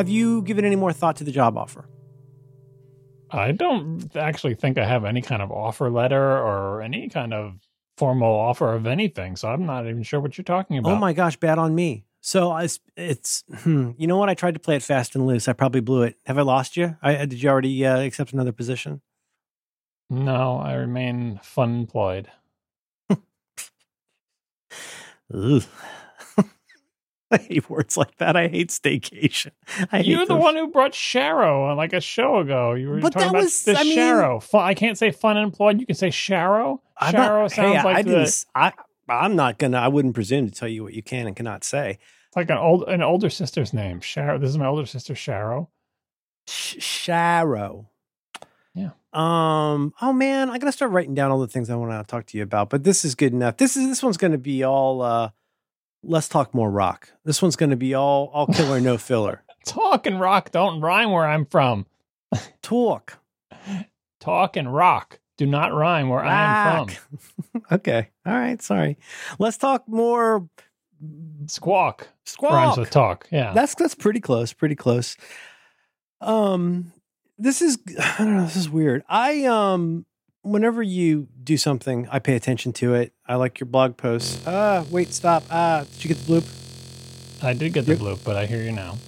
Have 0.00 0.08
you 0.08 0.40
given 0.40 0.64
any 0.64 0.76
more 0.76 0.94
thought 0.94 1.16
to 1.16 1.24
the 1.24 1.30
job 1.30 1.58
offer? 1.58 1.84
I 3.30 3.52
don't 3.52 4.16
actually 4.16 4.54
think 4.54 4.78
I 4.78 4.86
have 4.86 5.04
any 5.04 5.20
kind 5.20 5.42
of 5.42 5.52
offer 5.52 5.90
letter 5.90 6.38
or 6.38 6.80
any 6.80 7.10
kind 7.10 7.34
of 7.34 7.58
formal 7.98 8.32
offer 8.32 8.72
of 8.72 8.86
anything. 8.86 9.36
So 9.36 9.48
I'm 9.48 9.66
not 9.66 9.86
even 9.86 10.02
sure 10.02 10.18
what 10.18 10.38
you're 10.38 10.42
talking 10.42 10.78
about. 10.78 10.92
Oh 10.92 10.96
my 10.96 11.12
gosh, 11.12 11.36
bad 11.36 11.58
on 11.58 11.74
me. 11.74 12.06
So 12.22 12.56
it's, 12.56 12.80
it's 12.96 13.44
hmm, 13.58 13.90
you 13.98 14.06
know 14.06 14.16
what? 14.16 14.30
I 14.30 14.34
tried 14.34 14.54
to 14.54 14.60
play 14.60 14.76
it 14.76 14.82
fast 14.82 15.14
and 15.14 15.26
loose. 15.26 15.48
I 15.48 15.52
probably 15.52 15.82
blew 15.82 16.04
it. 16.04 16.16
Have 16.24 16.38
I 16.38 16.42
lost 16.42 16.78
you? 16.78 16.96
I, 17.02 17.26
did 17.26 17.42
you 17.42 17.50
already 17.50 17.84
uh, 17.84 17.98
accept 18.00 18.32
another 18.32 18.52
position? 18.52 19.02
No, 20.08 20.56
I 20.56 20.72
remain 20.76 21.40
fun 21.42 21.80
employed. 21.80 22.30
Ugh. 25.34 25.62
I 27.30 27.36
hate 27.38 27.70
words 27.70 27.96
like 27.96 28.16
that. 28.18 28.36
I 28.36 28.48
hate 28.48 28.68
staycation. 28.70 29.52
I 29.92 30.00
You're 30.00 30.26
the 30.26 30.34
those. 30.34 30.42
one 30.42 30.56
who 30.56 30.68
brought 30.68 30.92
Sharrow 30.92 31.70
on 31.70 31.76
like 31.76 31.92
a 31.92 32.00
show 32.00 32.38
ago. 32.38 32.74
You 32.74 32.88
were 32.88 33.00
But 33.00 33.12
talking 33.12 33.28
that 33.28 33.30
about 33.30 33.42
was- 33.44 33.62
the 33.62 33.78
I 33.78 33.84
mean- 33.84 33.98
Sharo. 33.98 34.42
Fun, 34.42 34.62
I 34.64 34.74
can't 34.74 34.98
say 34.98 35.10
fun 35.10 35.36
and 35.36 35.44
employed. 35.44 35.80
You 35.80 35.86
can 35.86 35.94
say 35.94 36.08
Sharrow. 36.08 36.80
I'm 36.98 37.14
Sharo 37.14 37.42
not, 37.42 37.52
sounds 37.52 37.76
hey, 37.78 37.84
like 37.84 37.96
I 37.96 38.02
the, 38.02 38.10
didn't. 38.10 38.44
I 38.54 38.72
I'm 39.08 39.34
not 39.36 39.58
gonna. 39.58 39.78
I 39.78 39.88
wouldn't 39.88 40.14
presume 40.14 40.46
to 40.48 40.52
tell 40.52 40.68
you 40.68 40.82
what 40.84 40.92
you 40.94 41.02
can 41.02 41.26
and 41.26 41.34
cannot 41.34 41.64
say. 41.64 41.98
it's 42.28 42.36
like 42.36 42.50
an 42.50 42.58
old 42.58 42.84
an 42.88 43.02
older 43.02 43.30
sister's 43.30 43.72
name. 43.72 44.00
Sharrow. 44.00 44.40
This 44.40 44.50
is 44.50 44.58
my 44.58 44.66
older 44.66 44.86
sister 44.86 45.14
Sharrow. 45.14 45.68
Sh- 46.46 46.76
Sharo. 46.78 47.86
Yeah. 48.74 48.90
Um. 49.12 49.92
Oh 50.00 50.12
man, 50.12 50.48
I 50.50 50.58
gotta 50.58 50.70
start 50.72 50.92
writing 50.92 51.14
down 51.14 51.30
all 51.32 51.40
the 51.40 51.48
things 51.48 51.70
I 51.70 51.74
want 51.74 51.90
to 51.90 52.08
talk 52.08 52.26
to 52.26 52.36
you 52.38 52.44
about. 52.44 52.70
But 52.70 52.84
this 52.84 53.04
is 53.04 53.14
good 53.16 53.32
enough. 53.32 53.56
This 53.56 53.76
is 53.76 53.88
this 53.88 54.02
one's 54.02 54.16
gonna 54.16 54.38
be 54.38 54.62
all. 54.62 55.02
uh 55.02 55.30
Let's 56.02 56.28
talk 56.28 56.54
more 56.54 56.70
rock. 56.70 57.10
This 57.24 57.42
one's 57.42 57.56
gonna 57.56 57.76
be 57.76 57.94
all 57.94 58.30
all 58.32 58.46
killer, 58.46 58.80
no 58.80 58.96
filler. 58.98 59.42
Talk 59.64 60.06
and 60.06 60.20
rock 60.20 60.50
don't 60.50 60.80
rhyme 60.80 61.10
where 61.10 61.26
I'm 61.26 61.44
from. 61.46 61.86
Talk. 62.62 63.18
Talk 64.20 64.56
and 64.56 64.72
rock 64.72 65.18
do 65.40 65.46
not 65.46 65.72
rhyme 65.72 66.10
where 66.10 66.22
I 66.22 66.68
am 66.68 66.76
Rock. 66.76 66.92
okay. 67.72 68.10
All 68.26 68.34
right. 68.34 68.60
Sorry. 68.60 68.98
Let's 69.38 69.56
talk 69.56 69.88
more 69.88 70.46
from. 71.46 72.08
Squawk 72.26 72.52
rhymes 72.52 72.76
with 72.76 72.90
talk. 72.90 73.26
Yeah. 73.32 73.54
That's 73.54 73.74
that's 73.74 73.94
pretty 73.94 74.20
close, 74.20 74.52
pretty 74.52 74.74
close. 74.74 75.16
Um 76.20 76.92
this 77.38 77.62
is 77.62 77.78
I 77.98 78.16
don't 78.18 78.36
know, 78.36 78.44
this 78.44 78.56
is 78.56 78.68
weird. 78.68 79.02
I 79.08 79.46
um 79.46 80.04
whenever 80.42 80.82
you 80.82 81.28
do 81.42 81.56
something, 81.56 82.06
I 82.12 82.18
pay 82.18 82.36
attention 82.36 82.74
to 82.74 82.92
it. 82.92 83.14
I 83.30 83.36
like 83.36 83.60
your 83.60 83.68
blog 83.68 83.96
posts. 83.96 84.42
Ah, 84.44 84.84
wait, 84.90 85.12
stop. 85.12 85.44
Ah, 85.48 85.84
did 85.92 86.04
you 86.04 86.08
get 86.08 86.18
the 86.26 86.32
bloop? 86.40 87.44
I 87.44 87.52
did 87.54 87.72
get 87.72 87.86
the 87.86 87.92
Yep. 87.92 88.00
bloop, 88.00 88.24
but 88.24 88.34
I 88.34 88.46
hear 88.46 88.60
you 88.60 88.72
now. 88.72 88.98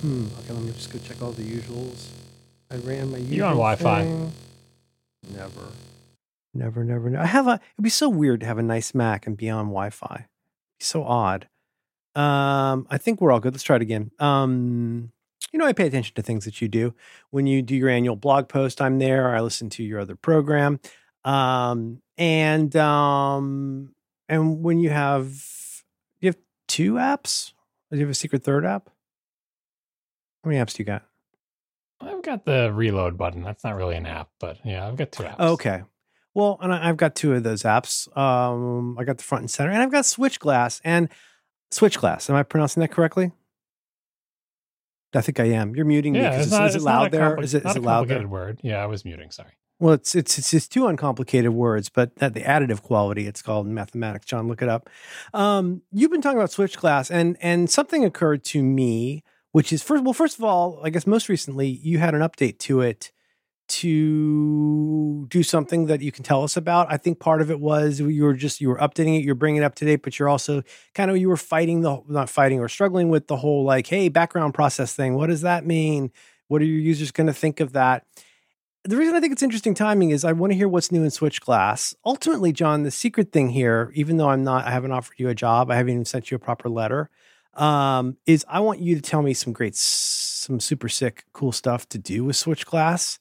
Hmm. 0.00 0.26
Okay, 0.40 0.52
let 0.54 0.62
me 0.64 0.72
just 0.72 0.92
go 0.92 0.98
check 0.98 1.22
all 1.22 1.30
the 1.30 1.44
usuals. 1.44 2.08
I 2.68 2.78
ran 2.78 3.12
my 3.12 3.18
You're 3.18 3.46
on 3.46 3.52
Wi-Fi. 3.52 4.02
thing. 4.02 4.32
Never. 5.32 5.68
Never, 6.52 6.82
never, 6.82 7.10
never. 7.10 7.22
I 7.22 7.26
have 7.26 7.46
a 7.46 7.60
it'd 7.74 7.84
be 7.84 7.90
so 7.90 8.08
weird 8.08 8.40
to 8.40 8.46
have 8.46 8.58
a 8.58 8.62
nice 8.62 8.92
Mac 8.92 9.24
and 9.28 9.36
be 9.36 9.48
on 9.48 9.66
Wi-Fi. 9.66 10.26
So 10.80 11.04
odd. 11.04 11.46
Um, 12.16 12.88
I 12.90 12.98
think 12.98 13.20
we're 13.20 13.30
all 13.30 13.38
good. 13.38 13.54
Let's 13.54 13.62
try 13.62 13.76
it 13.76 13.82
again. 13.82 14.10
Um, 14.18 15.12
you 15.52 15.60
know, 15.60 15.66
I 15.66 15.72
pay 15.74 15.86
attention 15.86 16.16
to 16.16 16.22
things 16.22 16.44
that 16.44 16.60
you 16.60 16.66
do. 16.66 16.92
When 17.30 17.46
you 17.46 17.62
do 17.62 17.76
your 17.76 17.88
annual 17.88 18.16
blog 18.16 18.48
post, 18.48 18.80
I'm 18.82 18.98
there. 18.98 19.32
I 19.36 19.40
listen 19.40 19.70
to 19.70 19.84
your 19.84 20.00
other 20.00 20.16
program. 20.16 20.80
Um, 21.28 22.00
and 22.16 22.74
um, 22.76 23.94
and 24.28 24.62
when 24.62 24.78
you 24.78 24.88
have 24.88 25.30
you 26.20 26.28
have 26.28 26.38
two 26.66 26.94
apps? 26.94 27.52
Or 27.90 27.96
do 27.96 28.00
you 28.00 28.06
have 28.06 28.10
a 28.10 28.14
secret 28.14 28.42
third 28.44 28.64
app? 28.64 28.88
How 30.42 30.50
many 30.50 30.62
apps 30.62 30.74
do 30.74 30.82
you 30.82 30.86
got? 30.86 31.04
I've 32.00 32.22
got 32.22 32.44
the 32.44 32.72
reload 32.72 33.18
button. 33.18 33.42
That's 33.42 33.64
not 33.64 33.76
really 33.76 33.96
an 33.96 34.06
app, 34.06 34.28
but 34.40 34.58
yeah, 34.64 34.86
I've 34.86 34.96
got 34.96 35.12
two 35.12 35.24
apps. 35.24 35.38
Okay. 35.40 35.82
Well, 36.34 36.58
and 36.62 36.72
I've 36.72 36.96
got 36.96 37.14
two 37.14 37.34
of 37.34 37.42
those 37.42 37.62
apps. 37.62 38.14
Um, 38.16 38.96
I 38.98 39.04
got 39.04 39.18
the 39.18 39.24
front 39.24 39.42
and 39.42 39.50
center, 39.50 39.70
and 39.70 39.82
I've 39.82 39.90
got 39.90 40.06
Switch 40.06 40.38
Glass 40.38 40.80
and 40.84 41.08
Switch 41.70 41.98
Glass. 41.98 42.30
Am 42.30 42.36
I 42.36 42.42
pronouncing 42.42 42.80
that 42.80 42.90
correctly? 42.92 43.32
I 45.14 45.20
think 45.20 45.40
I 45.40 45.44
am. 45.46 45.74
You're 45.74 45.86
muting 45.86 46.12
me 46.12 46.20
Yeah, 46.20 46.30
because 46.30 46.46
is, 46.46 46.52
not, 46.52 46.68
is 46.68 46.76
it 46.76 46.82
loud 46.82 47.10
there? 47.10 47.40
Is 47.40 47.54
it 47.54 47.66
is 47.66 47.76
it 47.76 47.82
loud 47.82 48.08
there? 48.08 48.26
word? 48.28 48.60
Yeah, 48.62 48.82
I 48.82 48.86
was 48.86 49.04
muting. 49.04 49.30
Sorry. 49.30 49.52
Well, 49.80 49.94
it's 49.94 50.14
it's 50.16 50.38
it's 50.38 50.50
just 50.50 50.72
two 50.72 50.88
uncomplicated 50.88 51.52
words, 51.52 51.88
but 51.88 52.16
that 52.16 52.34
the 52.34 52.40
additive 52.40 52.82
quality 52.82 53.26
it's 53.26 53.42
called 53.42 53.66
in 53.66 53.74
mathematics. 53.74 54.26
John, 54.26 54.48
look 54.48 54.60
it 54.60 54.68
up. 54.68 54.90
Um, 55.32 55.82
you've 55.92 56.10
been 56.10 56.20
talking 56.20 56.38
about 56.38 56.50
Switch 56.50 56.76
Glass, 56.76 57.10
and 57.10 57.36
and 57.40 57.70
something 57.70 58.04
occurred 58.04 58.44
to 58.46 58.62
me, 58.62 59.22
which 59.52 59.72
is 59.72 59.82
first. 59.82 60.02
Well, 60.02 60.12
first 60.14 60.36
of 60.36 60.44
all, 60.44 60.80
I 60.82 60.90
guess 60.90 61.06
most 61.06 61.28
recently 61.28 61.68
you 61.68 61.98
had 61.98 62.14
an 62.14 62.22
update 62.22 62.58
to 62.60 62.80
it 62.80 63.12
to 63.68 65.26
do 65.28 65.42
something 65.42 65.86
that 65.86 66.00
you 66.02 66.12
can 66.12 66.24
tell 66.24 66.42
us 66.44 66.56
about. 66.56 66.92
I 66.92 66.96
think 66.96 67.20
part 67.20 67.42
of 67.42 67.50
it 67.50 67.60
was 67.60 68.00
you 68.00 68.24
were 68.24 68.34
just 68.34 68.60
you 68.60 68.68
were 68.70 68.78
updating 68.78 69.18
it, 69.18 69.24
you're 69.24 69.34
bringing 69.36 69.62
it 69.62 69.64
up 69.64 69.76
to 69.76 69.84
date, 69.84 70.02
but 70.02 70.18
you're 70.18 70.28
also 70.28 70.62
kind 70.94 71.10
of 71.10 71.18
you 71.18 71.28
were 71.28 71.36
fighting 71.36 71.82
the 71.82 72.02
not 72.08 72.30
fighting 72.30 72.60
or 72.60 72.68
struggling 72.68 73.10
with 73.10 73.28
the 73.28 73.36
whole 73.36 73.64
like, 73.64 73.86
hey, 73.88 74.08
background 74.08 74.54
process 74.54 74.94
thing. 74.94 75.14
What 75.14 75.28
does 75.28 75.42
that 75.42 75.66
mean? 75.66 76.10
What 76.48 76.62
are 76.62 76.66
your 76.66 76.80
users 76.80 77.10
going 77.12 77.28
to 77.28 77.32
think 77.34 77.60
of 77.60 77.72
that? 77.74 78.04
The 78.84 78.96
reason 78.96 79.14
I 79.14 79.20
think 79.20 79.32
it's 79.32 79.42
interesting 79.42 79.74
timing 79.74 80.10
is 80.10 80.24
I 80.24 80.32
want 80.32 80.52
to 80.52 80.56
hear 80.56 80.68
what's 80.68 80.92
new 80.92 81.02
in 81.02 81.10
Switch 81.10 81.40
Glass. 81.40 81.94
Ultimately, 82.04 82.52
John, 82.52 82.84
the 82.84 82.90
secret 82.90 83.32
thing 83.32 83.50
here, 83.50 83.92
even 83.94 84.16
though 84.16 84.28
I'm 84.28 84.44
not, 84.44 84.66
I 84.66 84.70
haven't 84.70 84.92
offered 84.92 85.18
you 85.18 85.28
a 85.28 85.34
job, 85.34 85.70
I 85.70 85.76
haven't 85.76 85.92
even 85.92 86.04
sent 86.04 86.30
you 86.30 86.36
a 86.36 86.40
proper 86.40 86.68
letter, 86.68 87.10
um, 87.54 88.16
is 88.26 88.44
I 88.48 88.60
want 88.60 88.80
you 88.80 88.94
to 88.94 89.00
tell 89.00 89.22
me 89.22 89.34
some 89.34 89.52
great, 89.52 89.74
some 89.74 90.60
super 90.60 90.88
sick, 90.88 91.24
cool 91.32 91.52
stuff 91.52 91.88
to 91.90 91.98
do 91.98 92.24
with 92.24 92.36
Switch 92.36 92.64
Glass. 92.64 93.18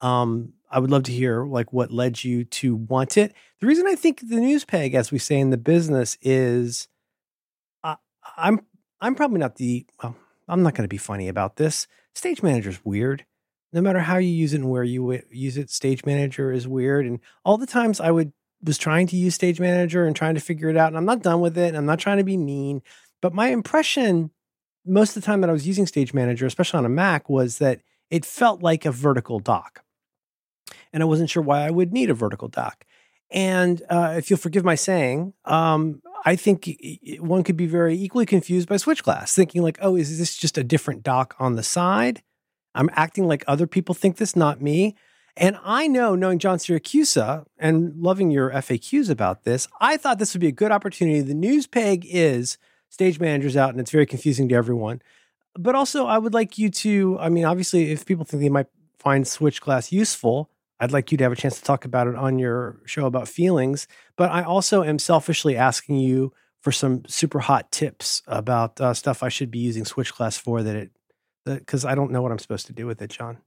Um, 0.00 0.52
I 0.70 0.80
would 0.80 0.90
love 0.90 1.04
to 1.04 1.12
hear 1.12 1.44
like 1.44 1.72
what 1.72 1.92
led 1.92 2.22
you 2.22 2.44
to 2.44 2.74
want 2.74 3.16
it. 3.16 3.32
The 3.60 3.66
reason 3.66 3.86
I 3.86 3.94
think 3.94 4.20
the 4.20 4.36
news 4.36 4.64
peg, 4.64 4.94
as 4.94 5.12
we 5.12 5.18
say 5.18 5.38
in 5.38 5.50
the 5.50 5.56
business, 5.56 6.18
is 6.20 6.88
I, 7.82 7.96
I'm 8.36 8.60
I'm 9.00 9.14
probably 9.14 9.38
not 9.38 9.56
the 9.56 9.86
well, 10.02 10.16
I'm 10.48 10.62
not 10.62 10.74
going 10.74 10.84
to 10.84 10.88
be 10.88 10.98
funny 10.98 11.28
about 11.28 11.56
this. 11.56 11.86
Stage 12.14 12.42
manager's 12.42 12.84
weird 12.84 13.24
no 13.76 13.82
matter 13.82 14.00
how 14.00 14.16
you 14.16 14.30
use 14.30 14.54
it 14.54 14.60
and 14.60 14.70
where 14.70 14.82
you 14.82 15.02
wi- 15.02 15.22
use 15.30 15.58
it, 15.58 15.68
Stage 15.68 16.02
Manager 16.06 16.50
is 16.50 16.66
weird. 16.66 17.04
And 17.04 17.20
all 17.44 17.58
the 17.58 17.66
times 17.66 18.00
I 18.00 18.10
would 18.10 18.32
was 18.62 18.78
trying 18.78 19.06
to 19.08 19.16
use 19.16 19.34
Stage 19.34 19.60
Manager 19.60 20.06
and 20.06 20.16
trying 20.16 20.34
to 20.34 20.40
figure 20.40 20.70
it 20.70 20.78
out, 20.78 20.88
and 20.88 20.96
I'm 20.96 21.04
not 21.04 21.22
done 21.22 21.42
with 21.42 21.58
it. 21.58 21.68
And 21.68 21.76
I'm 21.76 21.84
not 21.84 21.98
trying 21.98 22.16
to 22.16 22.24
be 22.24 22.38
mean, 22.38 22.80
but 23.20 23.34
my 23.34 23.48
impression 23.48 24.30
most 24.86 25.10
of 25.14 25.22
the 25.22 25.26
time 25.26 25.42
that 25.42 25.50
I 25.50 25.52
was 25.52 25.66
using 25.66 25.86
Stage 25.86 26.14
Manager, 26.14 26.46
especially 26.46 26.78
on 26.78 26.86
a 26.86 26.88
Mac, 26.88 27.28
was 27.28 27.58
that 27.58 27.82
it 28.10 28.24
felt 28.24 28.62
like 28.62 28.86
a 28.86 28.90
vertical 28.90 29.40
dock, 29.40 29.84
and 30.90 31.02
I 31.02 31.06
wasn't 31.06 31.28
sure 31.28 31.42
why 31.42 31.66
I 31.66 31.70
would 31.70 31.92
need 31.92 32.08
a 32.08 32.14
vertical 32.14 32.48
dock. 32.48 32.86
And 33.30 33.82
uh, 33.90 34.14
if 34.16 34.30
you'll 34.30 34.38
forgive 34.38 34.64
my 34.64 34.76
saying, 34.76 35.34
um, 35.44 36.00
I 36.24 36.36
think 36.36 36.70
one 37.18 37.42
could 37.42 37.56
be 37.56 37.66
very 37.66 37.94
equally 37.94 38.24
confused 38.24 38.68
by 38.68 38.78
Switch 38.78 39.02
Glass, 39.02 39.34
thinking 39.34 39.62
like, 39.62 39.78
"Oh, 39.82 39.96
is 39.96 40.18
this 40.18 40.34
just 40.34 40.56
a 40.56 40.64
different 40.64 41.02
dock 41.02 41.36
on 41.38 41.56
the 41.56 41.62
side?" 41.62 42.22
I'm 42.76 42.90
acting 42.92 43.26
like 43.26 43.44
other 43.46 43.66
people 43.66 43.94
think 43.94 44.16
this, 44.16 44.36
not 44.36 44.60
me. 44.60 44.96
And 45.36 45.58
I 45.62 45.86
know, 45.86 46.14
knowing 46.14 46.38
John 46.38 46.58
Siracusa 46.58 47.44
and 47.58 47.94
loving 48.00 48.30
your 48.30 48.50
FAQs 48.50 49.10
about 49.10 49.44
this, 49.44 49.68
I 49.80 49.96
thought 49.96 50.18
this 50.18 50.32
would 50.32 50.40
be 50.40 50.46
a 50.46 50.52
good 50.52 50.72
opportunity. 50.72 51.20
The 51.20 51.34
news 51.34 51.66
peg 51.66 52.06
is 52.08 52.56
stage 52.88 53.20
managers 53.20 53.56
out, 53.56 53.70
and 53.70 53.80
it's 53.80 53.90
very 53.90 54.06
confusing 54.06 54.48
to 54.48 54.54
everyone. 54.54 55.02
But 55.58 55.74
also, 55.74 56.06
I 56.06 56.18
would 56.18 56.32
like 56.32 56.56
you 56.56 56.70
to, 56.70 57.18
I 57.18 57.28
mean, 57.28 57.44
obviously, 57.44 57.90
if 57.90 58.06
people 58.06 58.24
think 58.24 58.42
they 58.42 58.48
might 58.48 58.68
find 58.98 59.26
Switch 59.26 59.60
Glass 59.60 59.92
useful, 59.92 60.50
I'd 60.80 60.92
like 60.92 61.12
you 61.12 61.18
to 61.18 61.24
have 61.24 61.32
a 61.32 61.36
chance 61.36 61.58
to 61.58 61.64
talk 61.64 61.84
about 61.84 62.06
it 62.06 62.16
on 62.16 62.38
your 62.38 62.80
show 62.86 63.06
about 63.06 63.28
feelings. 63.28 63.86
But 64.16 64.30
I 64.30 64.42
also 64.42 64.82
am 64.82 64.98
selfishly 64.98 65.56
asking 65.56 65.96
you 65.96 66.32
for 66.60 66.72
some 66.72 67.04
super 67.06 67.40
hot 67.40 67.70
tips 67.70 68.22
about 68.26 68.80
uh, 68.80 68.92
stuff 68.92 69.22
I 69.22 69.28
should 69.28 69.50
be 69.50 69.58
using 69.58 69.84
Switch 69.84 70.14
Glass 70.14 70.36
for 70.36 70.62
that 70.62 70.76
it 70.76 70.90
because 71.46 71.84
I 71.84 71.94
don't 71.94 72.10
know 72.10 72.20
what 72.20 72.32
I'm 72.32 72.38
supposed 72.38 72.66
to 72.66 72.72
do 72.72 72.86
with 72.86 73.00
it, 73.00 73.10
John. 73.10 73.38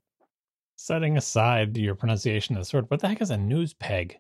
Setting 0.76 1.18
aside 1.18 1.78
your 1.78 1.94
pronunciation 1.94 2.58
of 2.58 2.68
the 2.68 2.78
word, 2.78 2.90
what 2.90 3.02
the 3.02 3.08
heck 3.08 3.22
is 3.22 3.30
a 3.30 3.38
news 3.38 3.74
peg? 3.74 4.18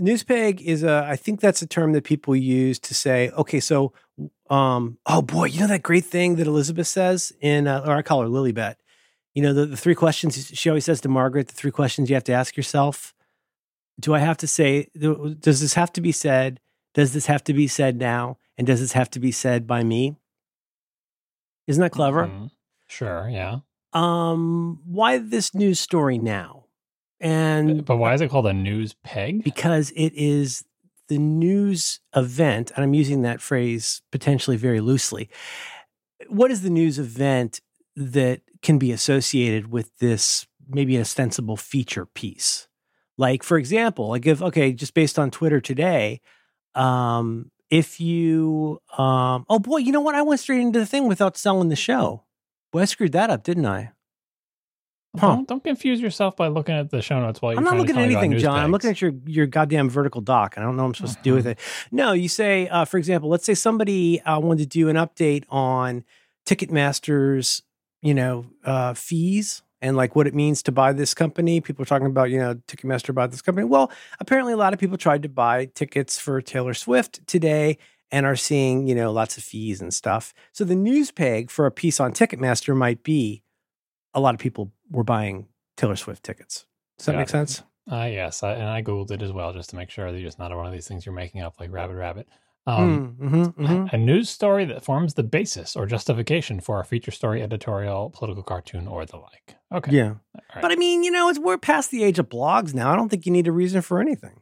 Newspeg 0.00 0.60
is 0.60 0.82
a, 0.82 1.06
I 1.08 1.16
think 1.16 1.40
that's 1.40 1.62
a 1.62 1.66
term 1.66 1.92
that 1.92 2.04
people 2.04 2.36
use 2.36 2.78
to 2.80 2.94
say, 2.94 3.30
okay, 3.30 3.60
so, 3.60 3.94
um, 4.50 4.98
oh 5.06 5.22
boy, 5.22 5.46
you 5.46 5.60
know 5.60 5.66
that 5.68 5.82
great 5.82 6.04
thing 6.04 6.36
that 6.36 6.46
Elizabeth 6.46 6.86
says 6.86 7.32
in, 7.40 7.66
uh, 7.66 7.82
or 7.86 7.96
I 7.96 8.02
call 8.02 8.20
her 8.20 8.28
Lilibet. 8.28 8.76
You 9.34 9.42
know, 9.42 9.54
the, 9.54 9.66
the 9.66 9.76
three 9.76 9.94
questions 9.94 10.50
she 10.52 10.68
always 10.68 10.84
says 10.84 11.00
to 11.02 11.08
Margaret, 11.08 11.48
the 11.48 11.54
three 11.54 11.70
questions 11.70 12.10
you 12.10 12.16
have 12.16 12.24
to 12.24 12.32
ask 12.32 12.56
yourself. 12.56 13.14
Do 13.98 14.14
I 14.14 14.18
have 14.18 14.36
to 14.38 14.46
say, 14.46 14.88
does 14.94 15.60
this 15.62 15.74
have 15.74 15.92
to 15.94 16.02
be 16.02 16.12
said? 16.12 16.60
Does 16.92 17.14
this 17.14 17.26
have 17.26 17.42
to 17.44 17.54
be 17.54 17.66
said 17.66 17.96
now? 17.98 18.36
And 18.58 18.66
does 18.66 18.80
this 18.80 18.92
have 18.92 19.10
to 19.10 19.20
be 19.20 19.32
said 19.32 19.66
by 19.66 19.82
me? 19.82 20.16
Isn't 21.66 21.82
that 21.82 21.90
clever? 21.92 22.26
Mhm. 22.26 22.50
Sure, 22.88 23.28
yeah. 23.28 23.58
um 23.92 24.80
why 24.84 25.18
this 25.18 25.54
news 25.54 25.80
story 25.80 26.18
now 26.18 26.64
and 27.20 27.84
But 27.84 27.96
why 27.96 28.14
is 28.14 28.20
it 28.20 28.30
called 28.30 28.46
a 28.46 28.52
news 28.52 28.94
peg? 29.02 29.42
because 29.44 29.90
it 29.96 30.12
is 30.14 30.64
the 31.08 31.18
news 31.18 32.00
event 32.14 32.72
and 32.74 32.84
i'm 32.84 32.92
using 32.94 33.22
that 33.22 33.40
phrase 33.40 34.02
potentially 34.10 34.56
very 34.56 34.80
loosely 34.80 35.30
what 36.28 36.50
is 36.50 36.62
the 36.62 36.70
news 36.70 36.98
event 36.98 37.60
that 37.94 38.40
can 38.62 38.78
be 38.78 38.90
associated 38.92 39.70
with 39.70 39.96
this 39.98 40.46
maybe 40.68 40.96
an 40.96 41.02
ostensible 41.02 41.56
feature 41.56 42.06
piece. 42.06 42.66
Like, 43.16 43.42
for 43.42 43.56
example, 43.56 44.08
like 44.08 44.26
if, 44.26 44.42
okay, 44.42 44.72
just 44.72 44.92
based 44.94 45.18
on 45.18 45.30
Twitter 45.30 45.60
today, 45.60 46.20
um, 46.74 47.50
if 47.70 48.00
you, 48.00 48.80
um, 48.98 49.46
oh 49.48 49.58
boy, 49.58 49.78
you 49.78 49.92
know 49.92 50.00
what? 50.02 50.14
I 50.14 50.22
went 50.22 50.40
straight 50.40 50.60
into 50.60 50.78
the 50.78 50.86
thing 50.86 51.08
without 51.08 51.36
selling 51.36 51.68
the 51.68 51.76
show. 51.76 52.24
Boy, 52.76 52.82
I 52.82 52.84
screwed 52.84 53.12
that 53.12 53.30
up, 53.30 53.42
didn't 53.42 53.64
I? 53.64 53.92
Huh. 55.18 55.28
Don't, 55.28 55.48
don't 55.48 55.64
confuse 55.64 55.98
yourself 55.98 56.36
by 56.36 56.48
looking 56.48 56.74
at 56.74 56.90
the 56.90 57.00
show 57.00 57.18
notes 57.18 57.40
while 57.40 57.52
you're 57.52 57.58
I'm 57.58 57.64
not 57.64 57.78
looking 57.78 57.96
at 57.96 58.02
anything, 58.02 58.36
John. 58.36 58.56
Pegs. 58.56 58.64
I'm 58.64 58.70
looking 58.70 58.90
at 58.90 59.00
your 59.00 59.12
your 59.24 59.46
goddamn 59.46 59.88
vertical 59.88 60.20
dock, 60.20 60.58
and 60.58 60.62
I 60.62 60.68
don't 60.68 60.76
know 60.76 60.82
what 60.82 60.88
I'm 60.88 60.94
supposed 60.96 61.14
uh-huh. 61.14 61.22
to 61.22 61.30
do 61.30 61.34
with 61.36 61.46
uh-huh. 61.46 61.52
it. 61.52 61.88
No, 61.90 62.12
you 62.12 62.28
say, 62.28 62.68
uh, 62.68 62.84
for 62.84 62.98
example, 62.98 63.30
let's 63.30 63.46
say 63.46 63.54
somebody 63.54 64.20
uh, 64.20 64.38
wanted 64.40 64.64
to 64.64 64.78
do 64.78 64.90
an 64.90 64.96
update 64.96 65.44
on 65.48 66.04
Ticketmaster's, 66.44 67.62
you 68.02 68.12
know, 68.12 68.44
uh, 68.62 68.92
fees 68.92 69.62
and 69.80 69.96
like 69.96 70.14
what 70.14 70.26
it 70.26 70.34
means 70.34 70.62
to 70.64 70.70
buy 70.70 70.92
this 70.92 71.14
company. 71.14 71.62
People 71.62 71.82
are 71.84 71.86
talking 71.86 72.08
about, 72.08 72.28
you 72.28 72.38
know, 72.38 72.56
Ticketmaster 72.68 73.14
bought 73.14 73.30
this 73.30 73.40
company. 73.40 73.64
Well, 73.64 73.90
apparently 74.20 74.52
a 74.52 74.58
lot 74.58 74.74
of 74.74 74.78
people 74.78 74.98
tried 74.98 75.22
to 75.22 75.30
buy 75.30 75.64
tickets 75.64 76.18
for 76.18 76.42
Taylor 76.42 76.74
Swift 76.74 77.26
today 77.26 77.78
and 78.10 78.26
are 78.26 78.36
seeing, 78.36 78.86
you 78.86 78.94
know, 78.94 79.12
lots 79.12 79.36
of 79.36 79.44
fees 79.44 79.80
and 79.80 79.92
stuff. 79.92 80.32
So 80.52 80.64
the 80.64 80.76
news 80.76 81.10
peg 81.10 81.50
for 81.50 81.66
a 81.66 81.70
piece 81.70 82.00
on 82.00 82.12
Ticketmaster 82.12 82.76
might 82.76 83.02
be 83.02 83.42
a 84.14 84.20
lot 84.20 84.34
of 84.34 84.40
people 84.40 84.72
were 84.90 85.04
buying 85.04 85.48
Taylor 85.76 85.96
Swift 85.96 86.22
tickets. 86.22 86.66
Does 86.98 87.06
that 87.06 87.12
yeah. 87.12 87.18
make 87.18 87.28
sense? 87.28 87.62
Uh, 87.90 88.08
yes, 88.10 88.42
I, 88.42 88.54
and 88.54 88.68
I 88.68 88.82
googled 88.82 89.10
it 89.10 89.22
as 89.22 89.32
well 89.32 89.52
just 89.52 89.70
to 89.70 89.76
make 89.76 89.90
sure 89.90 90.10
that 90.10 90.18
it's 90.18 90.38
not 90.38 90.54
one 90.56 90.66
of 90.66 90.72
these 90.72 90.88
things 90.88 91.06
you're 91.06 91.14
making 91.14 91.42
up 91.42 91.60
like 91.60 91.70
Rabbit 91.72 91.94
Rabbit. 91.94 92.28
Um, 92.68 93.16
mm, 93.20 93.30
mm-hmm, 93.30 93.64
mm-hmm. 93.64 93.94
A 93.94 93.98
news 93.98 94.28
story 94.28 94.64
that 94.64 94.84
forms 94.84 95.14
the 95.14 95.22
basis 95.22 95.76
or 95.76 95.86
justification 95.86 96.58
for 96.58 96.80
a 96.80 96.84
feature 96.84 97.12
story, 97.12 97.40
editorial, 97.40 98.10
political 98.10 98.42
cartoon, 98.42 98.88
or 98.88 99.06
the 99.06 99.18
like. 99.18 99.56
Okay. 99.72 99.92
Yeah. 99.92 100.14
Right. 100.34 100.62
But 100.62 100.72
I 100.72 100.76
mean, 100.76 101.04
you 101.04 101.12
know, 101.12 101.28
it's 101.28 101.38
we're 101.38 101.58
past 101.58 101.92
the 101.92 102.02
age 102.02 102.18
of 102.18 102.28
blogs 102.28 102.74
now. 102.74 102.92
I 102.92 102.96
don't 102.96 103.08
think 103.08 103.24
you 103.24 103.30
need 103.30 103.46
a 103.46 103.52
reason 103.52 103.82
for 103.82 104.00
anything. 104.00 104.40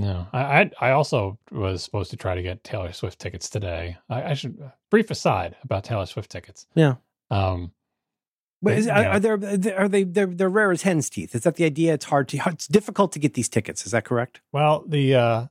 No, 0.00 0.26
I 0.32 0.40
I, 0.40 0.70
I 0.80 0.90
also 0.92 1.38
was 1.50 1.82
supposed 1.82 2.10
to 2.10 2.16
try 2.16 2.34
to 2.34 2.42
get 2.42 2.64
Taylor 2.64 2.92
Swift 2.92 3.18
tickets 3.18 3.48
today. 3.48 3.96
I, 4.08 4.30
I 4.30 4.34
should 4.34 4.58
brief 4.90 5.10
aside 5.10 5.56
about 5.62 5.84
Taylor 5.84 6.06
Swift 6.06 6.30
tickets. 6.30 6.66
Yeah. 6.74 6.96
Um, 7.30 7.72
but 8.62 8.74
is, 8.74 8.86
yeah. 8.86 9.00
are, 9.00 9.10
are, 9.12 9.20
there 9.20 9.78
are 9.78 9.88
they 9.88 10.04
they're, 10.04 10.26
they're 10.26 10.48
rare 10.48 10.70
as 10.70 10.82
hen's 10.82 11.08
teeth? 11.08 11.34
Is 11.34 11.42
that 11.42 11.56
the 11.56 11.64
idea? 11.64 11.94
It's 11.94 12.06
hard 12.06 12.28
to 12.28 12.40
it's 12.46 12.66
difficult 12.66 13.12
to 13.12 13.18
get 13.18 13.34
these 13.34 13.48
tickets. 13.48 13.86
Is 13.86 13.92
that 13.92 14.04
correct? 14.04 14.40
Well, 14.52 14.84
the 14.86 15.14
uh, 15.14 15.46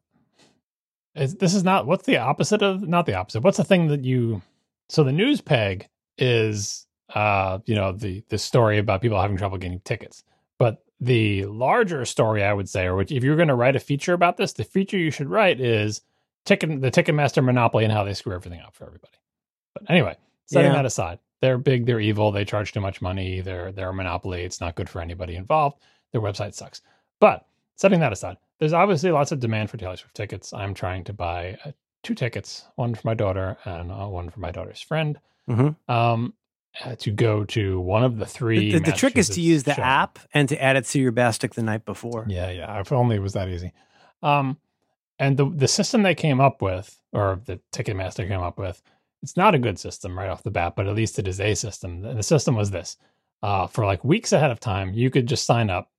is, 1.15 1.35
this 1.35 1.53
is 1.53 1.63
not 1.63 1.87
what's 1.87 2.05
the 2.05 2.17
opposite 2.17 2.61
of 2.61 2.87
not 2.87 3.05
the 3.05 3.15
opposite. 3.15 3.43
What's 3.43 3.57
the 3.57 3.63
thing 3.63 3.87
that 3.87 4.03
you 4.03 4.41
so 4.89 5.03
the 5.03 5.11
news 5.11 5.41
peg 5.41 5.87
is 6.17 6.85
uh 7.15 7.59
you 7.65 7.75
know 7.75 7.91
the 7.91 8.23
the 8.29 8.37
story 8.37 8.77
about 8.77 9.01
people 9.01 9.19
having 9.19 9.37
trouble 9.37 9.57
getting 9.57 9.79
tickets, 9.79 10.23
but 10.23 10.28
the 10.99 11.45
larger 11.45 12.03
story 12.05 12.43
I 12.43 12.53
would 12.53 12.69
say, 12.69 12.87
or 12.87 13.01
if 13.01 13.11
you're 13.11 13.35
going 13.35 13.47
to 13.47 13.55
write 13.55 13.75
a 13.75 13.79
feature 13.79 14.13
about 14.13 14.37
this, 14.37 14.53
the 14.53 14.63
feature 14.63 14.97
you 14.97 15.11
should 15.11 15.29
write 15.29 15.59
is 15.59 16.01
ticket 16.45 16.81
the 16.81 16.91
Ticketmaster 16.91 17.43
monopoly 17.43 17.83
and 17.83 17.93
how 17.93 18.03
they 18.03 18.13
screw 18.13 18.35
everything 18.35 18.61
up 18.61 18.75
for 18.75 18.85
everybody. 18.85 19.17
But 19.73 19.89
anyway, 19.89 20.17
setting 20.45 20.71
yeah. 20.71 20.77
that 20.77 20.85
aside, 20.85 21.19
they're 21.41 21.57
big, 21.57 21.85
they're 21.85 21.99
evil, 21.99 22.31
they 22.31 22.45
charge 22.45 22.73
too 22.73 22.81
much 22.81 23.01
money, 23.01 23.41
they're 23.41 23.71
they're 23.71 23.89
a 23.89 23.93
monopoly, 23.93 24.43
it's 24.43 24.59
not 24.59 24.75
good 24.75 24.89
for 24.89 25.01
anybody 25.01 25.35
involved. 25.35 25.79
Their 26.11 26.21
website 26.21 26.53
sucks. 26.53 26.81
But 27.19 27.45
setting 27.75 27.99
that 28.01 28.13
aside, 28.13 28.37
there's 28.59 28.73
obviously 28.73 29.11
lots 29.11 29.31
of 29.31 29.39
demand 29.39 29.69
for 29.69 29.77
Taylor 29.77 29.95
Swift 29.95 30.15
tickets. 30.15 30.53
I'm 30.53 30.73
trying 30.73 31.03
to 31.05 31.13
buy 31.13 31.57
uh, 31.63 31.71
two 32.03 32.15
tickets, 32.15 32.65
one 32.75 32.95
for 32.95 33.07
my 33.07 33.13
daughter 33.13 33.57
and 33.63 33.91
uh, 33.91 34.07
one 34.07 34.29
for 34.29 34.39
my 34.39 34.51
daughter's 34.51 34.81
friend. 34.81 35.19
Mm-hmm. 35.49 35.91
Um, 35.91 36.33
uh, 36.83 36.95
to 36.95 37.11
go 37.11 37.43
to 37.45 37.79
one 37.79 38.03
of 38.03 38.17
the 38.17 38.25
three. 38.25 38.71
The, 38.71 38.79
the, 38.79 38.91
the 38.91 38.97
trick 38.97 39.17
is 39.17 39.29
to 39.29 39.41
use 39.41 39.63
the 39.63 39.79
app 39.79 40.19
and 40.33 40.47
to 40.49 40.61
add 40.61 40.75
it 40.75 40.85
to 40.85 40.99
your 40.99 41.11
bastic 41.11 41.53
the 41.53 41.63
night 41.63 41.85
before. 41.85 42.25
Yeah, 42.27 42.51
yeah. 42.51 42.79
If 42.79 42.91
only 42.91 43.17
it 43.17 43.21
was 43.21 43.33
that 43.33 43.49
easy. 43.49 43.73
Um, 44.21 44.57
and 45.17 45.37
the 45.37 45.49
the 45.49 45.67
system 45.67 46.03
they 46.03 46.15
came 46.15 46.39
up 46.39 46.61
with, 46.61 47.01
or 47.11 47.41
the 47.45 47.59
Ticketmaster 47.73 48.27
came 48.27 48.41
up 48.41 48.57
with, 48.57 48.81
it's 49.21 49.35
not 49.35 49.55
a 49.55 49.59
good 49.59 49.77
system 49.77 50.17
right 50.17 50.29
off 50.29 50.43
the 50.43 50.51
bat, 50.51 50.75
but 50.75 50.87
at 50.87 50.95
least 50.95 51.19
it 51.19 51.27
is 51.27 51.41
a 51.41 51.55
system. 51.55 52.05
And 52.05 52.17
the 52.17 52.23
system 52.23 52.55
was 52.55 52.71
this: 52.71 52.97
uh, 53.43 53.67
for 53.67 53.85
like 53.85 54.03
weeks 54.03 54.31
ahead 54.31 54.51
of 54.51 54.59
time, 54.59 54.93
you 54.93 55.09
could 55.09 55.27
just 55.27 55.45
sign 55.45 55.69
up 55.69 55.91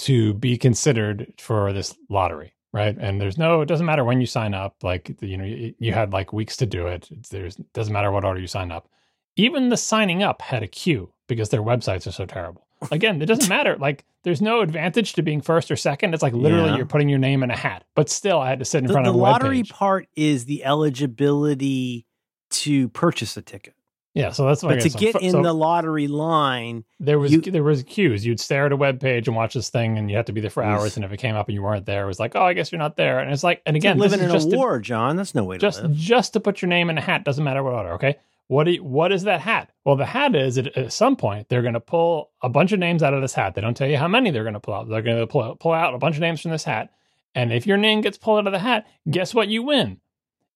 to 0.00 0.32
be 0.34 0.56
considered 0.56 1.32
for 1.38 1.72
this 1.72 1.94
lottery, 2.08 2.54
right? 2.72 2.96
And 2.98 3.20
there's 3.20 3.36
no, 3.36 3.60
it 3.60 3.66
doesn't 3.66 3.84
matter 3.84 4.04
when 4.04 4.20
you 4.20 4.26
sign 4.26 4.54
up. 4.54 4.76
Like 4.82 5.16
you 5.20 5.36
know, 5.36 5.44
you, 5.44 5.74
you 5.78 5.92
had 5.92 6.12
like 6.12 6.32
weeks 6.32 6.56
to 6.58 6.66
do 6.66 6.86
it. 6.86 7.08
It's, 7.10 7.28
there's 7.28 7.56
doesn't 7.74 7.92
matter 7.92 8.10
what 8.10 8.24
order 8.24 8.40
you 8.40 8.46
sign 8.46 8.70
up. 8.72 8.88
Even 9.36 9.68
the 9.68 9.76
signing 9.76 10.22
up 10.22 10.42
had 10.42 10.62
a 10.62 10.68
queue 10.68 11.12
because 11.28 11.48
their 11.48 11.62
websites 11.62 12.06
are 12.06 12.12
so 12.12 12.26
terrible. 12.26 12.66
Again, 12.90 13.20
it 13.20 13.26
doesn't 13.26 13.48
matter. 13.48 13.76
Like, 13.80 14.04
there's 14.24 14.42
no 14.42 14.60
advantage 14.60 15.14
to 15.14 15.22
being 15.22 15.40
first 15.40 15.70
or 15.70 15.76
second. 15.76 16.12
It's 16.12 16.22
like 16.22 16.34
literally 16.34 16.70
yeah. 16.70 16.76
you're 16.76 16.86
putting 16.86 17.08
your 17.08 17.18
name 17.18 17.42
in 17.42 17.50
a 17.50 17.56
hat. 17.56 17.84
But 17.94 18.10
still, 18.10 18.38
I 18.38 18.50
had 18.50 18.58
to 18.58 18.64
sit 18.66 18.78
in 18.78 18.86
the, 18.86 18.92
front 18.92 19.04
the 19.04 19.10
of 19.10 19.16
a 19.16 19.18
lottery 19.18 19.62
webpage. 19.62 19.70
part 19.70 20.08
is 20.14 20.44
the 20.44 20.64
eligibility 20.64 22.04
to 22.50 22.88
purchase 22.90 23.36
a 23.36 23.42
ticket. 23.42 23.74
Yeah, 24.12 24.32
so 24.32 24.44
that's 24.46 24.62
what 24.62 24.74
but 24.74 24.82
to 24.82 24.88
get 24.90 25.22
in 25.22 25.30
so 25.30 25.42
the 25.42 25.52
lottery 25.52 26.08
line, 26.08 26.84
there 26.98 27.20
was 27.20 27.30
you, 27.30 27.40
there 27.40 27.62
was 27.62 27.84
queues. 27.84 28.26
You'd 28.26 28.40
stare 28.40 28.66
at 28.66 28.72
a 28.72 28.76
web 28.76 28.98
page 28.98 29.28
and 29.28 29.36
watch 29.36 29.54
this 29.54 29.70
thing, 29.70 29.98
and 29.98 30.10
you 30.10 30.16
had 30.16 30.26
to 30.26 30.32
be 30.32 30.40
there 30.40 30.50
for 30.50 30.64
hours. 30.64 30.96
And 30.96 31.04
if 31.04 31.12
it 31.12 31.18
came 31.18 31.36
up 31.36 31.46
and 31.46 31.54
you 31.54 31.62
weren't 31.62 31.86
there, 31.86 32.04
it 32.04 32.06
was 32.08 32.18
like, 32.18 32.34
oh, 32.34 32.42
I 32.42 32.52
guess 32.52 32.72
you're 32.72 32.80
not 32.80 32.96
there. 32.96 33.20
And 33.20 33.32
it's 33.32 33.44
like, 33.44 33.62
and 33.66 33.76
again, 33.76 33.98
living 33.98 34.18
in 34.18 34.30
a 34.30 34.46
war, 34.46 34.78
to, 34.78 34.82
John. 34.82 35.14
That's 35.14 35.32
no 35.34 35.44
way 35.44 35.58
just, 35.58 35.78
to 35.78 35.86
live. 35.86 35.96
Just 35.96 36.32
to 36.32 36.40
put 36.40 36.60
your 36.60 36.68
name 36.68 36.90
in 36.90 36.98
a 36.98 37.00
hat 37.00 37.24
doesn't 37.24 37.44
matter 37.44 37.62
what 37.62 37.72
order. 37.72 37.92
Okay, 37.92 38.16
what 38.50 38.66
you, 38.66 38.82
what 38.82 39.12
is 39.12 39.22
that 39.22 39.40
hat? 39.40 39.70
Well, 39.84 39.94
the 39.94 40.04
hat 40.04 40.34
is 40.34 40.58
at, 40.58 40.76
at 40.76 40.92
some 40.92 41.14
point 41.14 41.48
they're 41.48 41.62
going 41.62 41.74
to 41.74 41.80
pull 41.80 42.32
a 42.42 42.48
bunch 42.48 42.72
of 42.72 42.80
names 42.80 43.00
out 43.00 43.14
of 43.14 43.22
this 43.22 43.32
hat. 43.32 43.54
They 43.54 43.60
don't 43.60 43.76
tell 43.76 43.88
you 43.88 43.96
how 43.96 44.08
many 44.08 44.32
they're 44.32 44.42
going 44.42 44.54
to 44.54 44.60
pull 44.60 44.74
out. 44.74 44.88
They're 44.88 45.02
going 45.02 45.18
to 45.18 45.26
pull, 45.28 45.54
pull 45.54 45.72
out 45.72 45.94
a 45.94 45.98
bunch 45.98 46.16
of 46.16 46.20
names 46.20 46.40
from 46.40 46.50
this 46.50 46.64
hat, 46.64 46.90
and 47.32 47.52
if 47.52 47.64
your 47.64 47.76
name 47.76 48.00
gets 48.00 48.18
pulled 48.18 48.40
out 48.40 48.48
of 48.48 48.52
the 48.52 48.58
hat, 48.58 48.88
guess 49.08 49.32
what? 49.32 49.46
You 49.46 49.62
win. 49.62 50.00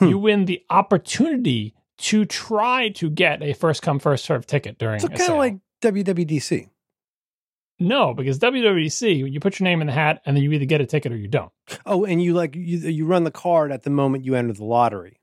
Hmm. 0.01 0.09
You 0.09 0.19
win 0.19 0.47
the 0.47 0.61
opportunity 0.71 1.77
to 1.99 2.25
try 2.25 2.89
to 2.89 3.09
get 3.09 3.45
a 3.45 3.53
first 3.53 3.81
come 3.81 4.01
first 4.01 4.25
serve 4.25 4.45
ticket 4.45 4.77
during. 4.77 4.99
So 4.99 5.07
kind 5.07 5.31
of 5.31 5.39
like 5.39 5.59
WWDC. 5.81 6.69
No, 7.79 8.13
because 8.13 8.41
WWDC, 8.41 9.31
you 9.33 9.39
put 9.39 9.61
your 9.61 9.65
name 9.65 9.81
in 9.81 9.87
the 9.87 9.93
hat, 9.93 10.21
and 10.27 10.37
then 10.37 10.43
you 10.43 10.51
either 10.51 10.65
get 10.65 10.81
a 10.81 10.87
ticket 10.87 11.13
or 11.13 11.17
you 11.17 11.29
don't. 11.29 11.53
Oh, 11.87 12.05
and 12.05 12.21
you 12.21 12.35
like 12.35 12.57
you 12.57 12.79
you 12.79 13.07
run 13.07 13.23
the 13.23 13.31
card 13.31 13.71
at 13.71 13.85
the 13.85 13.91
moment 13.91 14.25
you 14.25 14.35
enter 14.35 14.53
the 14.53 14.65
lottery. 14.65 15.21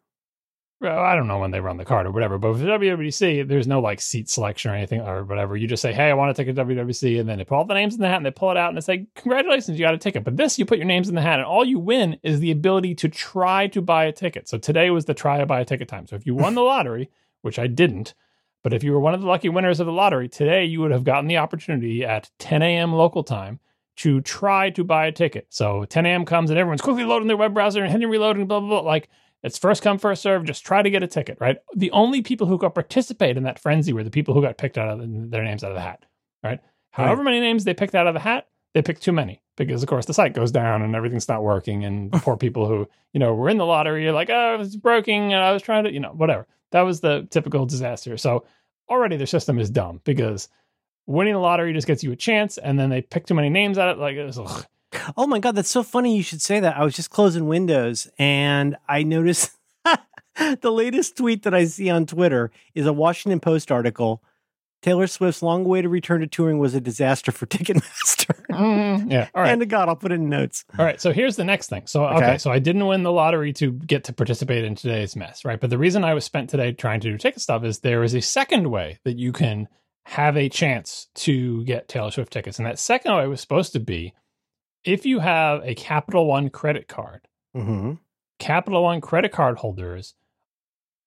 I 0.83 1.15
don't 1.15 1.27
know 1.27 1.37
when 1.37 1.51
they 1.51 1.59
run 1.59 1.77
the 1.77 1.85
card 1.85 2.07
or 2.07 2.11
whatever, 2.11 2.37
but 2.37 2.57
for 2.57 2.63
WWDC, 2.63 3.47
there's 3.47 3.67
no 3.67 3.79
like 3.79 4.01
seat 4.01 4.29
selection 4.29 4.71
or 4.71 4.75
anything 4.75 5.01
or 5.01 5.23
whatever. 5.23 5.55
You 5.55 5.67
just 5.67 5.81
say, 5.81 5.93
"Hey, 5.93 6.09
I 6.09 6.13
want 6.13 6.35
to 6.35 6.43
take 6.43 6.49
a 6.49 6.59
WWDC," 6.59 7.19
and 7.19 7.29
then 7.29 7.37
they 7.37 7.43
put 7.43 7.55
all 7.55 7.65
the 7.65 7.73
names 7.73 7.93
in 7.93 8.01
the 8.01 8.07
hat 8.07 8.17
and 8.17 8.25
they 8.25 8.31
pull 8.31 8.51
it 8.51 8.57
out 8.57 8.69
and 8.69 8.77
they 8.77 8.81
say, 8.81 9.05
"Congratulations, 9.15 9.79
you 9.79 9.85
got 9.85 9.93
a 9.93 9.99
ticket." 9.99 10.23
But 10.23 10.37
this, 10.37 10.57
you 10.57 10.65
put 10.65 10.79
your 10.79 10.87
names 10.87 11.07
in 11.07 11.15
the 11.15 11.21
hat, 11.21 11.39
and 11.39 11.45
all 11.45 11.63
you 11.63 11.77
win 11.77 12.17
is 12.23 12.39
the 12.39 12.51
ability 12.51 12.95
to 12.95 13.09
try 13.09 13.67
to 13.67 13.81
buy 13.81 14.05
a 14.05 14.11
ticket. 14.11 14.49
So 14.49 14.57
today 14.57 14.89
was 14.89 15.05
the 15.05 15.13
try 15.13 15.37
to 15.37 15.45
buy 15.45 15.61
a 15.61 15.65
ticket 15.65 15.87
time. 15.87 16.07
So 16.07 16.15
if 16.15 16.25
you 16.25 16.33
won 16.33 16.55
the 16.55 16.61
lottery, 16.61 17.09
which 17.41 17.59
I 17.59 17.67
didn't, 17.67 18.13
but 18.63 18.73
if 18.73 18.83
you 18.83 18.91
were 18.91 18.99
one 18.99 19.13
of 19.13 19.21
the 19.21 19.27
lucky 19.27 19.49
winners 19.49 19.79
of 19.79 19.85
the 19.85 19.91
lottery 19.91 20.29
today, 20.29 20.65
you 20.65 20.81
would 20.81 20.91
have 20.91 21.03
gotten 21.03 21.27
the 21.27 21.37
opportunity 21.37 22.03
at 22.03 22.31
10 22.39 22.61
a.m. 22.61 22.93
local 22.93 23.23
time 23.23 23.59
to 23.97 24.21
try 24.21 24.69
to 24.71 24.83
buy 24.83 25.05
a 25.05 25.11
ticket. 25.11 25.47
So 25.49 25.85
10 25.85 26.05
a.m. 26.05 26.25
comes 26.25 26.49
and 26.49 26.57
everyone's 26.57 26.81
quickly 26.81 27.03
loading 27.03 27.27
their 27.27 27.37
web 27.37 27.53
browser 27.53 27.83
and 27.83 27.91
hitting 27.91 28.09
reloading, 28.09 28.47
blah 28.47 28.59
blah 28.59 28.81
blah. 28.81 28.81
Like 28.81 29.09
it's 29.43 29.57
first 29.57 29.81
come, 29.81 29.97
first 29.97 30.21
serve. 30.21 30.45
Just 30.45 30.65
try 30.65 30.81
to 30.81 30.89
get 30.89 31.03
a 31.03 31.07
ticket, 31.07 31.37
right? 31.39 31.57
The 31.75 31.91
only 31.91 32.21
people 32.21 32.47
who 32.47 32.57
got 32.57 32.75
participate 32.75 33.37
in 33.37 33.43
that 33.43 33.59
frenzy 33.59 33.93
were 33.93 34.03
the 34.03 34.11
people 34.11 34.33
who 34.33 34.41
got 34.41 34.57
picked 34.57 34.77
out 34.77 34.89
of 34.89 34.99
the, 34.99 35.27
their 35.29 35.43
names 35.43 35.63
out 35.63 35.71
of 35.71 35.75
the 35.75 35.81
hat, 35.81 36.05
right? 36.43 36.59
However 36.91 37.17
right. 37.17 37.25
many 37.25 37.39
names 37.39 37.63
they 37.63 37.73
picked 37.73 37.95
out 37.95 38.07
of 38.07 38.13
the 38.13 38.19
hat, 38.19 38.47
they 38.73 38.81
picked 38.81 39.01
too 39.01 39.11
many 39.11 39.41
because, 39.57 39.81
of 39.81 39.89
course, 39.89 40.05
the 40.05 40.13
site 40.13 40.33
goes 40.33 40.51
down 40.51 40.81
and 40.81 40.95
everything's 40.95 41.27
not 41.27 41.43
working. 41.43 41.83
And 41.85 42.11
poor 42.23 42.37
people 42.37 42.67
who, 42.67 42.87
you 43.13 43.19
know, 43.19 43.33
were 43.33 43.49
in 43.49 43.57
the 43.57 43.65
lottery, 43.65 44.03
you're 44.03 44.13
like, 44.13 44.29
oh, 44.29 44.59
it's 44.59 44.75
broken. 44.75 45.15
And 45.15 45.35
I 45.35 45.51
was 45.51 45.61
trying 45.61 45.85
to, 45.85 45.91
you 45.91 45.99
know, 45.99 46.11
whatever. 46.11 46.47
That 46.71 46.81
was 46.81 47.01
the 47.01 47.27
typical 47.31 47.65
disaster. 47.65 48.17
So 48.17 48.45
already 48.89 49.17
their 49.17 49.27
system 49.27 49.59
is 49.59 49.69
dumb 49.69 50.01
because 50.03 50.49
winning 51.07 51.33
the 51.33 51.39
lottery 51.39 51.73
just 51.73 51.87
gets 51.87 52.03
you 52.03 52.11
a 52.11 52.15
chance. 52.15 52.57
And 52.57 52.79
then 52.79 52.89
they 52.89 53.01
pick 53.01 53.25
too 53.25 53.33
many 53.33 53.49
names 53.49 53.77
out 53.77 53.89
of 53.89 53.97
it. 53.97 54.01
Like, 54.01 54.15
it 54.15 54.25
was, 54.25 54.37
ugh. 54.37 54.65
Oh 55.15 55.27
my 55.27 55.39
God, 55.39 55.55
that's 55.55 55.69
so 55.69 55.83
funny 55.83 56.15
you 56.15 56.23
should 56.23 56.41
say 56.41 56.59
that. 56.59 56.77
I 56.77 56.83
was 56.83 56.95
just 56.95 57.09
closing 57.09 57.47
Windows 57.47 58.09
and 58.17 58.75
I 58.87 59.03
noticed 59.03 59.51
the 60.35 60.71
latest 60.71 61.17
tweet 61.17 61.43
that 61.43 61.53
I 61.53 61.65
see 61.65 61.89
on 61.89 62.05
Twitter 62.05 62.51
is 62.75 62.85
a 62.85 62.93
Washington 62.93 63.39
Post 63.39 63.71
article. 63.71 64.21
Taylor 64.81 65.05
Swift's 65.05 65.43
long 65.43 65.63
way 65.63 65.81
to 65.83 65.89
return 65.89 66.21
to 66.21 66.27
touring 66.27 66.57
was 66.57 66.73
a 66.73 66.81
disaster 66.81 67.31
for 67.31 67.45
Ticketmaster. 67.47 68.33
mm, 68.49 69.11
yeah. 69.11 69.29
All 69.35 69.43
right. 69.43 69.51
And 69.51 69.59
to 69.59 69.65
God, 69.65 69.87
I'll 69.89 69.95
put 69.95 70.11
it 70.11 70.15
in 70.15 70.27
notes. 70.27 70.65
All 70.77 70.83
right. 70.83 70.99
So 70.99 71.13
here's 71.13 71.35
the 71.35 71.43
next 71.43 71.69
thing. 71.69 71.85
So, 71.85 72.05
okay. 72.05 72.15
okay. 72.15 72.37
So 72.37 72.51
I 72.51 72.59
didn't 72.59 72.87
win 72.87 73.03
the 73.03 73.11
lottery 73.11 73.53
to 73.53 73.71
get 73.71 74.05
to 74.05 74.13
participate 74.13 74.65
in 74.65 74.75
today's 74.75 75.15
mess, 75.15 75.45
right? 75.45 75.59
But 75.59 75.69
the 75.69 75.77
reason 75.77 76.03
I 76.03 76.15
was 76.15 76.25
spent 76.25 76.49
today 76.49 76.71
trying 76.71 76.99
to 77.01 77.11
do 77.11 77.17
ticket 77.17 77.41
stuff 77.41 77.63
is 77.63 77.79
there 77.79 78.03
is 78.03 78.15
a 78.15 78.21
second 78.21 78.71
way 78.71 78.97
that 79.03 79.17
you 79.17 79.31
can 79.31 79.67
have 80.05 80.35
a 80.35 80.49
chance 80.49 81.07
to 81.13 81.63
get 81.63 81.87
Taylor 81.87 82.09
Swift 82.09 82.33
tickets. 82.33 82.57
And 82.57 82.65
that 82.65 82.79
second 82.79 83.15
way 83.15 83.27
was 83.27 83.39
supposed 83.39 83.73
to 83.73 83.79
be 83.79 84.13
if 84.83 85.05
you 85.05 85.19
have 85.19 85.63
a 85.63 85.75
Capital 85.75 86.25
One 86.25 86.49
credit 86.49 86.87
card, 86.87 87.27
mm-hmm. 87.55 87.93
Capital 88.39 88.83
One 88.83 89.01
credit 89.01 89.31
card 89.31 89.57
holders 89.57 90.15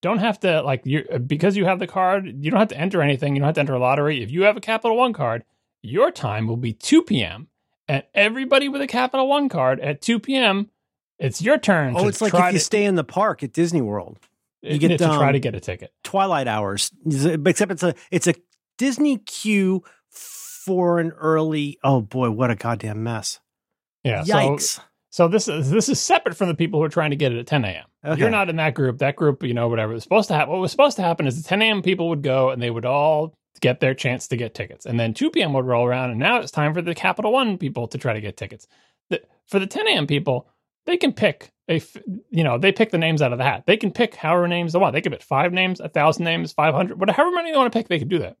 don't 0.01 0.19
have 0.19 0.39
to 0.41 0.61
like 0.61 0.85
you 0.85 1.03
because 1.25 1.57
you 1.57 1.65
have 1.65 1.79
the 1.79 1.87
card. 1.87 2.25
You 2.25 2.51
don't 2.51 2.59
have 2.59 2.69
to 2.69 2.77
enter 2.77 3.01
anything. 3.01 3.35
You 3.35 3.39
don't 3.39 3.47
have 3.47 3.55
to 3.55 3.61
enter 3.61 3.73
a 3.73 3.79
lottery. 3.79 4.21
If 4.21 4.31
you 4.31 4.43
have 4.43 4.57
a 4.57 4.61
Capital 4.61 4.95
One 4.95 5.13
card, 5.13 5.43
your 5.81 6.11
time 6.11 6.47
will 6.47 6.57
be 6.57 6.73
2 6.73 7.03
p.m. 7.03 7.47
And 7.87 8.03
everybody 8.13 8.69
with 8.69 8.81
a 8.81 8.87
Capital 8.87 9.27
One 9.27 9.49
card 9.49 9.79
at 9.79 10.01
2 10.01 10.19
p.m. 10.19 10.69
It's 11.17 11.41
your 11.41 11.57
turn. 11.57 11.95
Oh, 11.95 12.07
it's 12.07 12.21
like 12.21 12.33
if 12.33 12.53
you 12.53 12.59
stay 12.59 12.85
in 12.85 12.95
the 12.95 13.03
park 13.03 13.41
at 13.41 13.53
Disney 13.53 13.81
World, 13.81 14.19
you 14.61 14.77
get 14.77 14.97
to 14.97 15.09
um, 15.09 15.17
try 15.17 15.31
to 15.31 15.39
get 15.39 15.55
a 15.55 15.59
ticket. 15.59 15.93
Twilight 16.03 16.47
hours, 16.47 16.91
except 17.05 17.71
it's 17.71 17.83
a 17.83 17.95
it's 18.11 18.27
a 18.27 18.35
Disney 18.77 19.17
queue 19.19 19.83
for 20.09 20.99
an 20.99 21.11
early. 21.11 21.79
Oh 21.83 22.01
boy, 22.01 22.31
what 22.31 22.51
a 22.51 22.55
goddamn 22.55 23.03
mess! 23.03 23.39
Yeah, 24.05 24.23
yikes. 24.23 24.61
So, 24.61 24.81
so 25.09 25.27
this 25.27 25.47
is 25.47 25.71
this 25.71 25.89
is 25.89 25.99
separate 25.99 26.37
from 26.37 26.47
the 26.47 26.55
people 26.55 26.79
who 26.79 26.85
are 26.85 26.89
trying 26.89 27.09
to 27.09 27.15
get 27.15 27.31
it 27.31 27.39
at 27.39 27.47
10 27.47 27.65
a.m. 27.65 27.85
Okay. 28.05 28.21
You're 28.21 28.29
not 28.29 28.49
in 28.49 28.57
that 28.57 28.75
group. 28.75 28.99
That 28.99 29.15
group, 29.15 29.43
you 29.43 29.53
know, 29.53 29.67
whatever 29.67 29.93
was 29.93 30.03
supposed 30.03 30.27
to 30.27 30.35
happen. 30.35 30.51
What 30.51 30.61
was 30.61 30.71
supposed 30.71 30.97
to 30.97 31.03
happen 31.03 31.25
is 31.25 31.41
the 31.41 31.47
10 31.47 31.61
a.m. 31.61 31.81
people 31.81 32.09
would 32.09 32.21
go 32.21 32.51
and 32.51 32.61
they 32.61 32.69
would 32.69 32.85
all 32.85 33.33
get 33.61 33.79
their 33.79 33.93
chance 33.93 34.27
to 34.27 34.37
get 34.37 34.53
tickets, 34.53 34.85
and 34.85 34.99
then 34.99 35.13
2 35.13 35.31
p.m. 35.31 35.53
would 35.53 35.65
roll 35.65 35.85
around, 35.85 36.11
and 36.11 36.19
now 36.19 36.39
it's 36.39 36.51
time 36.51 36.73
for 36.73 36.81
the 36.81 36.93
Capital 36.93 37.31
One 37.31 37.57
people 37.57 37.87
to 37.87 37.97
try 37.97 38.13
to 38.13 38.21
get 38.21 38.37
tickets. 38.37 38.67
The, 39.09 39.21
for 39.47 39.59
the 39.59 39.67
10 39.67 39.87
a.m. 39.87 40.07
people, 40.07 40.47
they 40.85 40.97
can 40.97 41.13
pick 41.13 41.51
a, 41.69 41.81
you 42.29 42.43
know, 42.43 42.57
they 42.57 42.71
pick 42.71 42.91
the 42.91 42.97
names 42.97 43.21
out 43.21 43.31
of 43.31 43.37
the 43.37 43.43
hat. 43.43 43.63
They 43.65 43.77
can 43.77 43.91
pick 43.91 44.15
however 44.15 44.43
many 44.43 44.55
names 44.55 44.73
they 44.73 44.79
want. 44.79 44.93
They 44.93 45.01
can 45.01 45.11
pick 45.11 45.23
five 45.23 45.51
names, 45.51 45.79
a 45.79 45.89
thousand 45.89 46.25
names, 46.25 46.51
five 46.51 46.73
hundred, 46.73 46.99
whatever 46.99 47.31
many 47.31 47.51
they 47.51 47.57
want 47.57 47.71
to 47.71 47.77
pick. 47.79 47.87
They 47.87 47.99
can 47.99 48.07
do 48.07 48.19
that. 48.19 48.37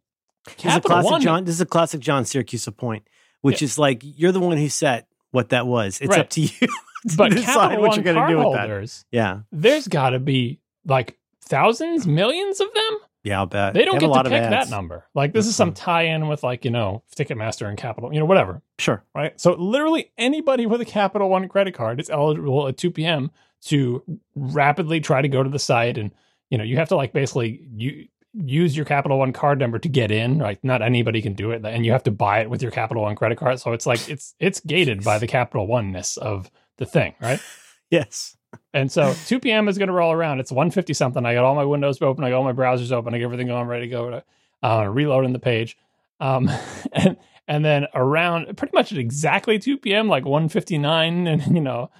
This 0.57 0.65
is, 0.65 0.75
a 0.75 0.81
classic 0.81 1.11
One, 1.11 1.21
John, 1.21 1.45
this 1.45 1.55
is 1.55 1.61
a 1.61 1.65
classic 1.65 2.01
John 2.01 2.25
Syracuse 2.25 2.67
point, 2.77 3.07
which 3.41 3.61
yeah. 3.61 3.65
is 3.65 3.77
like 3.79 4.01
you're 4.03 4.31
the 4.31 4.39
one 4.39 4.57
who 4.57 4.69
set 4.69 5.07
what 5.35 5.49
that 5.49 5.67
was. 5.67 6.01
It's 6.01 6.09
right. 6.09 6.21
up 6.21 6.29
to 6.31 6.41
you. 6.41 6.49
to 7.07 7.15
but 7.17 7.31
decide 7.31 7.79
what 7.79 7.95
you're 7.95 8.03
going 8.03 8.15
to 8.15 8.27
do 8.27 8.39
with 8.39 8.53
that. 8.53 9.03
Yeah, 9.11 9.41
there's 9.51 9.87
got 9.87 10.11
to 10.11 10.19
be 10.19 10.59
like 10.85 11.19
thousands, 11.41 12.07
millions 12.07 12.59
of 12.59 12.73
them. 12.73 12.97
Yeah, 13.23 13.39
I'll 13.39 13.47
bet. 13.47 13.73
They 13.73 13.85
don't 13.85 13.99
they 13.99 14.07
get 14.07 14.23
to 14.23 14.29
pick 14.29 14.49
that 14.49 14.69
number. 14.69 15.05
Like 15.15 15.33
this 15.33 15.45
mm-hmm. 15.45 15.49
is 15.49 15.55
some 15.55 15.73
tie-in 15.73 16.27
with 16.27 16.43
like, 16.43 16.63
you 16.63 16.69
know, 16.69 17.01
Ticketmaster 17.17 17.67
and 17.67 17.75
Capital, 17.75 18.13
you 18.13 18.19
know, 18.19 18.25
whatever. 18.25 18.61
Sure. 18.77 19.03
Right. 19.15 19.39
So 19.41 19.53
literally 19.53 20.11
anybody 20.15 20.67
with 20.67 20.79
a 20.79 20.85
Capital 20.85 21.27
One 21.27 21.47
credit 21.49 21.73
card 21.73 21.99
is 21.99 22.11
eligible 22.11 22.67
at 22.67 22.77
2 22.77 22.91
p.m. 22.91 23.31
to 23.63 24.03
rapidly 24.35 24.99
try 24.99 25.23
to 25.23 25.27
go 25.27 25.41
to 25.41 25.49
the 25.49 25.57
site. 25.57 25.97
And, 25.97 26.11
you 26.51 26.59
know, 26.59 26.63
you 26.63 26.77
have 26.77 26.89
to 26.89 26.95
like 26.95 27.13
basically 27.13 27.67
you 27.73 28.07
use 28.43 28.75
your 28.75 28.85
Capital 28.85 29.19
One 29.19 29.33
card 29.33 29.59
number 29.59 29.79
to 29.79 29.89
get 29.89 30.11
in. 30.11 30.39
Right. 30.39 30.59
Not 30.63 30.81
anybody 30.81 31.21
can 31.21 31.33
do 31.33 31.51
it. 31.51 31.65
And 31.65 31.85
you 31.85 31.91
have 31.91 32.03
to 32.03 32.11
buy 32.11 32.41
it 32.41 32.49
with 32.49 32.61
your 32.61 32.71
Capital 32.71 33.03
One 33.03 33.15
credit 33.15 33.37
card. 33.37 33.59
So 33.59 33.73
it's 33.73 33.85
like 33.85 34.09
it's 34.09 34.35
it's 34.39 34.59
gated 34.59 35.03
by 35.03 35.19
the 35.19 35.27
Capital 35.27 35.67
Oneness 35.67 36.17
of 36.17 36.51
the 36.77 36.85
thing, 36.85 37.15
right? 37.21 37.39
yes. 37.89 38.35
And 38.73 38.91
so 38.91 39.13
2 39.25 39.39
p.m. 39.41 39.67
is 39.67 39.77
going 39.77 39.87
to 39.87 39.93
roll 39.93 40.13
around. 40.13 40.39
It's 40.39 40.51
150 40.51 40.93
something. 40.93 41.25
I 41.25 41.33
got 41.33 41.43
all 41.43 41.55
my 41.55 41.65
windows 41.65 42.01
open. 42.01 42.23
I 42.23 42.29
got 42.29 42.37
all 42.37 42.43
my 42.43 42.53
browsers 42.53 42.91
open. 42.91 43.13
I 43.13 43.17
got 43.19 43.25
everything 43.25 43.47
going, 43.47 43.67
ready 43.67 43.87
to 43.87 43.91
go. 43.91 44.09
To, 44.11 44.23
uh, 44.63 44.85
reloading 44.85 45.33
the 45.33 45.39
page. 45.39 45.77
Um, 46.19 46.49
and, 46.93 47.17
and 47.47 47.63
then 47.63 47.87
around 47.93 48.57
pretty 48.57 48.75
much 48.75 48.91
at 48.91 48.97
exactly 48.97 49.59
2 49.59 49.77
p.m., 49.77 50.07
like 50.07 50.25
159, 50.25 51.27
and 51.27 51.55
you 51.55 51.61
know, 51.61 51.91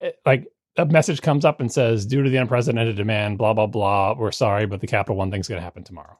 it, 0.00 0.18
like 0.24 0.46
a 0.76 0.86
message 0.86 1.22
comes 1.22 1.44
up 1.44 1.60
and 1.60 1.72
says, 1.72 2.06
due 2.06 2.22
to 2.22 2.30
the 2.30 2.36
unprecedented 2.36 2.96
demand, 2.96 3.38
blah, 3.38 3.52
blah, 3.52 3.66
blah, 3.66 4.14
we're 4.14 4.32
sorry, 4.32 4.66
but 4.66 4.80
the 4.80 4.86
Capital 4.86 5.16
One 5.16 5.30
thing's 5.30 5.48
going 5.48 5.58
to 5.58 5.64
happen 5.64 5.84
tomorrow. 5.84 6.18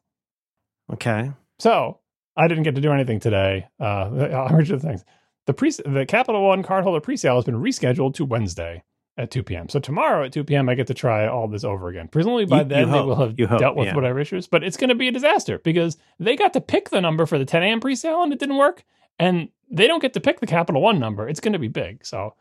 Okay. 0.92 1.32
So 1.58 2.00
I 2.36 2.48
didn't 2.48 2.64
get 2.64 2.75
to 2.75 2.80
do 2.80 2.92
anything 2.92 3.20
today. 3.20 3.66
Uh, 3.80 3.84
I'll 4.34 4.56
read 4.56 4.68
you 4.68 4.76
the 4.76 4.86
things. 4.86 5.04
The, 5.46 5.54
pre- 5.54 5.70
the 5.70 6.06
Capital 6.06 6.42
One 6.46 6.62
cardholder 6.62 7.02
presale 7.02 7.36
has 7.36 7.44
been 7.44 7.60
rescheduled 7.60 8.14
to 8.14 8.25
Wednesday 8.25 8.82
at 9.18 9.30
2 9.30 9.42
p.m. 9.42 9.68
So 9.68 9.78
tomorrow 9.78 10.25
at 10.25 10.32
2 10.32 10.44
p.m., 10.44 10.68
I 10.68 10.75
get 10.75 10.86
to 10.88 10.94
try 10.94 11.26
all 11.26 11.48
this 11.48 11.64
over 11.64 11.88
again. 11.88 12.08
Presumably 12.08 12.44
by 12.44 12.58
you, 12.58 12.64
then 12.64 12.88
you 12.88 12.92
they 12.92 13.00
will 13.00 13.16
have 13.16 13.38
hope, 13.38 13.58
dealt 13.58 13.76
with 13.76 13.88
yeah. 13.88 13.94
whatever 13.94 14.20
issues, 14.20 14.46
but 14.46 14.62
it's 14.62 14.76
going 14.76 14.88
to 14.88 14.94
be 14.94 15.08
a 15.08 15.12
disaster 15.12 15.58
because 15.60 15.96
they 16.18 16.36
got 16.36 16.52
to 16.52 16.60
pick 16.60 16.90
the 16.90 17.00
number 17.00 17.25
for 17.26 17.38
the 17.38 17.44
10 17.44 17.62
a.m. 17.62 17.80
presale 17.80 18.22
and 18.22 18.32
it 18.32 18.38
didn't 18.38 18.58
work. 18.58 18.84
And 19.18 19.48
they 19.70 19.86
don't 19.86 20.02
get 20.02 20.12
to 20.14 20.20
pick 20.20 20.40
the 20.40 20.46
Capital 20.46 20.82
One 20.82 20.98
number. 20.98 21.28
It's 21.28 21.40
going 21.40 21.54
to 21.54 21.58
be 21.58 21.68
big. 21.68 22.04
So 22.04 22.34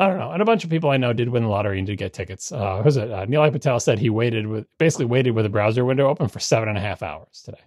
I 0.00 0.06
don't 0.06 0.18
know. 0.18 0.30
And 0.30 0.40
a 0.40 0.44
bunch 0.44 0.62
of 0.62 0.70
people 0.70 0.90
I 0.90 0.96
know 0.96 1.12
did 1.12 1.28
win 1.28 1.42
the 1.42 1.48
lottery 1.48 1.78
and 1.78 1.86
did 1.86 1.98
get 1.98 2.12
tickets. 2.12 2.52
Uh, 2.52 2.80
was 2.84 2.96
it? 2.96 3.10
Uh, 3.10 3.26
Nilay 3.26 3.50
Patel 3.50 3.80
said 3.80 3.98
he 3.98 4.10
waited 4.10 4.46
with 4.46 4.66
basically 4.78 5.06
waited 5.06 5.32
with 5.32 5.44
a 5.44 5.48
browser 5.48 5.84
window 5.84 6.08
open 6.08 6.28
for 6.28 6.38
seven 6.38 6.68
and 6.68 6.78
a 6.78 6.80
half 6.80 7.02
hours 7.02 7.42
today. 7.44 7.60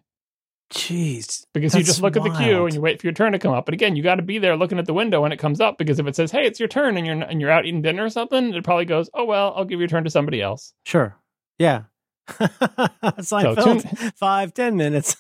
Jeez. 0.72 1.46
Because 1.54 1.76
you 1.76 1.84
just 1.84 2.02
look 2.02 2.16
wild. 2.16 2.28
at 2.28 2.34
the 2.34 2.40
queue 2.40 2.66
and 2.66 2.74
you 2.74 2.80
wait 2.80 3.02
for 3.02 3.08
your 3.08 3.14
turn 3.14 3.34
to 3.34 3.40
come 3.40 3.54
up. 3.54 3.66
But 3.66 3.74
again, 3.74 3.98
you 3.98 4.04
got 4.04 4.16
to 4.16 4.22
be 4.22 4.38
there 4.38 4.56
looking 4.56 4.80
at 4.80 4.86
the 4.86 4.94
window 4.94 5.22
when 5.22 5.34
it 5.34 5.38
comes 5.38 5.60
up 5.60 5.78
because 5.78 6.00
if 6.00 6.08
it 6.08 6.16
says, 6.16 6.32
"Hey, 6.32 6.46
it's 6.46 6.60
your 6.60 6.70
turn," 6.70 6.96
and 6.96 7.06
you're 7.06 7.22
and 7.22 7.42
you're 7.42 7.52
out 7.52 7.66
eating 7.66 7.82
dinner 7.82 8.06
or 8.06 8.10
something, 8.10 8.54
it 8.54 8.64
probably 8.64 8.86
goes, 8.86 9.10
"Oh 9.14 9.26
well, 9.26 9.54
I'll 9.56 9.66
give 9.66 9.80
your 9.80 9.90
turn 9.90 10.06
to 10.06 10.10
somebody 10.10 10.42
else." 10.42 10.74
Sure. 10.86 11.18
Yeah. 11.60 11.84
Seinfeld, 12.30 13.24
so 13.26 13.56
tune, 13.56 14.12
five 14.16 14.54
ten 14.54 14.78
minutes. 14.78 15.18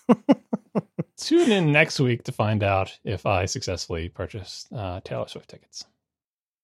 tune 1.17 1.51
in 1.51 1.71
next 1.73 1.99
week 1.99 2.23
to 2.23 2.31
find 2.31 2.63
out 2.63 2.97
if 3.03 3.25
I 3.25 3.45
successfully 3.45 4.07
purchased 4.07 4.71
uh, 4.71 5.01
Taylor 5.03 5.27
Swift 5.27 5.49
tickets. 5.49 5.83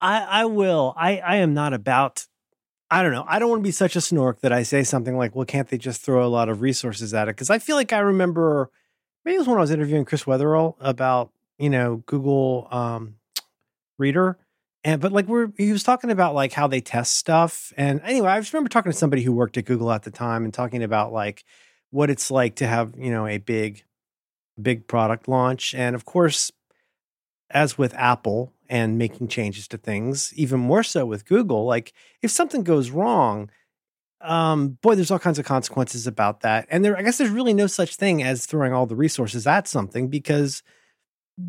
I 0.01 0.21
I 0.21 0.45
will. 0.45 0.93
I 0.97 1.17
I 1.19 1.35
am 1.37 1.53
not 1.53 1.73
about 1.73 2.27
I 2.89 3.03
don't 3.03 3.11
know. 3.11 3.25
I 3.27 3.39
don't 3.39 3.49
want 3.49 3.59
to 3.59 3.67
be 3.67 3.71
such 3.71 3.95
a 3.95 3.99
snork 3.99 4.39
that 4.39 4.53
I 4.53 4.63
say 4.63 4.83
something 4.83 5.17
like, 5.17 5.35
well, 5.35 5.45
can't 5.45 5.67
they 5.67 5.77
just 5.77 6.01
throw 6.01 6.25
a 6.25 6.29
lot 6.29 6.47
of 6.47 6.61
resources 6.61 7.13
at 7.13 7.27
it? 7.27 7.35
Because 7.35 7.49
I 7.49 7.59
feel 7.59 7.75
like 7.75 7.91
I 7.91 7.99
remember 7.99 8.71
maybe 9.25 9.35
it 9.35 9.39
was 9.39 9.47
when 9.47 9.57
I 9.57 9.61
was 9.61 9.71
interviewing 9.71 10.05
Chris 10.05 10.23
Wetherell 10.23 10.75
about, 10.79 11.31
you 11.57 11.69
know, 11.69 11.97
Google 12.05 12.67
um, 12.71 13.15
Reader. 13.97 14.37
And 14.85 15.01
but 15.01 15.11
like 15.11 15.27
we're 15.27 15.51
he 15.57 15.71
was 15.71 15.83
talking 15.83 16.11
about 16.11 16.33
like 16.33 16.53
how 16.53 16.67
they 16.67 16.79
test 16.79 17.15
stuff. 17.15 17.73
And 17.75 17.99
anyway, 18.05 18.29
I 18.29 18.39
just 18.39 18.53
remember 18.53 18.69
talking 18.69 18.91
to 18.91 18.97
somebody 18.97 19.23
who 19.23 19.33
worked 19.33 19.57
at 19.57 19.65
Google 19.65 19.91
at 19.91 20.03
the 20.03 20.11
time 20.11 20.45
and 20.45 20.53
talking 20.53 20.81
about 20.81 21.11
like 21.11 21.43
what 21.89 22.09
it's 22.09 22.31
like 22.31 22.55
to 22.57 22.67
have, 22.67 22.93
you 22.97 23.11
know, 23.11 23.27
a 23.27 23.37
big, 23.37 23.83
big 24.61 24.87
product 24.87 25.27
launch. 25.27 25.73
And 25.73 25.93
of 25.93 26.05
course, 26.05 26.51
as 27.49 27.77
with 27.77 27.93
Apple, 27.95 28.53
and 28.69 28.97
making 28.97 29.27
changes 29.27 29.67
to 29.69 29.77
things, 29.77 30.33
even 30.35 30.59
more 30.59 30.83
so 30.83 31.05
with 31.05 31.25
Google. 31.25 31.65
Like 31.65 31.93
if 32.21 32.31
something 32.31 32.63
goes 32.63 32.89
wrong, 32.89 33.49
um, 34.21 34.77
boy, 34.81 34.95
there's 34.95 35.11
all 35.11 35.19
kinds 35.19 35.39
of 35.39 35.45
consequences 35.45 36.07
about 36.07 36.41
that. 36.41 36.67
And 36.69 36.83
there, 36.83 36.97
I 36.97 37.01
guess 37.01 37.17
there's 37.17 37.29
really 37.29 37.53
no 37.53 37.67
such 37.67 37.95
thing 37.95 38.23
as 38.23 38.45
throwing 38.45 38.73
all 38.73 38.85
the 38.85 38.95
resources 38.95 39.45
at 39.45 39.67
something 39.67 40.07
because 40.09 40.63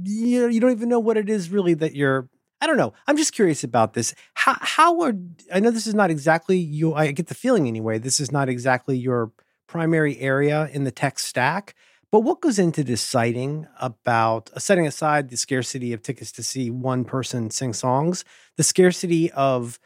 you 0.04 0.40
know, 0.42 0.48
you 0.48 0.60
don't 0.60 0.72
even 0.72 0.88
know 0.88 0.98
what 0.98 1.16
it 1.16 1.30
is 1.30 1.50
really 1.50 1.74
that 1.74 1.94
you're. 1.94 2.28
I 2.60 2.66
don't 2.66 2.76
know. 2.76 2.92
I'm 3.06 3.16
just 3.16 3.32
curious 3.32 3.62
about 3.62 3.94
this. 3.94 4.14
How 4.34 4.56
how 4.60 5.00
are 5.02 5.12
I 5.52 5.60
know 5.60 5.70
this 5.70 5.86
is 5.86 5.94
not 5.94 6.10
exactly 6.10 6.58
you. 6.58 6.92
I 6.92 7.12
get 7.12 7.28
the 7.28 7.34
feeling 7.34 7.68
anyway. 7.68 7.98
This 7.98 8.20
is 8.20 8.32
not 8.32 8.48
exactly 8.48 8.98
your 8.98 9.32
primary 9.68 10.18
area 10.18 10.68
in 10.72 10.84
the 10.84 10.90
tech 10.90 11.18
stack. 11.18 11.74
But 12.10 12.20
what 12.20 12.40
goes 12.40 12.58
into 12.58 12.82
deciding 12.82 13.66
about 13.78 14.50
uh, 14.54 14.60
setting 14.60 14.86
aside 14.86 15.28
the 15.28 15.36
scarcity 15.36 15.92
of 15.92 16.02
tickets 16.02 16.32
to 16.32 16.42
see 16.42 16.70
one 16.70 17.04
person 17.04 17.50
sing 17.50 17.74
songs, 17.74 18.24
the 18.56 18.62
scarcity 18.62 19.30
of 19.32 19.78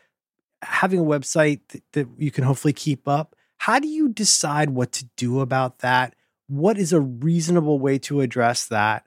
having 0.62 1.00
a 1.00 1.04
website 1.04 1.60
that, 1.68 1.82
that 1.92 2.08
you 2.18 2.30
can 2.30 2.44
hopefully 2.44 2.72
keep 2.72 3.08
up? 3.08 3.34
How 3.58 3.78
do 3.78 3.88
you 3.88 4.08
decide 4.08 4.70
what 4.70 4.92
to 4.92 5.06
do 5.16 5.40
about 5.40 5.80
that? 5.80 6.14
What 6.48 6.78
is 6.78 6.92
a 6.92 7.00
reasonable 7.00 7.78
way 7.78 7.98
to 8.00 8.20
address 8.20 8.66
that? 8.66 9.06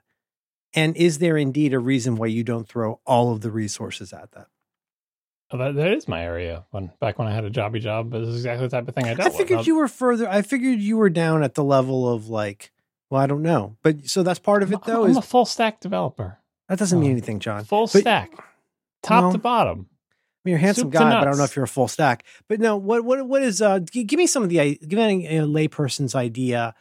And 0.74 0.96
is 0.96 1.18
there 1.18 1.38
indeed 1.38 1.72
a 1.72 1.78
reason 1.78 2.16
why 2.16 2.26
you 2.26 2.44
don't 2.44 2.68
throw 2.68 3.00
all 3.06 3.32
of 3.32 3.40
the 3.40 3.50
resources 3.50 4.12
at 4.12 4.32
that? 4.32 4.48
Well, 5.50 5.60
that, 5.60 5.76
that 5.76 5.92
is 5.92 6.08
my 6.08 6.22
area. 6.22 6.64
When 6.70 6.90
back 7.00 7.18
when 7.18 7.28
I 7.28 7.34
had 7.34 7.44
a 7.44 7.50
jobby 7.50 7.80
job, 7.80 8.10
this 8.10 8.28
is 8.28 8.36
exactly 8.36 8.66
the 8.66 8.76
type 8.76 8.88
of 8.88 8.94
thing 8.94 9.04
I 9.04 9.14
dealt 9.14 9.32
I 9.32 9.36
figured 9.36 9.58
with. 9.60 9.66
you 9.66 9.76
were 9.76 9.88
further. 9.88 10.28
I 10.28 10.42
figured 10.42 10.80
you 10.80 10.96
were 10.96 11.08
down 11.08 11.42
at 11.42 11.54
the 11.54 11.64
level 11.64 12.12
of 12.12 12.28
like 12.28 12.72
well, 13.10 13.20
I 13.20 13.26
don't 13.26 13.42
know, 13.42 13.76
but 13.82 14.08
so 14.08 14.22
that's 14.22 14.38
part 14.38 14.62
of 14.62 14.72
it, 14.72 14.82
though. 14.84 15.04
I'm 15.04 15.10
is 15.10 15.16
a 15.16 15.22
full 15.22 15.44
stack 15.44 15.80
developer. 15.80 16.38
That 16.68 16.78
doesn't 16.78 16.98
mean 16.98 17.12
anything, 17.12 17.38
John. 17.38 17.64
Full 17.64 17.88
but, 17.92 18.00
stack, 18.00 18.32
top 19.02 19.24
well, 19.24 19.32
to 19.32 19.38
bottom. 19.38 19.88
I 19.88 20.48
mean, 20.48 20.52
you're 20.52 20.58
a 20.58 20.62
handsome 20.62 20.90
guy, 20.90 21.10
but 21.10 21.22
I 21.22 21.24
don't 21.24 21.38
know 21.38 21.44
if 21.44 21.56
you're 21.56 21.64
a 21.64 21.68
full 21.68 21.88
stack. 21.88 22.24
But 22.48 22.60
no, 22.60 22.76
what 22.76 23.04
what 23.04 23.26
what 23.26 23.42
is? 23.42 23.62
Uh, 23.62 23.80
give 23.80 24.18
me 24.18 24.26
some 24.26 24.42
of 24.42 24.48
the 24.48 24.76
give 24.76 24.98
me 24.98 25.26
a, 25.26 25.42
a 25.42 25.46
layperson's 25.46 26.14
idea 26.14 26.74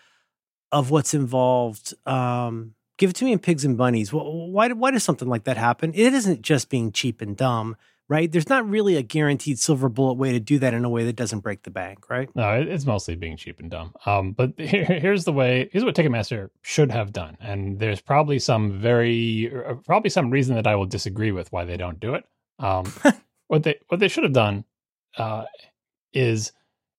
of 0.72 0.92
what's 0.92 1.14
involved. 1.14 1.94
Um, 2.06 2.76
give 2.98 3.10
it 3.10 3.16
to 3.18 3.26
me 3.26 3.32
in 3.32 3.40
pigs 3.40 3.66
and 3.66 3.78
bunnies. 3.78 4.12
Why 4.12 4.70
why 4.70 4.92
does 4.92 5.04
something 5.04 5.28
like 5.28 5.44
that 5.46 5.58
happen? 5.58 5.94
It 5.94 6.14
isn't 6.14 6.42
just 6.42 6.70
being 6.70 6.92
cheap 6.92 7.22
and 7.22 7.38
dumb 7.38 7.76
right? 8.08 8.32
There's 8.32 8.50
not 8.50 8.68
really 8.70 8.96
a 8.98 9.02
guaranteed 9.02 9.60
silver 9.60 9.90
bullet 9.90 10.14
way 10.14 10.32
to 10.32 10.40
do 10.40 10.60
that 10.60 10.74
in 10.74 10.86
a 10.86 10.90
way 10.90 11.06
that 11.06 11.16
doesn't 11.16 11.40
break 11.40 11.64
the 11.64 11.72
bank, 11.72 12.10
right? 12.10 12.30
No, 12.36 12.52
it's 12.54 12.86
mostly 12.86 13.16
being 13.16 13.38
cheap 13.38 13.60
and 13.60 13.70
dumb. 13.70 13.94
Um, 14.06 14.34
but 14.34 14.54
here, 14.58 14.86
here's 14.86 15.26
the 15.26 15.34
way. 15.34 15.70
Here's 15.72 15.84
what 15.84 15.96
Ticketmaster 15.96 16.50
should 16.62 16.92
have 16.92 17.12
done, 17.14 17.38
and 17.40 17.80
there's 17.80 18.02
probably 18.02 18.40
some 18.40 18.80
very, 18.80 19.52
uh, 19.54 19.76
probably 19.86 20.10
some 20.10 20.30
reason 20.30 20.56
that 20.56 20.68
I 20.68 20.76
will 20.76 20.86
disagree 20.86 21.32
with 21.32 21.52
why 21.52 21.66
they 21.66 21.78
don't 21.78 22.00
do 22.00 22.14
it. 22.14 22.26
Um, 22.60 22.92
what 23.48 23.64
they 23.64 23.80
what 23.88 24.00
they 24.00 24.08
should 24.08 24.24
have 24.24 24.34
done 24.34 24.66
uh, 25.18 25.46
is 26.14 26.52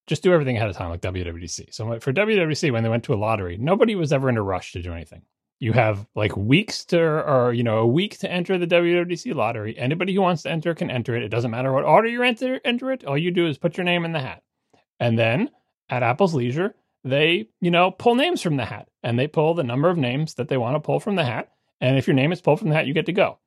just 0.07 0.23
do 0.23 0.33
everything 0.33 0.57
ahead 0.57 0.69
of 0.69 0.77
time, 0.77 0.91
like 0.91 1.01
WWDC. 1.01 1.75
So 1.75 1.99
for 2.01 2.13
WWDC, 2.13 2.73
when 2.73 2.83
they 2.83 2.89
went 2.89 3.05
to 3.05 3.15
a 3.15 3.17
lottery, 3.17 3.57
nobody 3.57 3.95
was 3.95 4.13
ever 4.13 4.29
in 4.29 4.37
a 4.37 4.43
rush 4.43 4.73
to 4.73 4.83
do 4.83 4.93
anything 4.93 5.23
you 5.59 5.73
have 5.73 6.07
like 6.15 6.37
weeks 6.37 6.85
to 6.87 7.01
or 7.01 7.53
you 7.53 7.63
know 7.63 7.79
a 7.79 7.87
week 7.87 8.19
to 8.19 8.31
enter 8.31 8.59
the 8.59 8.67
WWDC 8.67 9.35
lottery. 9.35 9.77
Anybody 9.79 10.15
who 10.15 10.21
wants 10.21 10.43
to 10.43 10.51
enter 10.51 10.75
can 10.75 10.91
enter 10.91 11.17
it. 11.17 11.23
It 11.23 11.29
doesn't 11.29 11.51
matter 11.51 11.73
what 11.73 11.85
order 11.85 12.09
you 12.09 12.23
enter 12.23 12.61
enter 12.65 12.93
it. 12.93 13.05
All 13.05 13.17
you 13.17 13.31
do 13.31 13.47
is 13.47 13.59
put 13.59 13.77
your 13.77 13.85
name 13.85 14.05
in 14.05 14.13
the 14.13 14.21
hat. 14.21 14.43
And 15.01 15.19
then 15.19 15.51
at 15.89 16.03
Apple's 16.03 16.35
leisure, 16.35 16.75
they, 17.05 17.49
you 17.61 17.71
know, 17.71 17.91
pull 17.91 18.15
names 18.17 18.43
from 18.43 18.57
the 18.57 18.65
hat 18.65 18.89
and 19.03 19.19
they 19.19 19.27
pull 19.29 19.55
the 19.55 19.63
number 19.63 19.89
of 19.89 19.97
names 19.97 20.35
that 20.35 20.49
they 20.49 20.57
want 20.57 20.75
to 20.75 20.81
pull 20.81 21.01
from 21.01 21.17
the 21.17 21.25
hat. 21.25 21.51
And 21.81 21.97
if 21.97 22.07
your 22.07 22.15
name 22.15 22.33
is 22.33 22.41
pulled 22.41 22.59
from 22.59 22.69
the 22.71 22.75
hat, 22.75 22.87
you 22.87 22.95
get 22.95 23.07
to 23.07 23.13
go. 23.13 23.39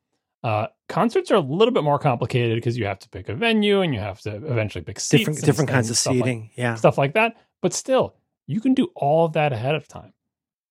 Uh, 0.43 0.67
concerts 0.87 1.31
are 1.31 1.35
a 1.35 1.41
little 1.41 1.73
bit 1.73 1.83
more 1.83 1.99
complicated 1.99 2.55
because 2.55 2.77
you 2.77 2.85
have 2.85 2.99
to 2.99 3.09
pick 3.09 3.27
a 3.27 3.35
venue 3.35 3.81
and 3.81 3.93
you 3.93 3.99
have 3.99 4.21
to 4.21 4.35
eventually 4.35 4.83
pick 4.83 4.99
seats, 4.99 5.19
different 5.21 5.41
different 5.43 5.69
kinds 5.69 5.89
of 5.89 5.97
stuff 5.97 6.13
like- 6.15 6.23
seating. 6.23 6.49
yeah. 6.55 6.75
stuff 6.75 6.97
like 6.97 7.13
that. 7.13 7.35
But 7.61 7.73
still, 7.73 8.15
you 8.47 8.61
can 8.61 8.73
do 8.73 8.87
all 8.95 9.25
of 9.25 9.33
that 9.33 9.51
ahead 9.51 9.75
of 9.75 9.87
time. 9.87 10.13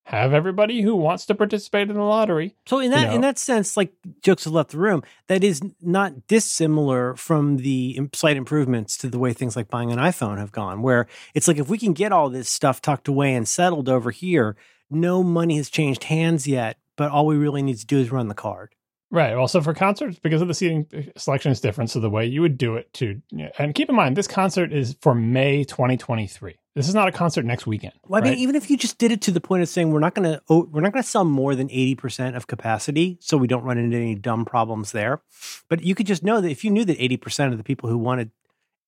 Have 0.08 0.32
everybody 0.32 0.80
who 0.80 0.96
wants 0.96 1.26
to 1.26 1.34
participate 1.34 1.90
in 1.90 1.96
the 1.96 2.02
lottery. 2.02 2.54
So 2.64 2.78
in 2.78 2.92
that 2.92 3.08
know. 3.08 3.14
in 3.14 3.20
that 3.20 3.38
sense, 3.38 3.76
like 3.76 3.92
jokes 4.22 4.44
have 4.44 4.54
left 4.54 4.70
the 4.70 4.78
room. 4.78 5.02
That 5.26 5.44
is 5.44 5.60
not 5.82 6.26
dissimilar 6.26 7.14
from 7.14 7.58
the 7.58 8.00
slight 8.14 8.38
improvements 8.38 8.96
to 8.98 9.10
the 9.10 9.18
way 9.18 9.34
things 9.34 9.54
like 9.54 9.68
buying 9.68 9.92
an 9.92 9.98
iPhone 9.98 10.38
have 10.38 10.50
gone. 10.50 10.80
Where 10.80 11.08
it's 11.34 11.46
like 11.46 11.58
if 11.58 11.68
we 11.68 11.76
can 11.76 11.92
get 11.92 12.10
all 12.10 12.30
this 12.30 12.48
stuff 12.48 12.80
tucked 12.80 13.06
away 13.06 13.34
and 13.34 13.46
settled 13.46 13.90
over 13.90 14.10
here, 14.10 14.56
no 14.90 15.22
money 15.22 15.58
has 15.58 15.68
changed 15.68 16.04
hands 16.04 16.48
yet. 16.48 16.78
But 16.96 17.10
all 17.10 17.26
we 17.26 17.36
really 17.36 17.60
need 17.60 17.76
to 17.76 17.86
do 17.86 17.98
is 17.98 18.10
run 18.10 18.28
the 18.28 18.34
card. 18.34 18.74
Right. 19.10 19.34
Well, 19.34 19.48
so 19.48 19.62
for 19.62 19.72
concerts, 19.72 20.18
because 20.18 20.42
of 20.42 20.48
the 20.48 20.54
seating 20.54 20.86
uh, 20.94 21.18
selection 21.18 21.50
is 21.50 21.60
different, 21.62 21.88
so 21.90 21.98
the 21.98 22.10
way 22.10 22.26
you 22.26 22.42
would 22.42 22.58
do 22.58 22.76
it 22.76 22.92
to, 22.94 23.20
and 23.58 23.74
keep 23.74 23.88
in 23.88 23.94
mind, 23.94 24.16
this 24.16 24.28
concert 24.28 24.70
is 24.72 24.96
for 25.00 25.14
May 25.14 25.64
2023. 25.64 26.56
This 26.74 26.88
is 26.88 26.94
not 26.94 27.08
a 27.08 27.12
concert 27.12 27.44
next 27.46 27.66
weekend. 27.66 27.94
Well, 28.06 28.20
I 28.20 28.24
right? 28.24 28.30
mean, 28.32 28.38
even 28.40 28.54
if 28.54 28.70
you 28.70 28.76
just 28.76 28.98
did 28.98 29.10
it 29.10 29.22
to 29.22 29.30
the 29.30 29.40
point 29.40 29.62
of 29.62 29.68
saying 29.70 29.90
we're 29.90 29.98
not 29.98 30.14
going 30.14 30.30
to 30.30 30.42
oh, 30.50 30.68
we're 30.70 30.82
not 30.82 30.92
going 30.92 31.02
to 31.02 31.08
sell 31.08 31.24
more 31.24 31.54
than 31.54 31.70
eighty 31.70 31.94
percent 31.94 32.36
of 32.36 32.46
capacity, 32.46 33.16
so 33.20 33.36
we 33.38 33.46
don't 33.48 33.64
run 33.64 33.78
into 33.78 33.96
any 33.96 34.14
dumb 34.14 34.44
problems 34.44 34.92
there. 34.92 35.22
But 35.68 35.82
you 35.82 35.94
could 35.94 36.06
just 36.06 36.22
know 36.22 36.40
that 36.40 36.50
if 36.50 36.62
you 36.62 36.70
knew 36.70 36.84
that 36.84 37.02
eighty 37.02 37.16
percent 37.16 37.50
of 37.52 37.58
the 37.58 37.64
people 37.64 37.88
who 37.88 37.98
wanted 37.98 38.30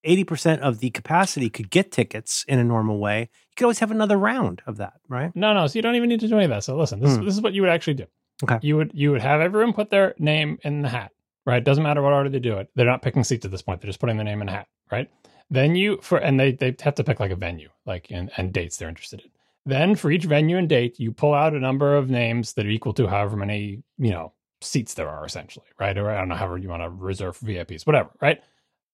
eighty 0.04 0.22
percent 0.24 0.62
of 0.62 0.78
the 0.80 0.90
capacity 0.90 1.50
could 1.50 1.70
get 1.70 1.90
tickets 1.90 2.44
in 2.46 2.58
a 2.58 2.64
normal 2.64 2.98
way, 2.98 3.22
you 3.22 3.54
could 3.56 3.64
always 3.64 3.80
have 3.80 3.90
another 3.90 4.18
round 4.18 4.62
of 4.66 4.76
that, 4.76 5.00
right? 5.08 5.34
No, 5.34 5.52
no. 5.54 5.66
So 5.66 5.78
you 5.78 5.82
don't 5.82 5.96
even 5.96 6.10
need 6.10 6.20
to 6.20 6.28
do 6.28 6.36
any 6.36 6.44
of 6.44 6.50
that. 6.50 6.62
So 6.62 6.76
listen, 6.76 7.00
this, 7.00 7.16
Hmm. 7.16 7.24
this 7.24 7.34
is 7.34 7.40
what 7.40 7.54
you 7.54 7.62
would 7.62 7.70
actually 7.70 7.94
do. 7.94 8.04
Okay. 8.42 8.58
You 8.62 8.76
would 8.76 8.92
you 8.94 9.12
would 9.12 9.22
have 9.22 9.40
everyone 9.40 9.72
put 9.72 9.90
their 9.90 10.14
name 10.18 10.58
in 10.62 10.82
the 10.82 10.88
hat. 10.88 11.12
Right. 11.46 11.62
Doesn't 11.62 11.82
matter 11.82 12.02
what 12.02 12.12
order 12.12 12.28
they 12.28 12.38
do 12.38 12.58
it. 12.58 12.70
They're 12.74 12.86
not 12.86 13.02
picking 13.02 13.24
seats 13.24 13.44
at 13.44 13.50
this 13.50 13.62
point. 13.62 13.80
They're 13.80 13.88
just 13.88 14.00
putting 14.00 14.16
the 14.16 14.24
name 14.24 14.42
in 14.42 14.48
a 14.48 14.52
hat. 14.52 14.68
Right. 14.90 15.10
Then 15.50 15.74
you 15.74 15.98
for 16.02 16.18
and 16.18 16.38
they 16.38 16.52
they 16.52 16.74
have 16.80 16.94
to 16.96 17.04
pick 17.04 17.20
like 17.20 17.30
a 17.30 17.36
venue, 17.36 17.70
like 17.86 18.06
and, 18.10 18.30
and 18.36 18.52
dates 18.52 18.76
they're 18.76 18.88
interested 18.88 19.20
in. 19.20 19.30
Then 19.66 19.94
for 19.94 20.10
each 20.10 20.24
venue 20.24 20.56
and 20.56 20.68
date, 20.68 20.98
you 20.98 21.12
pull 21.12 21.34
out 21.34 21.54
a 21.54 21.60
number 21.60 21.96
of 21.96 22.08
names 22.08 22.54
that 22.54 22.66
are 22.66 22.70
equal 22.70 22.94
to 22.94 23.06
however 23.08 23.36
many 23.36 23.82
you 23.98 24.10
know 24.10 24.32
seats 24.60 24.94
there 24.94 25.08
are 25.08 25.24
essentially. 25.24 25.66
Right. 25.78 25.96
Or 25.96 26.10
I 26.10 26.18
don't 26.18 26.28
know 26.28 26.36
however 26.36 26.58
you 26.58 26.68
want 26.68 26.82
to 26.82 26.90
reserve 26.90 27.36
for 27.36 27.46
VIPs, 27.46 27.86
whatever. 27.86 28.10
Right. 28.20 28.42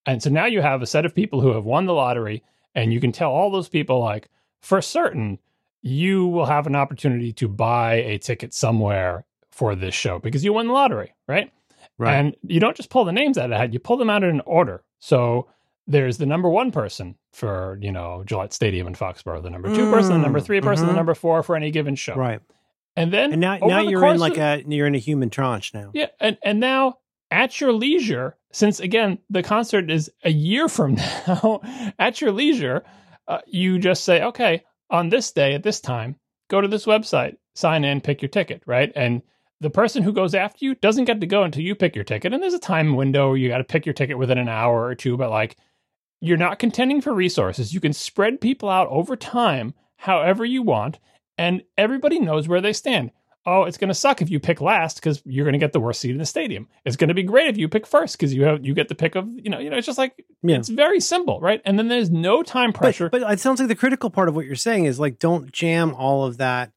And 0.06 0.22
so 0.22 0.30
now 0.30 0.46
you 0.46 0.62
have 0.62 0.82
a 0.82 0.86
set 0.86 1.04
of 1.04 1.14
people 1.14 1.40
who 1.40 1.52
have 1.52 1.64
won 1.64 1.86
the 1.86 1.92
lottery, 1.92 2.44
and 2.76 2.92
you 2.92 3.00
can 3.00 3.10
tell 3.10 3.32
all 3.32 3.50
those 3.50 3.68
people 3.68 3.98
like 4.00 4.28
for 4.60 4.80
certain 4.80 5.38
you 5.82 6.26
will 6.26 6.46
have 6.46 6.66
an 6.66 6.74
opportunity 6.74 7.32
to 7.32 7.48
buy 7.48 7.94
a 7.94 8.18
ticket 8.18 8.54
somewhere 8.54 9.25
for 9.56 9.74
this 9.74 9.94
show 9.94 10.18
because 10.18 10.44
you 10.44 10.52
won 10.52 10.66
the 10.68 10.72
lottery, 10.72 11.14
right? 11.26 11.50
Right. 11.98 12.14
And 12.14 12.36
you 12.42 12.60
don't 12.60 12.76
just 12.76 12.90
pull 12.90 13.04
the 13.04 13.12
names 13.12 13.38
out 13.38 13.44
of 13.46 13.50
the 13.50 13.56
hat, 13.58 13.72
you 13.72 13.78
pull 13.78 13.96
them 13.96 14.10
out 14.10 14.22
in 14.22 14.40
order. 14.42 14.84
So 14.98 15.48
there's 15.86 16.18
the 16.18 16.26
number 16.26 16.48
one 16.50 16.70
person 16.72 17.14
for, 17.32 17.78
you 17.80 17.90
know, 17.92 18.22
Gillette 18.26 18.52
Stadium 18.52 18.86
in 18.86 18.94
Foxborough, 18.94 19.42
the 19.42 19.50
number 19.50 19.74
two 19.74 19.90
person, 19.90 20.12
the 20.12 20.18
number 20.18 20.40
Mm, 20.40 20.44
three 20.44 20.60
person, 20.60 20.84
mhm. 20.86 20.90
the 20.90 20.94
number 20.96 21.14
four 21.14 21.42
for 21.42 21.56
any 21.56 21.70
given 21.70 21.94
show. 21.94 22.14
right. 22.14 22.40
And 22.96 23.12
then 23.12 23.32
And 23.32 23.40
now 23.40 23.58
now 23.62 23.80
you're 23.80 24.06
in 24.06 24.18
like 24.18 24.38
of- 24.38 24.38
a 24.38 24.64
you're 24.66 24.86
in 24.86 24.94
a 24.94 24.98
human 24.98 25.30
tranche 25.30 25.72
now. 25.74 25.90
yeah, 25.94 26.06
and 26.20 26.36
and 26.42 26.60
now 26.60 26.94
at 27.30 27.60
your 27.60 27.72
leisure, 27.72 28.36
since 28.52 28.80
again 28.80 29.18
the 29.30 29.42
concert 29.42 29.90
is 29.90 30.10
a 30.24 30.30
year 30.30 30.66
from 30.68 30.94
now, 31.26 31.60
at 31.98 32.20
your 32.20 32.32
leisure, 32.32 32.84
uh, 33.28 33.40
you 33.46 33.78
just 33.78 34.04
say, 34.04 34.22
okay, 34.22 34.64
on 34.90 35.08
this 35.10 35.32
day 35.32 35.54
at 35.54 35.62
this 35.62 35.80
time, 35.80 36.16
go 36.48 36.60
to 36.60 36.68
this 36.68 36.86
website, 36.86 37.36
sign 37.54 37.84
in, 37.84 38.00
pick 38.00 38.22
your 38.22 38.28
ticket, 38.30 38.62
right? 38.66 38.92
And 38.96 39.22
the 39.60 39.70
person 39.70 40.02
who 40.02 40.12
goes 40.12 40.34
after 40.34 40.64
you 40.64 40.74
doesn't 40.74 41.06
get 41.06 41.20
to 41.20 41.26
go 41.26 41.42
until 41.42 41.62
you 41.62 41.74
pick 41.74 41.94
your 41.94 42.04
ticket. 42.04 42.32
And 42.32 42.42
there's 42.42 42.52
a 42.54 42.58
time 42.58 42.94
window 42.94 43.34
you 43.34 43.48
got 43.48 43.58
to 43.58 43.64
pick 43.64 43.86
your 43.86 43.94
ticket 43.94 44.18
within 44.18 44.38
an 44.38 44.48
hour 44.48 44.84
or 44.84 44.94
two, 44.94 45.16
but 45.16 45.30
like 45.30 45.56
you're 46.20 46.36
not 46.36 46.58
contending 46.58 47.00
for 47.00 47.12
resources. 47.14 47.72
You 47.74 47.80
can 47.80 47.92
spread 47.92 48.40
people 48.40 48.68
out 48.68 48.88
over 48.88 49.16
time 49.16 49.74
however 49.96 50.44
you 50.44 50.62
want, 50.62 50.98
and 51.38 51.62
everybody 51.78 52.18
knows 52.18 52.48
where 52.48 52.60
they 52.60 52.72
stand. 52.72 53.10
Oh, 53.48 53.62
it's 53.62 53.78
going 53.78 53.88
to 53.88 53.94
suck 53.94 54.20
if 54.20 54.28
you 54.28 54.40
pick 54.40 54.60
last 54.60 54.96
because 54.96 55.22
you're 55.24 55.44
going 55.44 55.52
to 55.52 55.58
get 55.58 55.72
the 55.72 55.78
worst 55.80 56.00
seat 56.00 56.10
in 56.10 56.18
the 56.18 56.26
stadium. 56.26 56.68
It's 56.84 56.96
going 56.96 57.08
to 57.08 57.14
be 57.14 57.22
great 57.22 57.48
if 57.48 57.56
you 57.56 57.68
pick 57.68 57.86
first 57.86 58.18
because 58.18 58.34
you 58.34 58.42
have 58.42 58.66
you 58.66 58.74
get 58.74 58.88
the 58.88 58.94
pick 58.96 59.14
of 59.14 59.28
you 59.36 59.48
know 59.50 59.58
you 59.60 59.70
know 59.70 59.76
it's 59.76 59.86
just 59.86 59.98
like 59.98 60.24
Yeah. 60.42 60.56
it's 60.56 60.68
very 60.68 60.98
simple, 61.00 61.38
right? 61.40 61.62
And 61.64 61.78
then 61.78 61.86
there's 61.88 62.10
no 62.10 62.42
time 62.42 62.72
pressure. 62.72 63.08
But, 63.08 63.20
but 63.22 63.32
it 63.32 63.40
sounds 63.40 63.60
like 63.60 63.68
the 63.68 63.76
critical 63.76 64.10
part 64.10 64.28
of 64.28 64.34
what 64.34 64.46
you're 64.46 64.56
saying 64.56 64.86
is 64.86 64.98
like 64.98 65.18
don't 65.20 65.52
jam 65.52 65.94
all 65.94 66.24
of 66.24 66.38
that 66.38 66.72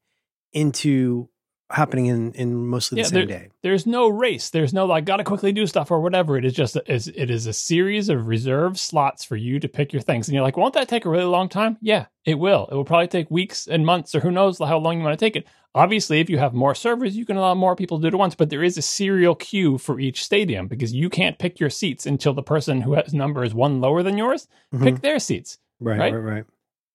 into 0.52 1.28
happening 1.70 2.06
in 2.06 2.32
in 2.32 2.66
mostly 2.66 2.96
the 2.96 3.02
Yeah, 3.02 3.06
same 3.08 3.28
day. 3.28 3.48
there's 3.62 3.86
no 3.86 4.08
race. 4.08 4.50
There's 4.50 4.72
no 4.72 4.86
like 4.86 5.04
gotta 5.04 5.24
quickly 5.24 5.52
do 5.52 5.66
stuff 5.66 5.90
or 5.90 6.00
whatever. 6.00 6.36
It 6.36 6.44
is 6.44 6.52
just 6.52 6.76
is 6.86 7.08
it 7.08 7.30
is 7.30 7.46
a 7.46 7.52
series 7.52 8.08
of 8.08 8.26
reserved 8.26 8.78
slots 8.78 9.24
for 9.24 9.36
you 9.36 9.60
to 9.60 9.68
pick 9.68 9.92
your 9.92 10.02
things. 10.02 10.28
And 10.28 10.34
you're 10.34 10.42
like, 10.42 10.56
won't 10.56 10.74
that 10.74 10.88
take 10.88 11.04
a 11.04 11.08
really 11.10 11.24
long 11.24 11.48
time? 11.48 11.76
Yeah, 11.80 12.06
it 12.24 12.34
will. 12.38 12.68
It 12.70 12.74
will 12.74 12.84
probably 12.84 13.08
take 13.08 13.30
weeks 13.30 13.66
and 13.66 13.86
months 13.86 14.14
or 14.14 14.20
who 14.20 14.30
knows 14.30 14.58
how 14.58 14.78
long 14.78 14.98
you 14.98 15.04
want 15.04 15.18
to 15.18 15.24
take 15.24 15.36
it. 15.36 15.46
Obviously, 15.72 16.18
if 16.18 16.28
you 16.28 16.38
have 16.38 16.52
more 16.52 16.74
servers, 16.74 17.16
you 17.16 17.24
can 17.24 17.36
allow 17.36 17.54
more 17.54 17.76
people 17.76 18.00
to 18.00 18.10
do 18.10 18.16
it 18.16 18.18
once, 18.18 18.34
but 18.34 18.50
there 18.50 18.64
is 18.64 18.76
a 18.76 18.82
serial 18.82 19.36
queue 19.36 19.78
for 19.78 20.00
each 20.00 20.24
stadium 20.24 20.66
because 20.66 20.92
you 20.92 21.08
can't 21.08 21.38
pick 21.38 21.60
your 21.60 21.70
seats 21.70 22.06
until 22.06 22.34
the 22.34 22.42
person 22.42 22.80
who 22.80 22.94
has 22.94 23.14
number 23.14 23.44
is 23.44 23.54
one 23.54 23.80
lower 23.80 24.02
than 24.02 24.18
yours 24.18 24.48
Mhm. 24.74 24.82
pick 24.82 25.00
their 25.00 25.20
seats. 25.20 25.58
Right, 25.78 25.98
right? 26.00 26.12
right, 26.12 26.34
right. 26.34 26.44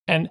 And 0.09 0.29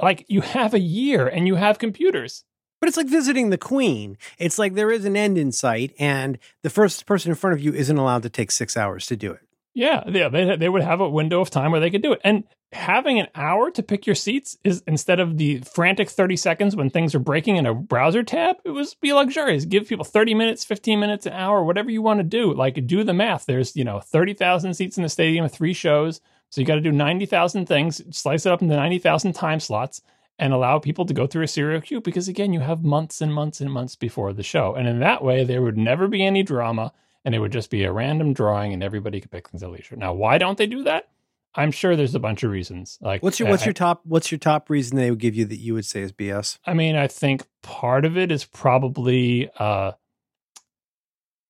like 0.00 0.24
you 0.28 0.42
have 0.42 0.74
a 0.74 0.78
year 0.78 1.26
and 1.26 1.48
you 1.48 1.56
have 1.56 1.80
computers. 1.80 2.44
But 2.82 2.88
it's 2.88 2.96
like 2.96 3.06
visiting 3.06 3.50
the 3.50 3.58
queen. 3.58 4.18
It's 4.40 4.58
like 4.58 4.74
there 4.74 4.90
is 4.90 5.04
an 5.04 5.16
end 5.16 5.38
in 5.38 5.52
sight, 5.52 5.94
and 6.00 6.36
the 6.62 6.68
first 6.68 7.06
person 7.06 7.30
in 7.30 7.36
front 7.36 7.54
of 7.54 7.60
you 7.62 7.72
isn't 7.72 7.96
allowed 7.96 8.24
to 8.24 8.28
take 8.28 8.50
six 8.50 8.76
hours 8.76 9.06
to 9.06 9.14
do 9.14 9.30
it. 9.30 9.38
Yeah, 9.72 10.02
yeah, 10.08 10.28
they 10.28 10.56
they 10.56 10.68
would 10.68 10.82
have 10.82 11.00
a 11.00 11.08
window 11.08 11.40
of 11.40 11.48
time 11.48 11.70
where 11.70 11.80
they 11.80 11.90
could 11.90 12.02
do 12.02 12.12
it. 12.12 12.20
And 12.24 12.42
having 12.72 13.20
an 13.20 13.28
hour 13.36 13.70
to 13.70 13.84
pick 13.84 14.04
your 14.04 14.16
seats 14.16 14.58
is 14.64 14.82
instead 14.88 15.20
of 15.20 15.38
the 15.38 15.58
frantic 15.58 16.10
30 16.10 16.34
seconds 16.34 16.74
when 16.74 16.90
things 16.90 17.14
are 17.14 17.20
breaking 17.20 17.54
in 17.54 17.66
a 17.66 17.72
browser 17.72 18.24
tab, 18.24 18.56
it 18.64 18.70
was 18.70 18.94
be 18.94 19.12
luxurious. 19.12 19.64
Give 19.64 19.86
people 19.86 20.04
30 20.04 20.34
minutes, 20.34 20.64
15 20.64 20.98
minutes, 20.98 21.24
an 21.24 21.34
hour, 21.34 21.62
whatever 21.62 21.88
you 21.88 22.02
want 22.02 22.18
to 22.18 22.24
do. 22.24 22.52
Like 22.52 22.84
do 22.88 23.04
the 23.04 23.14
math. 23.14 23.46
There's, 23.46 23.76
you 23.76 23.84
know, 23.84 24.00
30,000 24.00 24.74
seats 24.74 24.96
in 24.96 25.04
the 25.04 25.08
stadium, 25.08 25.48
three 25.48 25.72
shows. 25.72 26.20
So 26.50 26.60
you 26.60 26.66
got 26.66 26.74
to 26.74 26.80
do 26.80 26.90
90,000 26.90 27.66
things, 27.66 28.02
slice 28.10 28.44
it 28.44 28.50
up 28.50 28.60
into 28.60 28.74
90,000 28.74 29.34
time 29.34 29.60
slots 29.60 30.02
and 30.42 30.52
allow 30.52 30.80
people 30.80 31.04
to 31.06 31.14
go 31.14 31.24
through 31.28 31.44
a 31.44 31.48
serial 31.48 31.80
queue 31.80 32.00
because 32.00 32.26
again, 32.26 32.52
you 32.52 32.58
have 32.58 32.82
months 32.82 33.20
and 33.20 33.32
months 33.32 33.60
and 33.60 33.70
months 33.72 33.94
before 33.94 34.32
the 34.32 34.42
show. 34.42 34.74
And 34.74 34.88
in 34.88 34.98
that 34.98 35.22
way, 35.22 35.44
there 35.44 35.62
would 35.62 35.78
never 35.78 36.08
be 36.08 36.26
any 36.26 36.42
drama 36.42 36.92
and 37.24 37.32
it 37.32 37.38
would 37.38 37.52
just 37.52 37.70
be 37.70 37.84
a 37.84 37.92
random 37.92 38.32
drawing 38.32 38.72
and 38.72 38.82
everybody 38.82 39.20
could 39.20 39.30
pick 39.30 39.48
things 39.48 39.62
at 39.62 39.70
leisure. 39.70 39.94
Now, 39.94 40.12
why 40.12 40.38
don't 40.38 40.58
they 40.58 40.66
do 40.66 40.82
that? 40.82 41.08
I'm 41.54 41.70
sure 41.70 41.94
there's 41.94 42.16
a 42.16 42.18
bunch 42.18 42.42
of 42.42 42.50
reasons. 42.50 42.98
Like 43.00 43.22
What's 43.22 43.38
your 43.38 43.50
what's 43.50 43.62
I- 43.62 43.66
your 43.66 43.72
top 43.74 44.00
what's 44.04 44.32
your 44.32 44.40
top 44.40 44.68
reason 44.68 44.96
they 44.96 45.10
would 45.10 45.20
give 45.20 45.36
you 45.36 45.44
that 45.44 45.60
you 45.60 45.74
would 45.74 45.84
say 45.86 46.00
is 46.00 46.10
BS? 46.10 46.58
I 46.66 46.74
mean, 46.74 46.96
I 46.96 47.06
think 47.06 47.46
part 47.62 48.04
of 48.04 48.18
it 48.18 48.32
is 48.32 48.44
probably 48.44 49.48
uh, 49.60 49.92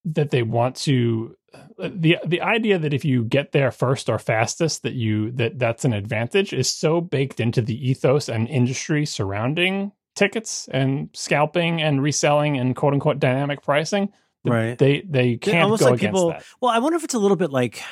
that 0.05 0.31
they 0.31 0.43
want 0.43 0.77
to 0.77 1.35
the 1.79 2.19
the 2.25 2.41
idea 2.41 2.79
that 2.79 2.95
if 2.95 3.05
you 3.05 3.25
get 3.25 3.53
there 3.53 3.71
first 3.71 4.09
or 4.09 4.19
fastest 4.19 4.83
that 4.83 4.95
you 4.95 5.31
that 5.33 5.59
that's 5.59 5.85
an 5.85 5.93
advantage 5.93 6.53
is 6.53 6.73
so 6.73 7.01
baked 7.01 7.41
into 7.41 7.61
the 7.61 7.91
ethos 7.91 8.29
and 8.29 8.49
industry 8.49 9.05
surrounding 9.05 9.93
tickets 10.15 10.69
and 10.73 11.09
scalping 11.13 11.83
and 11.83 12.03
reselling 12.03 12.57
and 12.59 12.77
quote 12.77 12.93
unquote 12.93 13.19
dynamic 13.19 13.63
pricing. 13.63 14.13
Right. 14.45 14.77
They 14.77 15.03
they 15.03 15.37
can't 15.37 15.63
almost 15.65 15.81
go 15.81 15.91
like 15.91 16.01
against 16.01 16.15
people- 16.15 16.31
that. 16.31 16.45
Well, 16.61 16.71
I 16.71 16.79
wonder 16.79 16.97
if 16.97 17.05
it's 17.05 17.15
a 17.15 17.19
little 17.19 17.37
bit 17.37 17.51
like 17.51 17.83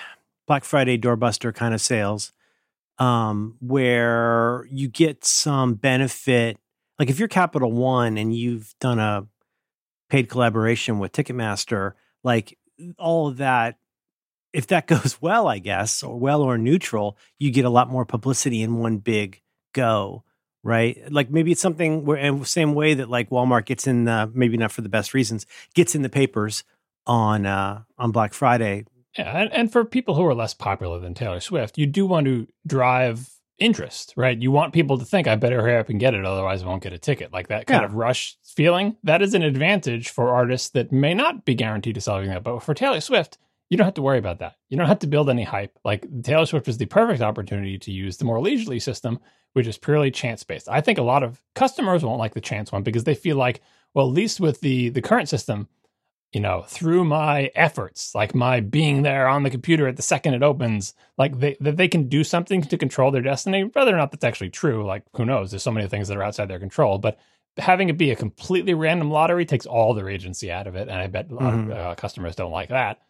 Black 0.46 0.64
Friday 0.64 0.99
doorbuster 0.99 1.55
kind 1.55 1.75
of 1.75 1.81
sales, 1.81 2.33
um, 2.99 3.57
where 3.61 4.66
you 4.70 4.88
get 4.88 5.25
some 5.25 5.75
benefit. 5.75 6.59
Like 6.99 7.09
if 7.09 7.18
you're 7.18 7.29
Capital 7.29 7.70
One 7.70 8.18
and 8.18 8.35
you've 8.35 8.75
done 8.81 8.99
a 8.99 9.27
paid 10.09 10.29
collaboration 10.29 10.99
with 10.99 11.12
Ticketmaster, 11.12 11.92
like 12.25 12.59
all 12.99 13.29
of 13.29 13.38
that, 13.38 13.79
if 14.53 14.66
that 14.69 14.87
goes 14.87 15.21
well, 15.21 15.49
I 15.49 15.59
guess, 15.59 16.03
or 16.03 16.19
well 16.19 16.43
or 16.43 16.59
neutral, 16.59 17.16
you 17.38 17.51
get 17.51 17.64
a 17.64 17.71
lot 17.71 17.88
more 17.88 18.05
publicity 18.05 18.62
in 18.62 18.79
one 18.79 18.99
big 18.99 19.40
go. 19.73 20.25
Right, 20.62 21.11
like 21.11 21.31
maybe 21.31 21.53
it's 21.53 21.61
something 21.62 22.05
where, 22.05 22.19
and 22.19 22.47
same 22.47 22.75
way 22.75 22.93
that 22.93 23.09
like 23.09 23.31
Walmart 23.31 23.64
gets 23.64 23.87
in, 23.87 24.05
the, 24.05 24.31
maybe 24.35 24.59
not 24.59 24.71
for 24.71 24.83
the 24.83 24.90
best 24.90 25.14
reasons, 25.14 25.47
gets 25.75 25.95
in 25.95 26.03
the 26.03 26.11
papers 26.11 26.64
on 27.07 27.47
uh 27.47 27.81
on 27.97 28.12
Black 28.12 28.35
Friday. 28.35 28.85
Yeah, 29.16 29.38
and, 29.38 29.53
and 29.55 29.73
for 29.73 29.87
people 29.87 30.14
who 30.14 30.27
are 30.27 30.35
less 30.35 30.53
popular 30.53 31.01
than 31.01 31.14
Taylor 31.14 31.40
Swift, 31.40 31.79
you 31.79 31.87
do 31.87 32.05
want 32.05 32.27
to 32.27 32.47
drive 32.66 33.31
interest, 33.61 34.14
right? 34.16 34.37
You 34.40 34.51
want 34.51 34.73
people 34.73 34.99
to 34.99 35.05
think, 35.05 35.29
I 35.29 35.37
better 35.37 35.61
hurry 35.61 35.77
up 35.77 35.88
and 35.90 36.01
get 36.01 36.14
it, 36.14 36.25
otherwise 36.25 36.62
I 36.62 36.66
won't 36.66 36.83
get 36.83 36.92
a 36.92 36.99
ticket. 36.99 37.33
Like 37.33 37.49
that 37.49 37.66
kind 37.66 37.83
Yeah. 37.83 37.87
of 37.87 37.94
rush 37.94 38.37
feeling. 38.42 38.96
That 39.05 39.23
is 39.23 39.35
an 39.35 39.42
advantage 39.42 40.09
for 40.09 40.31
artists 40.35 40.70
that 40.70 40.90
may 40.90 41.14
not 41.14 41.44
be 41.44 41.55
guaranteed 41.55 41.94
to 41.94 42.01
sell 42.01 42.25
that. 42.25 42.42
But 42.42 42.61
for 42.62 42.75
Taylor 42.75 43.01
Swift, 43.01 43.38
you 43.68 43.77
don't 43.77 43.85
have 43.85 43.94
to 43.94 44.03
worry 44.03 44.18
about 44.18 44.40
that. 44.40 44.57
You 44.68 44.77
don't 44.77 44.88
have 44.88 44.99
to 45.01 45.07
build 45.07 45.31
any 45.31 45.44
hype. 45.44 45.79
Like 45.85 46.05
Taylor 46.23 46.46
Swift 46.46 46.66
is 46.66 46.79
the 46.79 46.87
perfect 46.87 47.20
opportunity 47.23 47.79
to 47.79 47.92
use 47.92 48.16
the 48.16 48.25
more 48.25 48.40
leisurely 48.40 48.81
system, 48.81 49.20
which 49.53 49.66
is 49.66 49.79
purely 49.79 50.11
chance 50.11 50.42
based. 50.42 50.68
I 50.68 50.81
think 50.81 50.99
a 50.99 51.03
lot 51.03 51.23
of 51.23 51.40
customers 51.55 52.05
won't 52.05 52.18
like 52.18 52.35
the 52.35 52.40
chance 52.40 52.73
one 52.73 52.83
because 52.83 53.05
they 53.05 53.14
feel 53.14 53.37
like, 53.37 53.61
well, 53.94 54.07
at 54.09 54.12
least 54.14 54.40
with 54.40 54.61
the 54.61 54.88
the 54.88 55.03
current 55.03 55.29
system, 55.29 55.68
you 56.33 56.40
know, 56.40 56.62
through 56.62 57.05
my 57.05 57.51
efforts, 57.55 58.14
like 58.14 58.35
my 58.35 58.61
being 58.61 59.03
there 59.03 59.27
on 59.27 59.43
the 59.43 59.51
computer 59.51 59.88
at 59.88 59.97
the 59.97 60.03
second 60.03 60.35
it 60.35 60.43
opens, 60.43 60.95
like 61.19 61.38
they 61.40 61.57
that 61.61 61.77
they 61.77 61.88
can 61.88 62.09
do 62.09 62.23
something 62.23 62.62
to 62.62 62.79
control 62.79 63.11
their 63.11 63.23
destiny. 63.23 63.64
Whether 63.64 63.93
or 63.93 63.99
not 63.99 64.12
that's 64.12 64.25
actually 64.25 64.51
true, 64.51 64.87
like 64.87 65.03
who 65.16 65.25
knows? 65.25 65.51
There's 65.51 65.62
so 65.62 65.73
many 65.73 65.88
things 65.88 66.09
that 66.09 66.16
are 66.16 66.23
outside 66.23 66.47
their 66.47 66.61
control. 66.61 66.99
But 66.99 67.19
having 67.57 67.88
it 67.88 67.99
be 67.99 68.12
a 68.12 68.16
completely 68.16 68.75
random 68.75 69.11
lottery 69.11 69.45
takes 69.45 69.66
all 69.66 69.93
their 69.93 70.09
agency 70.09 70.53
out 70.53 70.69
of 70.69 70.77
it, 70.77 70.88
and 70.88 70.99
I 70.99 71.09
bet 71.09 71.31
a 71.31 71.35
lot 71.35 71.55
mm-hmm. 71.55 71.73
of 71.73 71.77
uh, 71.77 71.95
customers 71.97 72.37
don't 72.37 72.53
like 72.53 72.69
that. 72.69 73.01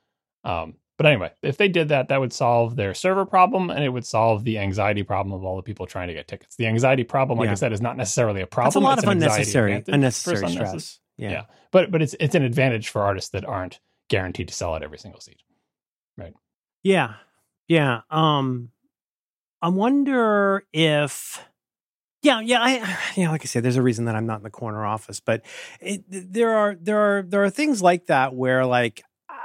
Um, 0.45 0.75
but 0.97 1.07
anyway, 1.07 1.31
if 1.43 1.57
they 1.57 1.69
did 1.69 1.89
that, 1.89 2.09
that 2.09 2.21
would 2.21 2.33
solve 2.33 2.77
their 2.77 2.93
server 2.93 3.25
problem 3.25 3.71
and 3.71 3.83
it 3.83 3.89
would 3.89 4.05
solve 4.05 4.45
the 4.45 4.59
anxiety 4.59 5.03
problem 5.03 5.33
of 5.33 5.45
all 5.45 5.57
the 5.57 5.63
people 5.63 5.87
trying 5.87 6.09
to 6.09 6.15
get 6.15 6.29
tickets. 6.29 6.57
The 6.57 6.67
anxiety 6.67 7.05
problem, 7.05 7.39
like 7.39 7.47
yeah. 7.47 7.53
I 7.53 7.55
said, 7.55 7.73
is 7.73 7.81
not 7.81 7.97
necessarily 7.97 8.43
a 8.43 8.47
problem. 8.47 8.69
It's 8.69 8.77
a 8.77 8.81
lot 8.81 8.99
of 8.99 9.09
unnecessary, 9.09 9.83
unnecessary 9.89 10.47
stress. 10.51 11.01
Yeah. 11.21 11.31
yeah. 11.31 11.45
But 11.71 11.91
but 11.91 12.03
it's 12.03 12.15
it's 12.19 12.35
an 12.35 12.43
advantage 12.43 12.89
for 12.89 13.03
artists 13.03 13.31
that 13.31 13.45
aren't 13.45 13.79
guaranteed 14.09 14.49
to 14.49 14.55
sell 14.55 14.75
out 14.75 14.83
every 14.83 14.99
single 14.99 15.21
seat. 15.21 15.43
Right. 16.17 16.35
Yeah. 16.83 17.15
Yeah. 17.69 18.01
Um 18.11 18.71
I 19.63 19.69
wonder 19.69 20.65
if 20.73 21.45
yeah, 22.23 22.41
yeah, 22.41 22.61
I 22.61 22.99
yeah, 23.17 23.31
like 23.31 23.43
I 23.43 23.47
said, 23.47 23.63
there's 23.63 23.77
a 23.77 23.83
reason 23.83 24.07
that 24.07 24.17
I'm 24.17 24.27
not 24.27 24.39
in 24.39 24.43
the 24.43 24.51
corner 24.51 24.85
office, 24.85 25.21
but 25.21 25.43
it, 25.81 26.05
there 26.09 26.57
are 26.57 26.75
there 26.81 26.99
are 26.99 27.23
there 27.23 27.45
are 27.45 27.51
things 27.51 27.83
like 27.83 28.07
that 28.07 28.35
where 28.35 28.65
like 28.65 29.03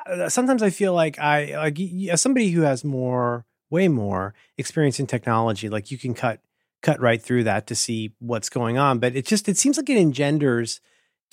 uh, 0.10 0.30
sometimes 0.30 0.64
I 0.64 0.70
feel 0.70 0.94
like 0.94 1.20
I 1.20 1.58
like 1.58 1.80
as 2.10 2.22
somebody 2.22 2.52
who 2.52 2.62
has 2.62 2.84
more 2.84 3.46
way 3.70 3.88
more 3.88 4.34
experience 4.58 5.00
in 5.00 5.08
technology, 5.08 5.68
like 5.70 5.92
you 5.92 5.98
can 5.98 6.14
cut 6.14 6.40
cut 6.82 7.02
right 7.02 7.22
through 7.22 7.44
that 7.44 7.68
to 7.68 7.76
see 7.76 8.14
what's 8.20 8.50
going 8.50 8.78
on, 8.78 9.00
but 9.00 9.16
it 9.16 9.26
just 9.26 9.50
it 9.50 9.58
seems 9.58 9.78
like 9.78 9.90
it 9.90 9.98
engenders 9.98 10.80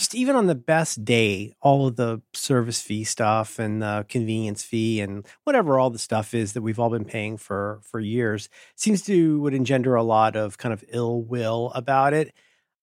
just 0.02 0.16
even 0.16 0.34
on 0.34 0.48
the 0.48 0.56
best 0.56 1.04
day, 1.04 1.54
all 1.60 1.86
of 1.86 1.94
the 1.94 2.20
service 2.32 2.82
fee 2.82 3.04
stuff 3.04 3.60
and 3.60 3.80
the 3.80 4.04
convenience 4.08 4.64
fee 4.64 5.00
and 5.00 5.24
whatever 5.44 5.78
all 5.78 5.90
the 5.90 5.98
stuff 5.98 6.34
is 6.34 6.54
that 6.54 6.62
we've 6.62 6.80
all 6.80 6.90
been 6.90 7.04
paying 7.04 7.36
for 7.36 7.78
for 7.84 8.00
years 8.00 8.48
seems 8.74 9.02
to 9.02 9.40
would 9.40 9.54
engender 9.54 9.94
a 9.94 10.02
lot 10.02 10.34
of 10.34 10.58
kind 10.58 10.72
of 10.72 10.82
ill 10.88 11.22
will 11.22 11.70
about 11.76 12.14
it. 12.14 12.34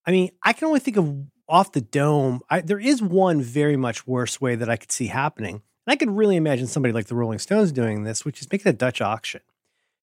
I 0.06 0.12
mean, 0.12 0.30
I 0.44 0.54
can 0.54 0.70
only 0.70 0.80
think 0.80 0.96
of 0.96 1.26
off 1.50 1.74
the 1.74 1.82
dome. 1.82 2.40
I, 2.50 2.62
there 2.62 2.80
is 2.80 3.02
one 3.02 3.42
very 3.42 3.76
much 3.76 4.08
worse 4.08 4.40
way 4.40 4.56
that 4.56 4.70
I 4.70 4.78
could 4.78 4.94
see 4.94 5.08
happening, 5.08 5.56
and 5.56 5.92
I 5.92 5.98
could 5.98 6.12
really 6.12 6.38
imagine 6.38 6.68
somebody 6.68 6.94
like 6.94 7.08
the 7.08 7.16
Rolling 7.16 7.40
Stones 7.40 7.74
doing 7.74 8.06
this, 8.06 8.24
which 8.24 8.40
is 8.40 8.50
making 8.50 8.70
a 8.70 8.74
Dutch 8.74 9.02
auction. 9.02 9.42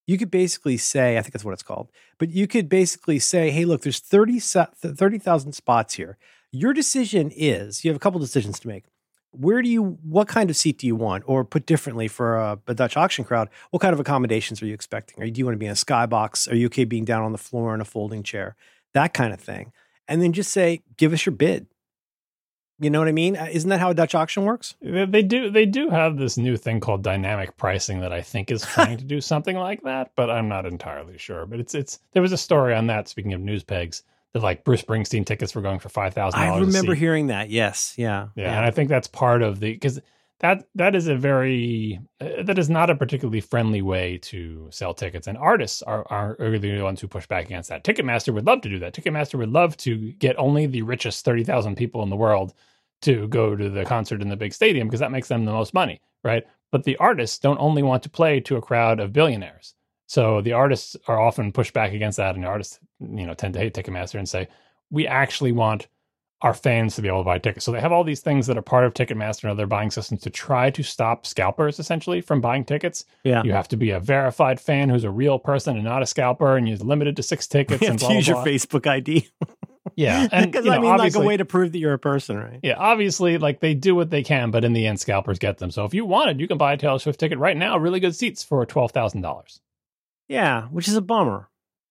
You 0.07 0.19
could 0.19 0.31
basically 0.31 0.77
say, 0.77 1.17
I 1.17 1.23
think 1.23 1.33
that's 1.33 1.47
what 1.47 1.55
it's 1.55 1.63
called, 1.63 1.91
but 2.19 2.29
you 2.29 2.47
could 2.47 2.69
basically 2.69 3.19
say, 3.19 3.51
hey, 3.51 3.65
look, 3.65 3.81
there's 3.81 4.01
30,000 4.01 4.95
30, 4.95 5.53
spots 5.53 5.95
here 5.95 6.19
your 6.57 6.73
decision 6.73 7.31
is 7.35 7.85
you 7.85 7.91
have 7.91 7.97
a 7.97 8.01
couple 8.01 8.21
decisions 8.21 8.59
to 8.61 8.69
make. 8.69 8.85
Where 9.33 9.61
do 9.61 9.69
you, 9.69 9.99
what 10.03 10.29
kind 10.29 10.49
of 10.49 10.57
seat 10.57 10.79
do 10.79 10.87
you 10.87 10.97
want? 10.97 11.25
Or 11.27 11.45
put 11.45 11.67
differently 11.67 12.09
for 12.09 12.37
a, 12.37 12.59
a 12.67 12.75
Dutch 12.75 12.97
auction 12.97 13.25
crowd, 13.25 13.51
what 13.71 13.81
kind 13.81 13.93
of 13.93 14.01
accommodations 14.01 14.63
are 14.63 14.67
you 14.67 14.73
expecting? 14.73 15.23
You, 15.23 15.31
do 15.31 15.39
you 15.39 15.45
want 15.45 15.55
to 15.55 15.59
be 15.59 15.67
in 15.67 15.73
a 15.73 15.75
skybox? 15.75 16.51
Are 16.51 16.55
you 16.55 16.67
okay 16.67 16.85
being 16.85 17.05
down 17.05 17.23
on 17.23 17.33
the 17.33 17.39
floor 17.39 17.75
in 17.75 17.81
a 17.81 17.85
folding 17.85 18.23
chair? 18.23 18.57
That 18.95 19.13
kind 19.13 19.35
of 19.35 19.41
thing. 19.41 19.73
And 20.09 20.23
then 20.23 20.33
just 20.33 20.53
say, 20.53 20.83
give 20.97 21.13
us 21.13 21.27
your 21.27 21.35
bid. 21.35 21.67
You 22.79 22.91
know 22.91 22.99
what 22.99 23.09
I 23.09 23.13
mean? 23.13 23.37
Uh, 23.37 23.49
isn't 23.51 23.71
that 23.71 23.81
how 23.81 23.91
a 23.91 23.95
Dutch 23.95 24.15
auction 24.15 24.45
works? 24.45 24.75
They 24.83 25.23
do. 25.23 25.51
They 25.51 25.65
do 25.65 25.89
have 25.89 26.19
this 26.19 26.37
new 26.37 26.59
thing 26.59 26.81
called 26.81 27.03
dynamic 27.03 27.57
pricing 27.57 28.01
that 28.01 28.13
I 28.13 28.21
think 28.21 28.51
is 28.51 28.63
trying 28.63 28.99
to 28.99 29.05
do 29.05 29.21
something 29.23 29.57
like 29.57 29.83
that, 29.85 30.13
but 30.15 30.31
I'm 30.31 30.49
not 30.49 30.67
entirely 30.67 31.17
sure. 31.17 31.47
But 31.47 31.59
it's 31.59 31.75
it's 31.75 31.99
there 32.13 32.21
was 32.21 32.33
a 32.33 32.39
story 32.39 32.75
on 32.75 32.87
that. 32.89 33.09
Speaking 33.09 33.33
of 33.33 33.41
news 33.41 33.65
pegs, 33.65 34.03
like 34.43 34.65
Bruce 34.65 34.83
Springsteen 34.83 35.25
tickets 35.25 35.55
were 35.55 35.63
going 35.63 35.79
for 35.79 35.89
five 35.89 36.15
thousand. 36.15 36.41
I 36.41 36.59
remember 36.59 36.95
hearing 36.95 37.29
that. 37.29 37.51
Yes, 37.51 37.95
yeah, 37.97 38.29
yeah, 38.35 38.45
yeah, 38.45 38.57
and 38.57 38.65
I 38.65 38.71
think 38.71 38.89
that's 38.89 39.09
part 39.09 39.43
of 39.43 39.61
the 39.61 39.73
because 39.73 40.01
that 40.41 40.67
that 40.75 40.95
is 40.95 41.09
a 41.09 41.17
very 41.17 42.01
uh, 42.21 42.43
that 42.43 42.59
is 42.59 42.69
not 42.69 42.91
a 42.91 42.95
particularly 42.95 43.41
friendly 43.41 43.83
way 43.83 44.19
to 44.19 44.69
sell 44.71 44.93
tickets, 44.93 45.27
and 45.27 45.39
artists 45.39 45.83
are 45.83 46.07
are, 46.11 46.37
are 46.39 46.59
the 46.59 46.83
ones 46.83 47.01
who 47.01 47.09
push 47.09 47.27
back 47.27 47.47
against 47.47 47.69
that. 47.71 47.85
Ticketmaster 47.85 48.35
would 48.35 48.47
love 48.47 48.61
to 48.63 48.69
do 48.69 48.79
that. 48.81 48.95
Ticketmaster 48.95 49.39
would 49.39 49.53
love 49.53 49.77
to 49.79 50.13
get 50.13 50.39
only 50.39 50.67
the 50.67 50.83
richest 50.83 51.25
thirty 51.25 51.45
thousand 51.45 51.77
people 51.77 52.03
in 52.03 52.11
the 52.11 52.17
world 52.17 52.53
to 53.03 53.29
go 53.29 53.55
to 53.55 53.69
the 53.69 53.85
concert 53.85 54.23
in 54.23 54.29
the 54.29 54.37
big 54.37 54.53
stadium 54.53 54.89
because 54.89 55.01
that 55.01 55.13
makes 55.13 55.29
them 55.29 55.45
the 55.45 55.53
most 55.53 55.73
money, 55.73 56.01
right? 56.25 56.45
But 56.73 56.85
the 56.85 56.97
artists 56.97 57.39
don't 57.39 57.61
only 57.61 57.83
want 57.83 58.03
to 58.03 58.11
play 58.11 58.41
to 58.41 58.57
a 58.57 58.63
crowd 58.63 59.01
of 59.01 59.13
billionaires. 59.13 59.75
So 60.07 60.41
the 60.41 60.53
artists 60.53 60.97
are 61.09 61.21
often 61.21 61.53
pushed 61.53 61.73
back 61.73 61.93
against 61.93 62.17
that, 62.19 62.35
and 62.35 62.45
the 62.45 62.49
artists, 62.49 62.79
you 63.01 63.27
know, 63.27 63.35
tend 63.35 63.55
to 63.55 63.61
hate 63.61 63.75
Ticketmaster 63.75 64.19
and 64.19 64.29
say, 64.29 64.49
we 64.91 65.07
actually 65.07 65.53
want 65.53 65.89
our 66.43 66.53
fans 66.53 66.95
to 66.95 67.03
be 67.03 67.09
able 67.09 67.21
to 67.21 67.25
buy 67.25 67.39
tickets. 67.39 67.65
So 67.65 67.73
they 67.73 67.81
have 67.81 67.93
all 67.93 68.05
these 68.05 68.21
things 68.21 68.47
that 68.47 68.59
are 68.59 68.63
part 68.63 68.85
of 68.85 68.93
Ticketmaster 68.93 69.45
and 69.45 69.53
other 69.53 69.67
buying 69.67 69.91
systems 69.91 70.21
to 70.23 70.31
try 70.31 70.71
to 70.71 70.83
stop 70.83 71.25
scalpers 71.25 71.79
essentially 71.79 72.21
from 72.21 72.43
buying 72.43 72.65
tickets. 72.65 73.05
Yeah. 73.25 73.43
You 73.43 73.53
have 73.53 73.69
to 73.69 73.77
be 73.77 73.91
a 73.91 74.01
verified 74.01 74.61
fan 74.61 74.91
who's 74.91 75.05
a 75.05 75.11
real 75.11 75.39
person 75.39 75.77
and 75.77 75.85
not 75.85 76.03
a 76.03 76.07
scalper, 76.07 76.57
and 76.57 76.69
you're 76.69 76.77
limited 76.77 77.17
to 77.17 77.23
six 77.23 77.47
tickets. 77.47 77.81
You 77.81 77.87
have 77.89 77.95
and 77.95 78.01
to 78.01 78.15
use 78.15 78.29
blah, 78.29 78.45
your 78.45 78.47
Facebook 78.47 78.87
ID. 78.87 79.29
yeah. 79.97 80.29
And 80.33 80.53
because 80.53 80.69
I 80.69 80.79
mean, 80.79 80.97
like 80.97 81.15
a 81.15 81.21
way 81.21 81.39
to 81.39 81.47
prove 81.47 81.73
that 81.73 81.79
you're 81.79 81.95
a 81.95 81.99
person, 81.99 82.37
right? 82.37 82.61
Yeah. 82.63 82.75
Obviously, 82.77 83.39
like 83.39 83.61
they 83.61 83.73
do 83.73 83.95
what 83.95 84.11
they 84.11 84.23
can, 84.23 84.51
but 84.51 84.63
in 84.63 84.75
the 84.75 84.87
end, 84.87 85.01
scalpers 85.01 85.39
get 85.39 85.57
them. 85.57 85.71
So 85.71 85.87
if 85.87 85.95
you 85.95 86.05
wanted, 86.05 86.39
you 86.39 86.47
can 86.47 86.59
buy 86.59 86.75
a 86.75 86.77
Taylor 86.77 86.99
Swift 86.99 87.19
ticket 87.19 87.39
right 87.39 87.57
now, 87.57 87.79
really 87.79 88.01
good 88.01 88.15
seats 88.15 88.45
for 88.45 88.65
$12,000. 88.67 89.61
Yeah, 90.29 90.63
which 90.69 90.89
is 90.89 90.97
a 90.97 91.01
bummer. 91.01 91.49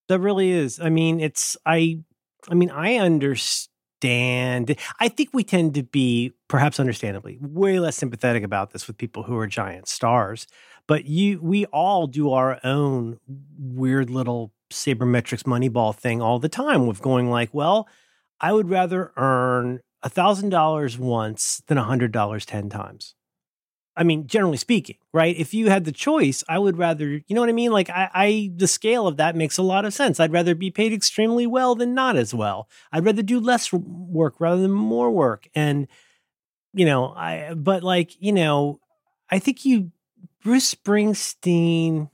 That 0.07 0.19
really 0.19 0.51
is. 0.51 0.79
I 0.79 0.89
mean, 0.89 1.19
it's 1.19 1.57
I 1.65 1.99
I 2.49 2.53
mean, 2.53 2.69
I 2.69 2.95
understand. 2.97 3.69
I 4.99 5.07
think 5.07 5.29
we 5.33 5.43
tend 5.43 5.73
to 5.75 5.83
be 5.83 6.33
perhaps 6.47 6.79
understandably 6.79 7.39
way 7.41 7.79
less 7.79 7.95
sympathetic 7.95 8.43
about 8.43 8.71
this 8.71 8.87
with 8.87 8.97
people 8.97 9.23
who 9.23 9.37
are 9.37 9.47
giant 9.47 9.87
stars. 9.87 10.47
But 10.87 11.05
you 11.05 11.39
we 11.41 11.65
all 11.67 12.07
do 12.07 12.31
our 12.31 12.59
own 12.63 13.19
weird 13.57 14.09
little 14.09 14.51
sabermetrics 14.71 15.43
moneyball 15.43 15.95
thing 15.95 16.21
all 16.21 16.39
the 16.39 16.49
time 16.49 16.85
with 16.87 17.01
going 17.01 17.29
like, 17.29 17.53
well, 17.53 17.87
I 18.39 18.53
would 18.53 18.69
rather 18.69 19.11
earn 19.17 19.79
a 20.03 20.09
thousand 20.09 20.49
dollars 20.49 20.97
once 20.99 21.63
than 21.67 21.77
a 21.77 21.83
hundred 21.83 22.11
dollars 22.11 22.45
ten 22.45 22.69
times. 22.69 23.15
I 23.97 24.03
mean, 24.03 24.27
generally 24.27 24.57
speaking, 24.57 24.97
right? 25.13 25.35
If 25.37 25.53
you 25.53 25.69
had 25.69 25.85
the 25.85 25.91
choice, 25.91 26.43
I 26.49 26.59
would 26.59 26.77
rather, 26.77 27.07
you 27.07 27.33
know 27.35 27.39
what 27.39 27.49
I 27.49 27.53
mean? 27.53 27.71
Like, 27.71 27.89
I, 27.89 28.09
I, 28.13 28.51
the 28.55 28.67
scale 28.67 29.07
of 29.07 29.17
that 29.17 29.35
makes 29.35 29.57
a 29.57 29.63
lot 29.63 29.85
of 29.85 29.93
sense. 29.93 30.19
I'd 30.19 30.33
rather 30.33 30.53
be 30.53 30.69
paid 30.69 30.91
extremely 30.91 31.47
well 31.47 31.75
than 31.75 31.93
not 31.93 32.17
as 32.17 32.33
well. 32.33 32.67
I'd 32.91 33.05
rather 33.05 33.23
do 33.23 33.39
less 33.39 33.71
work 33.71 34.35
rather 34.39 34.61
than 34.61 34.71
more 34.71 35.11
work. 35.11 35.47
And, 35.55 35.87
you 36.73 36.85
know, 36.85 37.13
I, 37.15 37.53
but 37.55 37.83
like, 37.83 38.21
you 38.21 38.33
know, 38.33 38.81
I 39.29 39.39
think 39.39 39.63
you, 39.63 39.91
Bruce 40.43 40.75
Springsteen, 40.75 42.09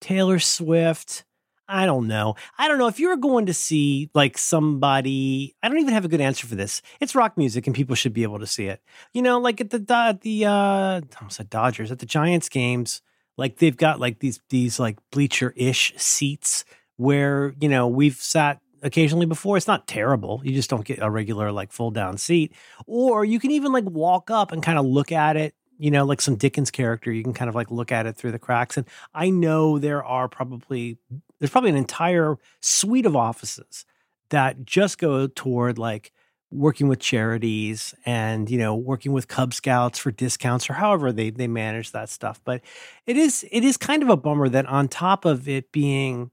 Taylor 0.00 0.38
Swift, 0.38 1.24
I 1.68 1.84
don't 1.84 2.08
know. 2.08 2.34
I 2.56 2.66
don't 2.66 2.78
know 2.78 2.86
if 2.88 2.98
you 2.98 3.08
were 3.08 3.16
going 3.16 3.46
to 3.46 3.54
see 3.54 4.10
like 4.14 4.38
somebody. 4.38 5.54
I 5.62 5.68
don't 5.68 5.78
even 5.78 5.92
have 5.92 6.04
a 6.04 6.08
good 6.08 6.20
answer 6.20 6.46
for 6.46 6.54
this. 6.54 6.80
It's 6.98 7.14
rock 7.14 7.36
music, 7.36 7.66
and 7.66 7.76
people 7.76 7.94
should 7.94 8.14
be 8.14 8.22
able 8.22 8.38
to 8.38 8.46
see 8.46 8.66
it. 8.66 8.82
You 9.12 9.20
know, 9.20 9.38
like 9.38 9.60
at 9.60 9.70
the 9.70 9.84
at 9.94 10.22
the 10.22 10.46
uh, 10.46 11.00
almost 11.20 11.36
said 11.36 11.50
Dodgers 11.50 11.92
at 11.92 11.98
the 11.98 12.06
Giants 12.06 12.48
games. 12.48 13.02
Like 13.36 13.58
they've 13.58 13.76
got 13.76 14.00
like 14.00 14.18
these 14.20 14.40
these 14.48 14.80
like 14.80 14.98
bleacher 15.12 15.52
ish 15.56 15.92
seats 15.96 16.64
where 16.96 17.54
you 17.60 17.68
know 17.68 17.86
we've 17.86 18.16
sat 18.16 18.60
occasionally 18.82 19.26
before. 19.26 19.56
It's 19.56 19.66
not 19.66 19.86
terrible. 19.86 20.40
You 20.44 20.52
just 20.54 20.70
don't 20.70 20.84
get 20.84 21.00
a 21.02 21.10
regular 21.10 21.52
like 21.52 21.72
full 21.72 21.90
down 21.90 22.16
seat. 22.16 22.52
Or 22.86 23.24
you 23.24 23.38
can 23.38 23.50
even 23.50 23.72
like 23.72 23.84
walk 23.84 24.30
up 24.30 24.52
and 24.52 24.62
kind 24.62 24.78
of 24.78 24.86
look 24.86 25.12
at 25.12 25.36
it 25.36 25.54
you 25.78 25.90
know, 25.90 26.04
like 26.04 26.20
some 26.20 26.36
Dickens 26.36 26.70
character, 26.70 27.12
you 27.12 27.22
can 27.22 27.32
kind 27.32 27.48
of 27.48 27.54
like 27.54 27.70
look 27.70 27.92
at 27.92 28.06
it 28.06 28.16
through 28.16 28.32
the 28.32 28.38
cracks. 28.38 28.76
And 28.76 28.86
I 29.14 29.30
know 29.30 29.78
there 29.78 30.04
are 30.04 30.28
probably, 30.28 30.98
there's 31.38 31.50
probably 31.50 31.70
an 31.70 31.76
entire 31.76 32.36
suite 32.60 33.06
of 33.06 33.16
offices 33.16 33.84
that 34.30 34.64
just 34.64 34.98
go 34.98 35.26
toward 35.26 35.78
like 35.78 36.12
working 36.50 36.88
with 36.88 36.98
charities 36.98 37.94
and, 38.06 38.50
you 38.50 38.58
know, 38.58 38.74
working 38.74 39.12
with 39.12 39.28
Cub 39.28 39.54
Scouts 39.54 39.98
for 39.98 40.10
discounts 40.10 40.68
or 40.68 40.74
however 40.74 41.12
they, 41.12 41.30
they 41.30 41.46
manage 41.46 41.92
that 41.92 42.08
stuff. 42.08 42.40
But 42.44 42.62
it 43.06 43.16
is, 43.16 43.46
it 43.50 43.64
is 43.64 43.76
kind 43.76 44.02
of 44.02 44.08
a 44.08 44.16
bummer 44.16 44.48
that 44.48 44.66
on 44.66 44.88
top 44.88 45.24
of 45.24 45.48
it 45.48 45.70
being, 45.72 46.30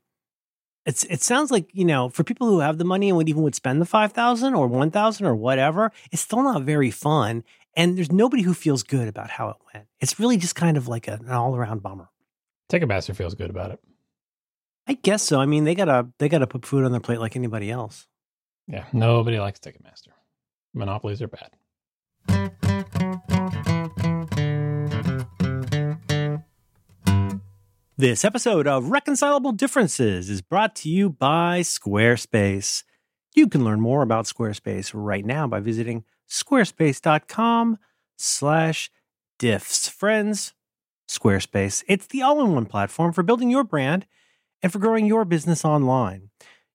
it's, 0.85 1.03
it 1.05 1.21
sounds 1.21 1.51
like, 1.51 1.69
you 1.73 1.83
know, 1.83 2.09
for 2.09 2.23
people 2.23 2.47
who 2.47 2.59
have 2.59 2.77
the 2.77 2.85
money 2.85 3.09
and 3.09 3.17
would 3.17 3.27
even 3.27 3.43
would 3.43 3.55
spend 3.55 3.81
the 3.81 3.85
5,000 3.85 4.53
or 4.53 4.67
1,000 4.67 5.25
or 5.25 5.35
whatever, 5.35 5.91
it's 6.11 6.21
still 6.21 6.43
not 6.43 6.61
very 6.61 6.91
fun. 6.91 7.43
And 7.75 7.97
there's 7.97 8.11
nobody 8.11 8.41
who 8.43 8.53
feels 8.53 8.83
good 8.83 9.07
about 9.07 9.29
how 9.29 9.49
it 9.49 9.57
went. 9.73 9.87
It's 9.99 10.19
really 10.19 10.37
just 10.37 10.55
kind 10.55 10.77
of 10.77 10.87
like 10.87 11.07
an 11.07 11.29
all 11.29 11.55
around 11.55 11.83
bummer. 11.83 12.09
Ticketmaster 12.71 13.15
feels 13.15 13.35
good 13.35 13.49
about 13.49 13.71
it. 13.71 13.79
I 14.87 14.93
guess 14.93 15.23
so. 15.23 15.39
I 15.39 15.45
mean, 15.45 15.65
they 15.65 15.75
gotta 15.75 16.07
they 16.19 16.29
gotta 16.29 16.47
put 16.47 16.65
food 16.65 16.85
on 16.85 16.91
their 16.91 17.01
plate 17.01 17.19
like 17.19 17.35
anybody 17.35 17.69
else. 17.69 18.07
Yeah, 18.67 18.85
nobody 18.93 19.39
likes 19.39 19.59
Ticketmaster. 19.59 20.09
Monopolies 20.73 21.21
are 21.21 21.27
bad. 21.27 21.51
This 27.97 28.25
episode 28.25 28.67
of 28.67 28.89
Reconcilable 28.89 29.53
Differences 29.53 30.29
is 30.29 30.41
brought 30.41 30.75
to 30.77 30.89
you 30.89 31.09
by 31.09 31.61
Squarespace. 31.61 32.83
You 33.35 33.47
can 33.47 33.63
learn 33.63 33.79
more 33.79 34.01
about 34.01 34.25
Squarespace 34.25 34.91
right 34.93 35.25
now 35.25 35.47
by 35.47 35.61
visiting 35.61 36.03
squarespace.com 36.29 37.77
slash 38.17 38.89
diffs. 39.39 39.89
Friends, 39.89 40.53
Squarespace, 41.07 41.83
it's 41.87 42.07
the 42.07 42.21
all-in-one 42.21 42.65
platform 42.65 43.13
for 43.13 43.23
building 43.23 43.49
your 43.49 43.63
brand 43.63 44.05
and 44.63 44.71
for 44.71 44.79
growing 44.79 45.05
your 45.05 45.23
business 45.23 45.63
online. 45.63 46.29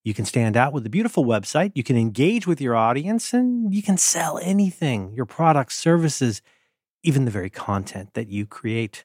You 0.04 0.14
can 0.14 0.24
stand 0.24 0.56
out 0.56 0.72
with 0.72 0.86
a 0.86 0.90
beautiful 0.90 1.24
website, 1.24 1.72
you 1.74 1.82
can 1.82 1.96
engage 1.96 2.46
with 2.46 2.60
your 2.60 2.76
audience, 2.76 3.34
and 3.34 3.74
you 3.74 3.82
can 3.82 3.96
sell 3.96 4.38
anything, 4.38 5.12
your 5.14 5.26
products, 5.26 5.76
services, 5.76 6.40
even 7.02 7.24
the 7.24 7.30
very 7.30 7.50
content 7.50 8.14
that 8.14 8.28
you 8.28 8.46
create 8.46 9.04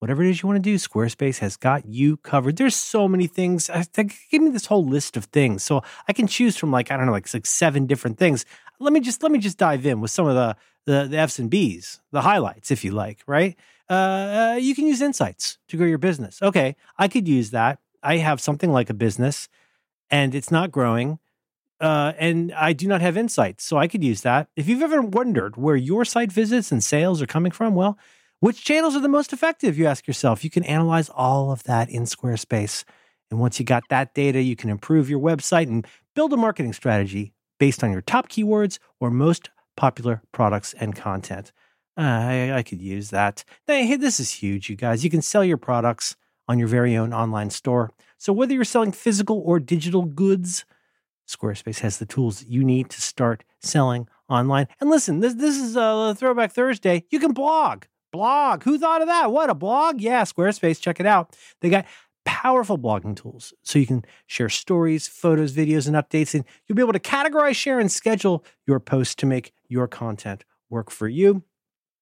whatever 0.00 0.22
it 0.24 0.30
is 0.30 0.42
you 0.42 0.48
want 0.48 0.56
to 0.56 0.70
do, 0.70 0.76
Squarespace 0.76 1.38
has 1.38 1.56
got 1.56 1.86
you 1.86 2.16
covered. 2.18 2.56
There's 2.56 2.74
so 2.74 3.06
many 3.06 3.26
things. 3.26 3.70
I 3.70 3.82
think, 3.82 4.16
give 4.30 4.42
me 4.42 4.50
this 4.50 4.66
whole 4.66 4.84
list 4.84 5.16
of 5.16 5.26
things, 5.26 5.62
so 5.62 5.82
I 6.08 6.12
can 6.12 6.26
choose 6.26 6.56
from 6.56 6.72
like 6.72 6.90
I 6.90 6.96
don't 6.96 7.06
know, 7.06 7.12
like, 7.12 7.32
like 7.32 7.46
seven 7.46 7.86
different 7.86 8.18
things. 8.18 8.44
Let 8.80 8.92
me 8.92 9.00
just 9.00 9.22
let 9.22 9.30
me 9.30 9.38
just 9.38 9.58
dive 9.58 9.86
in 9.86 10.00
with 10.00 10.10
some 10.10 10.26
of 10.26 10.34
the 10.34 10.56
the, 10.86 11.06
the 11.06 11.18
F's 11.18 11.38
and 11.38 11.50
B's, 11.50 12.00
the 12.10 12.22
highlights, 12.22 12.70
if 12.70 12.84
you 12.84 12.90
like. 12.90 13.22
Right? 13.26 13.56
Uh, 13.88 13.92
uh, 13.92 14.58
you 14.60 14.74
can 14.74 14.86
use 14.86 15.00
insights 15.00 15.58
to 15.68 15.76
grow 15.76 15.86
your 15.86 15.98
business. 15.98 16.40
Okay, 16.42 16.76
I 16.98 17.06
could 17.06 17.28
use 17.28 17.50
that. 17.50 17.78
I 18.02 18.16
have 18.16 18.40
something 18.40 18.72
like 18.72 18.88
a 18.88 18.94
business, 18.94 19.48
and 20.10 20.34
it's 20.34 20.50
not 20.50 20.72
growing. 20.72 21.18
Uh, 21.80 22.12
and 22.18 22.52
I 22.52 22.74
do 22.74 22.86
not 22.86 23.00
have 23.00 23.16
insights, 23.16 23.64
so 23.64 23.78
I 23.78 23.88
could 23.88 24.04
use 24.04 24.20
that. 24.20 24.48
If 24.54 24.68
you've 24.68 24.82
ever 24.82 25.00
wondered 25.00 25.56
where 25.56 25.76
your 25.76 26.04
site 26.04 26.30
visits 26.30 26.70
and 26.70 26.84
sales 26.84 27.22
are 27.22 27.26
coming 27.26 27.52
from, 27.52 27.74
well, 27.74 27.98
which 28.40 28.64
channels 28.64 28.96
are 28.96 29.00
the 29.00 29.08
most 29.08 29.32
effective, 29.32 29.78
you 29.78 29.86
ask 29.86 30.06
yourself? 30.06 30.42
You 30.44 30.50
can 30.50 30.64
analyze 30.64 31.08
all 31.10 31.52
of 31.52 31.62
that 31.64 31.88
in 31.88 32.04
Squarespace. 32.04 32.84
And 33.30 33.38
once 33.38 33.58
you 33.58 33.66
got 33.66 33.84
that 33.90 34.14
data, 34.14 34.42
you 34.42 34.56
can 34.56 34.70
improve 34.70 35.08
your 35.08 35.20
website 35.20 35.68
and 35.68 35.86
build 36.14 36.32
a 36.32 36.36
marketing 36.36 36.72
strategy 36.72 37.32
based 37.58 37.84
on 37.84 37.92
your 37.92 38.00
top 38.00 38.28
keywords 38.28 38.78
or 38.98 39.10
most 39.10 39.50
popular 39.76 40.22
products 40.32 40.74
and 40.74 40.96
content. 40.96 41.52
Uh, 41.96 42.00
I, 42.02 42.52
I, 42.56 42.62
could 42.62 42.80
use 42.80 43.10
that. 43.10 43.44
Hey, 43.66 43.94
this 43.96 44.20
is 44.20 44.30
huge, 44.30 44.70
you 44.70 44.76
guys. 44.76 45.04
You 45.04 45.10
can 45.10 45.22
sell 45.22 45.44
your 45.44 45.58
products 45.58 46.16
on 46.48 46.58
your 46.58 46.68
very 46.68 46.96
own 46.96 47.12
online 47.12 47.50
store. 47.50 47.90
So 48.16 48.32
whether 48.32 48.54
you're 48.54 48.64
selling 48.64 48.92
physical 48.92 49.42
or 49.44 49.60
digital 49.60 50.04
goods, 50.04 50.64
Squarespace 51.28 51.80
has 51.80 51.98
the 51.98 52.06
tools 52.06 52.44
you 52.44 52.64
need 52.64 52.90
to 52.90 53.00
start 53.00 53.44
selling 53.60 54.08
online. 54.28 54.66
And 54.80 54.90
listen, 54.90 55.20
this 55.20 55.34
this 55.34 55.56
is 55.56 55.76
a 55.76 56.14
Throwback 56.16 56.52
Thursday. 56.52 57.04
You 57.10 57.20
can 57.20 57.32
blog. 57.32 57.84
Blog. 58.12 58.64
Who 58.64 58.78
thought 58.78 59.02
of 59.02 59.08
that? 59.08 59.30
What 59.30 59.50
a 59.50 59.54
blog? 59.54 60.00
Yeah, 60.00 60.22
Squarespace. 60.22 60.80
Check 60.80 61.00
it 61.00 61.06
out. 61.06 61.36
They 61.60 61.70
got 61.70 61.86
powerful 62.24 62.78
blogging 62.78 63.16
tools 63.16 63.54
so 63.62 63.78
you 63.78 63.86
can 63.86 64.04
share 64.26 64.48
stories, 64.48 65.08
photos, 65.08 65.52
videos, 65.52 65.86
and 65.86 65.96
updates. 65.96 66.34
And 66.34 66.44
you'll 66.66 66.76
be 66.76 66.82
able 66.82 66.92
to 66.92 66.98
categorize, 66.98 67.54
share, 67.54 67.78
and 67.78 67.90
schedule 67.90 68.44
your 68.66 68.80
posts 68.80 69.14
to 69.16 69.26
make 69.26 69.52
your 69.68 69.86
content 69.86 70.44
work 70.68 70.90
for 70.90 71.08
you. 71.08 71.42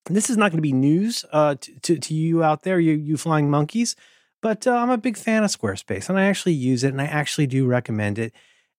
And 0.06 0.16
this 0.16 0.30
is 0.30 0.36
not 0.36 0.50
going 0.50 0.58
to 0.58 0.62
be 0.62 0.72
news 0.72 1.24
uh, 1.32 1.56
to, 1.60 1.80
to, 1.80 1.98
to, 1.98 2.14
you 2.14 2.42
out 2.42 2.62
there, 2.62 2.80
you, 2.80 2.94
you 2.94 3.16
flying 3.16 3.50
monkeys, 3.50 3.94
but 4.40 4.66
uh, 4.66 4.72
I'm 4.72 4.90
a 4.90 4.96
big 4.96 5.16
fan 5.16 5.44
of 5.44 5.50
Squarespace 5.50 6.08
and 6.08 6.18
I 6.18 6.24
actually 6.24 6.54
use 6.54 6.82
it 6.82 6.92
and 6.92 7.00
I 7.00 7.06
actually 7.06 7.46
do 7.46 7.66
recommend 7.66 8.18
it. 8.18 8.32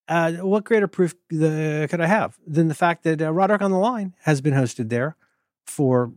Uh, 0.08 0.32
what 0.32 0.64
greater 0.64 0.88
proof 0.88 1.14
the, 1.28 1.86
could 1.88 2.00
I 2.00 2.06
have 2.06 2.36
than 2.44 2.66
the 2.66 2.74
fact 2.74 3.04
that 3.04 3.22
uh, 3.22 3.32
Roderick 3.32 3.62
on 3.62 3.70
the 3.70 3.78
Line 3.78 4.14
has 4.22 4.40
been 4.40 4.54
hosted 4.54 4.88
there? 4.88 5.16
For 5.70 6.12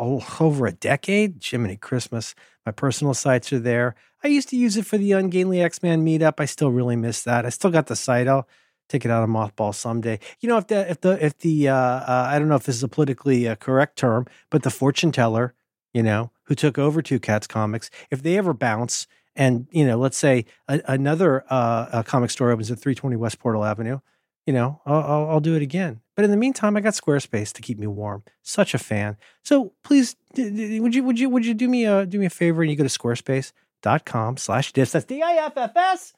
over 0.00 0.66
a 0.66 0.72
decade. 0.72 1.44
Jiminy 1.44 1.76
Christmas. 1.76 2.34
My 2.66 2.72
personal 2.72 3.14
sites 3.14 3.52
are 3.52 3.58
there. 3.58 3.94
I 4.22 4.28
used 4.28 4.48
to 4.48 4.56
use 4.56 4.76
it 4.76 4.86
for 4.86 4.96
the 4.96 5.12
Ungainly 5.12 5.60
X 5.60 5.82
Man 5.82 6.04
meetup. 6.04 6.34
I 6.38 6.46
still 6.46 6.70
really 6.70 6.96
miss 6.96 7.22
that. 7.22 7.44
I 7.44 7.50
still 7.50 7.70
got 7.70 7.86
the 7.86 7.96
site. 7.96 8.26
I'll 8.26 8.48
take 8.88 9.04
it 9.04 9.10
out 9.10 9.22
of 9.22 9.28
mothball 9.28 9.74
someday. 9.74 10.18
You 10.40 10.48
know, 10.48 10.56
if 10.56 10.66
the 10.66 10.90
if 10.90 11.00
the 11.02 11.24
if 11.24 11.38
the 11.38 11.68
uh, 11.68 11.74
uh, 11.74 12.28
I 12.30 12.38
don't 12.38 12.48
know 12.48 12.56
if 12.56 12.64
this 12.64 12.76
is 12.76 12.82
a 12.82 12.88
politically 12.88 13.46
uh, 13.46 13.56
correct 13.56 13.96
term, 13.96 14.26
but 14.50 14.62
the 14.62 14.70
fortune 14.70 15.12
teller, 15.12 15.54
you 15.92 16.02
know, 16.02 16.30
who 16.44 16.54
took 16.54 16.78
over 16.78 17.02
Two 17.02 17.20
Cats 17.20 17.46
Comics, 17.46 17.90
if 18.10 18.22
they 18.22 18.38
ever 18.38 18.54
bounce, 18.54 19.06
and 19.36 19.66
you 19.70 19.86
know, 19.86 19.98
let's 19.98 20.16
say 20.16 20.46
a, 20.68 20.80
another 20.86 21.44
uh, 21.50 22.02
comic 22.04 22.30
store 22.30 22.50
opens 22.50 22.70
at 22.70 22.78
320 22.78 23.16
West 23.16 23.38
Portal 23.38 23.64
Avenue, 23.64 24.00
you 24.46 24.52
know, 24.52 24.80
I'll, 24.84 25.02
I'll, 25.02 25.30
I'll, 25.30 25.40
do 25.40 25.54
it 25.54 25.62
again. 25.62 26.00
But 26.16 26.24
in 26.24 26.30
the 26.30 26.36
meantime, 26.36 26.76
I 26.76 26.80
got 26.80 26.94
Squarespace 26.94 27.52
to 27.54 27.62
keep 27.62 27.78
me 27.78 27.86
warm. 27.86 28.24
Such 28.42 28.74
a 28.74 28.78
fan. 28.78 29.16
So 29.42 29.72
please, 29.82 30.16
would 30.36 30.94
you 30.94 31.02
would 31.04 31.18
you 31.18 31.30
would 31.30 31.46
you 31.46 31.54
do 31.54 31.68
me 31.68 31.86
a 31.86 32.04
do 32.06 32.18
me 32.18 32.26
a 32.26 32.30
favor 32.30 32.62
and 32.62 32.70
you 32.70 32.76
go 32.76 32.84
to 32.84 32.90
squarespace.com 32.90 34.36
slash 34.36 34.72
diffs. 34.72 34.92
That's 34.92 35.06
D-I-F-F-S. 35.06 36.14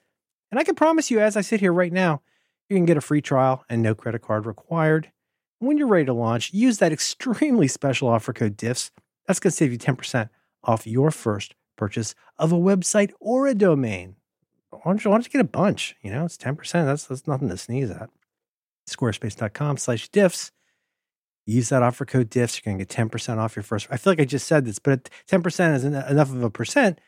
And 0.51 0.61
I 0.61 0.65
can 0.65 0.75
promise 0.75 1.11
you, 1.11 1.21
as 1.21 1.37
I 1.37 1.41
sit 1.41 1.61
here 1.61 1.73
right 1.73 1.93
now, 1.93 2.23
you 2.69 2.77
can 2.77 2.87
get 2.87 2.97
a 2.97 3.01
free 3.01 3.23
trial 3.23 3.65
and 3.69 3.83
no 3.83 3.95
credit 3.95 4.23
card 4.23 4.47
required. 4.47 5.13
When 5.59 5.79
you're 5.79 5.89
ready 5.89 6.07
to 6.07 6.13
launch, 6.13 6.53
use 6.53 6.79
that 6.79 6.93
extremely 6.93 7.69
special 7.69 8.09
offer 8.09 8.33
code 8.33 8.57
diffs. 8.57 8.91
That's 9.27 9.41
going 9.41 9.51
to 9.51 9.57
save 9.57 9.73
you 9.73 9.79
10% 9.79 10.29
off 10.65 10.87
your 10.87 11.11
first 11.11 11.55
purchase 11.77 12.15
of 12.39 12.53
a 12.53 12.57
website 12.57 13.13
or 13.21 13.47
a 13.47 13.55
domain. 13.55 14.17
Why 14.71 14.81
don't 14.85 15.05
you, 15.05 15.11
why 15.11 15.17
don't 15.17 15.27
you 15.27 15.33
get 15.33 15.41
a 15.41 15.45
bunch? 15.45 15.97
You 16.03 16.11
know, 16.11 16.25
it's 16.25 16.37
10%. 16.37 16.71
That's, 16.73 17.05
that's 17.05 17.27
nothing 17.27 17.49
to 17.49 17.57
sneeze 17.57 17.91
at 17.91 18.11
squarespace.com 18.89 19.77
slash 19.79 20.11
diffs. 20.11 20.51
Use 21.45 21.69
that 21.69 21.83
offer 21.83 22.05
code 22.05 22.31
diffs. 22.31 22.57
You're 22.57 22.73
going 22.73 22.79
to 22.79 22.85
get 22.85 23.11
10% 23.11 23.39
off 23.39 23.55
your 23.55 23.63
first. 23.63 23.87
I 23.91 23.97
feel 23.97 24.13
like 24.13 24.21
I 24.21 24.25
just 24.25 24.47
said 24.47 24.65
this, 24.65 24.79
but 24.79 25.09
10% 25.31 25.75
is 25.75 25.85
enough 25.85 26.31
of 26.31 26.43
a 26.43 26.51
percent 26.51 27.01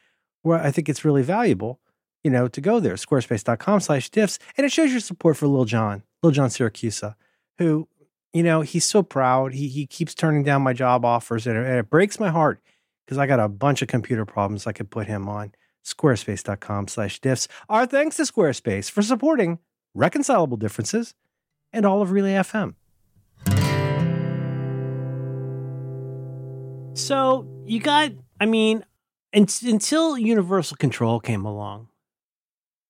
where 0.43 0.61
I 0.61 0.71
think 0.71 0.89
it's 0.89 1.05
really 1.05 1.23
valuable, 1.23 1.81
you 2.23 2.31
know, 2.31 2.47
to 2.47 2.61
go 2.61 2.79
there. 2.79 2.95
Squarespace.com 2.95 3.81
slash 3.81 4.11
diffs. 4.11 4.39
And 4.57 4.65
it 4.65 4.73
shows 4.73 4.93
your 4.93 5.01
support 5.01 5.37
for 5.37 5.49
Lil 5.49 5.65
John, 5.65 6.05
Lil 6.23 6.33
John 6.33 6.51
Siracusa, 6.51 7.17
who, 7.59 7.89
you 8.33 8.45
know, 8.45 8.61
he's 8.61 8.85
so 8.85 9.03
proud. 9.03 9.55
He, 9.55 9.69
he 9.69 9.87
keeps 9.87 10.15
turning 10.15 10.45
down 10.45 10.63
my 10.63 10.73
job 10.73 11.05
offers 11.05 11.47
and 11.47 11.57
it, 11.57 11.67
and 11.67 11.79
it 11.79 11.91
breaks 11.91 12.21
my 12.21 12.29
heart 12.29 12.61
because 13.05 13.19
I 13.19 13.27
got 13.27 13.41
a 13.41 13.49
bunch 13.49 13.83
of 13.83 13.89
computer 13.89 14.25
problems 14.25 14.67
I 14.67 14.73
could 14.73 14.91
put 14.91 15.09
him 15.09 15.29
on. 15.29 15.53
Squarespace.com 15.95 16.89
slash 16.89 17.21
diffs. 17.21 17.49
Our 17.69 17.87
thanks 17.87 18.17
to 18.17 18.23
Squarespace 18.23 18.91
for 18.91 19.03
supporting 19.03 19.59
reconcilable 19.95 20.57
differences 20.57 21.15
and 21.73 21.85
all 21.87 22.03
of 22.03 22.11
Relay 22.11 22.33
FM. 22.33 22.75
So 26.95 27.47
you 27.65 27.81
got, 27.81 28.13
I 28.41 28.47
mean, 28.47 28.85
until 29.33 30.19
Universal 30.19 30.77
Control 30.79 31.21
came 31.21 31.45
along, 31.45 31.89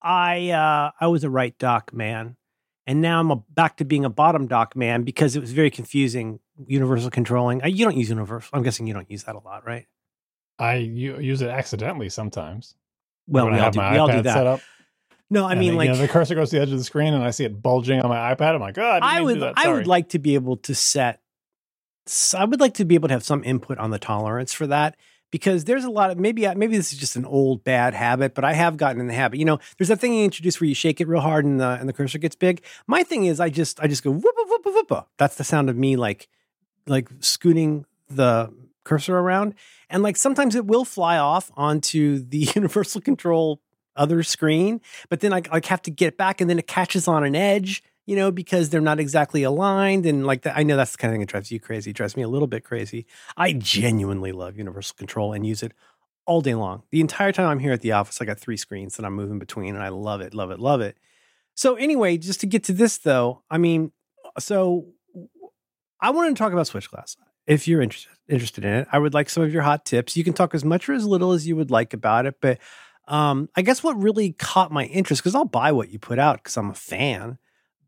I 0.01 0.51
uh, 0.51 0.93
I 1.01 1.09
was 1.09 1.25
a 1.25 1.31
right 1.31 1.57
dock 1.59 1.93
man, 1.93 2.37
and 2.87 3.01
now 3.01 3.21
I'm 3.21 3.31
a, 3.31 3.37
back 3.37 3.77
to 3.79 3.85
being 3.85 4.05
a 4.05 4.11
bottom 4.11 4.47
dock 4.47 4.77
man 4.77 5.03
because 5.03 5.37
it 5.37 5.41
was 5.41 5.53
very 5.53 5.71
confusing. 5.71 6.41
Universal 6.67 7.11
controlling. 7.11 7.63
I, 7.63 7.67
you 7.67 7.85
don't 7.85 7.97
use 7.97 8.09
Universal. 8.09 8.51
I'm 8.53 8.63
guessing 8.63 8.87
you 8.87 8.95
don't 8.95 9.11
use 9.11 9.25
that 9.25 9.35
a 9.35 9.41
lot, 9.41 9.67
right? 9.67 9.87
I 10.59 10.77
use 10.77 11.43
it 11.43 11.51
accidentally 11.51 12.09
sometimes. 12.09 12.75
Well, 13.29 13.51
we 13.51 13.59
all, 13.59 13.71
do, 13.71 13.79
we 13.79 13.99
all 13.99 14.09
do 14.09 14.23
that. 14.23 14.63
No, 15.31 15.45
I 15.45 15.53
and 15.53 15.61
mean, 15.61 15.73
the, 15.73 15.77
like 15.77 15.87
you 15.89 15.95
know, 15.95 16.01
the 16.01 16.09
cursor 16.09 16.35
goes 16.35 16.51
to 16.51 16.57
the 16.57 16.63
edge 16.63 16.73
of 16.73 16.79
the 16.79 16.85
screen, 16.85 17.13
and 17.13 17.23
I 17.23 17.31
see 17.31 17.45
it 17.45 17.61
bulging 17.63 18.01
on 18.01 18.09
my 18.09 18.35
iPad. 18.35 18.55
I'm 18.55 18.61
like, 18.61 18.79
oh, 18.79 18.83
I, 18.83 19.19
I 19.19 19.21
would, 19.21 19.43
I 19.43 19.69
would 19.69 19.87
like 19.87 20.09
to 20.11 20.19
be 20.19 20.35
able 20.35 20.57
to 20.59 20.75
set. 20.75 21.21
I 22.35 22.47
would 22.47 22.61
like 22.61 22.75
to 22.75 22.87
be 22.87 22.95
able 22.95 23.09
to 23.09 23.15
have 23.15 23.23
some 23.23 23.45
input 23.45 23.77
on 23.77 23.91
the 23.91 23.99
tolerance 23.99 24.55
for 24.55 24.67
that 24.69 24.97
because 25.31 25.65
there's 25.65 25.85
a 25.85 25.91
lot 25.91 26.11
of 26.11 26.19
maybe 26.19 26.47
uh, 26.47 26.55
maybe 26.55 26.77
this 26.77 26.93
is 26.93 26.99
just 26.99 27.17
an 27.17 27.25
old 27.25 27.65
bad 27.65 27.95
habit, 27.95 28.35
but 28.35 28.45
I 28.45 28.55
have 28.55 28.77
gotten 28.77 29.01
in 29.01 29.07
the 29.07 29.15
habit. 29.15 29.39
You 29.39 29.45
know, 29.45 29.59
there's 29.77 29.89
that 29.89 30.01
thing 30.01 30.15
you 30.15 30.25
introduce 30.25 30.61
where 30.61 30.69
you 30.69 30.75
shake 30.75 31.01
it 31.01 31.09
real 31.09 31.21
hard 31.21 31.45
and 31.45 31.61
the 31.61 31.77
and 31.79 31.89
the 31.89 31.93
cursor 31.93 32.19
gets 32.19 32.35
big. 32.37 32.63
My 32.87 33.03
thing 33.03 33.27
is, 33.27 33.41
I 33.41 33.51
just 33.51 33.81
I 33.81 33.87
just 33.87 34.03
go 34.03 34.11
whoop 34.11 34.25
whoop 34.25 34.65
whoop 34.65 34.91
whoop. 34.91 35.07
That's 35.19 35.37
the 35.37 35.45
sound 35.45 35.69
of 35.69 35.77
me 35.77 35.97
like 35.97 36.29
like 36.87 37.09
scooting 37.21 37.85
the 38.09 38.51
cursor 38.89 39.19
around, 39.19 39.55
and 39.91 40.03
like 40.03 40.17
sometimes 40.17 40.55
it 40.55 40.67
will 40.67 40.85
fly 40.85 41.19
off 41.19 41.51
onto 41.57 42.19
the 42.19 42.39
universal 42.55 43.01
control 43.01 43.61
other 43.99 44.23
screen, 44.23 44.81
but 45.09 45.21
then 45.21 45.33
I 45.33 45.43
like 45.53 45.67
have 45.67 45.83
to 45.83 45.91
get 45.91 46.09
it 46.09 46.17
back 46.17 46.41
and 46.41 46.49
then 46.49 46.59
it 46.59 46.67
catches 46.67 47.09
on 47.09 47.25
an 47.25 47.35
edge, 47.35 47.83
you 48.07 48.17
know, 48.17 48.31
because 48.31 48.71
they're 48.71 48.81
not 48.81 49.01
exactly 49.01 49.43
aligned. 49.43 50.07
And 50.07 50.27
like 50.27 50.43
that, 50.43 50.57
I 50.57 50.63
know 50.63 50.77
that's 50.77 50.93
the 50.93 50.99
kind 50.99 51.11
of 51.11 51.15
thing 51.15 51.21
that 51.21 51.29
drives 51.29 51.51
you 51.51 51.61
crazy, 51.61 51.93
drives 51.93 52.17
me 52.17 52.23
a 52.23 52.29
little 52.29 52.49
bit 52.49 52.65
crazy. 52.65 53.07
I 53.37 53.53
genuinely 53.53 54.33
love 54.33 54.57
Universal 54.57 54.97
Control 54.97 55.33
and 55.33 55.45
use 55.45 55.63
it 55.63 55.73
all 56.25 56.41
day 56.41 56.55
long. 56.55 56.85
The 56.91 57.01
entire 57.01 57.33
time 57.33 57.49
I'm 57.49 57.59
here 57.59 57.73
at 57.73 57.81
the 57.81 57.93
office, 57.93 58.23
I 58.23 58.25
got 58.25 58.39
three 58.39 58.57
screens 58.57 58.97
that 58.97 59.05
I'm 59.05 59.15
moving 59.15 59.39
between 59.39 59.75
and 59.75 59.83
I 59.83 59.89
love 59.89 60.21
it, 60.21 60.33
love 60.33 60.51
it, 60.51 60.61
love 60.61 60.81
it. 60.81 60.97
So 61.55 61.75
anyway, 61.75 62.19
just 62.19 62.41
to 62.41 62.47
get 62.47 62.65
to 62.65 62.73
this 62.73 62.99
though, 62.99 63.43
I 63.51 63.59
mean, 63.59 63.93
so 64.39 64.87
I 66.01 66.11
wanted 66.11 66.31
to 66.31 66.35
talk 66.37 66.53
about 66.53 66.69
Switch 66.69 66.91
Glass. 66.91 67.17
If 67.49 67.67
you're 67.67 67.83
interested 67.83 68.13
interested 68.29 68.63
in 68.63 68.75
it, 68.75 68.89
I 68.93 68.99
would 68.99 69.15
like 69.15 69.31
some 69.31 69.43
of 69.43 69.53
your 69.53 69.63
hot 69.63 69.87
tips. 69.87 70.15
You 70.15 70.23
can 70.23 70.35
talk 70.35 70.55
as 70.55 70.65
much 70.65 70.87
or 70.87 70.93
as 70.93 71.07
little 71.07 71.33
as 71.33 71.49
you 71.49 71.57
would 71.57 71.71
like 71.71 71.95
about 71.95 72.27
it, 72.27 72.37
but 72.43 72.59
um, 73.09 73.49
I 73.57 73.63
guess 73.63 73.83
what 73.83 74.01
really 74.01 74.33
caught 74.33 74.71
my 74.71 74.85
interest, 74.85 75.23
because 75.23 75.35
I'll 75.35 75.47
buy 75.47 75.73
what 75.73 75.91
you 75.91 75.99
put 75.99 76.19
out 76.19 76.37
because 76.37 76.59
I'm 76.59 76.69
a 76.69 76.75
fan, 76.75 77.39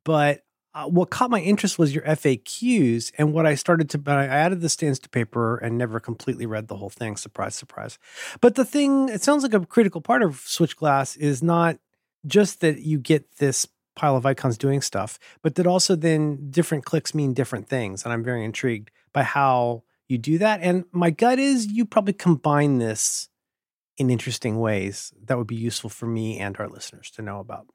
but 0.02 0.44
uh, 0.72 0.86
what 0.86 1.10
caught 1.10 1.30
my 1.30 1.40
interest 1.40 1.78
was 1.78 1.94
your 1.94 2.04
FAQs 2.04 3.12
and 3.18 3.32
what 3.32 3.44
I 3.44 3.54
started 3.54 3.90
to, 3.90 3.98
but 3.98 4.16
I 4.16 4.26
added 4.26 4.60
the 4.60 4.68
stands 4.68 4.98
to 5.00 5.08
paper 5.10 5.58
and 5.58 5.76
never 5.76 6.00
completely 6.00 6.46
read 6.46 6.68
the 6.68 6.76
whole 6.76 6.90
thing. 6.90 7.16
Surprise, 7.16 7.54
surprise. 7.54 7.98
But 8.40 8.54
the 8.54 8.64
thing, 8.64 9.08
it 9.08 9.22
sounds 9.22 9.42
like 9.42 9.52
a 9.52 9.66
critical 9.66 10.00
part 10.00 10.22
of 10.22 10.36
Switch 10.46 10.76
Glass 10.76 11.16
is 11.16 11.42
not 11.42 11.78
just 12.26 12.60
that 12.60 12.80
you 12.80 12.98
get 12.98 13.36
this 13.38 13.66
pile 13.96 14.16
of 14.16 14.24
icons 14.24 14.56
doing 14.56 14.80
stuff, 14.80 15.18
but 15.42 15.56
that 15.56 15.66
also 15.66 15.96
then 15.96 16.50
different 16.50 16.84
clicks 16.84 17.14
mean 17.14 17.34
different 17.34 17.68
things. 17.68 18.04
And 18.04 18.12
I'm 18.12 18.24
very 18.24 18.44
intrigued 18.44 18.90
by 19.12 19.22
how 19.22 19.82
you 20.08 20.18
do 20.18 20.38
that. 20.38 20.60
And 20.62 20.84
my 20.92 21.10
gut 21.10 21.38
is 21.38 21.66
you 21.66 21.84
probably 21.84 22.12
combine 22.12 22.78
this 22.78 23.28
in 23.96 24.10
interesting 24.10 24.58
ways 24.58 25.12
that 25.24 25.36
would 25.38 25.46
be 25.46 25.56
useful 25.56 25.90
for 25.90 26.06
me 26.06 26.38
and 26.38 26.56
our 26.58 26.68
listeners 26.68 27.10
to 27.12 27.22
know 27.22 27.38
about. 27.38 27.66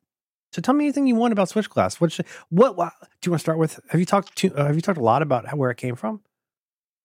So 0.51 0.61
tell 0.61 0.73
me 0.73 0.85
anything 0.85 1.05
you 1.05 1.15
want 1.15 1.33
about 1.33 1.49
Switch 1.49 1.69
Glass. 1.69 1.99
What, 1.99 2.11
should, 2.11 2.25
what, 2.49 2.77
what 2.77 2.93
do 3.01 3.27
you 3.27 3.31
want 3.31 3.39
to 3.39 3.43
start 3.43 3.57
with? 3.57 3.79
Have 3.89 3.99
you 3.99 4.05
talked 4.05 4.35
to 4.37 4.55
uh, 4.55 4.65
Have 4.65 4.75
you 4.75 4.81
talked 4.81 4.97
a 4.97 5.03
lot 5.03 5.21
about 5.21 5.45
how, 5.47 5.57
where 5.57 5.69
it 5.69 5.77
came 5.77 5.95
from? 5.95 6.21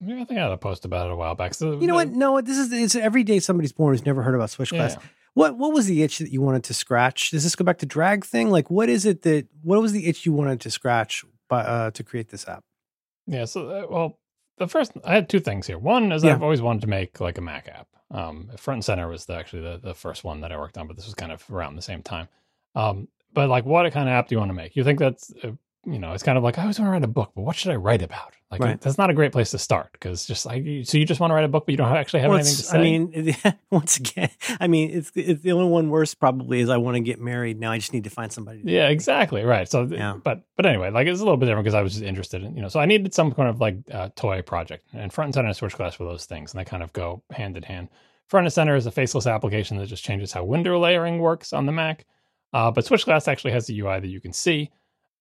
Yeah, 0.00 0.22
I 0.22 0.24
think 0.24 0.38
I 0.38 0.44
had 0.44 0.52
a 0.52 0.56
post 0.56 0.84
about 0.84 1.08
it 1.08 1.12
a 1.12 1.16
while 1.16 1.34
back. 1.34 1.54
So 1.54 1.78
you 1.78 1.86
know 1.86 1.94
what? 1.94 2.10
No, 2.10 2.40
this 2.40 2.56
is 2.56 2.72
it's 2.72 2.94
every 2.94 3.22
day 3.22 3.38
somebody's 3.40 3.72
born 3.72 3.92
who's 3.92 4.06
never 4.06 4.22
heard 4.22 4.34
about 4.34 4.50
Switch 4.50 4.70
Glass. 4.70 4.94
Yeah. 4.94 5.06
What 5.34 5.58
what 5.58 5.72
was 5.72 5.86
the 5.86 6.02
itch 6.02 6.18
that 6.18 6.32
you 6.32 6.40
wanted 6.40 6.64
to 6.64 6.74
scratch? 6.74 7.30
Does 7.30 7.42
this 7.42 7.54
go 7.54 7.64
back 7.64 7.78
to 7.78 7.86
drag 7.86 8.24
thing? 8.24 8.50
Like, 8.50 8.70
what 8.70 8.88
is 8.88 9.04
it 9.04 9.22
that 9.22 9.48
what 9.62 9.80
was 9.82 9.92
the 9.92 10.06
itch 10.06 10.24
you 10.24 10.32
wanted 10.32 10.60
to 10.60 10.70
scratch 10.70 11.24
by, 11.48 11.60
uh, 11.60 11.90
to 11.90 12.02
create 12.02 12.30
this 12.30 12.48
app? 12.48 12.64
Yeah. 13.30 13.44
So 13.44 13.68
uh, 13.68 13.86
well, 13.88 14.18
the 14.58 14.68
first 14.68 14.92
I 15.04 15.14
had 15.14 15.28
two 15.28 15.40
things 15.40 15.66
here. 15.66 15.78
One 15.78 16.12
is 16.12 16.24
yeah. 16.24 16.32
I've 16.32 16.42
always 16.42 16.60
wanted 16.60 16.82
to 16.82 16.88
make 16.88 17.20
like 17.20 17.38
a 17.38 17.40
Mac 17.40 17.68
app. 17.68 17.86
Um, 18.10 18.50
Front 18.56 18.78
and 18.78 18.84
Center 18.84 19.08
was 19.08 19.24
the, 19.26 19.34
actually 19.34 19.62
the 19.62 19.78
the 19.78 19.94
first 19.94 20.24
one 20.24 20.40
that 20.40 20.52
I 20.52 20.58
worked 20.58 20.76
on, 20.76 20.86
but 20.86 20.96
this 20.96 21.06
was 21.06 21.14
kind 21.14 21.32
of 21.32 21.44
around 21.50 21.76
the 21.76 21.82
same 21.82 22.02
time. 22.02 22.28
Um, 22.74 23.08
but 23.32 23.48
like, 23.48 23.64
what 23.64 23.90
kind 23.92 24.08
of 24.08 24.12
app 24.12 24.28
do 24.28 24.34
you 24.34 24.38
want 24.40 24.50
to 24.50 24.54
make? 24.54 24.74
You 24.74 24.82
think 24.82 24.98
that's 24.98 25.32
uh, 25.44 25.52
you 25.86 25.98
know, 25.98 26.12
it's 26.12 26.24
kind 26.24 26.36
of 26.36 26.44
like 26.44 26.58
I 26.58 26.62
always 26.62 26.78
want 26.78 26.88
to 26.88 26.92
write 26.92 27.04
a 27.04 27.08
book, 27.08 27.32
but 27.34 27.42
what 27.42 27.56
should 27.56 27.72
I 27.72 27.76
write 27.76 28.02
about? 28.02 28.34
Like 28.50 28.60
right. 28.60 28.80
that's 28.80 28.98
not 28.98 29.10
a 29.10 29.14
great 29.14 29.30
place 29.30 29.52
to 29.52 29.58
start 29.58 29.92
because 29.92 30.26
just 30.26 30.44
like 30.44 30.64
so 30.82 30.98
you 30.98 31.04
just 31.04 31.20
want 31.20 31.30
to 31.30 31.34
write 31.36 31.44
a 31.44 31.48
book, 31.48 31.66
but 31.66 31.72
you 31.72 31.76
don't 31.76 31.94
actually 31.94 32.20
have 32.20 32.30
well, 32.30 32.38
anything 32.38 32.56
to 32.56 32.62
say. 32.62 32.78
I 32.78 32.82
mean, 32.82 33.36
once 33.70 33.98
again, 33.98 34.28
I 34.58 34.66
mean, 34.66 34.90
it's 34.90 35.12
it's 35.14 35.42
the 35.42 35.52
only 35.52 35.68
one 35.68 35.88
worse 35.88 36.14
probably 36.14 36.58
is 36.58 36.68
I 36.68 36.76
want 36.78 36.96
to 36.96 37.00
get 37.00 37.20
married 37.20 37.60
now. 37.60 37.70
I 37.70 37.78
just 37.78 37.92
need 37.92 38.04
to 38.04 38.10
find 38.10 38.32
somebody. 38.32 38.62
yeah, 38.64 38.88
exactly 38.88 39.44
right. 39.44 39.68
So, 39.68 39.84
yeah. 39.84 40.18
but 40.24 40.42
but 40.56 40.66
anyway, 40.66 40.90
like 40.90 41.06
it's 41.06 41.20
a 41.20 41.22
little 41.22 41.36
bit 41.36 41.46
different 41.46 41.64
because 41.64 41.74
I 41.74 41.82
was 41.82 41.92
just 41.92 42.04
interested 42.04 42.42
in 42.42 42.56
you 42.56 42.62
know, 42.62 42.68
so 42.68 42.80
I 42.80 42.86
needed 42.86 43.14
some 43.14 43.30
kind 43.30 43.48
of 43.48 43.60
like 43.60 43.76
uh, 43.92 44.08
toy 44.16 44.42
project 44.42 44.84
and 44.92 45.12
front 45.12 45.28
and 45.28 45.34
center 45.34 45.46
and 45.46 45.56
switch 45.56 45.76
glass 45.76 45.94
for 45.94 46.04
those 46.04 46.24
things, 46.24 46.52
and 46.52 46.58
they 46.58 46.64
kind 46.64 46.82
of 46.82 46.92
go 46.92 47.22
hand 47.30 47.56
in 47.56 47.62
hand. 47.62 47.88
Front 48.26 48.46
and 48.46 48.52
center 48.52 48.74
is 48.74 48.86
a 48.86 48.90
faceless 48.90 49.28
application 49.28 49.76
that 49.76 49.86
just 49.86 50.02
changes 50.02 50.32
how 50.32 50.42
window 50.42 50.76
layering 50.76 51.20
works 51.20 51.52
on 51.52 51.66
the 51.66 51.72
Mac. 51.72 52.04
Uh, 52.52 52.72
but 52.72 52.84
Switch 52.84 53.04
Glass 53.04 53.28
actually 53.28 53.52
has 53.52 53.70
a 53.70 53.78
UI 53.78 54.00
that 54.00 54.08
you 54.08 54.20
can 54.20 54.32
see. 54.32 54.70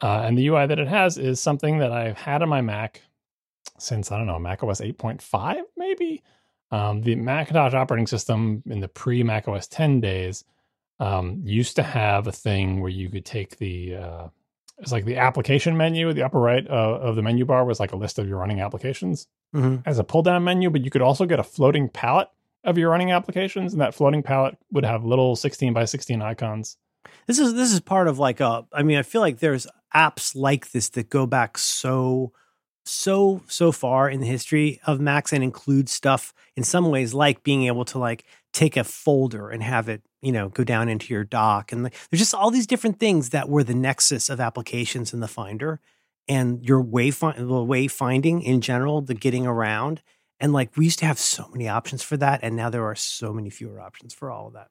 Uh, 0.01 0.21
and 0.21 0.37
the 0.37 0.47
UI 0.47 0.65
that 0.65 0.79
it 0.79 0.87
has 0.87 1.17
is 1.17 1.39
something 1.39 1.79
that 1.79 1.91
I've 1.91 2.17
had 2.17 2.41
on 2.41 2.49
my 2.49 2.61
Mac 2.61 3.01
since, 3.77 4.11
I 4.11 4.17
don't 4.17 4.27
know, 4.27 4.39
Mac 4.39 4.63
OS 4.63 4.81
8.5, 4.81 5.61
maybe. 5.77 6.23
Um, 6.71 7.01
the 7.01 7.15
Macintosh 7.15 7.73
operating 7.73 8.07
system 8.07 8.61
in 8.67 8.79
the 8.79 8.87
pre 8.87 9.23
Mac 9.23 9.47
OS 9.47 9.67
10 9.67 10.01
days 10.01 10.43
um, 10.99 11.41
used 11.43 11.75
to 11.77 11.83
have 11.83 12.27
a 12.27 12.31
thing 12.31 12.81
where 12.81 12.91
you 12.91 13.09
could 13.09 13.25
take 13.25 13.57
the, 13.57 13.95
uh, 13.95 14.27
it's 14.77 14.91
like 14.91 15.05
the 15.05 15.17
application 15.17 15.75
menu, 15.75 16.13
the 16.13 16.23
upper 16.23 16.39
right 16.39 16.65
uh, 16.67 16.99
of 17.01 17.15
the 17.15 17.21
menu 17.21 17.45
bar 17.45 17.65
was 17.65 17.79
like 17.79 17.91
a 17.91 17.97
list 17.97 18.19
of 18.19 18.27
your 18.27 18.37
running 18.37 18.61
applications 18.61 19.27
mm-hmm. 19.53 19.77
as 19.85 19.99
a 19.99 20.03
pull 20.03 20.21
down 20.21 20.43
menu, 20.43 20.69
but 20.69 20.83
you 20.83 20.91
could 20.91 21.01
also 21.01 21.25
get 21.25 21.39
a 21.39 21.43
floating 21.43 21.89
palette 21.89 22.29
of 22.63 22.77
your 22.77 22.91
running 22.91 23.11
applications. 23.11 23.73
And 23.73 23.81
that 23.81 23.95
floating 23.95 24.23
palette 24.23 24.57
would 24.71 24.85
have 24.85 25.03
little 25.03 25.35
16 25.35 25.73
by 25.73 25.85
16 25.85 26.21
icons 26.21 26.77
this 27.27 27.39
is 27.39 27.53
this 27.53 27.71
is 27.71 27.79
part 27.79 28.07
of 28.07 28.19
like 28.19 28.39
a. 28.39 28.65
I 28.73 28.83
mean, 28.83 28.97
I 28.97 29.03
feel 29.03 29.21
like 29.21 29.39
there's 29.39 29.67
apps 29.95 30.35
like 30.35 30.71
this 30.71 30.89
that 30.89 31.09
go 31.09 31.25
back 31.25 31.57
so 31.57 32.31
so 32.89 33.41
so 33.47 33.71
far 33.71 34.09
in 34.09 34.19
the 34.19 34.27
history 34.27 34.79
of 34.85 34.99
Macs 34.99 35.33
and 35.33 35.43
include 35.43 35.89
stuff 35.89 36.33
in 36.55 36.63
some 36.63 36.89
ways 36.89 37.13
like 37.13 37.43
being 37.43 37.65
able 37.65 37.85
to 37.85 37.99
like 37.99 38.25
take 38.53 38.77
a 38.77 38.83
folder 38.83 39.49
and 39.49 39.61
have 39.63 39.87
it 39.89 40.01
you 40.21 40.31
know 40.31 40.49
go 40.49 40.63
down 40.63 40.89
into 40.89 41.13
your 41.13 41.23
dock 41.23 41.71
and 41.71 41.85
there's 41.85 42.19
just 42.19 42.33
all 42.33 42.51
these 42.51 42.67
different 42.67 42.99
things 42.99 43.29
that 43.29 43.47
were 43.47 43.63
the 43.63 43.73
nexus 43.73 44.29
of 44.29 44.39
applications 44.39 45.13
in 45.13 45.19
the 45.19 45.27
Finder 45.27 45.79
and 46.29 46.63
your 46.63 46.81
way 46.81 47.09
the 47.09 47.63
way 47.63 47.87
finding 47.87 48.41
in 48.43 48.61
general, 48.61 49.01
the 49.01 49.15
getting 49.15 49.47
around. 49.47 50.01
And 50.39 50.53
like 50.53 50.77
we 50.77 50.85
used 50.85 50.99
to 50.99 51.05
have 51.05 51.19
so 51.19 51.49
many 51.51 51.67
options 51.67 52.03
for 52.03 52.15
that, 52.17 52.39
and 52.43 52.55
now 52.55 52.69
there 52.69 52.85
are 52.85 52.95
so 52.95 53.33
many 53.33 53.49
fewer 53.49 53.81
options 53.81 54.13
for 54.13 54.31
all 54.31 54.47
of 54.47 54.53
that. 54.53 54.69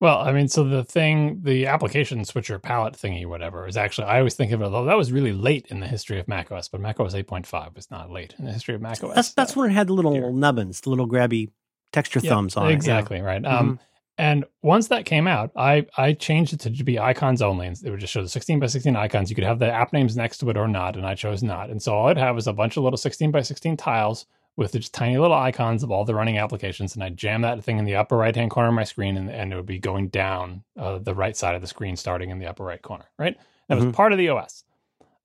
Well, 0.00 0.18
I 0.18 0.30
mean, 0.30 0.46
so 0.46 0.62
the 0.62 0.84
thing, 0.84 1.40
the 1.42 1.66
application 1.66 2.24
switcher 2.24 2.58
palette 2.60 2.94
thingy, 2.94 3.26
whatever, 3.26 3.66
is 3.66 3.76
actually, 3.76 4.06
I 4.06 4.18
always 4.18 4.34
think 4.34 4.52
of 4.52 4.62
it, 4.62 4.70
though, 4.70 4.84
that 4.84 4.96
was 4.96 5.10
really 5.10 5.32
late 5.32 5.66
in 5.70 5.80
the 5.80 5.88
history 5.88 6.20
of 6.20 6.28
macOS, 6.28 6.68
but 6.68 6.80
macOS 6.80 7.14
8.5 7.14 7.74
was 7.74 7.90
not 7.90 8.10
late 8.10 8.34
in 8.38 8.44
the 8.44 8.52
history 8.52 8.76
of 8.76 8.80
macOS. 8.80 9.14
That's, 9.14 9.34
that's 9.34 9.56
when 9.56 9.70
it 9.70 9.74
had 9.74 9.88
the 9.88 9.94
little 9.94 10.12
here. 10.12 10.30
nubbins, 10.30 10.82
the 10.82 10.90
little 10.90 11.08
grabby 11.08 11.50
texture 11.92 12.20
yeah, 12.22 12.30
thumbs 12.30 12.56
on 12.56 12.70
exactly, 12.70 13.16
it. 13.16 13.20
Exactly, 13.20 13.20
right. 13.22 13.42
Mm-hmm. 13.42 13.68
Um, 13.70 13.80
and 14.18 14.44
once 14.62 14.88
that 14.88 15.04
came 15.04 15.26
out, 15.26 15.52
I, 15.56 15.86
I 15.96 16.12
changed 16.12 16.52
it 16.52 16.60
to, 16.60 16.70
to 16.70 16.84
be 16.84 16.98
icons 16.98 17.40
only. 17.40 17.68
And 17.68 17.78
it 17.84 17.90
would 17.90 18.00
just 18.00 18.12
show 18.12 18.22
the 18.22 18.28
16 18.28 18.58
by 18.58 18.66
16 18.66 18.96
icons. 18.96 19.30
You 19.30 19.36
could 19.36 19.44
have 19.44 19.60
the 19.60 19.70
app 19.70 19.92
names 19.92 20.16
next 20.16 20.38
to 20.38 20.50
it 20.50 20.56
or 20.56 20.66
not. 20.66 20.96
And 20.96 21.06
I 21.06 21.14
chose 21.14 21.42
not. 21.42 21.70
And 21.70 21.80
so 21.80 21.94
all 21.94 22.08
I'd 22.08 22.18
have 22.18 22.34
was 22.34 22.48
a 22.48 22.52
bunch 22.52 22.76
of 22.76 22.82
little 22.82 22.96
16 22.96 23.30
by 23.30 23.42
16 23.42 23.76
tiles 23.76 24.26
with 24.58 24.72
just 24.72 24.92
tiny 24.92 25.16
little 25.16 25.36
icons 25.36 25.84
of 25.84 25.92
all 25.92 26.04
the 26.04 26.16
running 26.16 26.36
applications, 26.36 26.94
and 26.94 27.04
I 27.04 27.10
jam 27.10 27.42
that 27.42 27.62
thing 27.62 27.78
in 27.78 27.84
the 27.84 27.94
upper 27.94 28.16
right 28.16 28.34
hand 28.34 28.50
corner 28.50 28.70
of 28.70 28.74
my 28.74 28.82
screen, 28.82 29.16
and, 29.16 29.30
and 29.30 29.52
it 29.52 29.56
would 29.56 29.66
be 29.66 29.78
going 29.78 30.08
down 30.08 30.64
uh, 30.76 30.98
the 30.98 31.14
right 31.14 31.36
side 31.36 31.54
of 31.54 31.60
the 31.60 31.68
screen, 31.68 31.94
starting 31.94 32.30
in 32.30 32.40
the 32.40 32.46
upper 32.46 32.64
right 32.64 32.82
corner. 32.82 33.04
Right, 33.16 33.38
that 33.68 33.76
mm-hmm. 33.76 33.86
was 33.86 33.94
part 33.94 34.10
of 34.10 34.18
the 34.18 34.30
OS. 34.30 34.64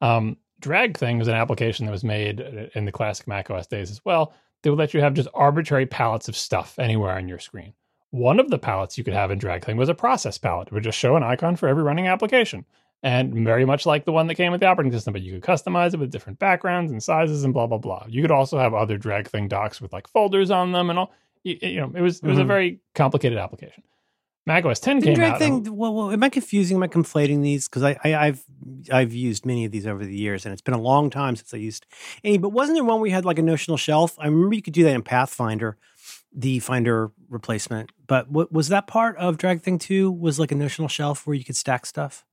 Um, 0.02 0.38
drag 0.60 1.00
thing 1.00 1.18
was 1.18 1.28
an 1.28 1.34
application 1.34 1.88
that 1.88 1.92
was 1.92 2.04
made 2.04 2.42
in 2.76 2.86
the 2.86 2.92
classic 2.92 3.28
Mac 3.28 3.50
OS 3.50 3.66
days 3.66 3.90
as 3.90 4.06
well. 4.06 4.36
They 4.62 4.70
would 4.70 4.78
let 4.78 4.94
you 4.94 5.02
have 5.02 5.16
just 5.16 5.30
arbitrary 5.34 5.88
palettes 5.88 6.30
of 6.30 6.38
stuff 6.38 6.78
anywhere 6.78 7.16
on 7.16 7.28
your 7.28 7.40
screen. 7.40 7.74
One 8.12 8.40
of 8.40 8.52
the 8.52 8.60
palettes 8.60 9.00
you 9.00 9.04
could 9.04 9.16
have 9.16 9.32
in 9.32 9.40
drag 9.40 9.66
thing 9.66 9.78
was 9.78 9.90
a 9.90 9.96
process 9.96 10.38
palette. 10.38 10.68
It 10.68 10.74
would 10.74 10.84
just 10.84 11.00
show 11.00 11.16
an 11.16 11.24
icon 11.24 11.56
for 11.56 11.68
every 11.68 11.82
running 11.82 12.06
application 12.06 12.66
and 13.04 13.34
very 13.44 13.66
much 13.66 13.86
like 13.86 14.06
the 14.06 14.14
one 14.14 14.28
that 14.28 14.36
came 14.36 14.52
with 14.52 14.62
the 14.62 14.68
operating 14.68 14.94
system, 14.94 15.12
but 15.12 15.22
you 15.22 15.34
could 15.34 15.44
customize 15.44 15.94
it 15.94 16.00
with 16.00 16.10
different 16.10 16.40
backgrounds 16.40 16.92
and 16.92 17.04
sizes 17.04 17.44
and 17.44 17.54
blah 17.54 17.68
blah 17.68 17.78
blah. 17.78 18.06
You 18.08 18.22
could 18.22 18.32
also 18.32 18.58
have 18.58 18.74
other 18.74 18.98
drag 18.98 19.28
thing 19.28 19.48
docks 19.48 19.82
with 19.82 19.92
like 19.94 20.08
folders 20.08 20.50
on 20.50 20.72
them 20.72 20.90
and 20.90 20.98
all. 20.98 21.14
You, 21.44 21.58
you 21.62 21.82
know, 21.82 21.92
it 21.94 22.02
was 22.02 22.20
it 22.20 22.24
was 22.24 22.36
mm-hmm. 22.36 22.42
a 22.42 22.46
very 22.46 22.80
complicated 22.96 23.38
application. 23.38 23.84
Mac 24.46 24.66
OS 24.66 24.80
10 24.80 25.02
came 25.02 25.14
drag 25.14 25.34
out. 25.34 25.40
Thing, 25.40 25.76
well, 25.76 25.94
well, 25.94 26.12
am 26.12 26.22
I 26.22 26.28
confusing? 26.28 26.76
Am 26.76 26.84
I 26.84 26.88
conflating 26.88 27.42
these? 27.42 27.70
Because 27.70 27.82
I, 27.84 27.98
I, 28.04 28.26
have 28.26 28.44
I've 28.92 29.14
used 29.14 29.46
many 29.46 29.64
of 29.64 29.72
these 29.72 29.88
over 29.88 30.04
the 30.04 30.16
years, 30.16 30.46
and 30.46 30.52
it's 30.52 30.62
been 30.62 30.74
a 30.74 30.82
long 30.82 31.10
time 31.10 31.38
since 31.38 31.54
I 31.54 31.58
used 31.58 31.86
any. 32.26 32.38
But 32.38 32.50
wasn't 32.50 32.76
there 32.76 32.84
one 32.84 33.00
where 33.00 33.08
you 33.08 33.14
had 33.14 33.24
like 33.24 33.40
a 33.40 33.44
notional 33.44 33.78
shelf? 33.78 34.18
I 34.20 34.26
remember 34.26 34.56
you 34.56 34.62
could 34.62 34.74
do 34.74 34.84
that 34.84 34.94
in 34.94 35.02
Pathfinder, 35.02 35.78
the 36.34 36.60
Finder 36.60 37.12
replacement. 37.30 37.92
But 38.06 38.30
what 38.30 38.52
was 38.52 38.68
that 38.68 38.86
part 38.86 39.16
of 39.16 39.38
Drag 39.38 39.62
Thing 39.62 39.80
Two? 39.80 40.12
Was 40.12 40.40
like 40.40 40.52
a 40.52 40.56
notional 40.56 40.90
shelf 40.90 41.26
where 41.26 41.36
you 41.36 41.46
could 41.46 41.56
stack 41.56 41.86
stuff? 41.86 42.26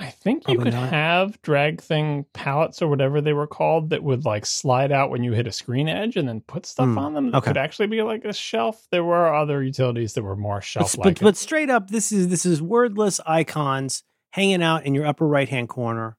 I 0.00 0.10
think 0.10 0.44
Probably 0.44 0.58
you 0.58 0.64
could 0.64 0.80
not. 0.80 0.90
have 0.90 1.40
drag 1.42 1.80
thing 1.82 2.24
palettes 2.32 2.80
or 2.80 2.88
whatever 2.88 3.20
they 3.20 3.32
were 3.32 3.46
called 3.46 3.90
that 3.90 4.02
would 4.02 4.24
like 4.24 4.46
slide 4.46 4.92
out 4.92 5.10
when 5.10 5.22
you 5.22 5.32
hit 5.32 5.46
a 5.46 5.52
screen 5.52 5.88
edge 5.88 6.16
and 6.16 6.26
then 6.26 6.40
put 6.40 6.64
stuff 6.64 6.88
mm, 6.88 6.98
on 6.98 7.14
them. 7.14 7.30
That 7.30 7.38
okay. 7.38 7.50
could 7.50 7.56
actually 7.58 7.88
be 7.88 8.02
like 8.02 8.24
a 8.24 8.32
shelf. 8.32 8.86
There 8.90 9.04
were 9.04 9.34
other 9.34 9.62
utilities 9.62 10.14
that 10.14 10.22
were 10.22 10.36
more 10.36 10.62
shelf 10.62 10.96
like. 10.96 11.16
But, 11.16 11.20
but, 11.20 11.36
straight 11.36 11.68
up, 11.68 11.90
this 11.90 12.12
is 12.12 12.28
this 12.28 12.46
is 12.46 12.62
wordless 12.62 13.20
icons 13.26 14.02
hanging 14.30 14.62
out 14.62 14.86
in 14.86 14.94
your 14.94 15.06
upper 15.06 15.26
right 15.26 15.48
hand 15.48 15.68
corner, 15.68 16.16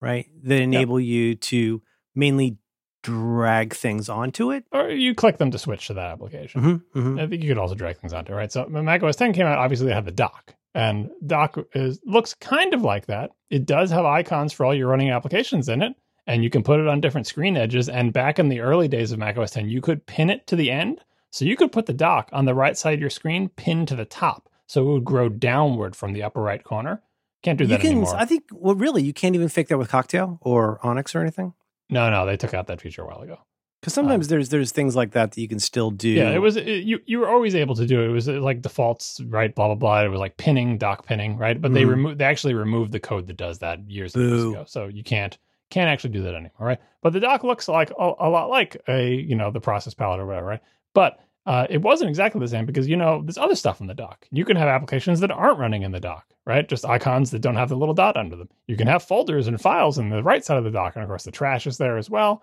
right? 0.00 0.26
That 0.44 0.60
enable 0.60 0.98
yep. 0.98 1.08
you 1.08 1.34
to 1.34 1.82
mainly 2.14 2.56
drag 3.02 3.74
things 3.74 4.08
onto 4.08 4.50
it. 4.50 4.64
Or 4.72 4.88
you 4.90 5.14
click 5.14 5.38
them 5.38 5.50
to 5.50 5.58
switch 5.58 5.86
to 5.88 5.94
that 5.94 6.12
application. 6.12 6.60
Mm-hmm, 6.60 6.98
mm-hmm. 6.98 7.18
I 7.18 7.26
think 7.26 7.42
you 7.42 7.48
could 7.48 7.58
also 7.58 7.74
drag 7.74 7.98
things 7.98 8.12
onto 8.12 8.32
it, 8.32 8.36
right? 8.36 8.52
So 8.52 8.66
Mac 8.66 9.02
OS 9.02 9.16
10 9.16 9.32
came 9.32 9.46
out, 9.46 9.58
obviously 9.58 9.86
they 9.86 9.94
had 9.94 10.04
the 10.04 10.12
dock. 10.12 10.54
And 10.74 11.10
Dock 11.26 11.58
is 11.74 12.00
looks 12.04 12.34
kind 12.34 12.74
of 12.74 12.82
like 12.82 13.06
that. 13.06 13.30
It 13.50 13.66
does 13.66 13.90
have 13.90 14.04
icons 14.04 14.52
for 14.52 14.66
all 14.66 14.74
your 14.74 14.88
running 14.88 15.10
applications 15.10 15.68
in 15.68 15.82
it, 15.82 15.94
and 16.26 16.44
you 16.44 16.50
can 16.50 16.62
put 16.62 16.78
it 16.78 16.86
on 16.86 17.00
different 17.00 17.26
screen 17.26 17.56
edges. 17.56 17.88
And 17.88 18.12
back 18.12 18.38
in 18.38 18.48
the 18.48 18.60
early 18.60 18.86
days 18.86 19.10
of 19.10 19.18
macOS 19.18 19.52
10, 19.52 19.68
you 19.68 19.80
could 19.80 20.06
pin 20.06 20.30
it 20.30 20.46
to 20.48 20.56
the 20.56 20.70
end. 20.70 21.00
So 21.30 21.44
you 21.44 21.56
could 21.56 21.72
put 21.72 21.86
the 21.86 21.92
dock 21.92 22.30
on 22.32 22.44
the 22.44 22.54
right 22.54 22.76
side 22.76 22.94
of 22.94 23.00
your 23.00 23.10
screen, 23.10 23.48
pinned 23.50 23.88
to 23.88 23.96
the 23.96 24.04
top. 24.04 24.48
So 24.66 24.82
it 24.82 24.92
would 24.92 25.04
grow 25.04 25.28
downward 25.28 25.96
from 25.96 26.12
the 26.12 26.22
upper 26.22 26.40
right 26.40 26.62
corner. 26.62 27.02
Can't 27.42 27.58
do 27.58 27.66
that 27.66 27.74
you 27.74 27.80
can, 27.80 27.90
anymore. 27.92 28.16
I 28.16 28.24
think, 28.24 28.44
well, 28.52 28.74
really, 28.74 29.02
you 29.02 29.12
can't 29.12 29.34
even 29.34 29.48
fake 29.48 29.68
that 29.68 29.78
with 29.78 29.88
Cocktail 29.88 30.38
or 30.42 30.78
Onyx 30.82 31.14
or 31.14 31.20
anything. 31.20 31.54
No, 31.88 32.10
no, 32.10 32.26
they 32.26 32.36
took 32.36 32.52
out 32.52 32.66
that 32.66 32.80
feature 32.80 33.02
a 33.02 33.06
while 33.06 33.20
ago. 33.20 33.38
Because 33.80 33.94
sometimes 33.94 34.26
um, 34.26 34.30
there's 34.30 34.48
there's 34.48 34.72
things 34.72 34.96
like 34.96 35.12
that 35.12 35.32
that 35.32 35.40
you 35.40 35.46
can 35.46 35.60
still 35.60 35.90
do. 35.90 36.08
Yeah, 36.08 36.30
it 36.30 36.38
was 36.38 36.56
it, 36.56 36.84
you 36.84 36.98
you 37.06 37.20
were 37.20 37.28
always 37.28 37.54
able 37.54 37.76
to 37.76 37.86
do 37.86 38.02
it. 38.02 38.06
It 38.06 38.12
was 38.12 38.28
uh, 38.28 38.40
like 38.40 38.60
defaults, 38.60 39.20
right? 39.26 39.54
Blah 39.54 39.68
blah 39.68 39.74
blah. 39.76 40.02
It 40.02 40.08
was 40.08 40.18
like 40.18 40.36
pinning, 40.36 40.78
dock 40.78 41.06
pinning, 41.06 41.36
right? 41.36 41.60
But 41.60 41.70
mm. 41.70 41.74
they 41.74 41.82
mm-hmm. 41.82 41.90
removed 41.90 42.18
they 42.18 42.24
actually 42.24 42.54
removed 42.54 42.90
the 42.90 42.98
code 42.98 43.28
that 43.28 43.36
does 43.36 43.60
that 43.60 43.88
years, 43.88 44.16
years 44.16 44.44
ago. 44.44 44.64
So 44.66 44.88
you 44.88 45.04
can't 45.04 45.38
can't 45.70 45.88
actually 45.88 46.10
do 46.10 46.22
that 46.22 46.34
anymore, 46.34 46.52
right? 46.58 46.78
But 47.02 47.12
the 47.12 47.20
dock 47.20 47.44
looks 47.44 47.68
like 47.68 47.90
a, 47.90 48.12
a, 48.18 48.28
lot 48.28 48.50
like 48.50 48.76
a 48.88 49.14
you 49.14 49.36
know 49.36 49.50
the 49.50 49.60
process 49.60 49.94
palette 49.94 50.20
or 50.20 50.26
whatever, 50.26 50.46
right? 50.46 50.60
But 50.92 51.20
uh, 51.46 51.66
it 51.70 51.80
wasn't 51.80 52.10
exactly 52.10 52.40
the 52.40 52.48
same 52.48 52.66
because 52.66 52.88
you 52.88 52.96
know 52.96 53.22
there's 53.22 53.38
other 53.38 53.54
stuff 53.54 53.80
in 53.80 53.86
the 53.86 53.94
dock. 53.94 54.26
You 54.30 54.44
can 54.44 54.56
have 54.56 54.68
applications 54.68 55.20
that 55.20 55.30
aren't 55.30 55.58
running 55.58 55.82
in 55.82 55.92
the 55.92 56.00
dock, 56.00 56.26
right? 56.46 56.68
Just 56.68 56.84
icons 56.84 57.30
that 57.30 57.42
don't 57.42 57.56
have 57.56 57.68
the 57.68 57.76
little 57.76 57.94
dot 57.94 58.16
under 58.16 58.36
them. 58.36 58.48
You 58.66 58.76
can 58.76 58.86
have 58.88 59.02
folders 59.02 59.46
and 59.46 59.60
files 59.60 59.98
in 59.98 60.10
the 60.10 60.22
right 60.22 60.44
side 60.44 60.58
of 60.58 60.64
the 60.64 60.70
dock, 60.70 60.96
and 60.96 61.02
of 61.02 61.08
course 61.08 61.24
the 61.24 61.30
trash 61.30 61.66
is 61.66 61.78
there 61.78 61.96
as 61.96 62.10
well. 62.10 62.42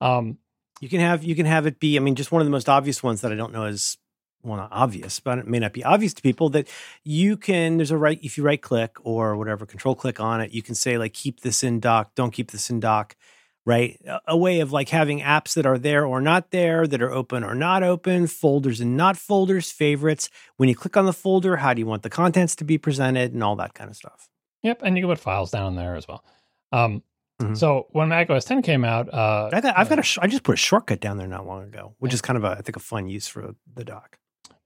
Um, 0.00 0.38
you 0.82 0.88
can 0.88 1.00
have 1.00 1.22
you 1.22 1.34
can 1.34 1.46
have 1.46 1.66
it 1.66 1.78
be. 1.78 1.96
I 1.96 2.00
mean, 2.00 2.16
just 2.16 2.32
one 2.32 2.42
of 2.42 2.46
the 2.46 2.50
most 2.50 2.68
obvious 2.68 3.02
ones 3.02 3.20
that 3.20 3.32
I 3.32 3.36
don't 3.36 3.52
know 3.52 3.64
is 3.64 3.96
well, 4.42 4.56
not 4.56 4.72
obvious, 4.72 5.20
but 5.20 5.38
it 5.38 5.46
may 5.46 5.60
not 5.60 5.72
be 5.72 5.84
obvious 5.84 6.12
to 6.14 6.22
people 6.22 6.48
that 6.48 6.68
you 7.04 7.36
can. 7.36 7.76
There's 7.76 7.92
a 7.92 7.96
right 7.96 8.18
if 8.22 8.36
you 8.36 8.42
right 8.42 8.60
click 8.60 8.96
or 9.04 9.36
whatever, 9.36 9.64
control 9.64 9.94
click 9.94 10.18
on 10.18 10.40
it. 10.40 10.50
You 10.50 10.62
can 10.62 10.74
say 10.74 10.98
like 10.98 11.14
keep 11.14 11.40
this 11.42 11.62
in 11.62 11.78
dock, 11.78 12.16
don't 12.16 12.32
keep 12.32 12.50
this 12.50 12.68
in 12.68 12.80
dock 12.80 13.16
right? 13.64 14.00
A 14.26 14.36
way 14.36 14.58
of 14.58 14.72
like 14.72 14.88
having 14.88 15.20
apps 15.20 15.54
that 15.54 15.66
are 15.66 15.78
there 15.78 16.04
or 16.04 16.20
not 16.20 16.50
there, 16.50 16.86
that 16.86 17.00
are 17.00 17.12
open 17.12 17.44
or 17.44 17.54
not 17.54 17.82
open, 17.82 18.26
folders 18.26 18.80
and 18.80 18.96
not 18.96 19.16
folders, 19.16 19.70
favorites. 19.70 20.28
When 20.56 20.68
you 20.68 20.74
click 20.74 20.96
on 20.96 21.06
the 21.06 21.12
folder, 21.12 21.56
how 21.56 21.72
do 21.72 21.80
you 21.80 21.86
want 21.86 22.02
the 22.02 22.10
contents 22.10 22.56
to 22.56 22.64
be 22.64 22.78
presented 22.78 23.32
and 23.32 23.42
all 23.42 23.56
that 23.56 23.74
kind 23.74 23.88
of 23.88 23.96
stuff. 23.96 24.28
Yep. 24.62 24.82
And 24.82 24.96
you 24.96 25.04
can 25.04 25.12
put 25.12 25.20
files 25.20 25.50
down 25.50 25.76
there 25.76 25.94
as 25.94 26.06
well. 26.08 26.24
Um, 26.72 27.02
mm-hmm. 27.42 27.54
So 27.54 27.86
when 27.90 28.08
Mac 28.08 28.30
OS 28.30 28.44
10 28.44 28.62
came 28.62 28.84
out, 28.84 29.12
uh, 29.12 29.50
I 29.52 29.60
got, 29.60 29.78
I've 29.78 29.88
got 29.88 29.98
a, 29.98 30.22
I 30.22 30.26
just 30.26 30.42
put 30.42 30.54
a 30.54 30.56
shortcut 30.56 31.00
down 31.00 31.18
there 31.18 31.28
not 31.28 31.46
long 31.46 31.64
ago, 31.64 31.94
which 31.98 32.14
is 32.14 32.20
kind 32.20 32.36
of 32.36 32.44
a, 32.44 32.48
I 32.48 32.62
think 32.62 32.76
a 32.76 32.80
fun 32.80 33.08
use 33.08 33.28
for 33.28 33.54
the 33.74 33.84
dock. 33.84 34.18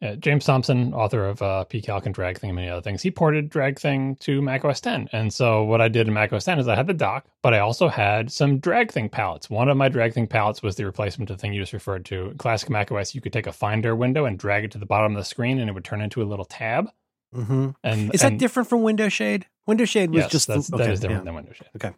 Yeah, 0.02 0.14
James 0.16 0.44
Thompson, 0.44 0.92
author 0.92 1.24
of 1.26 1.40
uh, 1.40 1.64
pcalc 1.70 2.04
and 2.04 2.14
Drag 2.14 2.38
Thing 2.38 2.50
and 2.50 2.56
many 2.56 2.68
other 2.68 2.82
things, 2.82 3.00
he 3.00 3.10
ported 3.10 3.48
Drag 3.48 3.78
Thing 3.78 4.16
to 4.16 4.42
Mac 4.42 4.62
OS 4.62 4.78
10. 4.80 5.08
And 5.12 5.32
so 5.32 5.64
what 5.64 5.80
I 5.80 5.88
did 5.88 6.06
in 6.06 6.12
Mac 6.12 6.34
OS 6.34 6.44
10 6.44 6.58
is 6.58 6.68
I 6.68 6.74
had 6.74 6.86
the 6.86 6.92
dock, 6.92 7.24
but 7.42 7.54
I 7.54 7.60
also 7.60 7.88
had 7.88 8.30
some 8.30 8.58
Drag 8.58 8.92
Thing 8.92 9.08
palettes. 9.08 9.48
One 9.48 9.70
of 9.70 9.76
my 9.78 9.88
Drag 9.88 10.12
Thing 10.12 10.26
palettes 10.26 10.62
was 10.62 10.76
the 10.76 10.84
replacement 10.84 11.30
of 11.30 11.38
the 11.38 11.40
thing 11.40 11.54
you 11.54 11.62
just 11.62 11.72
referred 11.72 12.04
to. 12.06 12.34
Classic 12.36 12.68
Mac 12.68 12.92
OS, 12.92 13.14
you 13.14 13.22
could 13.22 13.32
take 13.32 13.46
a 13.46 13.52
Finder 13.52 13.96
window 13.96 14.26
and 14.26 14.38
drag 14.38 14.64
it 14.64 14.70
to 14.72 14.78
the 14.78 14.84
bottom 14.84 15.12
of 15.12 15.18
the 15.18 15.24
screen, 15.24 15.58
and 15.58 15.70
it 15.70 15.72
would 15.72 15.84
turn 15.84 16.02
into 16.02 16.22
a 16.22 16.24
little 16.24 16.44
tab. 16.44 16.90
Mm-hmm. 17.34 17.70
And 17.82 18.14
is 18.14 18.20
that 18.20 18.32
and, 18.32 18.38
different 18.38 18.68
from 18.68 18.82
Window 18.82 19.08
Shade? 19.08 19.46
Window 19.66 19.86
Shade 19.86 20.10
was 20.10 20.24
yes, 20.24 20.30
just 20.30 20.46
that's, 20.46 20.72
okay, 20.72 20.84
that 20.84 20.92
is 20.92 21.00
different 21.00 21.22
yeah. 21.22 21.24
than 21.24 21.34
Window 21.34 21.52
Shade. 21.52 21.68
Okay. 21.76 21.92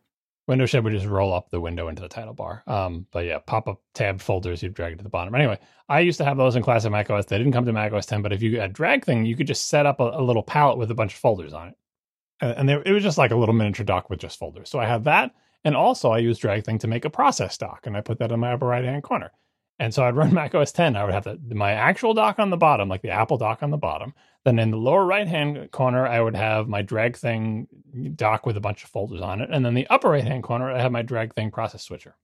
Window 0.48 0.64
Shade 0.64 0.82
would 0.82 0.94
just 0.94 1.06
roll 1.06 1.34
up 1.34 1.50
the 1.50 1.60
window 1.60 1.88
into 1.88 2.00
the 2.00 2.08
title 2.08 2.32
bar. 2.32 2.64
Um, 2.66 3.06
but 3.12 3.26
yeah, 3.26 3.38
pop 3.38 3.68
up 3.68 3.82
tab 3.92 4.20
folders, 4.22 4.62
you 4.62 4.70
drag 4.70 4.94
it 4.94 4.96
to 4.96 5.04
the 5.04 5.10
bottom. 5.10 5.34
Anyway, 5.34 5.58
I 5.90 6.00
used 6.00 6.16
to 6.18 6.24
have 6.24 6.38
those 6.38 6.56
in 6.56 6.62
classic 6.62 6.90
Mac 6.90 7.10
OS. 7.10 7.26
They 7.26 7.36
didn't 7.36 7.52
come 7.52 7.66
to 7.66 7.72
Mac 7.72 7.92
OS 7.92 8.06
10, 8.06 8.22
but 8.22 8.32
if 8.32 8.40
you 8.42 8.58
had 8.58 8.72
drag 8.72 9.04
thing, 9.04 9.26
you 9.26 9.36
could 9.36 9.46
just 9.46 9.68
set 9.68 9.84
up 9.84 10.00
a, 10.00 10.04
a 10.04 10.22
little 10.22 10.42
palette 10.42 10.78
with 10.78 10.90
a 10.90 10.94
bunch 10.94 11.12
of 11.12 11.20
folders 11.20 11.52
on 11.52 11.68
it. 11.68 11.74
And, 12.40 12.66
they, 12.66 12.74
it 12.74 12.92
was 12.92 13.02
just 13.02 13.18
like 13.18 13.30
a 13.30 13.36
little 13.36 13.54
miniature 13.54 13.84
dock 13.84 14.08
with 14.08 14.20
just 14.20 14.38
folders. 14.38 14.70
So 14.70 14.78
I 14.78 14.86
have 14.86 15.04
that. 15.04 15.34
And 15.64 15.76
also 15.76 16.12
I 16.12 16.18
use 16.18 16.38
drag 16.38 16.64
thing 16.64 16.78
to 16.78 16.86
make 16.86 17.04
a 17.04 17.10
process 17.10 17.58
dock. 17.58 17.86
And 17.86 17.94
I 17.94 18.00
put 18.00 18.18
that 18.20 18.32
in 18.32 18.40
my 18.40 18.52
upper 18.52 18.66
right 18.66 18.84
hand 18.84 19.02
corner. 19.02 19.32
And 19.78 19.92
so 19.92 20.02
I'd 20.02 20.16
run 20.16 20.32
Mac 20.34 20.54
OS 20.54 20.72
10. 20.72 20.96
I 20.96 21.04
would 21.04 21.12
have 21.12 21.24
the, 21.24 21.38
my 21.54 21.72
actual 21.72 22.14
dock 22.14 22.38
on 22.38 22.48
the 22.48 22.56
bottom, 22.56 22.88
like 22.88 23.02
the 23.02 23.10
Apple 23.10 23.36
dock 23.36 23.62
on 23.62 23.70
the 23.70 23.76
bottom. 23.76 24.14
Then 24.48 24.58
in 24.58 24.70
the 24.70 24.78
lower 24.78 25.04
right 25.04 25.28
hand 25.28 25.70
corner, 25.72 26.06
I 26.06 26.22
would 26.22 26.34
have 26.34 26.68
my 26.68 26.80
drag 26.80 27.18
thing 27.18 27.68
dock 28.14 28.46
with 28.46 28.56
a 28.56 28.62
bunch 28.62 28.82
of 28.82 28.88
folders 28.88 29.20
on 29.20 29.42
it. 29.42 29.50
And 29.52 29.62
then 29.62 29.74
the 29.74 29.86
upper 29.88 30.08
right 30.08 30.24
hand 30.24 30.42
corner, 30.42 30.72
I 30.72 30.80
have 30.80 30.90
my 30.90 31.02
drag 31.02 31.34
thing 31.34 31.50
process 31.50 31.82
switcher. 31.82 32.16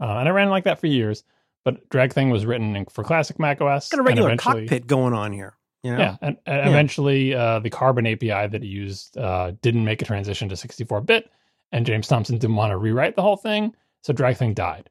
Uh, 0.00 0.18
and 0.18 0.28
I 0.28 0.30
ran 0.30 0.48
like 0.48 0.62
that 0.62 0.78
for 0.78 0.86
years. 0.86 1.24
But 1.64 1.88
drag 1.88 2.12
thing 2.12 2.30
was 2.30 2.46
written 2.46 2.76
in, 2.76 2.86
for 2.86 3.02
classic 3.02 3.40
Mac 3.40 3.60
OS. 3.60 3.88
Got 3.88 3.98
a 3.98 4.02
regular 4.04 4.36
cockpit 4.36 4.86
going 4.86 5.12
on 5.12 5.32
here. 5.32 5.56
You 5.82 5.90
know? 5.90 5.98
Yeah, 5.98 6.16
and, 6.22 6.36
and 6.46 6.56
yeah. 6.56 6.68
eventually 6.68 7.34
uh, 7.34 7.58
the 7.58 7.70
Carbon 7.70 8.06
API 8.06 8.46
that 8.46 8.62
he 8.62 8.68
used 8.68 9.18
uh, 9.18 9.54
didn't 9.60 9.84
make 9.84 10.02
a 10.02 10.04
transition 10.04 10.48
to 10.50 10.56
64 10.56 11.00
bit, 11.00 11.32
and 11.72 11.84
James 11.84 12.06
Thompson 12.06 12.38
didn't 12.38 12.54
want 12.54 12.70
to 12.70 12.76
rewrite 12.76 13.16
the 13.16 13.22
whole 13.22 13.36
thing, 13.36 13.74
so 14.02 14.12
drag 14.12 14.36
thing 14.36 14.54
died. 14.54 14.88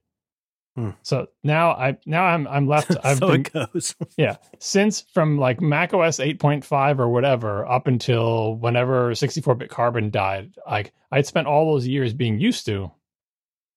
Hmm. 0.76 0.90
So 1.04 1.28
now 1.44 1.72
I 1.72 1.98
now 2.06 2.24
I'm 2.24 2.48
I'm 2.48 2.68
left. 2.68 2.96
I've 3.04 3.20
so 3.20 3.28
been, 3.28 3.42
it 3.42 3.54
goes. 3.54 3.96
yeah, 4.18 4.38
since 4.60 5.02
from 5.02 5.38
like 5.38 5.62
Mac 5.62 5.94
OS 5.94 6.18
8.5 6.18 7.00
or 7.00 7.10
whatever 7.10 7.66
up 7.68 7.88
until 7.88 8.56
whenever 8.56 9.12
64-bit 9.12 9.70
Carbon 9.70 10.10
died, 10.10 10.56
like 10.68 10.94
I'd 11.12 11.28
spent 11.28 11.48
all 11.48 11.72
those 11.72 11.88
years 11.88 12.14
being 12.14 12.40
used 12.40 12.66
to 12.66 12.92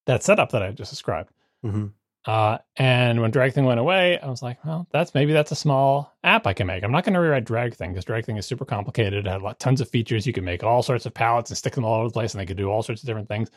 that 0.07 0.23
setup 0.23 0.53
that 0.53 0.63
I 0.63 0.71
just 0.71 0.91
described. 0.91 1.31
Mm-hmm. 1.65 1.87
Uh, 2.27 2.59
and 2.77 3.21
when 3.21 3.31
Drag 3.31 3.53
Thing 3.53 3.67
went 3.67 3.79
away, 3.79 4.19
I 4.19 4.29
was 4.29 4.43
like, 4.43 4.65
well, 4.65 4.89
that's 4.91 5.15
maybe 5.15 5.33
that's 5.33 5.53
a 5.53 5.57
small 5.57 6.17
app 6.25 6.47
I 6.47 6.55
can 6.55 6.67
make. 6.67 6.83
I'm 6.83 6.91
not 6.91 7.05
going 7.05 7.15
to 7.15 7.21
rewrite 7.21 7.45
Drag 7.45 7.75
Thing 7.75 7.93
because 7.93 8.05
Drag 8.05 8.25
Thing 8.25 8.37
is 8.37 8.47
super 8.47 8.65
complicated. 8.65 9.27
It 9.27 9.31
had 9.31 9.43
lot, 9.43 9.61
tons 9.61 9.81
of 9.81 9.89
features. 9.89 10.27
You 10.27 10.33
can 10.33 10.45
make 10.45 10.65
all 10.65 10.83
sorts 10.83 11.07
of 11.07 11.15
palettes 11.15 11.51
and 11.51 11.59
stick 11.59 11.75
them 11.75 11.85
all 11.85 12.01
over 12.01 12.09
the 12.09 12.13
place, 12.13 12.35
and 12.35 12.41
they 12.41 12.47
could 12.47 12.57
do 12.57 12.69
all 12.69 12.83
sorts 12.83 13.03
of 13.03 13.07
different 13.07 13.29
things. 13.29 13.51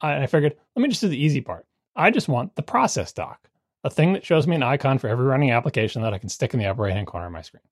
I, 0.00 0.22
I 0.22 0.26
figured, 0.26 0.54
let 0.76 0.82
me 0.82 0.88
just 0.88 1.00
do 1.00 1.08
the 1.08 1.20
easy 1.20 1.40
part. 1.40 1.66
I 1.96 2.10
just 2.10 2.28
want 2.28 2.54
the 2.56 2.62
process 2.62 3.12
dock, 3.12 3.48
a 3.84 3.90
thing 3.90 4.12
that 4.14 4.24
shows 4.24 4.46
me 4.46 4.56
an 4.56 4.62
icon 4.62 4.98
for 4.98 5.08
every 5.08 5.26
running 5.26 5.50
application 5.50 6.02
that 6.02 6.14
I 6.14 6.18
can 6.18 6.28
stick 6.28 6.54
in 6.54 6.60
the 6.60 6.66
upper 6.66 6.82
right 6.82 6.92
hand 6.92 7.06
corner 7.06 7.26
of 7.26 7.32
my 7.32 7.42
screen. 7.42 7.62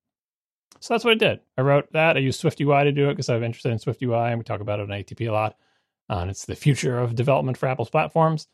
So 0.79 0.93
that's 0.93 1.05
what 1.05 1.11
I 1.11 1.15
did. 1.15 1.39
I 1.57 1.61
wrote 1.61 1.91
that. 1.93 2.17
I 2.17 2.19
used 2.21 2.39
Swift 2.39 2.59
UI 2.59 2.83
to 2.83 2.91
do 2.91 3.09
it 3.09 3.13
because 3.13 3.29
I'm 3.29 3.43
interested 3.43 3.71
in 3.71 3.79
Swift 3.79 4.01
UI, 4.01 4.29
and 4.29 4.39
we 4.39 4.43
talk 4.43 4.61
about 4.61 4.79
it 4.79 4.83
on 4.83 4.89
ATP 4.89 5.29
a 5.29 5.31
lot. 5.31 5.55
Uh, 6.09 6.19
and 6.19 6.29
it's 6.29 6.45
the 6.45 6.55
future 6.55 6.99
of 6.99 7.15
development 7.15 7.57
for 7.57 7.67
Apple's 7.67 7.89
platforms. 7.89 8.47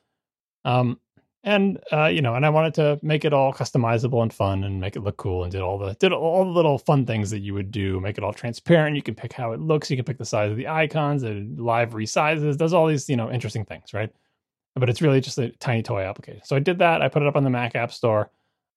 Um, 0.65 0.99
and 1.43 1.79
uh, 1.93 2.07
you 2.07 2.21
know, 2.21 2.35
and 2.35 2.45
I 2.45 2.49
wanted 2.49 2.73
to 2.75 2.99
make 3.01 3.23
it 3.23 3.31
all 3.31 3.53
customizable 3.53 4.21
and 4.21 4.33
fun, 4.33 4.65
and 4.65 4.81
make 4.81 4.97
it 4.97 5.01
look 5.01 5.15
cool, 5.15 5.43
and 5.43 5.51
did 5.51 5.61
all 5.61 5.77
the 5.77 5.93
did 5.93 6.11
all 6.11 6.43
the 6.43 6.51
little 6.51 6.77
fun 6.77 7.05
things 7.05 7.29
that 7.29 7.39
you 7.39 7.53
would 7.53 7.71
do. 7.71 8.01
Make 8.01 8.17
it 8.17 8.23
all 8.23 8.33
transparent. 8.33 8.97
You 8.97 9.01
can 9.01 9.15
pick 9.15 9.31
how 9.31 9.53
it 9.53 9.61
looks. 9.61 9.89
You 9.89 9.95
can 9.95 10.03
pick 10.03 10.17
the 10.17 10.25
size 10.25 10.51
of 10.51 10.57
the 10.57 10.67
icons. 10.67 11.23
It 11.23 11.57
live 11.57 11.91
resizes. 11.91 12.57
Does 12.57 12.73
all 12.73 12.87
these 12.87 13.07
you 13.07 13.15
know 13.15 13.31
interesting 13.31 13.63
things, 13.63 13.93
right? 13.93 14.11
But 14.77 14.89
it's 14.89 15.01
really 15.01 15.21
just 15.21 15.37
a 15.37 15.49
tiny 15.49 15.83
toy 15.83 16.01
application. 16.01 16.41
So 16.45 16.55
I 16.55 16.59
did 16.59 16.79
that. 16.79 17.01
I 17.01 17.09
put 17.09 17.21
it 17.21 17.27
up 17.27 17.35
on 17.35 17.43
the 17.43 17.49
Mac 17.49 17.75
App 17.75 17.91
Store, 17.91 18.31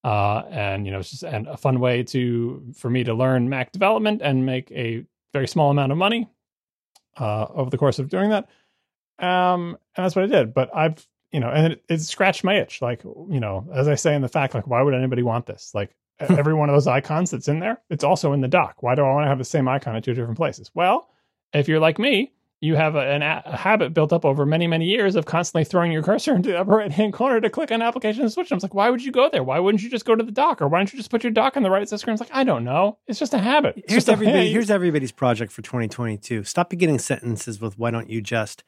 uh, 0.05 0.43
and 0.51 0.87
you 0.87 0.93
know, 0.93 0.99
it's 0.99 1.11
just 1.11 1.23
and 1.23 1.47
a 1.49 1.57
fun 1.57 1.81
way 1.81 2.03
to 2.05 2.63
for 2.75 2.91
me 2.91 3.05
to 3.05 3.15
learn 3.15 3.49
Mac 3.49 3.73
development 3.73 4.23
and 4.23 4.47
make 4.47 4.71
a 4.73 5.05
very 5.33 5.47
small 5.49 5.71
amount 5.71 5.93
of 5.93 5.99
money 5.99 6.29
uh, 7.19 7.47
over 7.51 7.71
the 7.71 7.79
course 7.79 7.99
of 7.99 8.09
doing 8.09 8.31
that. 8.31 8.49
Um, 9.19 9.77
and 9.97 10.05
that's 10.05 10.17
what 10.17 10.25
I 10.25 10.29
did. 10.29 10.55
But 10.55 10.75
I've 10.75 11.07
you 11.33 11.39
know, 11.39 11.51
and 11.51 11.75
it, 11.75 11.85
it 11.89 12.01
scratched 12.01 12.45
my 12.45 12.59
itch. 12.59 12.83
Like 12.83 13.05
you 13.05 13.41
know, 13.41 13.69
as 13.75 13.89
I 13.89 13.95
say 13.95 14.15
in 14.15 14.23
the 14.23 14.29
fact, 14.29 14.55
like 14.55 14.67
why 14.67 14.83
would 14.83 14.95
anybody 14.95 15.23
want 15.23 15.47
this? 15.47 15.73
Like 15.75 15.95
every 16.21 16.55
one 16.55 16.69
of 16.69 16.75
those 16.75 16.87
icons 16.87 17.31
that's 17.31 17.49
in 17.49 17.61
there, 17.61 17.81
it's 17.89 18.05
also 18.05 18.33
in 18.33 18.41
the 18.41 18.49
dock. 18.49 18.83
Why 18.83 18.95
do 18.95 19.03
I 19.03 19.13
want 19.13 19.25
to 19.25 19.29
have 19.29 19.39
the 19.39 19.45
same 19.45 19.69
icon 19.69 19.97
at 19.97 20.05
two 20.05 20.15
different 20.15 20.37
places? 20.37 20.71
Well, 20.75 21.09
if 21.53 21.69
you're 21.69 21.81
like 21.81 21.99
me, 21.99 22.33
you 22.61 22.77
have 22.77 22.95
a, 22.95 23.01
an, 23.01 23.23
a 23.23 23.57
habit 23.57 23.95
built 23.95 24.13
up 24.13 24.25
over 24.25 24.45
many, 24.45 24.67
many 24.67 24.85
years 24.85 25.17
of 25.17 25.25
constantly 25.25 25.65
throwing 25.65 25.91
your 25.93 26.03
cursor 26.03 26.35
into 26.37 26.51
the 26.51 26.61
upper 26.61 26.73
right 26.73 26.93
hand 26.93 27.13
corner 27.13 27.41
to 27.41 27.51
click 27.51 27.73
on 27.73 27.83
application 27.83 28.23
and 28.23 28.33
switch. 28.33 28.53
I 28.53 28.55
was 28.55 28.63
like, 28.63 28.75
why 28.75 28.91
would 28.91 29.03
you 29.03 29.13
go 29.13 29.29
there? 29.31 29.43
Why 29.43 29.59
wouldn't 29.59 29.83
you 29.83 29.91
just 29.91 30.05
go 30.05 30.15
to 30.15 30.23
the 30.23 30.33
dock? 30.33 30.61
Or 30.61 30.69
why 30.69 30.79
don't 30.79 30.93
you 30.93 30.99
just 30.99 31.11
put 31.11 31.25
your 31.25 31.33
dock 31.33 31.57
on 31.57 31.63
the 31.63 31.71
right 31.71 31.89
side 31.89 31.95
of 31.95 31.99
the 31.99 31.99
screen? 31.99 32.13
I 32.13 32.15
was 32.15 32.21
like, 32.21 32.35
I 32.35 32.45
don't 32.45 32.65
know. 32.65 32.99
It's 33.07 33.19
just 33.19 33.35
a 33.35 33.39
habit. 33.39 33.75
It's 33.79 33.93
here's 33.93 34.09
everybody. 34.09 34.53
Here's 34.53 34.71
everybody's 34.71 35.13
project 35.13 35.53
for 35.53 35.63
2022. 35.63 36.45
Stop 36.45 36.71
beginning 36.71 36.99
sentences 36.99 37.61
with 37.61 37.79
"Why 37.79 37.91
don't 37.91 38.11
you 38.11 38.21
just?" 38.21 38.63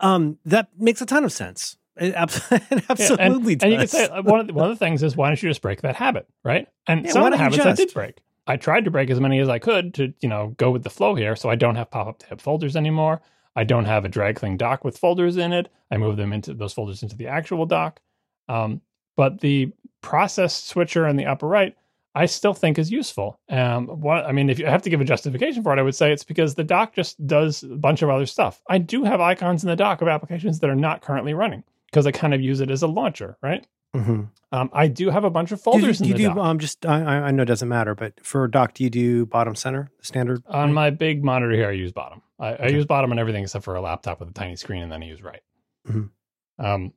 Um, 0.00 0.38
that 0.44 0.68
makes 0.78 1.00
a 1.00 1.06
ton 1.06 1.24
of 1.24 1.32
sense. 1.32 1.76
It, 1.96 2.14
absolutely 2.14 2.66
yeah, 2.98 3.16
and, 3.18 3.46
and, 3.62 3.72
you 3.72 3.78
could 3.78 3.90
say 3.90 4.06
uh, 4.06 4.22
one 4.22 4.40
of 4.40 4.46
the, 4.46 4.54
one 4.54 4.70
of 4.70 4.78
the 4.78 4.82
things 4.82 5.02
is 5.02 5.16
why 5.16 5.28
don't 5.28 5.42
you 5.42 5.50
just 5.50 5.60
break 5.60 5.82
that 5.82 5.96
habit, 5.96 6.26
right? 6.44 6.66
And 6.86 7.04
yeah, 7.04 7.12
some 7.12 7.24
of 7.24 7.32
the 7.32 7.36
habits 7.36 7.60
I 7.64 7.72
did 7.72 7.92
break. 7.92 8.18
I 8.46 8.56
tried 8.56 8.84
to 8.84 8.90
break 8.90 9.10
as 9.10 9.20
many 9.20 9.38
as 9.38 9.48
I 9.48 9.58
could 9.58 9.94
to 9.94 10.12
you 10.20 10.28
know 10.28 10.54
go 10.56 10.70
with 10.70 10.82
the 10.82 10.90
flow 10.90 11.14
here, 11.14 11.36
so 11.36 11.48
I 11.50 11.54
don't 11.54 11.76
have 11.76 11.90
pop 11.90 12.06
up 12.06 12.18
tab 12.18 12.40
folders 12.40 12.76
anymore. 12.76 13.20
I 13.56 13.64
don't 13.64 13.84
have 13.84 14.04
a 14.04 14.08
drag 14.08 14.38
thing 14.38 14.56
dock 14.56 14.84
with 14.84 14.98
folders 14.98 15.36
in 15.36 15.52
it. 15.52 15.68
I 15.90 15.96
move 15.96 16.16
them 16.16 16.32
into 16.32 16.54
those 16.54 16.72
folders 16.72 17.02
into 17.02 17.16
the 17.16 17.26
actual 17.26 17.66
dock. 17.66 18.00
Um, 18.48 18.80
but 19.16 19.40
the 19.40 19.72
process 20.02 20.64
switcher 20.64 21.06
in 21.06 21.16
the 21.16 21.26
upper 21.26 21.46
right, 21.46 21.76
I 22.14 22.26
still 22.26 22.54
think 22.54 22.78
is 22.78 22.90
useful. 22.90 23.38
Um, 23.48 23.86
what, 23.86 24.24
I 24.24 24.32
mean, 24.32 24.50
if 24.50 24.58
you 24.58 24.66
have 24.66 24.82
to 24.82 24.90
give 24.90 25.00
a 25.00 25.04
justification 25.04 25.62
for 25.62 25.72
it, 25.72 25.78
I 25.78 25.82
would 25.82 25.94
say 25.94 26.12
it's 26.12 26.24
because 26.24 26.54
the 26.54 26.64
dock 26.64 26.94
just 26.94 27.24
does 27.26 27.62
a 27.62 27.76
bunch 27.76 28.02
of 28.02 28.10
other 28.10 28.26
stuff. 28.26 28.62
I 28.68 28.78
do 28.78 29.04
have 29.04 29.20
icons 29.20 29.62
in 29.62 29.68
the 29.68 29.76
dock 29.76 30.00
of 30.00 30.08
applications 30.08 30.60
that 30.60 30.70
are 30.70 30.76
not 30.76 31.02
currently 31.02 31.34
running 31.34 31.62
because 31.86 32.06
I 32.06 32.12
kind 32.12 32.34
of 32.34 32.40
use 32.40 32.60
it 32.60 32.70
as 32.70 32.82
a 32.82 32.88
launcher, 32.88 33.36
right? 33.42 33.66
Mm-hmm. 33.94 34.22
Um, 34.52 34.70
I 34.72 34.88
do 34.88 35.10
have 35.10 35.24
a 35.24 35.30
bunch 35.30 35.52
of 35.52 35.60
folders. 35.60 35.98
Do 35.98 36.08
you, 36.08 36.14
do, 36.14 36.22
you 36.22 36.34
do 36.34 36.40
um, 36.40 36.58
just 36.58 36.86
I, 36.86 37.00
I 37.00 37.30
know 37.30 37.42
it 37.42 37.46
doesn't 37.46 37.68
matter, 37.68 37.94
but 37.94 38.24
for 38.24 38.46
dock, 38.48 38.74
do 38.74 38.84
you 38.84 38.90
do 38.90 39.26
bottom 39.26 39.54
center 39.54 39.90
standard? 40.00 40.42
On 40.48 40.72
my 40.72 40.90
big 40.90 41.24
monitor 41.24 41.52
here, 41.52 41.68
I 41.68 41.72
use 41.72 41.92
bottom. 41.92 42.22
I, 42.38 42.54
okay. 42.54 42.64
I, 42.64 42.68
use 42.68 42.86
bottom 42.86 43.12
on 43.12 43.18
everything 43.18 43.42
except 43.42 43.64
for 43.64 43.74
a 43.74 43.80
laptop 43.80 44.20
with 44.20 44.28
a 44.28 44.32
tiny 44.32 44.56
screen, 44.56 44.82
and 44.82 44.90
then 44.90 45.02
I 45.02 45.06
use 45.06 45.22
right. 45.22 45.42
Mm-hmm. 45.88 46.64
Um, 46.64 46.92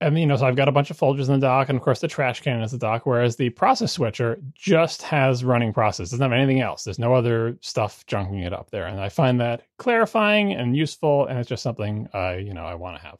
and 0.00 0.18
you 0.18 0.26
know, 0.26 0.36
so 0.36 0.46
I've 0.46 0.56
got 0.56 0.68
a 0.68 0.72
bunch 0.72 0.90
of 0.90 0.98
folders 0.98 1.28
in 1.28 1.40
the 1.40 1.46
dock, 1.46 1.68
and 1.68 1.76
of 1.76 1.82
course 1.82 2.00
the 2.00 2.08
trash 2.08 2.40
can 2.40 2.60
is 2.62 2.72
the 2.72 2.78
dock. 2.78 3.06
Whereas 3.06 3.36
the 3.36 3.50
process 3.50 3.92
switcher 3.92 4.38
just 4.54 5.02
has 5.02 5.42
running 5.42 5.72
process; 5.72 6.10
doesn't 6.10 6.22
have 6.22 6.32
anything 6.32 6.60
else. 6.60 6.84
There's 6.84 6.98
no 6.98 7.14
other 7.14 7.56
stuff 7.62 8.04
junking 8.06 8.44
it 8.44 8.52
up 8.52 8.70
there, 8.70 8.86
and 8.86 9.00
I 9.00 9.08
find 9.08 9.40
that 9.40 9.62
clarifying 9.78 10.52
and 10.52 10.76
useful, 10.76 11.26
and 11.26 11.38
it's 11.38 11.48
just 11.48 11.62
something 11.62 12.08
I 12.12 12.36
you 12.36 12.52
know 12.52 12.64
I 12.64 12.74
want 12.74 12.98
to 12.98 13.02
have. 13.06 13.18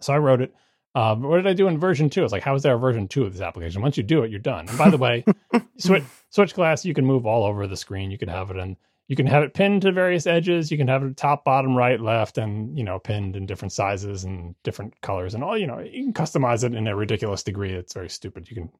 So 0.00 0.12
I 0.12 0.18
wrote 0.18 0.42
it. 0.42 0.54
Uh, 0.94 1.16
what 1.16 1.36
did 1.36 1.46
I 1.46 1.54
do 1.54 1.66
in 1.66 1.78
version 1.78 2.08
two? 2.08 2.22
It's 2.22 2.32
like, 2.32 2.42
how 2.42 2.54
is 2.54 2.62
there 2.62 2.74
a 2.74 2.78
version 2.78 3.08
two 3.08 3.24
of 3.24 3.32
this 3.32 3.42
application? 3.42 3.82
Once 3.82 3.96
you 3.96 4.02
do 4.02 4.22
it, 4.22 4.30
you're 4.30 4.38
done. 4.38 4.68
And 4.68 4.78
by 4.78 4.90
the 4.90 4.96
way, 4.96 5.24
switch 5.78 6.04
switch 6.30 6.54
glass 6.54 6.84
you 6.84 6.94
can 6.94 7.04
move 7.04 7.26
all 7.26 7.44
over 7.44 7.66
the 7.66 7.76
screen. 7.76 8.10
You 8.10 8.18
can 8.18 8.28
have 8.28 8.50
it 8.50 8.56
in 8.56 8.76
you 9.08 9.16
can 9.16 9.26
have 9.26 9.42
it 9.42 9.54
pinned 9.54 9.82
to 9.82 9.92
various 9.92 10.26
edges. 10.26 10.70
You 10.70 10.78
can 10.78 10.88
have 10.88 11.02
it 11.02 11.16
top, 11.16 11.44
bottom, 11.44 11.76
right, 11.76 12.00
left, 12.00 12.38
and 12.38 12.76
you 12.78 12.84
know, 12.84 12.98
pinned 12.98 13.36
in 13.36 13.44
different 13.44 13.72
sizes 13.72 14.24
and 14.24 14.54
different 14.62 14.98
colors 15.02 15.34
and 15.34 15.44
all. 15.44 15.58
You 15.58 15.66
know, 15.66 15.80
you 15.80 16.04
can 16.04 16.14
customize 16.14 16.64
it 16.64 16.74
in 16.74 16.86
a 16.86 16.96
ridiculous 16.96 17.42
degree. 17.42 17.72
It's 17.72 17.92
very 17.92 18.08
stupid. 18.08 18.48
You 18.48 18.54
can 18.56 18.70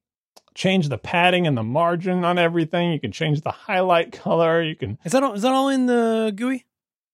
change 0.54 0.88
the 0.88 0.98
padding 0.98 1.46
and 1.46 1.56
the 1.56 1.62
margin 1.62 2.24
on 2.24 2.38
everything. 2.38 2.92
You 2.92 3.00
can 3.00 3.12
change 3.12 3.42
the 3.42 3.50
highlight 3.50 4.12
color. 4.12 4.62
You 4.62 4.76
can 4.76 4.98
Is 5.04 5.12
that 5.12 5.22
all, 5.22 5.34
is 5.34 5.42
that 5.42 5.52
all 5.52 5.68
in 5.68 5.86
the 5.86 6.32
GUI? 6.34 6.64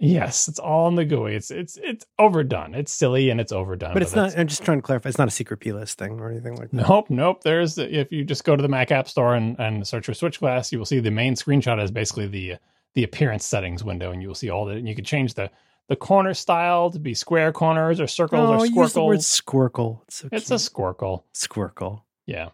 Yes, 0.03 0.49
it's 0.49 0.59
all 0.59 0.89
in 0.89 0.95
the 0.95 1.05
GUI. 1.05 1.35
It's 1.37 1.51
it's 1.51 1.77
it's 1.77 2.07
overdone. 2.19 2.75
It's 2.75 2.91
silly 2.91 3.29
and 3.29 3.39
it's 3.39 3.53
overdone. 3.53 3.93
But 3.93 4.03
it's 4.03 4.17
not. 4.17 4.37
I'm 4.37 4.47
just 4.47 4.63
trying 4.63 4.79
to 4.79 4.83
clarify. 4.83 5.11
It's 5.11 5.19
not 5.19 5.29
a 5.29 5.31
secret 5.31 5.59
plist 5.59 5.99
thing 5.99 6.19
or 6.19 6.31
anything 6.31 6.57
like 6.57 6.71
that. 6.71 6.89
Nope, 6.89 7.11
nope. 7.11 7.43
There's 7.43 7.77
if 7.77 8.11
you 8.11 8.25
just 8.25 8.45
go 8.45 8.57
to 8.57 8.63
the 8.63 8.69
Mac 8.69 8.91
App 8.91 9.11
Store 9.11 9.35
and, 9.35 9.61
and 9.61 9.87
search 9.87 10.07
for 10.07 10.15
Switch 10.15 10.41
Glass, 10.41 10.73
you 10.73 10.79
will 10.79 10.87
see 10.87 11.01
the 11.01 11.11
main 11.11 11.35
screenshot 11.35 11.83
is 11.83 11.91
basically 11.91 12.27
the 12.27 12.57
the 12.95 13.05
appearance 13.05 13.45
settings 13.45 13.85
window, 13.85 14.11
and 14.11 14.23
you 14.23 14.29
will 14.29 14.35
see 14.35 14.49
all 14.49 14.65
that. 14.65 14.79
And 14.79 14.89
you 14.89 14.95
can 14.95 15.05
change 15.05 15.35
the 15.35 15.51
the 15.91 15.97
corner 15.97 16.33
style 16.33 16.91
to 16.91 16.99
be 16.99 17.13
square 17.13 17.53
corners 17.53 18.01
or 18.01 18.07
circles 18.07 18.49
oh, 18.49 18.55
or 18.55 18.67
squircles. 18.67 18.77
Use 18.77 18.93
the 18.95 19.05
word 19.05 19.19
squircle. 19.19 20.01
It's, 20.07 20.17
so 20.17 20.29
it's 20.33 20.51
a 20.51 20.55
squircle. 20.55 21.25
Squircle. 21.35 22.05
Yeah, 22.25 22.49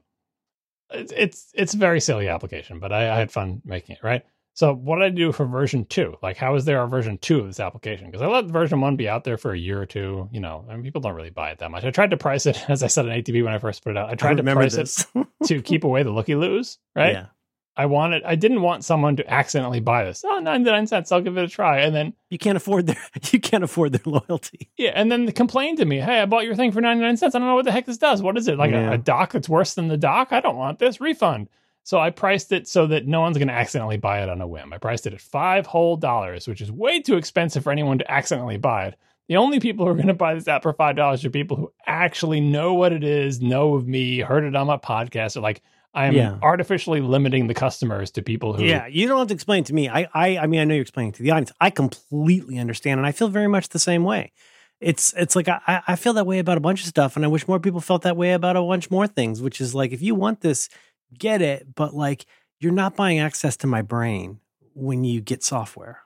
it's 0.90 1.12
it's 1.14 1.52
it's 1.54 1.74
a 1.74 1.78
very 1.78 2.00
silly 2.00 2.28
application, 2.28 2.80
but 2.80 2.92
I, 2.92 3.14
I 3.14 3.18
had 3.18 3.30
fun 3.30 3.62
making 3.64 3.94
it. 3.94 4.02
Right. 4.02 4.24
So 4.56 4.74
what 4.74 4.96
did 4.96 5.04
I 5.04 5.10
do 5.10 5.32
for 5.32 5.44
version 5.44 5.84
two? 5.84 6.16
Like, 6.22 6.38
how 6.38 6.54
is 6.54 6.64
there 6.64 6.82
a 6.82 6.88
version 6.88 7.18
two 7.18 7.40
of 7.40 7.46
this 7.46 7.60
application? 7.60 8.06
Because 8.06 8.22
I 8.22 8.26
let 8.26 8.46
version 8.46 8.80
one 8.80 8.96
be 8.96 9.06
out 9.06 9.22
there 9.22 9.36
for 9.36 9.52
a 9.52 9.58
year 9.58 9.80
or 9.80 9.84
two. 9.84 10.30
You 10.32 10.40
know, 10.40 10.64
I 10.66 10.72
mean, 10.72 10.82
people 10.82 11.02
don't 11.02 11.14
really 11.14 11.28
buy 11.28 11.50
it 11.50 11.58
that 11.58 11.70
much. 11.70 11.84
I 11.84 11.90
tried 11.90 12.10
to 12.12 12.16
price 12.16 12.46
it, 12.46 12.64
as 12.70 12.82
I 12.82 12.86
said 12.86 13.04
in 13.04 13.12
ATP 13.12 13.44
when 13.44 13.52
I 13.52 13.58
first 13.58 13.84
put 13.84 13.90
it 13.90 13.98
out. 13.98 14.08
I 14.08 14.14
tried 14.14 14.40
I 14.40 14.42
to 14.42 14.54
price 14.54 14.74
this. 14.74 15.06
it 15.14 15.26
to 15.44 15.60
keep 15.60 15.84
away 15.84 16.04
the 16.04 16.10
looky 16.10 16.34
loos, 16.34 16.78
right? 16.94 17.12
Yeah. 17.12 17.26
I 17.76 17.84
wanted, 17.84 18.22
I 18.24 18.36
didn't 18.36 18.62
want 18.62 18.82
someone 18.82 19.16
to 19.16 19.30
accidentally 19.30 19.80
buy 19.80 20.04
this. 20.04 20.24
Oh, 20.26 20.38
99 20.38 20.86
cents. 20.86 21.12
I'll 21.12 21.20
give 21.20 21.36
it 21.36 21.44
a 21.44 21.48
try. 21.48 21.80
And 21.80 21.94
then 21.94 22.14
you 22.30 22.38
can't 22.38 22.56
afford 22.56 22.86
their, 22.86 22.96
you 23.30 23.38
can't 23.38 23.62
afford 23.62 23.92
their 23.92 24.10
loyalty. 24.10 24.70
Yeah. 24.78 24.92
And 24.94 25.12
then 25.12 25.30
complain 25.32 25.76
to 25.76 25.84
me, 25.84 25.98
Hey, 25.98 26.22
I 26.22 26.24
bought 26.24 26.46
your 26.46 26.54
thing 26.54 26.72
for 26.72 26.80
99 26.80 27.18
cents. 27.18 27.34
I 27.34 27.38
don't 27.38 27.46
know 27.48 27.56
what 27.56 27.66
the 27.66 27.72
heck 27.72 27.84
this 27.84 27.98
does. 27.98 28.22
What 28.22 28.38
is 28.38 28.48
it? 28.48 28.56
Like 28.56 28.70
yeah. 28.70 28.92
a, 28.92 28.94
a 28.94 28.98
dock 28.98 29.32
that's 29.32 29.50
worse 29.50 29.74
than 29.74 29.88
the 29.88 29.98
dock? 29.98 30.32
I 30.32 30.40
don't 30.40 30.56
want 30.56 30.78
this 30.78 31.02
refund. 31.02 31.50
So 31.86 32.00
I 32.00 32.10
priced 32.10 32.50
it 32.50 32.66
so 32.66 32.88
that 32.88 33.06
no 33.06 33.20
one's 33.20 33.38
going 33.38 33.46
to 33.46 33.54
accidentally 33.54 33.96
buy 33.96 34.20
it 34.20 34.28
on 34.28 34.40
a 34.40 34.46
whim. 34.46 34.72
I 34.72 34.78
priced 34.78 35.06
it 35.06 35.14
at 35.14 35.20
five 35.20 35.66
whole 35.66 35.96
dollars, 35.96 36.48
which 36.48 36.60
is 36.60 36.72
way 36.72 37.00
too 37.00 37.16
expensive 37.16 37.62
for 37.62 37.70
anyone 37.70 37.98
to 37.98 38.10
accidentally 38.10 38.56
buy 38.56 38.86
it. 38.86 38.96
The 39.28 39.36
only 39.36 39.60
people 39.60 39.86
who 39.86 39.92
are 39.92 39.94
going 39.94 40.08
to 40.08 40.14
buy 40.14 40.34
this 40.34 40.48
app 40.48 40.64
for 40.64 40.72
five 40.72 40.96
dollars 40.96 41.24
are 41.24 41.30
people 41.30 41.56
who 41.56 41.72
actually 41.86 42.40
know 42.40 42.74
what 42.74 42.92
it 42.92 43.04
is, 43.04 43.40
know 43.40 43.76
of 43.76 43.86
me, 43.86 44.18
heard 44.18 44.42
it 44.42 44.56
on 44.56 44.66
my 44.66 44.78
podcast, 44.78 45.36
or 45.36 45.42
like 45.42 45.62
I 45.94 46.06
am 46.06 46.16
yeah. 46.16 46.38
artificially 46.42 47.00
limiting 47.00 47.46
the 47.46 47.54
customers 47.54 48.10
to 48.12 48.22
people 48.22 48.52
who. 48.52 48.64
Yeah, 48.64 48.88
you 48.88 49.06
don't 49.06 49.20
have 49.20 49.28
to 49.28 49.34
explain 49.34 49.62
to 49.64 49.72
me. 49.72 49.88
I, 49.88 50.08
I, 50.12 50.38
I 50.38 50.46
mean, 50.48 50.58
I 50.58 50.64
know 50.64 50.74
you're 50.74 50.82
explaining 50.82 51.12
to 51.12 51.22
the 51.22 51.30
audience. 51.30 51.52
I 51.60 51.70
completely 51.70 52.58
understand, 52.58 52.98
and 52.98 53.06
I 53.06 53.12
feel 53.12 53.28
very 53.28 53.48
much 53.48 53.68
the 53.68 53.78
same 53.78 54.02
way. 54.02 54.32
It's, 54.80 55.14
it's 55.16 55.36
like 55.36 55.48
I, 55.48 55.82
I 55.86 55.94
feel 55.94 56.14
that 56.14 56.26
way 56.26 56.40
about 56.40 56.58
a 56.58 56.60
bunch 56.60 56.80
of 56.80 56.88
stuff, 56.88 57.14
and 57.14 57.24
I 57.24 57.28
wish 57.28 57.46
more 57.46 57.60
people 57.60 57.80
felt 57.80 58.02
that 58.02 58.16
way 58.16 58.32
about 58.32 58.56
a 58.56 58.62
bunch 58.62 58.90
more 58.90 59.06
things. 59.06 59.40
Which 59.40 59.60
is 59.60 59.72
like, 59.72 59.92
if 59.92 60.02
you 60.02 60.16
want 60.16 60.40
this, 60.40 60.68
get 61.18 61.42
it, 61.42 61.74
but 61.74 61.94
like 61.94 62.26
you're 62.60 62.72
not 62.72 62.96
buying 62.96 63.18
access 63.18 63.56
to 63.58 63.66
my 63.66 63.82
brain 63.82 64.40
when 64.74 65.04
you 65.04 65.20
get 65.20 65.42
software. 65.42 66.00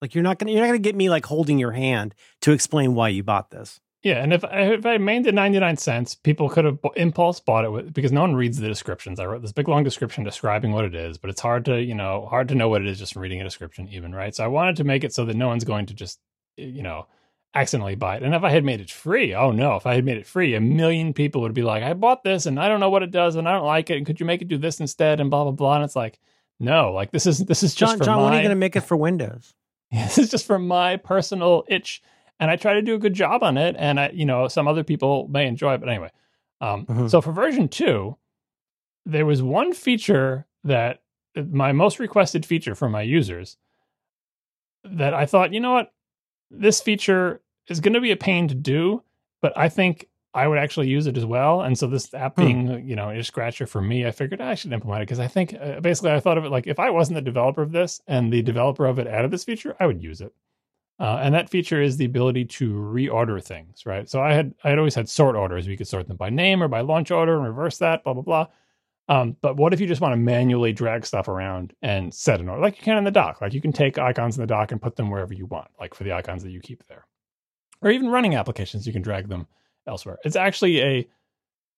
Like 0.00 0.14
you're 0.14 0.24
not 0.24 0.38
gonna 0.38 0.52
you're 0.52 0.60
not 0.62 0.68
gonna 0.68 0.78
get 0.78 0.96
me 0.96 1.10
like 1.10 1.26
holding 1.26 1.58
your 1.58 1.72
hand 1.72 2.14
to 2.40 2.52
explain 2.52 2.94
why 2.94 3.08
you 3.08 3.22
bought 3.22 3.50
this. 3.50 3.80
Yeah, 4.02 4.22
and 4.22 4.32
if 4.32 4.42
if 4.50 4.86
I 4.86 4.96
made 4.96 5.26
it 5.26 5.34
ninety 5.34 5.60
nine 5.60 5.76
cents, 5.76 6.14
people 6.14 6.48
could 6.48 6.64
have 6.64 6.78
impulse 6.96 7.38
bought 7.38 7.66
it 7.66 7.70
with, 7.70 7.92
because 7.92 8.12
no 8.12 8.22
one 8.22 8.34
reads 8.34 8.58
the 8.58 8.66
descriptions. 8.66 9.20
I 9.20 9.26
wrote 9.26 9.42
this 9.42 9.52
big 9.52 9.68
long 9.68 9.84
description 9.84 10.24
describing 10.24 10.72
what 10.72 10.86
it 10.86 10.94
is, 10.94 11.18
but 11.18 11.28
it's 11.28 11.42
hard 11.42 11.66
to 11.66 11.82
you 11.82 11.94
know 11.94 12.26
hard 12.30 12.48
to 12.48 12.54
know 12.54 12.70
what 12.70 12.80
it 12.80 12.88
is 12.88 12.98
just 12.98 13.12
from 13.12 13.22
reading 13.22 13.42
a 13.42 13.44
description, 13.44 13.88
even 13.88 14.14
right. 14.14 14.34
So 14.34 14.42
I 14.42 14.46
wanted 14.46 14.76
to 14.76 14.84
make 14.84 15.04
it 15.04 15.12
so 15.12 15.26
that 15.26 15.36
no 15.36 15.48
one's 15.48 15.64
going 15.64 15.84
to 15.86 15.94
just 15.94 16.18
eh, 16.56 16.64
you 16.64 16.82
know 16.82 17.06
accidentally 17.54 17.96
buy 17.96 18.16
it. 18.16 18.22
And 18.22 18.34
if 18.34 18.44
I 18.44 18.50
had 18.50 18.64
made 18.64 18.80
it 18.80 18.90
free, 18.90 19.34
oh 19.34 19.50
no, 19.50 19.76
if 19.76 19.86
I 19.86 19.94
had 19.94 20.04
made 20.04 20.18
it 20.18 20.26
free, 20.26 20.54
a 20.54 20.60
million 20.60 21.12
people 21.12 21.42
would 21.42 21.54
be 21.54 21.62
like, 21.62 21.82
I 21.82 21.94
bought 21.94 22.22
this 22.22 22.46
and 22.46 22.60
I 22.60 22.68
don't 22.68 22.80
know 22.80 22.90
what 22.90 23.02
it 23.02 23.10
does 23.10 23.36
and 23.36 23.48
I 23.48 23.52
don't 23.52 23.66
like 23.66 23.90
it. 23.90 23.96
And 23.96 24.06
could 24.06 24.20
you 24.20 24.26
make 24.26 24.42
it 24.42 24.48
do 24.48 24.58
this 24.58 24.80
instead? 24.80 25.20
And 25.20 25.30
blah 25.30 25.44
blah 25.44 25.52
blah. 25.52 25.76
And 25.76 25.84
it's 25.84 25.96
like, 25.96 26.18
no, 26.58 26.92
like 26.92 27.10
this 27.10 27.26
is 27.26 27.38
this 27.38 27.62
is 27.62 27.74
just 27.74 27.92
John. 27.92 27.98
For 27.98 28.04
John, 28.04 28.18
my, 28.18 28.24
when 28.24 28.32
are 28.34 28.36
you 28.36 28.42
going 28.42 28.50
to 28.50 28.56
make 28.56 28.76
it 28.76 28.82
for 28.82 28.96
Windows? 28.96 29.54
this 29.90 30.18
is 30.18 30.30
just 30.30 30.46
for 30.46 30.58
my 30.58 30.96
personal 30.96 31.64
itch, 31.68 32.02
and 32.38 32.50
I 32.50 32.56
try 32.56 32.74
to 32.74 32.82
do 32.82 32.94
a 32.94 32.98
good 32.98 33.14
job 33.14 33.42
on 33.42 33.56
it. 33.56 33.74
And 33.78 33.98
I, 33.98 34.10
you 34.10 34.24
know, 34.24 34.46
some 34.46 34.68
other 34.68 34.84
people 34.84 35.26
may 35.28 35.46
enjoy 35.46 35.74
it, 35.74 35.78
but 35.78 35.88
anyway. 35.88 36.10
Um, 36.60 36.86
mm-hmm. 36.86 37.06
So 37.08 37.20
for 37.20 37.32
version 37.32 37.68
two, 37.68 38.16
there 39.06 39.26
was 39.26 39.42
one 39.42 39.72
feature 39.72 40.46
that 40.64 41.02
my 41.34 41.72
most 41.72 41.98
requested 41.98 42.44
feature 42.44 42.74
from 42.74 42.92
my 42.92 43.02
users 43.02 43.56
that 44.84 45.14
I 45.14 45.26
thought, 45.26 45.52
you 45.52 45.60
know 45.60 45.72
what, 45.72 45.92
this 46.50 46.80
feature 46.80 47.40
is 47.68 47.80
going 47.80 47.94
to 47.94 48.00
be 48.00 48.10
a 48.10 48.16
pain 48.16 48.48
to 48.48 48.54
do, 48.54 49.02
but 49.40 49.56
I 49.56 49.68
think 49.68 50.08
I 50.32 50.46
would 50.46 50.58
actually 50.58 50.88
use 50.88 51.06
it 51.06 51.16
as 51.16 51.24
well. 51.24 51.62
And 51.62 51.76
so 51.76 51.86
this 51.86 52.12
app 52.14 52.36
hmm. 52.36 52.44
being, 52.44 52.88
you 52.88 52.96
know, 52.96 53.10
a 53.10 53.22
scratcher 53.22 53.66
for 53.66 53.80
me, 53.80 54.06
I 54.06 54.10
figured 54.10 54.40
I 54.40 54.54
should 54.54 54.72
implement 54.72 55.02
it 55.02 55.06
because 55.06 55.20
I 55.20 55.26
think 55.26 55.54
uh, 55.60 55.80
basically 55.80 56.12
I 56.12 56.20
thought 56.20 56.38
of 56.38 56.44
it 56.44 56.50
like 56.50 56.66
if 56.66 56.78
I 56.78 56.90
wasn't 56.90 57.16
the 57.16 57.22
developer 57.22 57.62
of 57.62 57.72
this 57.72 58.00
and 58.06 58.32
the 58.32 58.42
developer 58.42 58.86
of 58.86 58.98
it 58.98 59.06
added 59.06 59.30
this 59.30 59.44
feature, 59.44 59.76
I 59.80 59.86
would 59.86 60.02
use 60.02 60.20
it. 60.20 60.32
Uh, 61.00 61.18
and 61.22 61.34
that 61.34 61.48
feature 61.48 61.80
is 61.80 61.96
the 61.96 62.04
ability 62.04 62.44
to 62.44 62.72
reorder 62.74 63.42
things, 63.42 63.86
right? 63.86 64.08
So 64.08 64.20
I 64.20 64.34
had 64.34 64.54
I 64.62 64.68
had 64.68 64.78
always 64.78 64.94
had 64.94 65.08
sort 65.08 65.34
orders. 65.34 65.66
We 65.66 65.76
could 65.76 65.88
sort 65.88 66.06
them 66.06 66.18
by 66.18 66.28
name 66.28 66.62
or 66.62 66.68
by 66.68 66.82
launch 66.82 67.10
order 67.10 67.36
and 67.36 67.44
reverse 67.44 67.78
that, 67.78 68.04
blah 68.04 68.12
blah 68.12 68.22
blah. 68.22 68.46
Um, 69.10 69.36
but 69.42 69.56
what 69.56 69.74
if 69.74 69.80
you 69.80 69.86
just 69.86 70.00
want 70.00 70.12
to 70.12 70.16
manually 70.16 70.72
drag 70.72 71.04
stuff 71.04 71.28
around 71.28 71.74
and 71.82 72.14
set 72.14 72.40
an 72.40 72.48
order, 72.48 72.62
like 72.62 72.78
you 72.78 72.84
can 72.84 72.96
in 72.96 73.04
the 73.04 73.10
dock? 73.10 73.42
Like 73.42 73.52
you 73.52 73.60
can 73.60 73.72
take 73.72 73.98
icons 73.98 74.38
in 74.38 74.40
the 74.40 74.46
dock 74.46 74.72
and 74.72 74.80
put 74.80 74.96
them 74.96 75.10
wherever 75.10 75.34
you 75.34 75.46
want, 75.46 75.68
like 75.78 75.94
for 75.94 76.04
the 76.04 76.12
icons 76.12 76.42
that 76.44 76.52
you 76.52 76.60
keep 76.60 76.86
there 76.86 77.04
or 77.82 77.90
even 77.90 78.08
running 78.08 78.34
applications, 78.34 78.86
you 78.86 78.92
can 78.92 79.02
drag 79.02 79.28
them 79.28 79.46
elsewhere. 79.86 80.18
It's 80.24 80.36
actually 80.36 80.80
a 80.80 81.08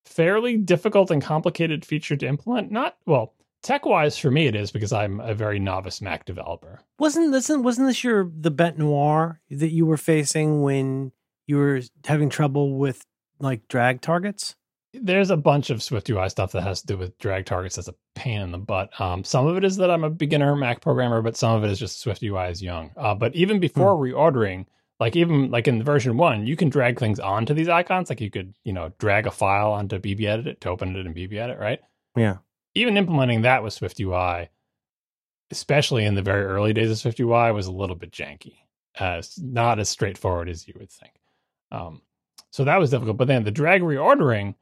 fairly 0.05 0.57
difficult 0.57 1.11
and 1.11 1.23
complicated 1.23 1.85
feature 1.85 2.17
to 2.17 2.27
implement. 2.27 2.71
Not 2.71 2.97
well, 3.07 3.35
tech 3.63 3.87
wise 3.87 4.19
for 4.19 4.31
me 4.31 4.47
it 4.47 4.57
is 4.57 4.73
because 4.73 4.93
I'm 4.93 5.21
a 5.21 5.35
very 5.35 5.59
novice 5.59 6.01
Mac 6.01 6.25
developer. 6.25 6.81
Wasn't 6.99 7.33
this 7.33 7.49
wasn't 7.49 7.89
this 7.89 8.03
your 8.03 8.31
the 8.37 8.51
bête 8.51 8.79
noire 8.79 9.41
that 9.51 9.71
you 9.71 9.87
were 9.87 9.97
facing 9.97 10.63
when 10.63 11.13
you 11.47 11.57
were 11.57 11.81
having 12.05 12.31
trouble 12.31 12.77
with 12.77 13.05
like 13.39 13.69
drag 13.69 14.01
targets? 14.01 14.57
There's 14.95 15.31
a 15.31 15.37
bunch 15.37 15.71
of 15.71 15.83
Swift 15.83 16.11
UI 16.11 16.29
stuff 16.29 16.53
that 16.53 16.63
has 16.63 16.83
to 16.83 16.87
do 16.87 16.99
with 16.99 17.17
drag 17.19 17.47
targets 17.47 17.77
that's 17.77 17.89
a 17.89 17.95
pain 18.15 18.43
in 18.43 18.53
the 18.53 18.59
butt. 18.59 19.01
Um, 19.01 19.25
some 19.25 19.47
of 19.47 19.57
it 19.57 19.65
is 19.65 19.77
that 19.77 19.91
I'm 19.91 20.05
a 20.05 20.11
beginner 20.11 20.55
Mac 20.55 20.83
programmer, 20.83 21.23
but 21.23 21.37
some 21.37 21.57
of 21.57 21.65
it 21.65 21.71
is 21.71 21.79
just 21.79 22.01
Swift 22.01 22.23
UI 22.23 22.51
is 22.51 22.63
young. 22.63 22.91
Uh, 22.97 23.15
but 23.15 23.35
even 23.35 23.59
before 23.59 23.97
hmm. 23.97 24.03
reordering, 24.03 24.67
like 25.01 25.17
even 25.17 25.51
like 25.51 25.67
in 25.67 25.83
version 25.83 26.17
one, 26.17 26.47
you 26.47 26.57
can 26.57 26.69
drag 26.69 26.99
things 26.99 27.19
onto 27.19 27.55
these 27.55 27.69
icons. 27.69 28.09
Like 28.09 28.21
you 28.21 28.31
could, 28.31 28.55
you 28.65 28.73
know, 28.73 28.93
drag 28.99 29.27
a 29.27 29.31
file 29.31 29.73
onto 29.73 29.99
BBEdit 29.99 30.61
to 30.61 30.69
open 30.69 30.95
it 30.95 31.07
in 31.07 31.15
BBEdit, 31.15 31.59
right? 31.59 31.81
Yeah. 32.15 32.37
Even 32.75 32.97
implementing 32.97 33.43
that 33.43 33.63
with 33.63 33.73
Swift 33.73 33.99
UI, 33.99 34.51
especially 35.51 36.05
in 36.05 36.15
the 36.15 36.23
very 36.23 36.45
early 36.45 36.73
days 36.73 36.91
of 36.91 36.99
Swift 36.99 37.19
UI, 37.19 37.51
was 37.53 37.67
a 37.67 37.73
little 37.73 37.97
bit 37.97 38.13
janky. 38.13 38.57
Uh, 38.99 39.23
not 39.39 39.79
as 39.79 39.89
straightforward 39.89 40.49
as 40.49 40.69
you 40.69 40.75
would 40.79 40.91
think. 40.91 41.13
Um, 41.71 42.03
so 42.51 42.65
that 42.65 42.79
was 42.79 42.91
difficult. 42.91 43.17
But 43.17 43.29
then 43.29 43.45
the 43.45 43.51
drag 43.51 43.83
reordering, 43.83 44.55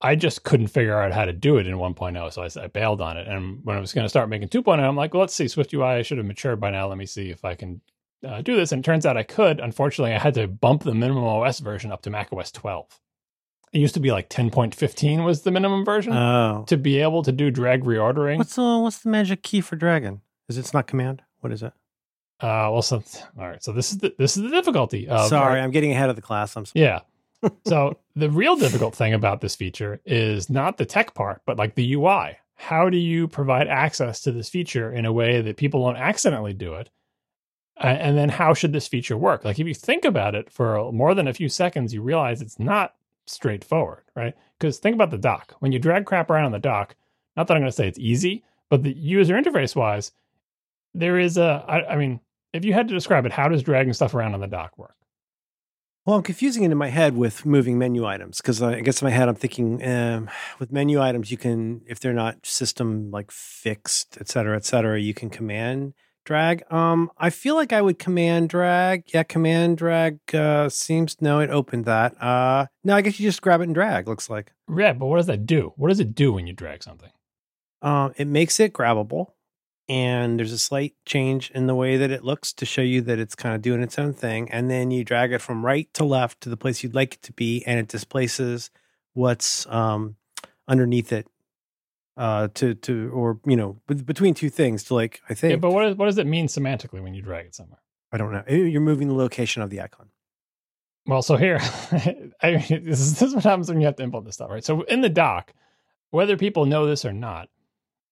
I 0.00 0.14
just 0.14 0.44
couldn't 0.44 0.66
figure 0.68 1.00
out 1.00 1.12
how 1.12 1.24
to 1.24 1.32
do 1.32 1.56
it 1.56 1.66
in 1.66 1.76
1.0. 1.76 2.32
So 2.32 2.42
I, 2.42 2.64
I 2.64 2.66
bailed 2.68 3.00
on 3.00 3.16
it. 3.16 3.26
And 3.26 3.64
when 3.64 3.76
I 3.76 3.80
was 3.80 3.92
going 3.92 4.04
to 4.04 4.08
start 4.08 4.28
making 4.28 4.48
2.0, 4.48 4.78
I'm 4.78 4.96
like, 4.96 5.14
well, 5.14 5.22
let's 5.22 5.34
see, 5.34 5.48
Swift 5.48 5.72
UI 5.72 6.02
should 6.02 6.18
have 6.18 6.26
matured 6.26 6.60
by 6.60 6.70
now. 6.70 6.88
Let 6.88 6.98
me 6.98 7.06
see 7.06 7.30
if 7.30 7.44
I 7.44 7.54
can 7.54 7.80
uh, 8.26 8.42
do 8.42 8.56
this. 8.56 8.72
And 8.72 8.80
it 8.80 8.84
turns 8.84 9.06
out 9.06 9.16
I 9.16 9.22
could. 9.22 9.58
Unfortunately, 9.58 10.14
I 10.14 10.18
had 10.18 10.34
to 10.34 10.46
bump 10.46 10.82
the 10.82 10.94
minimum 10.94 11.24
OS 11.24 11.60
version 11.60 11.92
up 11.92 12.02
to 12.02 12.10
Mac 12.10 12.32
OS 12.32 12.52
12. 12.52 13.00
It 13.72 13.78
used 13.78 13.94
to 13.94 14.00
be 14.00 14.12
like 14.12 14.28
10.15 14.28 15.24
was 15.24 15.42
the 15.42 15.50
minimum 15.50 15.84
version 15.84 16.12
oh. 16.12 16.64
to 16.68 16.76
be 16.76 17.00
able 17.00 17.22
to 17.22 17.32
do 17.32 17.50
drag 17.50 17.84
reordering. 17.84 18.38
What's 18.38 18.54
the 18.54 18.78
what's 18.78 18.98
the 18.98 19.10
magic 19.10 19.42
key 19.42 19.60
for 19.60 19.76
dragon? 19.76 20.22
Is 20.48 20.56
it's 20.56 20.72
not 20.72 20.86
command? 20.86 21.22
What 21.40 21.52
is 21.52 21.62
it? 21.62 21.72
Uh, 22.38 22.68
well, 22.70 22.82
so 22.82 23.02
all 23.38 23.48
right. 23.48 23.62
So 23.62 23.72
this 23.72 23.92
is 23.92 23.98
the 23.98 24.14
this 24.18 24.36
is 24.36 24.44
the 24.44 24.50
difficulty. 24.50 25.08
Of, 25.08 25.28
sorry, 25.28 25.60
I'm 25.60 25.72
getting 25.72 25.90
ahead 25.90 26.10
of 26.10 26.16
the 26.16 26.22
class. 26.22 26.56
I'm 26.56 26.64
sorry. 26.64 26.84
Yeah. 26.84 27.00
So 27.66 27.98
the 28.14 28.30
real 28.30 28.56
difficult 28.56 28.94
thing 28.94 29.14
about 29.14 29.40
this 29.40 29.56
feature 29.56 30.00
is 30.04 30.50
not 30.50 30.76
the 30.76 30.86
tech 30.86 31.14
part, 31.14 31.42
but 31.46 31.58
like 31.58 31.74
the 31.74 31.94
UI. 31.94 32.38
How 32.54 32.88
do 32.88 32.96
you 32.96 33.28
provide 33.28 33.68
access 33.68 34.20
to 34.22 34.32
this 34.32 34.48
feature 34.48 34.90
in 34.90 35.04
a 35.04 35.12
way 35.12 35.42
that 35.42 35.58
people 35.58 35.84
don't 35.84 35.96
accidentally 35.96 36.54
do 36.54 36.74
it, 36.74 36.88
and 37.76 38.16
then 38.16 38.30
how 38.30 38.54
should 38.54 38.72
this 38.72 38.88
feature 38.88 39.16
work? 39.16 39.44
Like 39.44 39.58
if 39.58 39.66
you 39.66 39.74
think 39.74 40.04
about 40.04 40.34
it 40.34 40.50
for 40.50 40.90
more 40.92 41.14
than 41.14 41.28
a 41.28 41.34
few 41.34 41.48
seconds, 41.48 41.92
you 41.92 42.00
realize 42.00 42.40
it's 42.40 42.58
not 42.58 42.94
straightforward, 43.26 44.04
right? 44.14 44.34
Because 44.58 44.78
think 44.78 44.94
about 44.94 45.10
the 45.10 45.18
dock. 45.18 45.54
When 45.58 45.72
you 45.72 45.78
drag 45.78 46.06
crap 46.06 46.30
around 46.30 46.46
on 46.46 46.52
the 46.52 46.58
dock, 46.58 46.96
not 47.36 47.46
that 47.46 47.54
I'm 47.54 47.60
going 47.60 47.70
to 47.70 47.76
say 47.76 47.88
it's 47.88 47.98
easy, 47.98 48.44
but 48.70 48.82
the 48.82 48.92
user 48.92 49.34
interface 49.34 49.76
wise, 49.76 50.12
there 50.94 51.18
is 51.18 51.36
a. 51.36 51.64
I, 51.68 51.92
I 51.92 51.96
mean, 51.96 52.20
if 52.52 52.64
you 52.64 52.72
had 52.72 52.88
to 52.88 52.94
describe 52.94 53.26
it, 53.26 53.32
how 53.32 53.48
does 53.48 53.62
dragging 53.62 53.92
stuff 53.92 54.14
around 54.14 54.34
on 54.34 54.40
the 54.40 54.46
dock 54.46 54.78
work? 54.78 54.96
Well, 56.06 56.16
I'm 56.16 56.22
confusing 56.22 56.62
it 56.62 56.70
in 56.70 56.78
my 56.78 56.88
head 56.88 57.16
with 57.16 57.44
moving 57.44 57.78
menu 57.78 58.06
items 58.06 58.40
because 58.40 58.62
I 58.62 58.80
guess 58.80 59.02
in 59.02 59.06
my 59.06 59.10
head 59.10 59.28
I'm 59.28 59.34
thinking 59.34 59.84
um, 59.84 60.30
with 60.60 60.70
menu 60.70 61.00
items 61.02 61.32
you 61.32 61.36
can, 61.36 61.82
if 61.86 61.98
they're 61.98 62.12
not 62.12 62.46
system 62.46 63.10
like 63.10 63.32
fixed, 63.32 64.16
et 64.20 64.28
cetera, 64.28 64.56
et 64.56 64.64
cetera, 64.64 65.00
you 65.00 65.12
can 65.12 65.30
command 65.30 65.94
Drag. 66.26 66.64
Um, 66.72 67.12
I 67.16 67.30
feel 67.30 67.54
like 67.54 67.72
I 67.72 67.80
would 67.80 68.00
command 68.00 68.48
drag. 68.48 69.04
Yeah, 69.14 69.22
command 69.22 69.78
drag 69.78 70.18
uh, 70.34 70.68
seems 70.68 71.22
no, 71.22 71.38
it 71.38 71.50
opened 71.50 71.84
that. 71.84 72.20
Uh, 72.20 72.66
no, 72.82 72.96
I 72.96 73.00
guess 73.00 73.20
you 73.20 73.28
just 73.28 73.40
grab 73.40 73.60
it 73.60 73.64
and 73.64 73.74
drag. 73.74 74.08
Looks 74.08 74.28
like. 74.28 74.52
Yeah, 74.68 74.92
but 74.92 75.06
what 75.06 75.18
does 75.18 75.26
that 75.26 75.46
do? 75.46 75.72
What 75.76 75.88
does 75.88 76.00
it 76.00 76.16
do 76.16 76.32
when 76.32 76.48
you 76.48 76.52
drag 76.52 76.82
something? 76.82 77.10
Um, 77.80 78.12
it 78.16 78.26
makes 78.26 78.58
it 78.58 78.72
grabbable, 78.72 79.34
and 79.88 80.38
there's 80.38 80.52
a 80.52 80.58
slight 80.58 80.94
change 81.04 81.50
in 81.52 81.66
the 81.66 81.74
way 81.74 81.96
that 81.96 82.10
it 82.10 82.24
looks 82.24 82.52
to 82.54 82.66
show 82.66 82.82
you 82.82 83.00
that 83.02 83.18
it's 83.18 83.34
kind 83.34 83.54
of 83.54 83.62
doing 83.62 83.82
its 83.82 83.98
own 83.98 84.12
thing. 84.12 84.50
And 84.50 84.68
then 84.70 84.90
you 84.90 85.04
drag 85.04 85.32
it 85.32 85.40
from 85.40 85.64
right 85.64 85.88
to 85.94 86.04
left 86.04 86.40
to 86.42 86.48
the 86.48 86.56
place 86.56 86.82
you'd 86.82 86.94
like 86.94 87.14
it 87.14 87.22
to 87.22 87.32
be, 87.32 87.64
and 87.66 87.78
it 87.78 87.88
displaces 87.88 88.70
what's 89.14 89.66
um 89.66 90.16
underneath 90.68 91.12
it 91.12 91.26
uh 92.16 92.48
to 92.54 92.74
to 92.74 93.10
or 93.14 93.38
you 93.46 93.56
know 93.56 93.78
with, 93.88 94.04
between 94.04 94.34
two 94.34 94.50
things 94.50 94.82
to 94.84 94.94
like 94.94 95.20
i 95.30 95.34
think 95.34 95.50
Yeah, 95.52 95.56
but 95.56 95.70
what, 95.70 95.86
is, 95.86 95.96
what 95.96 96.06
does 96.06 96.18
it 96.18 96.26
mean 96.26 96.46
semantically 96.48 97.02
when 97.02 97.14
you 97.14 97.22
drag 97.22 97.46
it 97.46 97.54
somewhere? 97.54 97.80
i 98.12 98.16
don't 98.18 98.32
know 98.32 98.42
Eh, 98.46 98.56
you're 98.56 98.80
moving 98.80 99.08
the 99.08 99.14
location 99.14 99.62
of 99.62 99.70
the 99.70 99.80
icon 99.80 100.08
Well, 101.06 101.22
so 101.22 101.36
here, 101.36 101.58
I 102.42 102.64
mean, 102.68 102.84
this 102.84 103.00
is, 103.00 103.12
this 103.18 103.22
is 103.28 103.34
what 103.34 103.44
happens 103.44 103.68
when 103.68 103.80
you 103.80 103.86
have 103.86 103.96
to 103.96 104.02
implement 104.02 104.26
this 104.26 104.34
stuff, 104.34 104.50
right? 104.50 104.64
So 104.64 104.82
in 104.82 105.00
the 105.02 105.08
dock, 105.08 105.52
whether 106.10 106.36
people 106.36 106.66
know 106.66 106.86
this 106.86 107.04
or 107.04 107.12
not, 107.12 107.48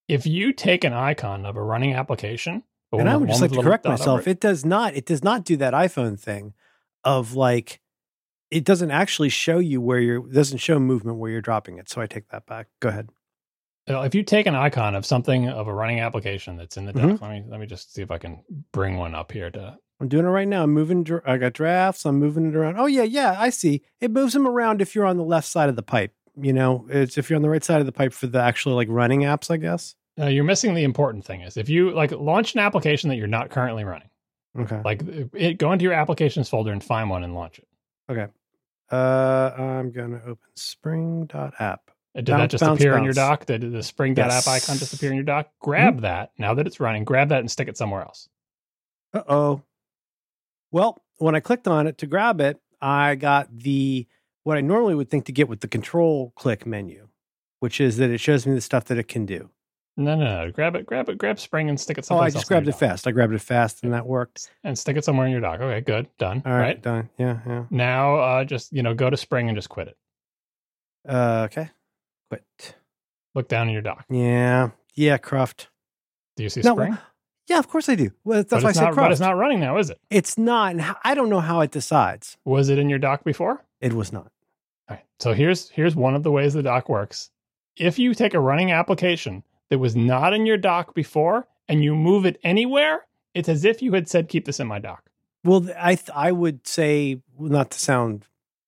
if 0.08 0.26
you 0.26 0.52
take 0.52 0.84
an 0.84 0.92
icon 0.92 1.46
of 1.46 1.56
a 1.56 1.62
running 1.62 1.94
application, 1.94 2.62
and 2.92 3.08
i 3.08 3.16
would 3.16 3.28
just 3.28 3.40
like 3.40 3.50
to 3.50 3.62
correct 3.62 3.84
myself. 3.84 4.26
it- 4.28 4.40
does 4.40 4.64
not 4.64 4.94
it 4.94 5.04
does 5.06 5.24
not 5.24 5.44
do 5.44 5.56
that 5.56 5.74
iphone 5.74 6.18
thing 6.18 6.54
of 7.02 7.34
like 7.34 7.80
it 8.50 8.64
doesn't 8.64 8.92
actually 8.92 9.28
show 9.30 9.58
you 9.58 9.80
where 9.80 9.98
you're 9.98 10.20
doesn't 10.28 10.58
show 10.58 10.78
movement 10.78 11.18
where 11.18 11.30
you're 11.30 11.40
dropping 11.40 11.78
it 11.78 11.88
so 11.88 12.00
i 12.00 12.06
take 12.06 12.28
that 12.28 12.46
back. 12.46 12.68
Go 12.80 12.88
ahead. 12.90 13.08
If 13.86 14.14
you 14.14 14.22
take 14.22 14.46
an 14.46 14.54
icon 14.54 14.94
of 14.94 15.04
something 15.04 15.48
of 15.48 15.66
a 15.68 15.74
running 15.74 16.00
application 16.00 16.56
that's 16.56 16.78
in 16.78 16.86
the 16.86 16.92
dock, 16.94 17.02
Mhm. 17.02 17.20
let 17.20 17.30
me 17.30 17.44
let 17.48 17.60
me 17.60 17.66
just 17.66 17.92
see 17.92 18.00
if 18.00 18.10
I 18.10 18.16
can 18.18 18.42
bring 18.72 18.96
one 18.96 19.14
up 19.14 19.30
here 19.32 19.50
to. 19.50 19.76
i'm 20.00 20.08
doing 20.08 20.24
it 20.24 20.28
right 20.28 20.48
now. 20.48 20.62
I'm 20.62 20.70
moving 20.72 21.06
i 21.26 21.36
got 21.36 21.52
drafts. 21.52 22.06
I'm 22.06 22.18
moving 22.18 22.46
it 22.48 22.56
around. 22.56 22.76
Oh 22.78 22.86
yeah 22.86 23.02
yeah 23.02 23.34
i 23.38 23.50
see. 23.50 23.82
It 24.00 24.10
moves 24.10 24.32
them 24.34 24.46
around 24.46 24.80
if 24.80 24.94
you're 24.94 25.04
on 25.04 25.16
the 25.18 25.24
left 25.24 25.48
side 25.48 25.68
of 25.68 25.76
the 25.76 25.82
pipe 25.82 26.14
you 26.36 26.52
know 26.52 26.86
it's 26.90 27.16
if 27.18 27.28
you're 27.30 27.36
on 27.36 27.42
the 27.42 27.48
right 27.50 27.62
side 27.64 27.80
of 27.80 27.86
the 27.86 27.92
pipe 27.92 28.12
for 28.12 28.26
the 28.26 28.40
actual 28.40 28.74
like 28.74 28.88
running 28.90 29.20
apps 29.22 29.50
i 29.50 29.56
guess 29.56 29.94
Uh, 30.20 30.26
you're 30.26 30.44
missing 30.44 30.74
the 30.74 30.84
important 30.84 31.24
thing 31.24 31.40
is 31.42 31.56
if 31.56 31.68
you 31.68 31.90
like 31.92 32.10
launch 32.12 32.54
an 32.54 32.60
application 32.60 33.08
that 33.08 33.16
you're 33.16 33.26
not 33.26 33.50
currently 33.50 33.84
running, 33.84 34.08
okay 34.58 34.80
like 34.84 35.02
it, 35.34 35.58
go 35.58 35.72
into 35.72 35.82
your 35.84 35.92
applications 35.92 36.48
folder 36.48 36.72
and 36.72 36.82
find 36.84 37.08
one 37.10 37.22
and 37.24 37.34
launch 37.34 37.58
it. 37.58 37.68
okay 38.10 38.26
uh 38.92 39.50
i'm 39.56 39.90
gonna 39.90 40.20
open 40.26 40.50
spring.app 40.56 41.90
Uh, 42.16 42.20
Did 42.20 42.26
Bounce, 42.26 42.40
that 42.42 42.50
just 42.50 42.60
bounce, 42.62 42.80
appear 42.80 42.96
in 42.96 43.02
your 43.04 43.12
dock? 43.12 43.46
Did 43.46 43.72
the 43.72 43.82
spring 43.82 44.14
dot 44.14 44.30
app 44.30 44.46
icon 44.46 44.76
just 44.78 44.92
appear 44.94 45.10
in 45.10 45.16
your 45.16 45.24
dock? 45.24 45.48
Grab 45.60 46.02
that 46.02 46.30
now 46.38 46.54
that 46.54 46.66
it's 46.66 46.78
running. 46.78 47.02
Grab 47.04 47.28
that 47.30 47.40
and 47.40 47.50
stick 47.50 47.66
it 47.66 47.76
somewhere 47.76 48.02
else. 48.02 48.28
Uh-oh. 49.14 49.62
Well, 50.70 51.02
when 51.18 51.34
I 51.34 51.40
clicked 51.40 51.66
on 51.66 51.86
it 51.88 51.98
to 51.98 52.06
grab 52.06 52.40
it, 52.40 52.60
I 52.80 53.14
got 53.16 53.48
the 53.56 54.06
what 54.44 54.56
I 54.56 54.60
normally 54.60 54.94
would 54.94 55.10
think 55.10 55.24
to 55.26 55.32
get 55.32 55.48
with 55.48 55.60
the 55.60 55.68
control 55.68 56.32
click 56.36 56.64
menu, 56.64 57.08
which 57.60 57.80
is 57.80 57.96
that 57.96 58.10
it 58.10 58.18
shows 58.18 58.46
me 58.46 58.54
the 58.54 58.60
stuff 58.60 58.84
that 58.84 58.98
it 58.98 59.08
can 59.08 59.26
do. 59.26 59.50
No, 59.96 60.16
no, 60.16 60.44
no. 60.44 60.50
Grab 60.50 60.74
it, 60.74 60.86
grab 60.86 61.08
it, 61.08 61.18
grab 61.18 61.38
spring 61.38 61.68
and 61.68 61.78
stick 61.78 61.98
it 61.98 62.04
somewhere. 62.04 62.24
Oh, 62.24 62.26
I 62.26 62.30
just 62.30 62.48
grabbed 62.48 62.66
it 62.66 62.74
fast. 62.74 63.06
I 63.06 63.12
grabbed 63.12 63.32
it 63.32 63.40
fast 63.40 63.84
and 63.84 63.92
that 63.92 64.06
worked. 64.06 64.50
and 64.64 64.76
stick 64.78 64.96
it 64.96 65.04
somewhere 65.04 65.26
in 65.26 65.32
your 65.32 65.40
dock. 65.40 65.60
Okay, 65.60 65.80
good, 65.80 66.08
done. 66.18 66.42
All 66.44 66.52
right, 66.52 66.60
right. 66.60 66.82
done. 66.82 67.10
Yeah, 67.16 67.38
yeah. 67.46 67.64
Now, 67.70 68.16
uh, 68.16 68.44
just 68.44 68.72
you 68.72 68.82
know, 68.82 68.92
go 68.94 69.08
to 69.08 69.16
spring 69.16 69.48
and 69.48 69.56
just 69.56 69.68
quit 69.68 69.88
it. 69.88 69.96
Uh, 71.08 71.42
okay. 71.50 71.70
Quit. 72.28 72.74
Look 73.34 73.48
down 73.48 73.68
in 73.68 73.72
your 73.72 73.82
dock. 73.82 74.04
Yeah. 74.10 74.70
Yeah, 74.94 75.18
Cruft. 75.18 75.68
Do 76.36 76.42
you 76.42 76.48
see 76.48 76.62
No, 76.62 76.74
spring? 76.74 76.98
Yeah, 77.48 77.58
of 77.58 77.68
course 77.68 77.88
I 77.88 77.94
do. 77.94 78.10
Well, 78.24 78.38
that's 78.38 78.50
but 78.50 78.62
why 78.62 78.68
I 78.70 78.72
said 78.72 78.84
not. 78.84 78.96
But 78.96 79.12
it's 79.12 79.20
not 79.20 79.36
running 79.36 79.60
now, 79.60 79.76
is 79.78 79.90
it? 79.90 80.00
It's 80.10 80.38
not. 80.38 80.72
And 80.72 80.96
I 81.04 81.14
don't 81.14 81.28
know 81.28 81.40
how 81.40 81.60
it 81.60 81.70
decides. 81.70 82.36
Was 82.44 82.68
it 82.68 82.78
in 82.78 82.88
your 82.88 82.98
dock 82.98 83.22
before? 83.22 83.64
It 83.80 83.92
was 83.92 84.12
not. 84.12 84.32
All 84.88 84.96
right. 84.96 85.04
So 85.18 85.32
here's 85.32 85.70
here's 85.70 85.96
one 85.96 86.14
of 86.14 86.22
the 86.22 86.30
ways 86.30 86.54
the 86.54 86.62
dock 86.62 86.88
works. 86.88 87.30
If 87.76 87.98
you 87.98 88.14
take 88.14 88.34
a 88.34 88.40
running 88.40 88.72
application 88.72 89.42
that 89.70 89.78
was 89.78 89.96
not 89.96 90.32
in 90.32 90.46
your 90.46 90.56
dock 90.56 90.94
before 90.94 91.48
and 91.68 91.82
you 91.82 91.94
move 91.94 92.26
it 92.26 92.38
anywhere, 92.44 93.06
it's 93.34 93.48
as 93.48 93.64
if 93.64 93.82
you 93.82 93.92
had 93.92 94.08
said, 94.08 94.28
"Keep 94.28 94.44
this 94.44 94.60
in 94.60 94.66
my 94.66 94.78
dock." 94.78 95.10
Well, 95.44 95.68
I 95.78 95.94
th- 95.96 96.10
I 96.14 96.32
would 96.32 96.66
say 96.66 97.20
not 97.38 97.70
to 97.72 97.78
sound 97.78 98.26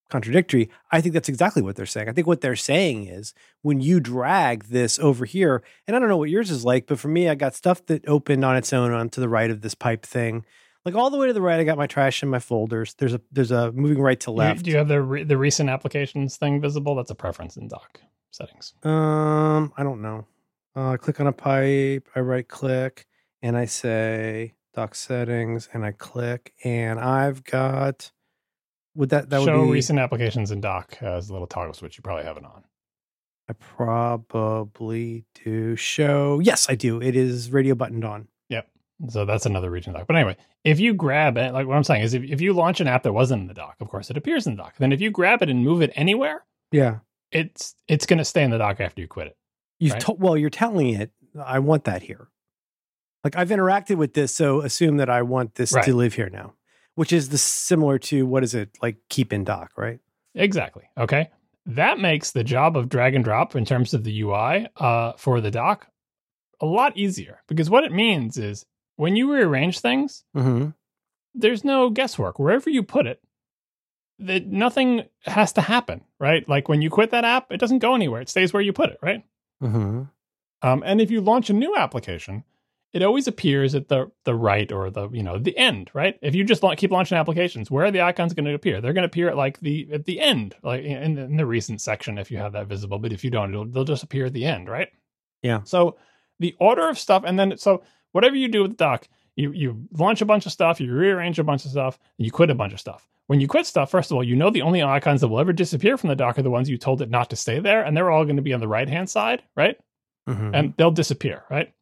contradictory. 0.08 0.70
I 0.92 1.00
think 1.00 1.14
that's 1.14 1.28
exactly 1.28 1.62
what 1.62 1.76
they're 1.76 1.86
saying. 1.86 2.08
I 2.08 2.12
think 2.12 2.26
what 2.26 2.40
they're 2.40 2.56
saying 2.56 3.06
is 3.06 3.34
when 3.62 3.80
you 3.80 4.00
drag 4.00 4.64
this 4.64 4.98
over 4.98 5.24
here, 5.24 5.62
and 5.86 5.96
I 5.96 5.98
don't 5.98 6.08
know 6.08 6.16
what 6.16 6.30
yours 6.30 6.50
is 6.50 6.64
like, 6.64 6.86
but 6.86 6.98
for 6.98 7.08
me, 7.08 7.28
I 7.28 7.34
got 7.34 7.54
stuff 7.54 7.84
that 7.86 8.08
opened 8.08 8.44
on 8.44 8.56
its 8.56 8.72
own 8.72 8.92
onto 8.92 9.20
the 9.20 9.28
right 9.28 9.50
of 9.50 9.62
this 9.62 9.74
pipe 9.74 10.04
thing. 10.04 10.44
Like 10.86 10.94
all 10.94 11.10
the 11.10 11.18
way 11.18 11.26
to 11.26 11.32
the 11.32 11.42
right, 11.42 11.58
I 11.58 11.64
got 11.64 11.76
my 11.76 11.88
trash 11.88 12.22
in 12.22 12.28
my 12.28 12.38
folders. 12.38 12.94
There's 12.94 13.12
a 13.12 13.20
there's 13.32 13.50
a 13.50 13.72
moving 13.72 14.00
right 14.00 14.20
to 14.20 14.30
left. 14.30 14.62
do 14.62 14.70
you 14.70 14.76
have 14.76 14.86
the 14.86 15.02
re- 15.02 15.24
the 15.24 15.36
recent 15.36 15.68
applications 15.68 16.36
thing 16.36 16.60
visible? 16.60 16.94
That's 16.94 17.10
a 17.10 17.14
preference 17.16 17.56
in 17.56 17.66
dock 17.66 18.00
settings. 18.30 18.72
um, 18.84 19.72
I 19.76 19.82
don't 19.82 20.00
know. 20.00 20.26
Uh, 20.76 20.90
I 20.90 20.96
click 20.96 21.20
on 21.20 21.26
a 21.26 21.32
pipe. 21.32 22.08
I 22.14 22.20
right 22.20 22.46
click 22.46 23.06
and 23.42 23.56
I 23.56 23.64
say 23.64 24.54
dock 24.74 24.94
settings, 24.94 25.68
and 25.72 25.84
I 25.84 25.90
click, 25.90 26.52
and 26.64 27.00
I've 27.00 27.42
got. 27.42 28.12
Would 28.94 29.10
that 29.10 29.28
that 29.30 29.42
Show 29.42 29.58
would 29.60 29.66
be 29.66 29.72
recent 29.72 29.98
applications 29.98 30.52
in 30.52 30.60
dock 30.60 30.98
as 31.02 31.28
a 31.28 31.32
little 31.32 31.48
toggle 31.48 31.74
switch. 31.74 31.98
You 31.98 32.02
probably 32.02 32.24
have 32.24 32.36
it 32.36 32.44
on. 32.44 32.62
I 33.48 33.52
probably 33.54 35.24
do 35.44 35.76
show. 35.76 36.40
Yes, 36.40 36.68
I 36.68 36.76
do. 36.76 37.00
It 37.00 37.14
is 37.16 37.50
radio 37.50 37.74
buttoned 37.74 38.04
on. 38.04 38.28
Yep. 38.48 38.68
So 39.08 39.24
that's 39.24 39.46
another 39.46 39.70
region 39.70 39.92
dock. 39.92 40.06
But 40.06 40.16
anyway, 40.16 40.36
if 40.66 40.80
you 40.80 40.92
grab 40.94 41.36
it, 41.38 41.52
like 41.54 41.66
what 41.66 41.76
I'm 41.76 41.84
saying 41.84 42.02
is 42.02 42.12
if, 42.12 42.22
if 42.24 42.40
you 42.40 42.52
launch 42.52 42.80
an 42.80 42.88
app 42.88 43.04
that 43.04 43.12
wasn't 43.12 43.42
in 43.42 43.46
the 43.48 43.54
dock, 43.54 43.76
of 43.80 43.88
course 43.88 44.10
it 44.10 44.16
appears 44.16 44.46
in 44.46 44.56
the 44.56 44.62
dock. 44.62 44.74
Then 44.78 44.92
if 44.92 45.00
you 45.00 45.10
grab 45.10 45.40
it 45.42 45.48
and 45.48 45.64
move 45.64 45.80
it 45.80 45.92
anywhere, 45.94 46.44
Yeah. 46.72 46.98
it's 47.30 47.74
it's 47.88 48.04
going 48.04 48.18
to 48.18 48.24
stay 48.24 48.42
in 48.42 48.50
the 48.50 48.58
dock 48.58 48.80
after 48.80 49.00
you 49.00 49.08
quit 49.08 49.28
it. 49.28 49.36
You've 49.78 49.92
Right. 49.92 50.00
told 50.02 50.20
well, 50.20 50.36
you're 50.36 50.50
telling 50.50 50.88
it, 50.90 51.12
I 51.42 51.60
want 51.60 51.84
that 51.84 52.02
here. 52.02 52.28
Like 53.24 53.36
I've 53.36 53.50
interacted 53.50 53.96
with 53.96 54.14
this, 54.14 54.34
so 54.34 54.60
assume 54.62 54.96
that 54.98 55.08
I 55.10 55.22
want 55.22 55.54
this 55.54 55.72
Right. 55.72 55.84
to 55.84 55.94
live 55.94 56.14
here 56.14 56.28
now. 56.30 56.54
Which 56.96 57.12
is 57.12 57.28
the 57.28 57.38
similar 57.38 57.98
to 58.10 58.24
what 58.26 58.42
is 58.42 58.54
it, 58.54 58.70
like 58.82 58.96
keep 59.10 59.32
in 59.32 59.44
dock, 59.44 59.70
right? 59.76 60.00
Exactly. 60.34 60.84
Okay. 60.98 61.28
That 61.66 61.98
makes 61.98 62.30
the 62.30 62.42
job 62.44 62.76
of 62.76 62.88
drag 62.88 63.14
and 63.14 63.22
drop 63.24 63.54
in 63.54 63.64
terms 63.64 63.92
of 63.94 64.02
the 64.04 64.20
UI 64.22 64.66
uh, 64.76 65.12
for 65.16 65.40
the 65.40 65.50
dock 65.50 65.88
a 66.60 66.66
lot 66.66 66.96
easier 66.96 67.42
because 67.48 67.68
what 67.68 67.84
it 67.84 67.92
means 67.92 68.38
is 68.38 68.64
when 68.96 69.16
you 69.16 69.32
rearrange 69.32 69.80
things, 69.80 70.24
Mm-hmm. 70.36 70.70
there's 71.34 71.64
no 71.64 71.90
guesswork. 71.90 72.38
Wherever 72.38 72.68
you 72.70 72.82
put 72.82 73.06
it, 73.06 73.22
that 74.18 74.46
nothing 74.46 75.04
has 75.24 75.52
to 75.54 75.60
happen, 75.60 76.02
right? 76.18 76.48
Like 76.48 76.68
when 76.68 76.80
you 76.82 76.88
quit 76.90 77.10
that 77.10 77.24
app, 77.24 77.52
it 77.52 77.58
doesn't 77.60 77.80
go 77.80 77.94
anywhere. 77.94 78.20
It 78.22 78.28
stays 78.30 78.52
where 78.52 78.62
you 78.62 78.72
put 78.72 78.90
it, 78.90 78.98
right? 79.02 79.22
Mm-hmm. 79.62 80.02
Um, 80.62 80.82
and 80.86 81.00
if 81.00 81.10
you 81.10 81.20
launch 81.20 81.50
a 81.50 81.52
new 81.52 81.76
application, 81.76 82.44
it 82.94 83.02
always 83.02 83.28
appears 83.28 83.74
at 83.74 83.88
the 83.88 84.10
the 84.24 84.34
right 84.34 84.72
or 84.72 84.88
the 84.90 85.10
you 85.10 85.22
know 85.22 85.38
the 85.38 85.56
end, 85.58 85.90
right? 85.92 86.18
If 86.22 86.34
you 86.34 86.44
just 86.44 86.62
la- 86.62 86.74
keep 86.76 86.90
launching 86.90 87.18
applications, 87.18 87.70
where 87.70 87.84
are 87.84 87.90
the 87.90 88.00
icons 88.00 88.32
going 88.32 88.46
to 88.46 88.54
appear? 88.54 88.80
They're 88.80 88.94
going 88.94 89.02
to 89.02 89.08
appear 89.08 89.28
at 89.28 89.36
like 89.36 89.60
the 89.60 89.86
at 89.92 90.06
the 90.06 90.18
end, 90.18 90.54
like 90.62 90.82
in, 90.82 91.18
in 91.18 91.36
the 91.36 91.44
recent 91.44 91.82
section 91.82 92.16
if 92.16 92.30
you 92.30 92.38
have 92.38 92.52
that 92.52 92.68
visible. 92.68 92.98
But 92.98 93.12
if 93.12 93.22
you 93.22 93.28
don't, 93.30 93.50
it'll, 93.50 93.66
they'll 93.66 93.84
just 93.84 94.02
appear 94.02 94.26
at 94.26 94.32
the 94.32 94.46
end, 94.46 94.66
right? 94.70 94.88
Yeah. 95.42 95.60
So 95.64 95.98
the 96.38 96.54
order 96.58 96.88
of 96.88 96.98
stuff, 96.98 97.22
and 97.26 97.38
then 97.38 97.58
so 97.58 97.82
whatever 98.12 98.36
you 98.36 98.48
do 98.48 98.62
with 98.62 98.72
the 98.72 98.76
dock, 98.76 99.08
you 99.34 99.52
you 99.52 99.86
launch 99.92 100.20
a 100.22 100.26
bunch 100.26 100.46
of 100.46 100.52
stuff, 100.52 100.80
you 100.80 100.92
rearrange 100.92 101.38
a 101.38 101.44
bunch 101.44 101.64
of 101.64 101.70
stuff, 101.70 101.98
and 102.18 102.24
you 102.24 102.32
quit 102.32 102.50
a 102.50 102.54
bunch 102.54 102.72
of 102.72 102.80
stuff. 102.80 103.08
When 103.26 103.40
you 103.40 103.48
quit 103.48 103.66
stuff, 103.66 103.90
first 103.90 104.10
of 104.10 104.16
all, 104.16 104.22
you 104.22 104.36
know 104.36 104.50
the 104.50 104.62
only 104.62 104.82
icons 104.82 105.20
that 105.20 105.28
will 105.28 105.40
ever 105.40 105.52
disappear 105.52 105.96
from 105.96 106.08
the 106.08 106.16
dock 106.16 106.38
are 106.38 106.42
the 106.42 106.50
ones 106.50 106.68
you 106.68 106.78
told 106.78 107.02
it 107.02 107.10
not 107.10 107.30
to 107.30 107.36
stay 107.36 107.58
there, 107.58 107.82
and 107.82 107.96
they're 107.96 108.10
all 108.10 108.24
going 108.24 108.36
to 108.36 108.42
be 108.42 108.54
on 108.54 108.60
the 108.60 108.68
right 108.68 108.88
hand 108.88 109.10
side, 109.10 109.42
right? 109.56 109.76
Mm-hmm. 110.28 110.54
and 110.56 110.74
they'll 110.76 110.90
disappear, 110.90 111.44
right? 111.48 111.72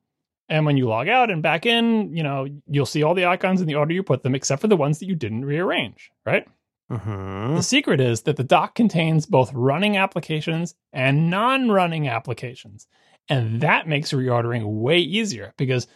And 0.50 0.66
when 0.66 0.76
you 0.76 0.86
log 0.86 1.08
out 1.08 1.30
and 1.30 1.42
back 1.42 1.64
in, 1.64 2.14
you 2.14 2.22
know, 2.22 2.46
you'll 2.68 2.84
see 2.84 3.02
all 3.02 3.14
the 3.14 3.24
icons 3.24 3.62
in 3.62 3.66
the 3.66 3.76
order 3.76 3.94
you 3.94 4.02
put 4.02 4.22
them, 4.22 4.34
except 4.34 4.60
for 4.60 4.68
the 4.68 4.76
ones 4.76 4.98
that 4.98 5.06
you 5.06 5.14
didn't 5.14 5.46
rearrange, 5.46 6.10
right? 6.26 6.46
mm-hmm. 6.90 7.56
The 7.56 7.62
secret 7.62 8.00
is 8.00 8.22
that 8.22 8.36
the 8.36 8.44
dock 8.44 8.74
contains 8.74 9.24
both 9.24 9.50
running 9.54 9.96
applications 9.96 10.74
and 10.92 11.30
non 11.30 11.70
running 11.70 12.06
applications. 12.06 12.86
And 13.30 13.62
that 13.62 13.88
makes 13.88 14.12
reordering 14.12 14.66
way 14.66 14.98
easier 14.98 15.54
because 15.56 15.86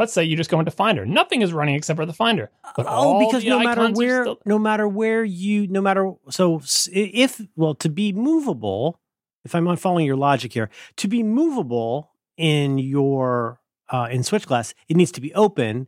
let's 0.00 0.14
say 0.14 0.24
you 0.24 0.36
just 0.36 0.50
go 0.50 0.58
into 0.58 0.70
Finder. 0.70 1.04
Nothing 1.04 1.42
is 1.42 1.52
running 1.52 1.74
except 1.74 1.96
for 1.98 2.06
the 2.06 2.12
Finder. 2.12 2.50
But 2.74 2.86
oh, 2.86 2.88
all 2.88 3.26
because 3.26 3.44
no 3.44 3.60
matter 3.60 3.90
where, 3.90 4.24
still- 4.24 4.40
no 4.46 4.58
matter 4.58 4.88
where 4.88 5.22
you, 5.22 5.66
no 5.68 5.80
matter 5.80 6.12
so 6.30 6.62
if 6.90 7.40
well 7.54 7.74
to 7.76 7.88
be 7.90 8.12
movable, 8.12 8.98
if 9.44 9.54
I'm 9.54 9.76
following 9.76 10.06
your 10.06 10.16
logic 10.16 10.52
here, 10.52 10.70
to 10.96 11.06
be 11.06 11.22
movable 11.22 12.12
in 12.36 12.78
your 12.78 13.60
uh, 13.90 14.08
in 14.10 14.22
Switch 14.22 14.46
Glass, 14.46 14.74
it 14.88 14.96
needs 14.96 15.12
to 15.12 15.20
be 15.20 15.34
open. 15.34 15.86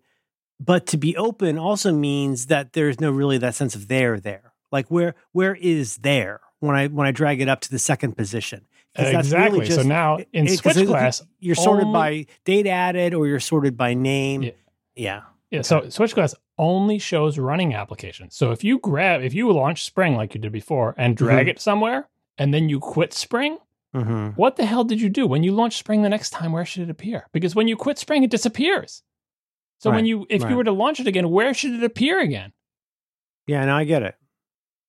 But 0.60 0.86
to 0.88 0.96
be 0.96 1.16
open 1.16 1.58
also 1.58 1.92
means 1.92 2.46
that 2.46 2.74
there's 2.74 3.00
no 3.00 3.10
really 3.10 3.38
that 3.38 3.54
sense 3.54 3.74
of 3.74 3.88
there 3.88 4.20
there. 4.20 4.52
Like 4.70 4.90
where 4.90 5.14
where 5.32 5.54
is 5.54 5.96
there 5.98 6.40
when 6.60 6.76
I 6.76 6.88
when 6.88 7.06
I 7.06 7.12
drag 7.12 7.40
it 7.40 7.48
up 7.48 7.60
to 7.62 7.70
the 7.70 7.78
second 7.78 8.16
position? 8.16 8.66
That's 8.94 9.30
really 9.32 9.58
Exactly. 9.60 9.66
so 9.66 9.76
just- 9.76 9.88
now 9.88 10.18
in 10.32 10.46
it- 10.46 10.58
Switch 10.58 10.76
it- 10.76 10.86
class, 10.86 11.22
you're 11.40 11.54
sorted 11.54 11.86
only- 11.86 12.24
by 12.24 12.26
date 12.44 12.66
added 12.66 13.14
or 13.14 13.26
you're 13.26 13.40
sorted 13.40 13.76
by 13.76 13.94
name. 13.94 14.42
Yeah. 14.42 14.50
Yeah. 14.94 15.22
Yeah, 15.50 15.60
so 15.62 15.86
Switch 15.90 16.14
Glass 16.14 16.34
only 16.56 16.98
shows 16.98 17.38
running 17.38 17.74
applications. 17.74 18.34
So 18.34 18.52
if 18.52 18.64
you 18.64 18.78
grab, 18.78 19.20
if 19.22 19.34
you 19.34 19.52
launch 19.52 19.84
Spring 19.84 20.14
like 20.16 20.34
you 20.34 20.40
did 20.40 20.50
before 20.50 20.94
and 20.96 21.14
drag 21.14 21.46
it 21.46 21.60
somewhere, 21.60 22.08
and 22.38 22.54
then 22.54 22.68
you 22.70 22.80
quit 22.80 23.12
Spring, 23.12 23.58
Mm-hmm. 23.94 24.28
what 24.40 24.56
the 24.56 24.64
hell 24.64 24.84
did 24.84 25.02
you 25.02 25.10
do 25.10 25.26
when 25.26 25.42
you 25.42 25.52
launch 25.52 25.76
Spring 25.76 26.00
the 26.00 26.08
next 26.08 26.30
time? 26.30 26.52
Where 26.52 26.64
should 26.64 26.84
it 26.84 26.88
appear? 26.90 27.28
Because 27.32 27.54
when 27.54 27.68
you 27.68 27.76
quit 27.76 27.98
Spring, 27.98 28.22
it 28.22 28.30
disappears. 28.30 29.02
So 29.80 29.90
when 29.90 30.06
you, 30.06 30.26
if 30.30 30.42
right. 30.42 30.50
you 30.50 30.56
were 30.56 30.64
to 30.64 30.72
launch 30.72 30.98
it 31.00 31.06
again, 31.06 31.28
where 31.28 31.52
should 31.52 31.72
it 31.74 31.84
appear 31.84 32.18
again? 32.18 32.54
Yeah, 33.46 33.62
now 33.66 33.76
I 33.76 33.84
get 33.84 34.02
it. 34.02 34.14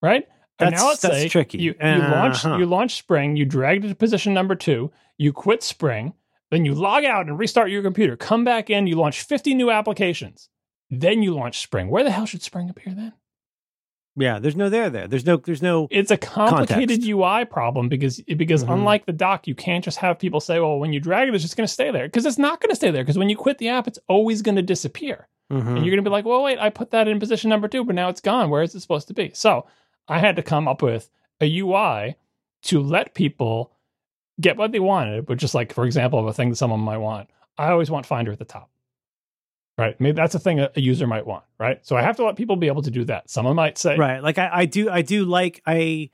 Right? 0.02 0.26
And 0.64 0.74
That's- 0.74 0.82
now 0.82 0.88
let's 0.90 1.02
that's 1.02 1.16
say 1.16 1.30
tricky. 1.30 1.58
You, 1.60 1.76
you 1.82 1.98
launch 2.00 2.46
Uh-huh. 2.46 2.58
you 2.58 2.66
launch 2.66 2.96
Spring, 2.96 3.36
you 3.36 3.46
drag 3.46 3.84
it 3.84 3.88
to 3.90 3.96
position 3.96 4.34
number 4.34 4.56
two, 4.56 4.92
you 5.18 5.32
quit 5.34 5.64
Spring, 5.64 6.14
then 6.52 6.66
you 6.66 6.74
log 6.74 7.04
out 7.06 7.28
and 7.28 7.38
restart 7.40 7.70
your 7.72 7.82
computer. 7.82 8.16
Come 8.16 8.44
back 8.44 8.70
in, 8.70 8.88
you 8.88 8.96
launch 8.96 9.22
50 9.22 9.54
new 9.56 9.70
applications. 9.72 10.50
Then 10.90 11.24
you 11.24 11.34
launch 11.34 11.60
Spring. 11.62 11.90
Where 11.90 12.04
the 12.04 12.12
hell 12.12 12.26
should 12.26 12.42
Spring 12.44 12.70
appear 12.70 12.94
then? 12.94 13.14
Yeah, 14.16 14.38
there's 14.38 14.56
no 14.56 14.70
there 14.70 14.92
there. 14.92 15.08
There's 15.08 15.26
no 15.26 15.38
there's 15.38 15.64
no 15.64 15.88
It's 15.90 16.12
a 16.12 16.18
complicated 16.18 17.02
Context. 17.02 17.08
UI 17.10 17.46
problem 17.46 17.90
because 17.90 18.22
because 18.22 18.64
Mhm. 18.64 18.74
unlike 18.74 19.08
the 19.08 19.12
dock, 19.14 19.48
you 19.48 19.56
can't 19.56 19.84
just 19.84 19.98
have 19.98 20.20
people 20.20 20.40
say, 20.40 20.60
"Well, 20.60 20.78
when 20.78 20.94
you 20.94 21.00
drag 21.00 21.28
it, 21.30 21.34
it's 21.34 21.44
just 21.44 21.58
going 21.58 21.66
to 21.66 21.74
stay 21.74 21.90
there." 21.90 22.06
Because 22.06 22.28
it's 22.28 22.38
not 22.38 22.62
going 22.62 22.70
to 22.70 22.76
stay 22.76 22.92
there. 22.92 23.04
Because 23.04 23.18
when 23.18 23.30
you 23.30 23.36
quit 23.36 23.58
the 23.58 23.70
app, 23.70 23.88
it's 23.88 23.98
always 24.08 24.44
going 24.44 24.56
to 24.58 24.62
disappear, 24.62 25.28
Mhm. 25.52 25.62
and 25.68 25.78
you're 25.78 25.96
going 25.96 26.04
to 26.04 26.08
be 26.08 26.12
like, 26.12 26.26
"Well, 26.26 26.44
wait, 26.44 26.60
I 26.60 26.70
put 26.70 26.92
that 26.92 27.08
in 27.08 27.20
position 27.20 27.50
number 27.50 27.68
two, 27.68 27.84
but 27.84 27.96
now 27.96 28.10
it's 28.10 28.22
gone. 28.22 28.52
Where 28.52 28.62
is 28.62 28.76
it 28.76 28.82
supposed 28.82 29.08
to 29.08 29.16
be?" 29.16 29.32
So 29.34 29.66
I 30.08 30.20
had 30.20 30.36
to 30.36 30.44
come 30.44 30.68
up 30.68 30.82
with 30.82 31.10
a 31.42 31.60
UI 31.60 32.16
to 32.64 32.82
let 32.82 33.14
people 33.14 33.72
get 34.40 34.58
what 34.58 34.72
they 34.72 34.80
wanted, 34.80 35.28
which 35.30 35.44
is 35.44 35.54
like, 35.54 35.74
for 35.74 35.86
example, 35.86 36.28
a 36.28 36.34
thing 36.34 36.50
that 36.50 36.56
someone 36.56 36.80
might 36.80 36.98
want. 36.98 37.30
I 37.58 37.70
always 37.70 37.92
want 37.92 38.06
Finder 38.06 38.32
at 38.32 38.40
the 38.40 38.46
top. 38.46 38.70
Right. 39.78 40.00
Maybe 40.00 40.16
that's 40.16 40.36
a 40.36 40.40
thing 40.40 40.60
a 40.60 40.72
a 40.76 40.82
user 40.82 41.08
might 41.08 41.26
want. 41.26 41.46
Right. 41.60 41.84
So 41.86 41.96
I 41.96 42.04
have 42.04 42.16
to 42.18 42.26
let 42.26 42.36
people 42.36 42.56
be 42.56 42.68
able 42.68 42.84
to 42.84 42.92
do 42.92 43.06
that. 43.06 43.30
Someone 43.30 43.56
might 43.56 43.78
say, 43.78 43.98
right. 43.98 44.22
Like 44.22 44.38
I, 44.38 44.50
I 44.54 44.66
do 44.66 44.90
I 44.90 45.02
do 45.02 45.26
like 45.26 45.64
I 45.66 46.12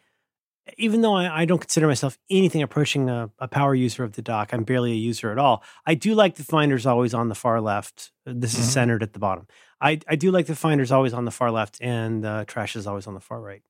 even 0.77 1.01
though 1.01 1.13
I, 1.15 1.41
I 1.41 1.45
don't 1.45 1.59
consider 1.59 1.87
myself 1.87 2.17
anything 2.29 2.61
approaching 2.61 3.09
a, 3.09 3.29
a 3.39 3.47
power 3.47 3.73
user 3.75 4.03
of 4.03 4.13
the 4.13 4.21
dock, 4.21 4.53
I'm 4.53 4.63
barely 4.63 4.91
a 4.91 4.95
user 4.95 5.31
at 5.31 5.37
all. 5.37 5.63
I 5.85 5.95
do 5.95 6.13
like 6.15 6.35
the 6.35 6.43
finder's 6.43 6.85
always 6.85 7.13
on 7.13 7.29
the 7.29 7.35
far 7.35 7.59
left. 7.61 8.11
This 8.25 8.53
is 8.57 8.65
Mhm. 8.67 8.69
centered 8.71 9.03
at 9.03 9.13
the 9.13 9.19
bottom. 9.19 9.47
I, 9.81 9.99
I 10.07 10.15
do 10.15 10.31
like 10.31 10.45
the 10.47 10.55
finder's 10.55 10.91
always 10.91 11.13
on 11.13 11.25
the 11.25 11.31
far 11.31 11.51
left 11.51 11.77
and 11.81 12.25
uh, 12.25 12.45
trash 12.45 12.75
is 12.75 12.85
always 12.87 13.07
on 13.07 13.13
the 13.13 13.19
far 13.21 13.39
right. 13.41 13.61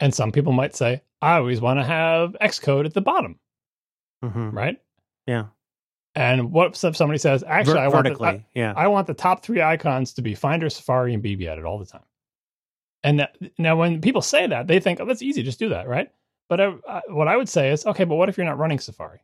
And 0.00 0.14
some 0.14 0.30
people 0.30 0.52
might 0.52 0.76
say, 0.76 1.02
I 1.20 1.36
always 1.38 1.60
want 1.60 1.80
to 1.80 1.84
have 1.84 2.36
Xcode 2.40 2.84
at 2.86 2.94
the 2.94 3.00
bottom, 3.00 3.40
Mhm. 4.24 4.52
right? 4.52 4.76
Yeah. 5.26 5.46
And 6.14 6.52
what 6.52 6.82
if 6.84 6.96
somebody 6.96 7.18
says, 7.18 7.42
actually, 7.46 7.74
Ver- 7.74 7.78
I, 7.80 7.88
want 7.88 8.04
the, 8.04 8.10
vertically. 8.14 8.46
yeah. 8.54 8.72
I, 8.76 8.84
I 8.84 8.86
want 8.88 9.06
the 9.06 9.14
top 9.14 9.42
three 9.42 9.60
icons 9.62 10.12
to 10.14 10.22
be 10.22 10.34
Finder, 10.34 10.68
Safari, 10.70 11.14
and 11.14 11.22
BBEdit 11.22 11.64
all 11.64 11.78
the 11.78 11.86
time. 11.86 12.02
And 13.04 13.20
that, 13.20 13.36
now, 13.58 13.76
when 13.76 14.00
people 14.00 14.22
say 14.22 14.46
that, 14.48 14.66
they 14.66 14.80
think, 14.80 15.00
oh, 15.00 15.04
that's 15.04 15.22
easy, 15.22 15.42
just 15.42 15.58
do 15.60 15.68
that, 15.68 15.86
right? 15.88 16.10
But 16.48 16.60
I, 16.60 16.74
I, 16.88 17.02
what 17.08 17.28
I 17.28 17.36
would 17.36 17.48
say 17.48 17.70
is, 17.70 17.84
okay, 17.86 18.04
but 18.04 18.16
what 18.16 18.28
if 18.28 18.36
you're 18.36 18.46
not 18.46 18.58
running 18.58 18.78
Safari? 18.78 19.20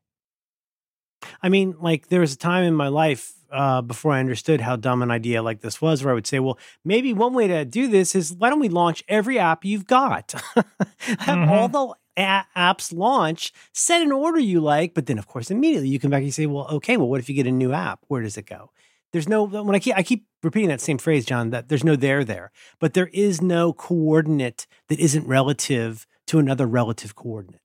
I 1.42 1.48
mean, 1.48 1.74
like 1.80 2.08
there 2.08 2.20
was 2.20 2.34
a 2.34 2.38
time 2.38 2.64
in 2.64 2.74
my 2.74 2.88
life 2.88 3.32
uh, 3.50 3.80
before 3.82 4.12
I 4.12 4.20
understood 4.20 4.60
how 4.60 4.76
dumb 4.76 5.02
an 5.02 5.10
idea 5.10 5.42
like 5.42 5.60
this 5.60 5.80
was, 5.80 6.02
where 6.02 6.12
I 6.12 6.14
would 6.14 6.26
say, 6.26 6.40
well, 6.40 6.58
maybe 6.84 7.12
one 7.12 7.34
way 7.34 7.46
to 7.48 7.64
do 7.64 7.88
this 7.88 8.14
is 8.14 8.32
why 8.32 8.50
don't 8.50 8.60
we 8.60 8.68
launch 8.68 9.02
every 9.08 9.38
app 9.38 9.64
you've 9.64 9.86
got? 9.86 10.34
Have 11.20 11.48
all 11.48 11.68
the 11.68 11.94
a- 12.16 12.46
apps 12.56 12.96
launch, 12.96 13.52
set 13.72 14.02
an 14.02 14.12
order 14.12 14.38
you 14.38 14.60
like, 14.60 14.94
but 14.94 15.06
then 15.06 15.18
of 15.18 15.26
course 15.26 15.50
immediately 15.50 15.88
you 15.88 15.98
come 15.98 16.10
back 16.10 16.18
and 16.18 16.26
you 16.26 16.32
say, 16.32 16.46
well, 16.46 16.66
okay, 16.68 16.96
well, 16.96 17.08
what 17.08 17.20
if 17.20 17.28
you 17.28 17.34
get 17.34 17.46
a 17.46 17.52
new 17.52 17.72
app? 17.72 18.00
Where 18.08 18.22
does 18.22 18.36
it 18.36 18.46
go? 18.46 18.70
There's 19.12 19.28
no 19.28 19.44
when 19.44 19.76
I 19.76 19.78
keep 19.78 19.96
I 19.96 20.02
keep 20.02 20.26
repeating 20.42 20.70
that 20.70 20.80
same 20.80 20.98
phrase, 20.98 21.24
John, 21.24 21.50
that 21.50 21.68
there's 21.68 21.84
no 21.84 21.94
there 21.94 22.24
there, 22.24 22.50
but 22.80 22.94
there 22.94 23.10
is 23.12 23.40
no 23.40 23.72
coordinate 23.72 24.66
that 24.88 24.98
isn't 24.98 25.26
relative 25.26 26.06
to 26.28 26.38
another 26.38 26.66
relative 26.66 27.14
coordinate. 27.14 27.60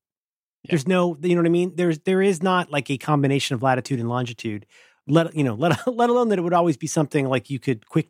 Yeah. 0.64 0.72
There's 0.72 0.88
no, 0.88 1.18
you 1.22 1.36
know 1.36 1.42
what 1.42 1.48
I 1.48 1.52
mean? 1.52 1.74
There's 1.76 2.00
there 2.00 2.22
is 2.22 2.44
not 2.44 2.72
like 2.72 2.90
a 2.90 2.98
combination 2.98 3.56
of 3.56 3.64
latitude 3.64 4.00
and 4.00 4.10
longitude. 4.10 4.66
Let 5.08 5.36
you 5.36 5.44
know, 5.44 5.56
let 5.56 5.88
let 5.88 6.10
alone 6.10 6.30
that 6.30 6.40
it 6.40 6.42
would 6.42 6.54
always 6.54 6.78
be 6.78 6.88
something 6.88 7.28
like 7.28 7.50
you 7.50 7.60
could 7.60 7.88
quick 7.88 8.10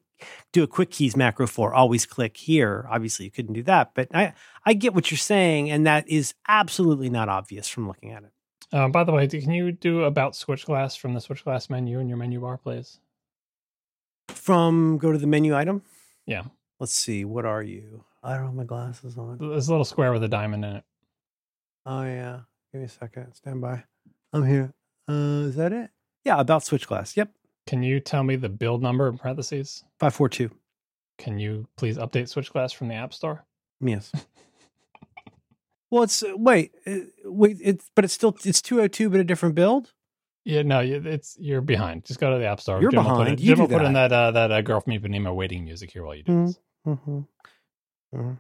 do 0.52 0.64
a 0.64 0.68
quick 0.68 0.92
keys 0.92 1.16
macro 1.16 1.48
for 1.48 1.74
always 1.74 2.06
click 2.06 2.36
here. 2.36 2.86
Obviously, 2.90 3.26
you 3.26 3.32
couldn't 3.32 3.54
do 3.54 3.64
that, 3.64 3.92
but 3.94 4.10
I 4.14 4.34
I 4.66 4.74
get 4.74 4.94
what 4.94 5.12
you're 5.12 5.18
saying, 5.18 5.70
and 5.70 5.86
that 5.86 6.10
is 6.10 6.34
absolutely 6.48 7.10
not 7.10 7.30
obvious 7.30 7.68
from 7.68 7.88
looking 7.88 8.12
at 8.12 8.24
it. 8.24 8.32
Uh, 8.72 8.88
by 8.88 9.04
the 9.04 9.12
way, 9.12 9.28
can 9.28 9.52
you 9.52 9.72
do 9.72 10.04
about 10.04 10.36
Switch 10.36 10.66
Glass 10.66 10.96
from 10.96 11.14
the 11.14 11.22
Switch 11.22 11.44
Glass 11.44 11.70
menu 11.70 12.00
in 12.00 12.08
your 12.08 12.18
menu 12.18 12.42
bar, 12.42 12.58
please? 12.58 13.00
From 14.28 14.98
go 14.98 15.12
to 15.12 15.18
the 15.18 15.28
menu 15.28 15.56
item. 15.56 15.82
Yeah. 16.26 16.44
Let's 16.80 16.94
see. 16.94 17.26
What 17.26 17.46
are 17.46 17.64
you? 17.64 18.04
I 18.24 18.36
don't 18.36 18.46
have 18.48 18.54
my 18.56 18.64
glasses 18.66 19.18
on. 19.18 19.38
There's 19.40 19.68
a 19.68 19.72
little 19.72 19.86
square 19.86 20.12
with 20.12 20.24
a 20.24 20.28
diamond 20.28 20.66
in 20.66 20.76
it. 20.78 20.84
Oh 21.86 22.04
yeah. 22.04 22.42
Give 22.72 22.82
me 22.82 22.86
a 22.86 22.90
second. 22.90 23.34
Stand 23.34 23.62
by. 23.62 23.84
I'm 24.34 24.46
here. 24.46 24.74
Uh, 25.08 25.48
is 25.48 25.56
that 25.56 25.72
it? 25.74 25.90
Yeah, 26.26 26.40
about 26.40 26.64
switch 26.64 26.88
glass. 26.88 27.16
Yep. 27.18 27.32
Can 27.66 27.82
you 27.84 28.00
tell 28.00 28.24
me 28.24 28.36
the 28.36 28.50
build 28.50 28.82
number 28.84 29.08
in 29.08 29.18
parentheses? 29.18 29.84
Five 30.00 30.14
four 30.14 30.30
two. 30.30 30.52
Can 31.18 31.40
you 31.40 31.68
please 31.78 31.98
update 31.98 32.30
Switch 32.30 32.50
Glass 32.52 32.72
from 32.72 32.88
the 32.88 32.94
App 32.94 33.14
Store? 33.14 33.44
Yes. 33.82 34.12
well, 35.92 36.04
it's 36.04 36.24
uh, 36.24 36.34
wait, 36.36 36.74
uh, 36.88 36.96
wait. 37.26 37.58
It's 37.62 37.90
but 37.96 38.06
it's 38.06 38.14
still 38.14 38.36
it's 38.46 38.62
two 38.62 38.76
hundred 38.78 38.94
two, 38.94 39.10
but 39.10 39.20
a 39.20 39.24
different 39.24 39.56
build. 39.56 39.92
Yeah, 40.46 40.62
no, 40.62 40.80
you- 40.80 41.02
it's 41.06 41.36
you're 41.40 41.62
behind. 41.62 42.06
Just 42.06 42.20
go 42.20 42.32
to 42.32 42.40
the 42.40 42.46
App 42.46 42.62
Store. 42.62 42.82
You're 42.82 42.92
Jim 42.92 43.04
will 43.04 43.10
put 43.12 43.18
behind. 43.20 43.40
in- 43.40 43.46
You 43.46 43.52
Jim 43.56 43.60
will 43.60 43.68
do 43.68 43.78
put 43.78 43.86
in 43.86 43.94
that 43.94 44.12
uh, 44.12 44.32
that 44.32 44.52
uh, 44.52 44.62
girl 44.62 44.80
from 44.80 44.94
Ipanema 44.94 45.36
waiting 45.36 45.66
music 45.66 45.92
here 45.92 46.04
while 46.06 46.16
you 46.16 46.24
do 46.24 46.32
Hmm. 46.32 46.46
this. 46.46 46.60
Mm-hmm. 46.88 47.20
Mhm. 48.14 48.38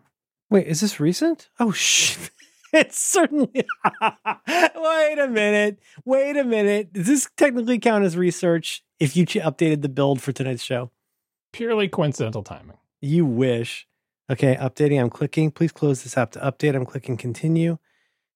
Wait, 0.50 0.68
is 0.68 0.82
this 0.82 1.00
recent? 1.00 1.50
Oh 1.60 1.72
shit. 1.72 2.32
It's 2.72 3.00
certainly. 3.00 3.50
Wait 4.04 5.18
a 5.20 5.28
minute. 5.28 5.80
Wait 6.06 6.38
a 6.38 6.44
minute. 6.44 6.94
Does 6.94 7.08
this 7.08 7.28
technically 7.36 7.80
count 7.80 8.06
as 8.06 8.16
research 8.16 8.84
if 9.00 9.18
you 9.18 9.26
ch- 9.26 9.38
updated 9.38 9.82
the 9.82 9.90
build 9.90 10.22
for 10.22 10.32
tonight's 10.32 10.62
show? 10.62 10.92
Purely 11.52 11.88
coincidental 11.88 12.44
timing. 12.44 12.78
You 13.02 13.26
wish. 13.26 13.88
Okay, 14.30 14.56
updating. 14.56 15.02
I'm 15.02 15.10
clicking. 15.10 15.50
Please 15.50 15.72
close 15.72 16.04
this 16.04 16.16
app 16.16 16.30
to 16.34 16.40
update. 16.42 16.76
I'm 16.76 16.86
clicking 16.86 17.18
continue. 17.18 17.80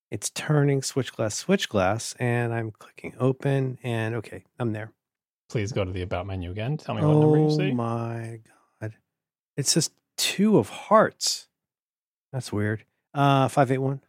It's 0.10 0.32
turning 0.32 0.82
switch 0.82 1.14
glass, 1.14 1.36
switch 1.36 1.70
glass, 1.70 2.16
and 2.18 2.52
I'm 2.56 2.72
clicking 2.72 3.14
open. 3.20 3.78
And 3.84 4.16
okay, 4.16 4.46
I'm 4.58 4.74
there. 4.74 4.92
Please 5.48 5.72
go 5.72 5.86
to 5.86 5.92
the 5.92 6.02
About 6.02 6.26
menu 6.26 6.50
again. 6.50 6.78
Tell 6.78 6.96
me 6.96 7.04
what 7.06 7.14
number 7.20 7.38
you 7.38 7.52
see. 7.52 7.70
Oh 7.70 7.76
my 7.76 8.40
god! 8.82 8.96
It's 9.58 9.72
says 9.72 9.92
two 10.18 10.57
of 10.57 10.70
hearts. 10.70 11.47
That's 12.32 12.51
weird. 12.51 12.86
Uh, 13.14 13.47
five 13.47 13.72
eight 13.72 13.78
one. 13.80 14.01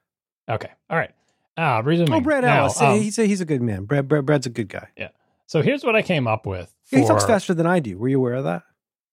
Okay, 0.48 0.70
all 0.90 0.96
right. 0.96 1.10
Ah, 1.56 1.80
resuming. 1.84 2.12
Oh, 2.14 2.20
Brad 2.20 2.42
Now, 2.44 2.62
Ellis. 2.62 2.80
um, 2.80 2.98
he's 3.00 3.18
a, 3.18 3.26
he's 3.26 3.40
a 3.40 3.44
good 3.44 3.62
man. 3.62 3.84
Brad, 3.84 4.08
Brad 4.08 4.26
Brad's 4.26 4.46
a 4.46 4.50
good 4.50 4.68
guy. 4.68 4.88
Yeah. 4.96 5.08
So 5.46 5.62
here's 5.62 5.84
what 5.84 5.94
I 5.94 6.02
came 6.02 6.26
up 6.26 6.46
with. 6.46 6.74
For, 6.84 6.96
Yeah, 6.96 7.02
he 7.02 7.08
talks 7.08 7.24
faster 7.24 7.54
than 7.54 7.66
I 7.66 7.78
do. 7.80 7.96
Were 7.98 8.08
you 8.08 8.18
aware 8.18 8.34
of 8.34 8.44
that? 8.44 8.62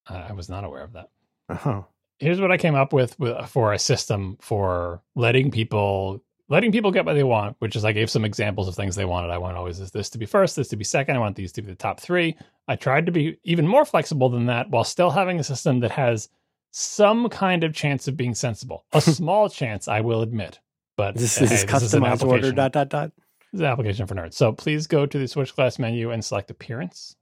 Uh, 0.09 0.25
I 0.29 0.33
was 0.33 0.49
not 0.49 0.63
aware 0.63 0.83
of 0.83 0.93
that. 0.93 1.09
Uh 1.49 1.55
huh. 1.55 1.81
here's 2.19 2.39
what 2.39 2.51
I 2.51 2.57
came 2.57 2.75
up 2.75 2.93
with, 2.93 3.19
with 3.19 3.47
for 3.49 3.73
a 3.73 3.79
system 3.79 4.37
for 4.41 5.01
letting 5.15 5.51
people 5.51 6.23
letting 6.49 6.71
people 6.71 6.91
get 6.91 7.05
what 7.05 7.13
they 7.13 7.23
want, 7.23 7.55
which 7.59 7.75
is 7.75 7.85
I 7.85 7.91
gave 7.93 8.09
some 8.09 8.25
examples 8.25 8.67
of 8.67 8.75
things 8.75 8.95
they 8.95 9.05
wanted. 9.05 9.29
I 9.29 9.37
want 9.37 9.55
always 9.55 9.79
this, 9.79 9.91
this 9.91 10.09
to 10.11 10.17
be 10.17 10.25
first, 10.25 10.55
this 10.55 10.67
to 10.69 10.75
be 10.75 10.83
second. 10.83 11.15
I 11.15 11.19
want 11.19 11.35
these 11.35 11.51
to 11.53 11.61
be 11.61 11.69
the 11.69 11.75
top 11.75 11.99
three. 11.99 12.35
I 12.67 12.75
tried 12.75 13.05
to 13.05 13.11
be 13.11 13.37
even 13.43 13.67
more 13.67 13.85
flexible 13.85 14.29
than 14.29 14.47
that 14.47 14.69
while 14.69 14.83
still 14.83 15.11
having 15.11 15.39
a 15.39 15.43
system 15.43 15.79
that 15.81 15.91
has 15.91 16.27
some 16.71 17.29
kind 17.29 17.63
of 17.63 17.73
chance 17.73 18.07
of 18.07 18.17
being 18.17 18.33
sensible. 18.33 18.85
A 18.93 19.01
small 19.01 19.49
chance, 19.49 19.87
I 19.87 20.01
will 20.01 20.21
admit. 20.21 20.59
But 20.97 21.15
This, 21.15 21.37
hey, 21.37 21.45
this 21.45 21.63
is 21.63 21.69
customized 21.69 22.25
order. 22.25 22.51
Dot 22.51 22.71
dot 22.71 22.89
dot. 22.89 23.11
This 23.51 23.59
is 23.59 23.61
an 23.61 23.67
application 23.67 24.07
for 24.07 24.15
nerds. 24.15 24.33
So 24.33 24.53
please 24.53 24.87
go 24.87 25.05
to 25.05 25.19
the 25.19 25.27
Switch 25.27 25.55
Glass 25.55 25.77
menu 25.77 26.11
and 26.11 26.23
select 26.23 26.49
appearance. 26.49 27.15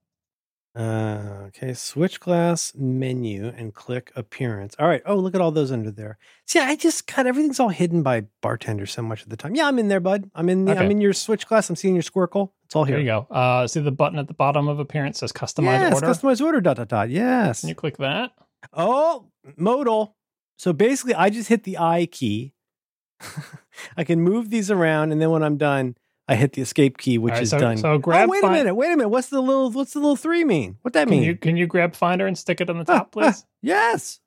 Uh, 0.75 1.47
okay, 1.47 1.73
switch 1.73 2.19
glass 2.19 2.71
menu 2.75 3.51
and 3.57 3.73
click 3.73 4.11
appearance. 4.15 4.75
All 4.77 4.87
right. 4.87 5.01
Oh, 5.03 5.15
look 5.15 5.33
at 5.33 5.41
all 5.41 5.51
those 5.51 5.71
under 5.71 5.89
there. 5.89 6.19
See, 6.45 6.59
I 6.59 6.75
just 6.75 7.07
got 7.07 7.25
everything's 7.25 7.59
all 7.59 7.69
hidden 7.69 8.03
by 8.03 8.25
bartender 8.41 8.85
so 8.85 9.01
much 9.01 9.23
of 9.23 9.29
the 9.29 9.35
time. 9.35 9.55
Yeah, 9.55 9.65
I'm 9.67 9.79
in 9.79 9.87
there, 9.87 9.99
bud. 9.99 10.29
I'm 10.35 10.47
in 10.47 10.65
the. 10.65 10.77
I'm 10.77 10.91
in 10.91 11.01
your 11.01 11.13
switch 11.13 11.47
glass. 11.47 11.69
I'm 11.69 11.75
seeing 11.75 11.95
your 11.95 12.03
squircle. 12.03 12.51
It's 12.65 12.75
all 12.75 12.83
here. 12.83 12.97
Here 12.97 13.03
you 13.03 13.25
go. 13.27 13.35
Uh, 13.35 13.65
see 13.67 13.79
the 13.81 13.91
button 13.91 14.19
at 14.19 14.27
the 14.27 14.33
bottom 14.35 14.67
of 14.67 14.79
appearance 14.79 15.19
says 15.19 15.31
customize 15.31 15.79
yes, 15.79 15.93
order. 15.95 16.07
customized 16.07 16.41
order. 16.41 16.61
Dot 16.61 16.77
dot 16.77 16.87
dot. 16.87 17.09
Yes. 17.09 17.61
Can 17.61 17.69
you 17.69 17.75
click 17.75 17.97
that? 17.97 18.31
Oh, 18.73 19.27
modal. 19.57 20.15
So 20.57 20.73
basically, 20.73 21.15
I 21.15 21.29
just 21.29 21.49
hit 21.49 21.63
the 21.63 21.77
I 21.77 22.05
key. 22.05 22.53
I 23.97 24.03
can 24.03 24.21
move 24.21 24.49
these 24.49 24.69
around, 24.71 25.11
and 25.11 25.21
then 25.21 25.29
when 25.29 25.43
I'm 25.43 25.57
done, 25.57 25.95
I 26.27 26.35
hit 26.35 26.53
the 26.53 26.61
escape 26.61 26.97
key, 26.97 27.17
which 27.17 27.33
right, 27.33 27.43
is 27.43 27.49
so, 27.49 27.59
done. 27.59 27.77
So 27.77 27.97
grab 27.97 28.27
oh, 28.27 28.31
wait 28.31 28.41
Fin- 28.41 28.49
a 28.49 28.53
minute! 28.53 28.75
Wait 28.75 28.87
a 28.87 28.97
minute! 28.97 29.09
What's 29.09 29.29
the 29.29 29.41
little? 29.41 29.71
What's 29.71 29.93
the 29.93 29.99
little 29.99 30.15
three 30.15 30.43
mean? 30.43 30.77
What 30.81 30.93
that 30.93 31.07
Can 31.07 31.11
mean? 31.17 31.23
you 31.23 31.35
can 31.35 31.57
you 31.57 31.67
grab 31.67 31.95
Finder 31.95 32.27
and 32.27 32.37
stick 32.37 32.61
it 32.61 32.69
on 32.69 32.77
the 32.77 32.85
Ah, 32.91 32.99
top, 32.99 33.11
please? 33.11 33.45
yes. 33.61 34.19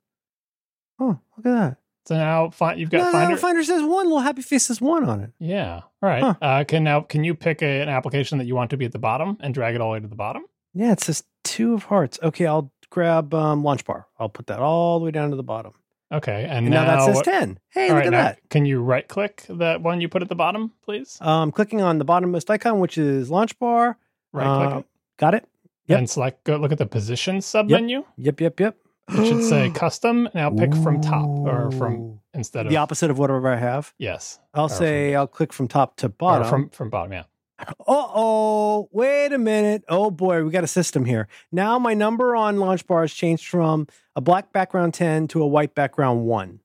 Oh, 0.99 1.19
look 1.37 1.47
at 1.47 1.53
that! 1.55 1.77
So 2.07 2.17
now 2.17 2.51
you've 2.75 2.91
got 2.91 2.99
no, 3.05 3.13
Finder. 3.13 3.35
no, 3.35 3.37
Finder 3.37 3.63
says 3.63 3.83
one. 3.83 4.07
Little 4.07 4.21
happy 4.21 4.43
face 4.43 4.65
says 4.65 4.81
one 4.81 5.09
on 5.09 5.21
it. 5.21 5.31
yeah. 5.39 5.83
All 6.03 6.09
right. 6.09 6.23
Huh. 6.23 6.35
Uh, 6.43 6.65
can 6.65 6.83
now 6.85 7.01
can 7.03 7.23
you 7.25 7.35
pick 7.35 7.63
a, 7.63 7.81
an 7.83 7.89
application 7.89 8.39
that 8.39 8.47
you 8.47 8.57
want 8.57 8.71
to 8.71 8.77
be 8.77 8.85
at 8.85 8.93
the 8.93 8.99
bottom 8.99 9.37
and 9.41 9.55
drag 9.55 9.75
it 9.75 9.81
all 9.81 9.91
the 9.91 9.93
way 9.95 10.01
to 10.01 10.09
the 10.09 10.17
bottom? 10.17 10.45
Yeah, 10.75 10.93
it 10.93 11.01
says 11.01 11.23
two 11.45 11.75
of 11.75 11.85
hearts. 11.85 12.19
Okay, 12.23 12.47
I'll 12.47 12.73
grab 12.93 13.33
um, 13.33 13.65
launch 13.65 13.85
bar. 13.87 14.07
I'll 14.19 14.29
put 14.29 14.47
that 14.49 14.59
all 14.61 14.99
the 14.99 15.07
way 15.07 15.11
down 15.11 15.31
to 15.31 15.37
the 15.37 15.43
bottom. 15.43 15.73
Okay, 16.13 16.43
and, 16.45 16.67
And 16.67 16.71
now, 16.71 16.85
that 16.85 17.03
says 17.07 17.17
what- 17.17 17.25
10. 17.25 17.59
Hey, 17.71 17.89
look 17.89 17.97
right, 17.97 18.07
at 18.07 18.11
now, 18.13 18.23
that. 18.25 18.39
Can 18.51 18.67
you 18.67 18.83
right 18.83 19.09
click 19.09 19.47
that 19.49 19.81
one 19.81 20.03
you 20.03 20.11
put 20.11 20.21
at 20.21 20.29
the 20.29 20.35
bottom, 20.35 20.73
please? 20.85 21.17
Um, 21.23 21.51
clicking 21.51 21.81
on 21.81 21.97
the 21.97 22.05
bottommost 22.05 22.51
icon, 22.51 22.81
which 22.81 22.99
is 22.99 23.31
launch 23.31 23.59
bar. 23.59 23.97
Right 24.35 24.45
click 24.69 24.75
uh, 24.77 24.83
Got 25.17 25.35
it? 25.35 25.49
Yep. 25.87 25.99
and 25.99 26.11
select. 26.11 26.45
Go 26.45 26.57
look 26.59 26.71
at 26.71 26.77
the 26.79 26.87
position 26.87 27.41
sub 27.41 27.71
menu. 27.71 28.05
Yep, 28.19 28.41
yep, 28.43 28.61
yep. 28.61 28.77
It 29.09 29.27
should 29.27 29.43
say 29.43 29.71
custom. 29.75 30.29
Now 30.35 30.51
pick 30.51 30.75
from 30.75 31.01
top 31.01 31.27
or 31.27 31.71
from 31.73 32.21
instead 32.35 32.67
of 32.67 32.71
the 32.71 32.77
opposite 32.77 33.11
of 33.11 33.19
whatever 33.19 33.49
I 33.49 33.57
have. 33.57 33.95
yes. 33.99 34.39
I'll 34.55 34.69
from 34.69 34.77
say 34.79 35.15
I'll 35.15 35.27
click 35.27 35.53
from 35.53 35.67
top 35.67 35.97
to 35.97 36.09
bottom. 36.11 36.47
from 36.49 36.69
from 36.71 36.91
bottom. 36.91 37.13
Yeah. 37.13 37.25
Uh 37.69 37.73
oh, 37.87 38.89
wait 38.93 39.33
a 39.33 39.39
minute. 39.39 39.85
Oh 39.89 40.11
boy, 40.11 40.45
we 40.45 40.51
got 40.51 40.65
a 40.65 40.69
system 40.69 41.05
here. 41.05 41.29
Now 41.51 41.79
my 41.79 41.95
number 41.95 42.35
on 42.37 42.59
launch 42.59 42.87
bar 42.87 43.03
has 43.03 43.13
changed 43.13 43.47
from 43.49 43.87
a 44.17 44.21
black 44.21 44.53
background 44.53 44.95
10 44.95 45.29
to 45.29 45.43
a 45.43 45.47
white 45.47 45.75
background 45.75 46.25
1. 46.25 46.61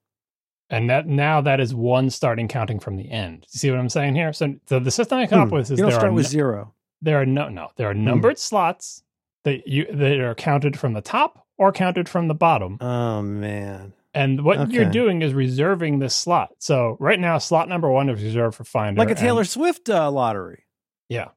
And 0.70 0.90
that 0.90 1.08
now 1.08 1.40
that 1.42 1.60
is 1.60 1.74
one 1.74 2.10
starting 2.10 2.48
counting 2.48 2.80
from 2.80 2.98
the 2.98 3.10
end. 3.10 3.46
You 3.54 3.58
see 3.60 3.72
what 3.72 3.80
I'm 3.80 3.90
saying 3.90 4.16
here? 4.16 4.34
So, 4.34 4.56
so 4.68 4.80
the 4.80 4.92
system 4.92 5.18
I 5.20 5.28
come 5.28 5.40
up 5.42 5.50
Hmm. 5.50 5.56
with 5.56 5.72
is 5.72 5.72
You 5.72 5.78
don't 5.78 5.90
there 5.92 6.00
start 6.00 6.12
are 6.12 6.14
with 6.14 6.26
no, 6.26 6.30
zero. 6.30 6.74
there 7.02 7.22
are 7.22 7.26
no 7.26 7.48
no 7.50 7.70
there 7.78 7.90
are 7.90 7.94
numbered 7.94 8.38
slots 8.38 9.04
that 9.44 9.68
you 9.68 9.86
that 9.94 10.20
are 10.20 10.36
counted 10.36 10.78
from 10.78 10.94
the 10.94 11.02
top 11.02 11.46
or 11.58 11.72
counted 11.72 12.10
from 12.10 12.28
the 12.28 12.34
bottom. 12.36 12.78
Oh 12.82 13.22
man. 13.22 13.94
And 14.14 14.44
what 14.44 14.72
you're 14.72 14.90
doing 14.90 15.22
is 15.22 15.34
reserving 15.36 16.00
this 16.00 16.16
slot. 16.16 16.50
So 16.58 16.98
right 17.00 17.20
now, 17.20 17.38
slot 17.38 17.70
number 17.70 17.88
one 17.90 18.10
is 18.10 18.24
reserved 18.24 18.56
for 18.56 18.64
Finder. 18.64 18.98
Like 18.98 19.10
a 19.10 19.12
and- 19.12 19.20
Taylor 19.20 19.44
Swift 19.44 19.90
uh, 19.92 20.10
lottery. 20.10 20.64
Yeah. 21.10 21.30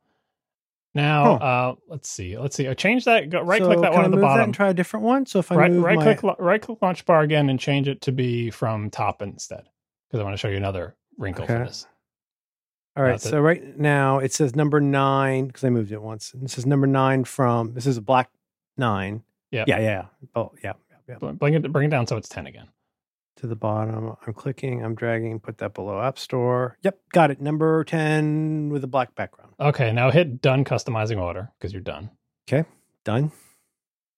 Now, 0.95 1.35
uh, 1.35 1.75
let's 1.87 2.09
see. 2.09 2.37
Let's 2.37 2.57
see. 2.57 2.67
I 2.67 2.75
change 2.75 3.05
that. 3.05 3.31
Go, 3.31 3.43
right 3.43 3.61
So 3.61 3.67
click 3.67 3.81
that 3.83 3.93
one 3.93 4.03
I 4.03 4.05
at 4.07 4.11
the 4.11 4.17
bottom. 4.17 4.45
and 4.45 4.55
try 4.55 4.71
a 4.71 4.75
different 4.75 5.07
one. 5.07 5.25
So 5.25 5.39
if 5.39 5.53
I 5.53 5.55
right 5.55 5.71
move 5.71 5.85
right 5.85 5.97
my, 5.97 6.15
click 6.15 6.37
right 6.39 6.61
click 6.61 6.79
launch 6.83 7.05
bar 7.05 7.23
again 7.23 7.49
and 7.49 7.61
change 7.61 7.87
it 7.87 8.01
to 8.03 8.13
be 8.13 8.51
from 8.51 8.91
top 8.91 9.23
instead 9.23 9.69
because 10.09 10.21
I 10.21 10.25
want 10.25 10.35
to 10.35 10.37
show 10.37 10.49
you 10.49 10.57
another 10.57 10.97
wrinkle 11.17 11.47
for 11.47 11.59
this. 11.59 11.87
All 12.97 13.05
right. 13.05 13.21
So 13.21 13.41
right 13.41 13.79
now 13.79 14.19
it 14.19 14.33
says 14.33 14.57
number 14.57 14.81
nine 14.81 15.47
because 15.47 15.63
I 15.63 15.71
moved 15.71 15.93
it 15.93 16.03
once. 16.03 16.35
And 16.35 16.43
this 16.43 16.59
is 16.59 16.67
number 16.67 16.89
nine 16.89 17.23
from 17.23 17.73
this 17.73 17.87
is 17.87 17.97
a 17.97 18.03
black 18.03 18.29
nine. 18.77 19.23
Yeah. 19.53 19.65
Yeah. 19.69 19.79
Yeah. 19.79 20.05
Oh 20.35 20.53
yeah. 20.65 20.73
yeah, 21.09 21.15
yeah. 21.23 21.33
Bring 21.33 21.55
it 21.55 21.73
bring 21.73 21.87
it 21.87 21.91
down 21.91 22.09
so 22.09 22.17
it's 22.17 22.29
ten 22.29 22.49
again. 22.49 22.67
To 23.41 23.47
the 23.47 23.57
bottom. 23.57 24.15
I'm 24.27 24.35
clicking. 24.35 24.85
I'm 24.85 24.95
dragging. 24.95 25.41
Put 25.41 25.57
that 25.59 25.73
below 25.73 26.01
App 26.03 26.19
Store. 26.19 26.77
Yep. 26.83 26.99
Got 27.13 27.31
it. 27.31 27.41
Number 27.41 27.85
ten 27.85 28.69
with 28.71 28.85
a 28.85 28.87
black 28.87 29.15
background. 29.15 29.55
Okay, 29.59 29.93
now 29.93 30.11
hit 30.11 30.43
done 30.43 30.63
customizing 30.65 31.19
order 31.19 31.51
because 31.59 31.73
you're 31.73 31.81
done. 31.81 32.11
Okay, 32.47 32.69
done. 33.05 33.33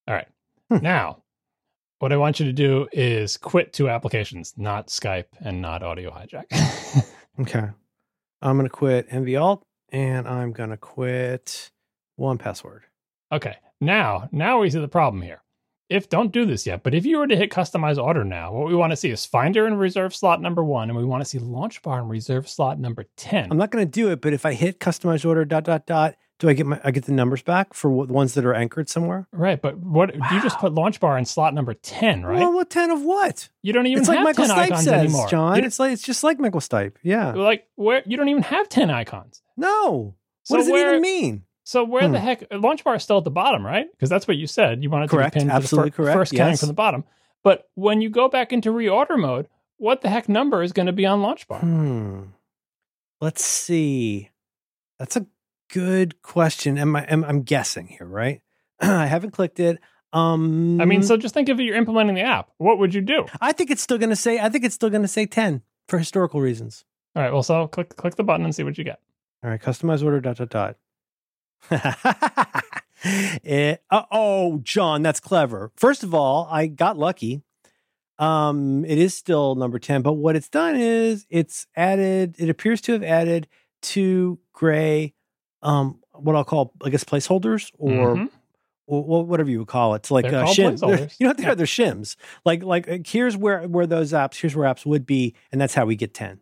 All 0.08 0.14
right. 0.14 0.26
Hmm. 0.68 0.78
Now, 0.78 1.22
what 2.00 2.12
I 2.12 2.16
want 2.16 2.40
you 2.40 2.46
to 2.46 2.52
do 2.52 2.88
is 2.92 3.36
quit 3.36 3.72
two 3.72 3.88
applications, 3.88 4.54
not 4.56 4.88
Skype 4.88 5.26
and 5.40 5.62
not 5.62 5.82
Audio 5.82 6.10
Hijack. 6.10 6.46
Okay. 7.40 7.66
I'm 8.42 8.56
gonna 8.56 8.68
quit 8.68 9.08
MV 9.08 9.40
Alt 9.40 9.64
and 9.90 10.28
I'm 10.28 10.52
gonna 10.52 10.76
quit 10.76 11.70
one 12.16 12.38
password. 12.38 12.82
okay. 13.30 13.56
Now, 13.80 14.28
now 14.32 14.60
we 14.60 14.68
see 14.70 14.80
the 14.80 14.86
problem 14.88 15.22
here. 15.22 15.41
If 15.92 16.08
don't 16.08 16.32
do 16.32 16.44
this 16.46 16.66
yet, 16.66 16.82
but 16.82 16.94
if 16.94 17.04
you 17.04 17.18
were 17.18 17.26
to 17.26 17.36
hit 17.36 17.50
customize 17.50 18.02
order 18.02 18.24
now, 18.24 18.52
what 18.52 18.68
we 18.68 18.74
want 18.74 18.90
to 18.92 18.96
see 18.96 19.10
is 19.10 19.26
Finder 19.26 19.66
and 19.66 19.78
reserve 19.78 20.14
slot 20.14 20.40
number 20.40 20.64
one, 20.64 20.88
and 20.88 20.98
we 20.98 21.04
want 21.04 21.22
to 21.22 21.28
see 21.28 21.38
Launch 21.38 21.82
Bar 21.82 22.00
and 22.00 22.10
reserve 22.10 22.48
slot 22.48 22.78
number 22.80 23.04
ten. 23.16 23.48
I'm 23.50 23.58
not 23.58 23.70
gonna 23.70 23.86
do 23.86 24.10
it, 24.10 24.20
but 24.20 24.32
if 24.32 24.46
I 24.46 24.54
hit 24.54 24.80
customize 24.80 25.24
order 25.26 25.44
dot 25.44 25.64
dot 25.64 25.86
dot, 25.86 26.16
do 26.38 26.48
I 26.48 26.54
get 26.54 26.66
my 26.66 26.80
I 26.82 26.90
get 26.90 27.04
the 27.04 27.12
numbers 27.12 27.42
back 27.42 27.74
for 27.74 27.90
what, 27.90 28.08
the 28.08 28.14
ones 28.14 28.34
that 28.34 28.44
are 28.44 28.54
anchored 28.54 28.88
somewhere? 28.88 29.28
right, 29.32 29.60
but 29.60 29.78
what 29.78 30.14
you 30.14 30.42
just 30.42 30.58
put 30.58 30.72
Launch 30.74 30.98
Bar 30.98 31.18
in 31.18 31.24
slot 31.24 31.54
number 31.54 31.74
ten, 31.74 32.24
right? 32.24 32.40
Well, 32.40 32.52
what 32.52 32.70
ten 32.70 32.90
of 32.90 33.02
what? 33.02 33.48
you 33.62 33.72
don't 33.72 33.86
even 33.86 34.00
it's 34.00 34.08
have 34.08 34.24
like 34.24 34.38
Michael 34.38 34.54
Stipe 34.54 34.76
says, 34.78 34.88
anymore. 34.88 35.28
John. 35.28 35.62
It's 35.62 35.78
like 35.78 35.92
it's 35.92 36.02
just 36.02 36.24
like 36.24 36.40
Michael 36.40 36.60
Stipe. 36.60 36.94
Yeah. 37.02 37.32
like 37.32 37.66
where 37.76 38.02
you 38.06 38.16
don't 38.16 38.28
even 38.28 38.42
have 38.42 38.68
ten 38.68 38.90
icons. 38.90 39.42
No. 39.56 40.16
So 40.44 40.54
what 40.54 40.58
does 40.62 40.70
where- 40.70 40.86
it 40.88 40.90
even 40.90 41.02
mean? 41.02 41.44
So 41.64 41.84
where 41.84 42.06
Hmm. 42.06 42.12
the 42.12 42.20
heck 42.20 42.44
launch 42.52 42.82
bar 42.84 42.96
is 42.96 43.02
still 43.04 43.18
at 43.18 43.24
the 43.24 43.30
bottom, 43.30 43.64
right? 43.64 43.86
Because 43.92 44.10
that's 44.10 44.26
what 44.26 44.36
you 44.36 44.46
said. 44.46 44.82
You 44.82 44.90
wanted 44.90 45.10
Correct. 45.10 45.34
to 45.34 45.38
be 45.38 45.40
pinned 45.42 45.52
Absolutely 45.52 45.90
to 45.90 45.92
the 45.92 45.96
fir- 45.96 46.02
correct. 46.04 46.16
first 46.18 46.32
counting 46.34 46.52
Yes. 46.52 46.60
from 46.60 46.66
the 46.68 46.72
bottom. 46.74 47.04
But 47.44 47.68
when 47.74 48.00
you 48.00 48.10
go 48.10 48.28
back 48.28 48.52
into 48.52 48.70
reorder 48.70 49.18
mode, 49.18 49.48
what 49.76 50.00
the 50.00 50.08
heck 50.08 50.28
number 50.28 50.62
is 50.62 50.72
going 50.72 50.86
to 50.86 50.92
be 50.92 51.06
on 51.06 51.22
launch 51.22 51.46
bar? 51.48 51.60
Hmm. 51.60 52.22
Let's 53.20 53.44
see. 53.44 54.30
That's 54.98 55.16
a 55.16 55.26
good 55.72 56.22
question. 56.22 56.78
Am 56.78 56.94
I? 56.96 57.04
Am, 57.04 57.24
I'm 57.24 57.42
guessing 57.42 57.86
here, 57.86 58.06
right? 58.06 58.40
I 58.80 59.06
haven't 59.06 59.30
clicked 59.30 59.60
it. 59.60 59.78
Um, 60.12 60.80
I 60.80 60.84
mean, 60.84 61.02
so 61.02 61.16
just 61.16 61.32
think 61.32 61.48
if 61.48 61.58
you're 61.58 61.76
implementing 61.76 62.14
the 62.16 62.22
app, 62.22 62.50
what 62.58 62.78
would 62.78 62.92
you 62.94 63.00
do? 63.00 63.24
I 63.40 63.52
think 63.52 63.70
it's 63.70 63.80
still 63.82 63.98
going 63.98 64.10
to 64.10 64.16
say. 64.16 64.38
I 64.38 64.48
think 64.48 64.64
it's 64.64 64.74
still 64.74 64.90
going 64.90 65.02
to 65.02 65.08
say 65.08 65.24
ten 65.26 65.62
for 65.88 65.98
historical 65.98 66.40
reasons. 66.40 66.84
All 67.16 67.22
right, 67.22 67.32
well, 67.32 67.42
so 67.42 67.66
click 67.68 67.96
click 67.96 68.16
the 68.16 68.24
button 68.24 68.44
and 68.44 68.54
see 68.54 68.62
what 68.62 68.76
you 68.76 68.84
get. 68.84 69.00
All 69.44 69.50
right, 69.50 69.60
customize 69.60 70.04
order 70.04 70.20
dot 70.20 70.36
dot 70.36 70.50
dot. 70.50 70.76
It, 73.04 73.82
uh, 73.90 74.02
oh, 74.10 74.58
John, 74.62 75.02
that's 75.02 75.20
clever. 75.20 75.70
First 75.76 76.02
of 76.02 76.14
all, 76.14 76.48
I 76.50 76.66
got 76.66 76.96
lucky. 76.96 77.42
Um, 78.18 78.84
it 78.84 78.98
is 78.98 79.14
still 79.16 79.54
number 79.54 79.78
ten, 79.78 80.02
but 80.02 80.12
what 80.14 80.36
it's 80.36 80.48
done 80.48 80.76
is 80.76 81.26
it's 81.30 81.66
added. 81.76 82.36
It 82.38 82.48
appears 82.48 82.80
to 82.82 82.92
have 82.92 83.02
added 83.02 83.48
two 83.80 84.38
gray, 84.52 85.14
um, 85.62 86.00
what 86.12 86.36
I'll 86.36 86.44
call, 86.44 86.72
I 86.84 86.90
guess, 86.90 87.02
placeholders 87.04 87.72
or 87.78 88.16
Mhm. 88.16 88.28
or 88.86 89.24
whatever 89.24 89.50
you 89.50 89.60
would 89.60 89.68
call 89.68 89.94
it. 89.94 89.98
It's 90.00 90.10
like 90.10 90.26
uh, 90.26 90.44
shims. 90.44 90.82
You 91.18 91.24
know 91.24 91.30
what 91.30 91.36
they 91.38 91.42
Yeah. 91.44 91.50
are? 91.52 91.54
They're 91.56 91.66
shims. 91.66 92.16
Like 92.44 92.62
like 92.62 92.88
uh, 92.88 92.98
here's 93.04 93.36
where 93.36 93.62
where 93.66 93.86
those 93.86 94.12
apps. 94.12 94.40
Here's 94.40 94.54
where 94.54 94.68
apps 94.72 94.86
would 94.86 95.06
be, 95.06 95.34
and 95.50 95.60
that's 95.60 95.74
how 95.74 95.86
we 95.86 95.96
get 95.96 96.14
ten. 96.14 96.38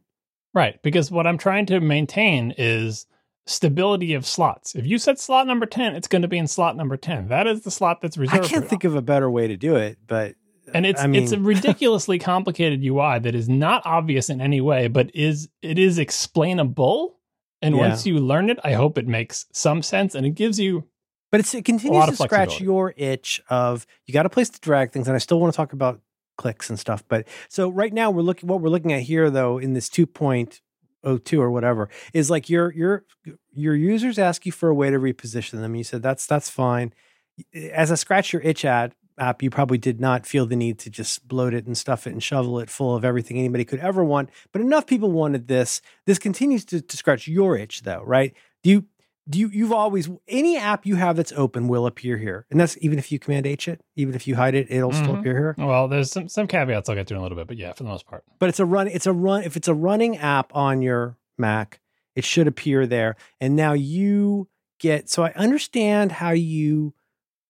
right, 0.53 0.83
because 0.83 1.11
what 1.11 1.27
I'm 1.29 1.39
trying 1.39 1.65
to 1.67 1.81
maintain 1.81 2.53
is 2.59 3.07
stability 3.47 4.15
of 4.15 4.27
slots. 4.27 4.75
If 4.75 4.87
you 4.87 4.99
set 4.99 5.19
slot 5.19 5.47
number 5.47 5.67
10, 5.67 5.95
it's 5.97 6.09
going 6.09 6.23
to 6.23 6.29
be 6.29 6.39
in 6.39 6.47
slot 6.47 6.77
number 6.77 6.97
10. 6.97 7.29
That 7.29 7.47
is 7.47 7.63
the 7.63 7.71
slot 7.71 8.01
that's 8.01 8.17
reserved. 8.17 8.45
I 8.45 8.49
can't 8.49 8.69
think 8.69 8.85
of 8.85 8.95
a 8.95 9.03
better 9.03 9.31
way 9.31 9.49
to 9.49 9.57
do 9.57 9.77
it, 9.77 9.99
but 10.07 10.33
uh, 10.69 10.73
and 10.75 10.87
it's 10.87 11.01
I 11.01 11.07
mean, 11.07 11.23
it's 11.23 11.33
a 11.33 11.39
ridiculously 11.41 12.19
complicated 12.19 12.85
UI 12.85 13.19
that 13.19 13.35
is 13.35 13.49
not 13.49 13.83
obvious 13.85 14.31
in 14.31 14.41
any 14.41 14.61
way, 14.61 14.89
but 14.89 15.11
is 15.15 15.49
it 15.63 15.79
is 15.79 15.99
explainable. 15.99 17.19
And 17.63 17.75
Yeah. 17.75 17.81
once 17.89 18.07
you 18.07 18.19
learn 18.19 18.49
it, 18.49 18.59
I 18.65 18.73
hope 18.73 18.97
it 18.97 19.07
makes 19.07 19.47
some 19.53 19.83
sense 19.83 20.15
and 20.15 20.25
it 20.25 20.31
gives 20.31 20.59
you 20.59 20.85
But 21.31 21.41
it's, 21.41 21.55
it 21.55 21.65
continues 21.65 22.07
to 22.07 22.17
scratch 22.17 22.61
your 22.61 22.95
itch 22.97 23.41
of 23.51 23.87
you 24.07 24.15
got 24.15 24.27
a 24.27 24.31
place 24.31 24.49
to 24.51 24.61
drag 24.61 24.93
things, 24.93 25.07
and 25.09 25.15
I 25.15 25.19
still 25.19 25.39
want 25.41 25.53
to 25.53 25.57
talk 25.57 25.73
about 25.73 26.01
clicks 26.39 26.71
and 26.71 26.79
stuff. 26.79 27.05
But 27.07 27.29
so 27.49 27.69
right 27.69 27.93
now 27.93 28.11
we're 28.11 28.23
looking 28.23 28.49
what 28.49 28.61
we're 28.61 28.71
looking 28.71 28.93
at 28.93 29.03
here 29.03 29.29
though 29.31 29.59
in 29.59 29.75
this 29.75 29.89
two 29.89 30.07
point 30.07 30.61
oh 31.05 31.19
two 31.19 31.41
or 31.41 31.51
whatever 31.51 31.89
is 32.13 32.31
like 32.31 32.49
your 32.49 32.73
your 32.73 33.05
your 33.53 33.75
users 33.75 34.19
ask 34.19 34.47
you 34.47 34.53
for 34.53 34.69
a 34.69 34.75
way 34.75 34.91
to 34.91 34.99
reposition 34.99 35.61
them. 35.61 35.75
You 35.75 35.85
said 35.85 36.03
that's 36.03 36.27
that's 36.27 36.51
fine. 36.51 36.93
As 37.73 37.91
a 37.91 37.97
scratch 37.97 38.33
your 38.33 38.43
itch 38.43 38.65
ad 38.65 38.95
app, 39.19 39.43
you 39.43 39.51
probably 39.51 39.79
did 39.79 40.01
not 40.01 40.27
feel 40.27 40.47
the 40.47 40.57
need 40.57 40.79
to 40.81 40.91
just 40.91 41.27
bloat 41.29 41.55
it 41.55 41.67
and 41.67 41.77
stuff 41.77 42.07
it 42.07 42.13
and 42.13 42.23
shovel 42.23 42.59
it 42.59 42.71
full 42.71 42.95
of 42.95 43.05
everything 43.05 43.39
anybody 43.39 43.65
could 43.65 43.81
ever 43.81 44.03
want. 44.03 44.31
But 44.53 44.63
enough 44.63 44.87
people 44.87 45.11
wanted 45.13 45.47
this. 45.49 45.81
This 46.07 46.19
continues 46.19 46.65
to, 46.67 46.81
to 46.81 46.97
scratch 46.97 47.29
your 47.29 47.57
itch 47.57 47.83
though, 47.83 48.03
right? 48.05 48.35
Do 48.63 48.71
you 48.71 48.85
you 49.37 49.49
you've 49.49 49.73
always 49.73 50.09
any 50.29 50.57
app 50.57 50.87
you 50.87 50.97
have 50.97 51.17
that's 51.17 51.33
open 51.33 51.69
will 51.69 51.87
appear 51.87 52.17
here 52.19 52.47
and 52.51 52.59
that's 52.61 52.77
even 52.81 52.99
if 52.99 53.11
you 53.13 53.19
command 53.19 53.47
h 53.47 53.69
it 53.69 53.81
even 53.97 54.15
if 54.15 54.27
you 54.27 54.35
hide 54.37 54.55
it 54.55 54.67
it'll 54.71 54.93
still 54.93 55.15
Mhm. 55.15 55.21
appear 55.21 55.35
here 55.37 55.55
well, 55.67 55.89
there's 55.89 56.11
some 56.11 56.29
some 56.29 56.47
caveats 56.47 56.89
I'll 56.89 56.95
get 56.95 57.07
to 57.09 57.15
in 57.15 57.21
a 57.21 57.23
little 57.23 57.37
bit, 57.37 57.47
but 57.47 57.57
yeah, 57.57 57.73
for 57.73 57.83
the 57.83 57.89
most 57.89 58.07
part. 58.07 58.25
but 58.39 58.49
it's 58.49 58.61
a 58.61 58.65
run 58.65 58.89
it's 58.89 59.07
a 59.07 59.13
run 59.13 59.43
if 59.43 59.57
it's 59.57 59.69
a 59.69 59.75
running 59.75 60.17
app 60.19 60.55
on 60.55 60.83
your 60.83 61.17
mac 61.39 61.81
it 62.17 62.25
should 62.25 62.47
appear 62.49 62.87
there 62.87 63.17
and 63.41 63.55
now 63.57 63.73
you 63.73 64.49
get 64.79 65.09
so 65.11 65.23
i 65.23 65.33
understand 65.33 66.13
how 66.13 66.31
you 66.31 66.95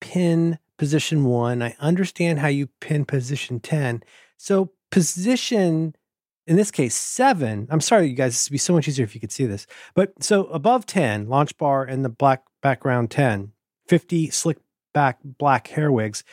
pin 0.01 0.59
position 0.79 1.25
1 1.25 1.63
i 1.63 1.75
understand 1.79 2.39
how 2.41 2.49
you 2.49 2.69
pin 2.81 3.05
position 3.05 3.61
10 3.61 4.03
so 4.37 4.71
position 4.91 5.95
in 6.51 6.57
this 6.57 6.71
case 6.71 6.95
7 6.95 7.69
i'm 7.71 7.81
sorry 7.81 8.09
you 8.09 8.15
guys 8.15 8.35
this 8.35 8.49
would 8.49 8.55
be 8.55 8.59
so 8.59 8.75
much 8.75 8.89
easier 8.89 9.05
if 9.05 9.15
you 9.15 9.21
could 9.21 9.33
see 9.33 9.47
this 9.47 9.67
but 9.95 10.13
so 10.23 10.45
above 10.47 10.85
10 10.85 11.29
launch 11.29 11.57
bar 11.57 11.85
and 11.85 12.05
the 12.05 12.09
black 12.11 12.43
background 12.61 13.11
10 13.11 13.53
50 13.89 14.31
slick 14.31 14.59
back 14.93 15.19
black 15.25 15.69
hair 15.69 15.91
wigs 15.91 16.25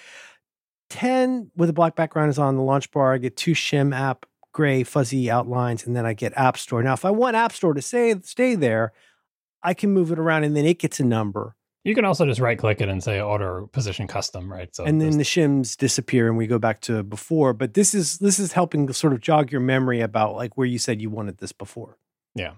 10 0.90 1.52
with 1.56 1.70
a 1.70 1.74
black 1.74 1.96
background 1.96 2.30
is 2.30 2.40
on 2.40 2.56
the 2.56 2.62
launch 2.62 2.92
bar. 2.92 3.14
I 3.14 3.18
get 3.18 3.38
two 3.38 3.52
shim 3.52 3.96
app 3.96 4.26
gray 4.54 4.84
fuzzy 4.84 5.30
outlines, 5.30 5.86
and 5.86 5.96
then 5.96 6.06
I 6.06 6.14
get 6.14 6.34
App 6.36 6.58
Store. 6.58 6.82
Now, 6.82 6.94
if 6.94 7.06
I 7.06 7.12
want 7.12 7.36
App 7.36 7.52
Store 7.52 7.74
to 7.74 7.82
say 7.82 8.16
stay 8.22 8.56
there, 8.56 8.94
I 9.62 9.74
can 9.74 9.92
move 9.92 10.12
it 10.12 10.20
around, 10.20 10.44
and 10.46 10.56
then 10.56 10.66
it 10.66 10.80
gets 10.80 11.00
a 11.00 11.06
number, 11.06 11.56
You 11.88 11.96
can 11.96 12.04
also 12.04 12.26
just 12.26 12.42
right 12.42 12.60
click 12.60 12.82
it 12.82 12.90
and 12.90 13.02
say 13.02 13.22
order 13.22 13.66
position 13.68 14.08
custom, 14.08 14.52
right? 14.52 14.76
So 14.76 14.84
and 14.84 15.00
then 15.00 15.18
the 15.18 15.24
shims 15.24 15.78
disappear, 15.78 16.28
and 16.28 16.36
we 16.36 16.46
go 16.46 16.60
back 16.60 16.82
to 16.82 17.02
before. 17.02 17.54
But 17.54 17.76
this 17.76 17.94
is 17.94 18.18
this 18.18 18.40
is 18.40 18.52
helping 18.52 18.92
sort 18.92 19.14
of 19.14 19.22
jog 19.22 19.54
your 19.54 19.62
memory 19.62 20.02
about 20.02 20.36
like 20.36 20.58
where 20.58 20.68
you 20.68 20.80
said 20.80 21.02
you 21.02 21.10
wanted 21.10 21.38
this 21.38 21.54
before. 21.54 21.98
Yeah. 22.36 22.56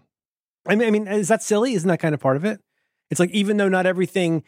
I 0.68 0.76
mean, 0.76 0.88
I 0.88 0.92
mean, 0.92 1.08
is 1.08 1.28
that 1.28 1.44
silly? 1.44 1.76
Isn't 1.76 1.88
that 1.90 2.00
kind 2.00 2.16
of 2.16 2.20
part 2.20 2.38
of 2.38 2.44
it? 2.44 2.60
It's 3.12 3.20
like 3.20 3.30
even 3.30 3.58
though 3.58 3.70
not 3.70 3.86
everything 3.86 4.44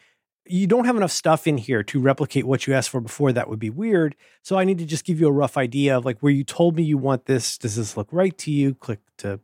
you 0.46 0.66
don't 0.66 0.86
have 0.86 0.96
enough 0.96 1.12
stuff 1.12 1.46
in 1.46 1.58
here 1.58 1.84
to 1.84 2.00
replicate 2.00 2.44
what 2.44 2.66
you 2.66 2.74
asked 2.74 2.90
for 2.90 3.00
before. 3.00 3.32
That 3.32 3.48
would 3.48 3.60
be 3.60 3.70
weird. 3.70 4.16
So 4.42 4.58
I 4.58 4.64
need 4.64 4.78
to 4.78 4.84
just 4.84 5.04
give 5.04 5.20
you 5.20 5.28
a 5.28 5.32
rough 5.32 5.56
idea 5.56 5.96
of 5.96 6.04
like 6.04 6.18
where 6.18 6.32
you 6.32 6.42
told 6.42 6.74
me 6.74 6.82
you 6.82 6.98
want 6.98 7.26
this. 7.26 7.56
Does 7.56 7.76
this 7.76 7.96
look 7.96 8.08
right 8.10 8.36
to 8.38 8.50
you? 8.50 8.74
Click 8.74 8.98
to 9.18 9.38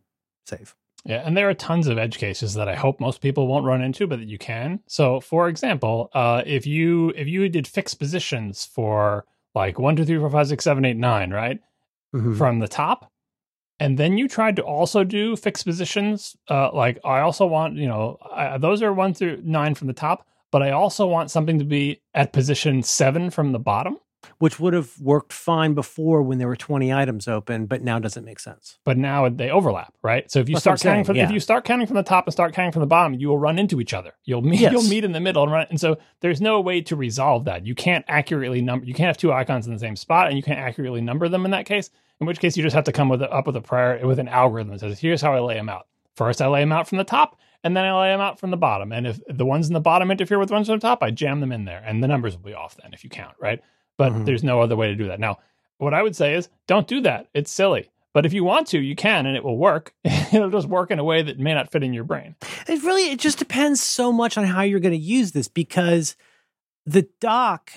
save. 0.45 0.75
Yeah, 1.09 1.23
and 1.25 1.35
there 1.35 1.49
are 1.49 1.55
tons 1.55 1.87
of 1.89 1.97
edge 1.97 2.19
cases 2.19 2.53
that 2.55 2.69
I 2.69 2.75
hope 2.75 3.01
most 3.01 3.23
people 3.23 3.47
won't 3.47 3.65
run 3.65 3.81
into, 3.81 4.07
but 4.07 4.19
that 4.19 4.29
you 4.29 4.37
can. 4.37 4.81
So, 4.87 5.21
for 5.21 5.49
example, 5.49 6.11
uh, 6.13 6.43
if 6.45 6.67
you 6.67 7.15
if 7.17 7.27
you 7.27 7.49
did 7.49 7.67
fixed 7.67 7.99
positions 7.99 8.67
for 8.67 9.25
like 9.55 9.79
one, 9.79 9.97
two, 9.97 10.05
three, 10.05 10.19
four, 10.19 10.29
five, 10.31 10.49
six, 10.49 10.63
seven, 10.65 10.85
eight, 10.85 10.99
nine, 10.99 11.31
right, 11.31 11.61
Mhm. 12.15 12.37
from 12.37 12.59
the 12.59 12.69
top, 12.69 13.11
and 13.81 13.99
then 13.99 14.19
you 14.19 14.29
tried 14.29 14.57
to 14.57 14.63
also 14.63 15.03
do 15.03 15.35
fixed 15.35 15.65
positions, 15.65 16.37
uh, 16.51 16.71
like 16.75 16.99
I 17.05 17.21
also 17.21 17.47
want, 17.47 17.77
you 17.77 17.89
know, 17.89 18.19
I, 18.31 18.59
those 18.59 18.83
are 18.83 18.93
one 18.93 19.15
through 19.15 19.41
nine 19.45 19.75
from 19.75 19.87
the 19.87 19.95
top, 19.95 20.27
but 20.53 20.63
I 20.63 20.73
also 20.73 21.07
want 21.07 21.31
something 21.31 21.59
to 21.59 21.65
be 21.65 22.03
at 22.13 22.35
position 22.35 22.83
seven 22.83 23.31
from 23.31 23.53
the 23.53 23.59
bottom. 23.59 23.97
Which 24.39 24.61
would 24.61 24.75
have 24.75 25.01
worked 25.01 25.33
fine 25.33 25.75
before 25.75 26.23
when 26.23 26.39
there 26.39 26.47
were 26.49 26.57
20 26.57 26.93
items 26.93 27.27
open, 27.27 27.67
but 27.67 27.83
now 27.83 27.99
doesn't 27.99 28.25
make 28.25 28.39
sense. 28.39 28.79
but 28.85 28.97
now 28.99 29.29
they 29.29 29.51
overlap, 29.51 29.95
right? 30.03 30.31
So 30.31 30.39
if 30.41 30.49
you 30.49 30.55
That's 30.55 30.63
start 30.63 30.81
counting 30.81 30.97
saying, 30.99 31.05
from 31.07 31.17
yeah. 31.17 31.25
if 31.25 31.31
you 31.31 31.41
start 31.41 31.65
counting 31.65 31.87
from 31.87 31.97
the 31.97 32.03
top 32.03 32.27
and 32.27 32.33
start 32.33 32.53
counting 32.55 32.73
from 32.73 32.81
the 32.81 32.87
bottom, 32.87 33.15
you 33.15 33.29
will 33.29 33.39
run 33.39 33.59
into 33.59 33.81
each 33.81 33.95
other. 33.95 34.13
You'll 34.25 34.43
meet 34.43 34.61
Yes. 34.61 34.73
you'll 34.73 34.83
meet 34.89 35.05
in 35.05 35.13
the 35.13 35.21
middle 35.21 35.43
and 35.43 35.51
run. 35.53 35.67
And 35.71 35.81
so 35.81 35.99
there's 36.21 36.41
no 36.41 36.61
way 36.61 36.81
to 36.83 36.97
resolve 36.97 37.45
that. 37.47 37.67
You 37.67 37.75
can't 37.75 38.05
accurately 38.09 38.61
number. 38.61 38.87
You 38.87 38.95
can't 38.95 39.07
have 39.09 39.17
two 39.17 39.33
icons 39.33 39.67
in 39.67 39.73
the 39.73 39.79
same 39.79 39.97
spot, 39.97 40.29
and 40.29 40.37
you 40.37 40.43
can't 40.43 40.59
accurately 40.59 41.01
number 41.01 41.29
them 41.29 41.45
in 41.45 41.51
that 41.53 41.67
case. 41.67 41.91
In 42.21 42.27
which 42.27 42.41
case, 42.41 42.57
you 42.57 42.63
just 42.63 42.75
have 42.75 42.85
to 42.85 42.93
come 42.93 43.09
with 43.09 43.23
a, 43.23 43.31
up 43.31 43.47
with 43.47 43.57
a 43.57 43.61
prior 43.61 44.05
with 44.07 44.19
an 44.19 44.29
algorithm 44.29 44.73
that 44.73 44.81
says, 44.81 44.99
"Here's 44.99 45.23
how 45.23 45.35
I 45.35 45.41
lay 45.41 45.55
them 45.55 45.69
out. 45.69 45.87
First, 46.17 46.43
I 46.43 46.49
lay 46.49 46.61
them 46.61 46.73
out 46.73 46.89
from 46.89 46.99
the 46.99 47.05
top." 47.05 47.39
And 47.65 47.77
then 47.77 47.85
I 47.85 48.01
lay 48.01 48.09
them 48.11 48.21
out 48.21 48.39
from 48.39 48.53
the 48.53 48.57
bottom. 48.57 48.93
And 48.93 49.05
if 49.05 49.21
the 49.29 49.45
ones 49.45 49.67
in 49.67 49.75
the 49.75 49.81
bottom 49.81 50.13
interfere 50.13 50.39
with 50.39 50.49
the 50.49 50.55
ones 50.55 50.71
on 50.71 50.77
the 50.77 50.81
top, 50.81 51.03
I 51.03 51.11
jam 51.11 51.41
them 51.41 51.51
in 51.51 51.65
there. 51.65 51.83
And 51.85 52.01
the 52.03 52.07
numbers 52.07 52.37
will 52.37 52.45
be 52.45 52.55
off 52.55 52.77
then 52.77 52.93
if 52.95 53.03
you 53.03 53.11
count, 53.11 53.35
right? 53.41 53.61
But 53.99 54.13
Mhm. 54.13 54.25
there's 54.25 54.45
no 54.45 54.63
other 54.63 54.77
way 54.77 54.87
to 54.89 54.95
do 54.95 55.09
that. 55.09 55.21
Now, 55.21 55.39
what 55.79 55.93
I 55.93 56.03
would 56.03 56.17
say 56.17 56.35
is 56.35 56.49
don't 56.67 56.87
do 56.89 57.01
that. 57.03 57.27
It's 57.35 57.51
silly. 57.53 57.91
But 58.15 58.25
if 58.25 58.33
you 58.33 58.43
want 58.43 58.67
to, 58.69 58.81
you 58.81 58.97
can, 58.97 59.27
and 59.27 59.37
it 59.37 59.45
will 59.45 59.59
work. 59.59 59.93
It'll 60.33 60.51
just 60.51 60.67
work 60.69 60.91
in 60.91 60.99
a 60.99 61.05
way 61.05 61.23
that 61.23 61.39
may 61.39 61.53
not 61.55 61.71
fit 61.71 61.83
in 61.85 61.93
your 61.93 62.05
brain. 62.05 62.35
It 62.67 62.83
really 62.83 63.11
it 63.11 63.21
just 63.21 63.39
depends 63.39 63.83
so 63.83 64.11
much 64.13 64.39
on 64.39 64.45
how 64.45 64.63
you're 64.63 64.81
going 64.81 64.95
to 64.95 64.99
use 64.99 65.33
this 65.33 65.49
because 65.49 66.17
the 66.87 67.07
dock 67.21 67.71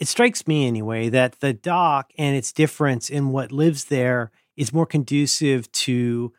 it 0.00 0.06
strikes 0.08 0.46
me 0.46 0.66
anyway 0.66 1.08
that 1.08 1.40
the 1.40 1.52
dock 1.52 2.12
and 2.18 2.36
its 2.36 2.52
difference 2.52 3.10
in 3.10 3.30
what 3.30 3.50
lives 3.50 3.86
there 3.86 4.30
is 4.56 4.72
more 4.72 4.86
conducive 4.86 5.70
to 5.72 6.32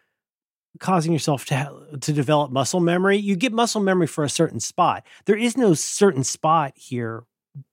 causing 0.80 1.11
yourself 1.11 1.45
to 1.45 1.97
to 1.99 2.13
develop 2.13 2.51
muscle 2.51 2.80
memory. 2.80 3.17
You 3.17 3.36
get 3.36 3.51
muscle 3.53 3.82
memory 3.82 4.07
for 4.07 4.23
a 4.23 4.30
certain 4.30 4.59
spot. 4.59 5.05
There 5.25 5.38
is 5.38 5.57
no 5.57 5.73
certain 5.73 6.23
spot 6.23 6.73
here 6.75 7.23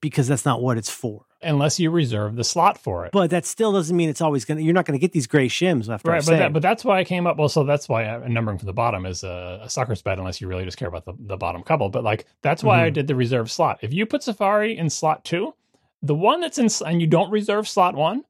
because 0.01 0.27
that's 0.27 0.45
not 0.45 0.61
what 0.61 0.77
it's 0.77 0.89
for. 0.89 1.25
Unless 1.41 1.79
you 1.79 1.91
reserve 1.91 2.35
the 2.35 2.43
slot 2.43 2.79
for 2.79 3.05
it. 3.05 3.11
But 3.11 3.29
that 3.29 3.45
still 3.45 3.71
doesn't 3.71 3.95
mean 3.95 4.09
it's 4.09 4.21
always 4.21 4.43
going 4.43 4.57
to 4.57 4.63
you're 4.63 4.73
not 4.73 4.85
going 4.85 4.97
to 4.97 5.01
get 5.01 5.11
these 5.11 5.27
gray 5.27 5.47
shims 5.47 5.87
after 5.87 6.09
I 6.11 6.15
Right, 6.15 6.25
but 6.25 6.37
that, 6.37 6.53
but 6.53 6.61
that's 6.63 6.83
why 6.83 6.97
I 6.99 7.03
came 7.03 7.27
up. 7.27 7.37
Well, 7.37 7.47
so 7.49 7.63
that's 7.63 7.87
why 7.87 8.05
I, 8.05 8.27
numbering 8.27 8.57
from 8.57 8.65
the 8.65 8.73
bottom 8.73 9.05
is 9.05 9.23
a, 9.23 9.59
a 9.63 9.69
sucker's 9.69 10.01
bet, 10.01 10.17
unless 10.17 10.41
you 10.41 10.47
really 10.47 10.65
just 10.65 10.77
care 10.77 10.87
about 10.87 11.05
the, 11.05 11.13
the 11.19 11.37
bottom 11.37 11.61
couple. 11.61 11.89
But 11.89 12.03
like 12.03 12.25
that's 12.41 12.63
why 12.63 12.85
I 12.85 12.89
Mhm. 12.89 12.93
did 12.93 13.07
the 13.07 13.15
reserve 13.15 13.51
slot. 13.51 13.77
If 13.83 13.93
you 13.93 14.05
put 14.07 14.23
Safari 14.23 14.75
in 14.75 14.89
slot 14.89 15.23
two, 15.23 15.53
the 16.01 16.15
one 16.15 16.41
that's 16.41 16.57
in 16.57 16.69
and 16.87 17.01
you 17.01 17.07
don't 17.07 17.29
reserve 17.29 17.67
slot 17.67 17.93
one, 17.95 18.23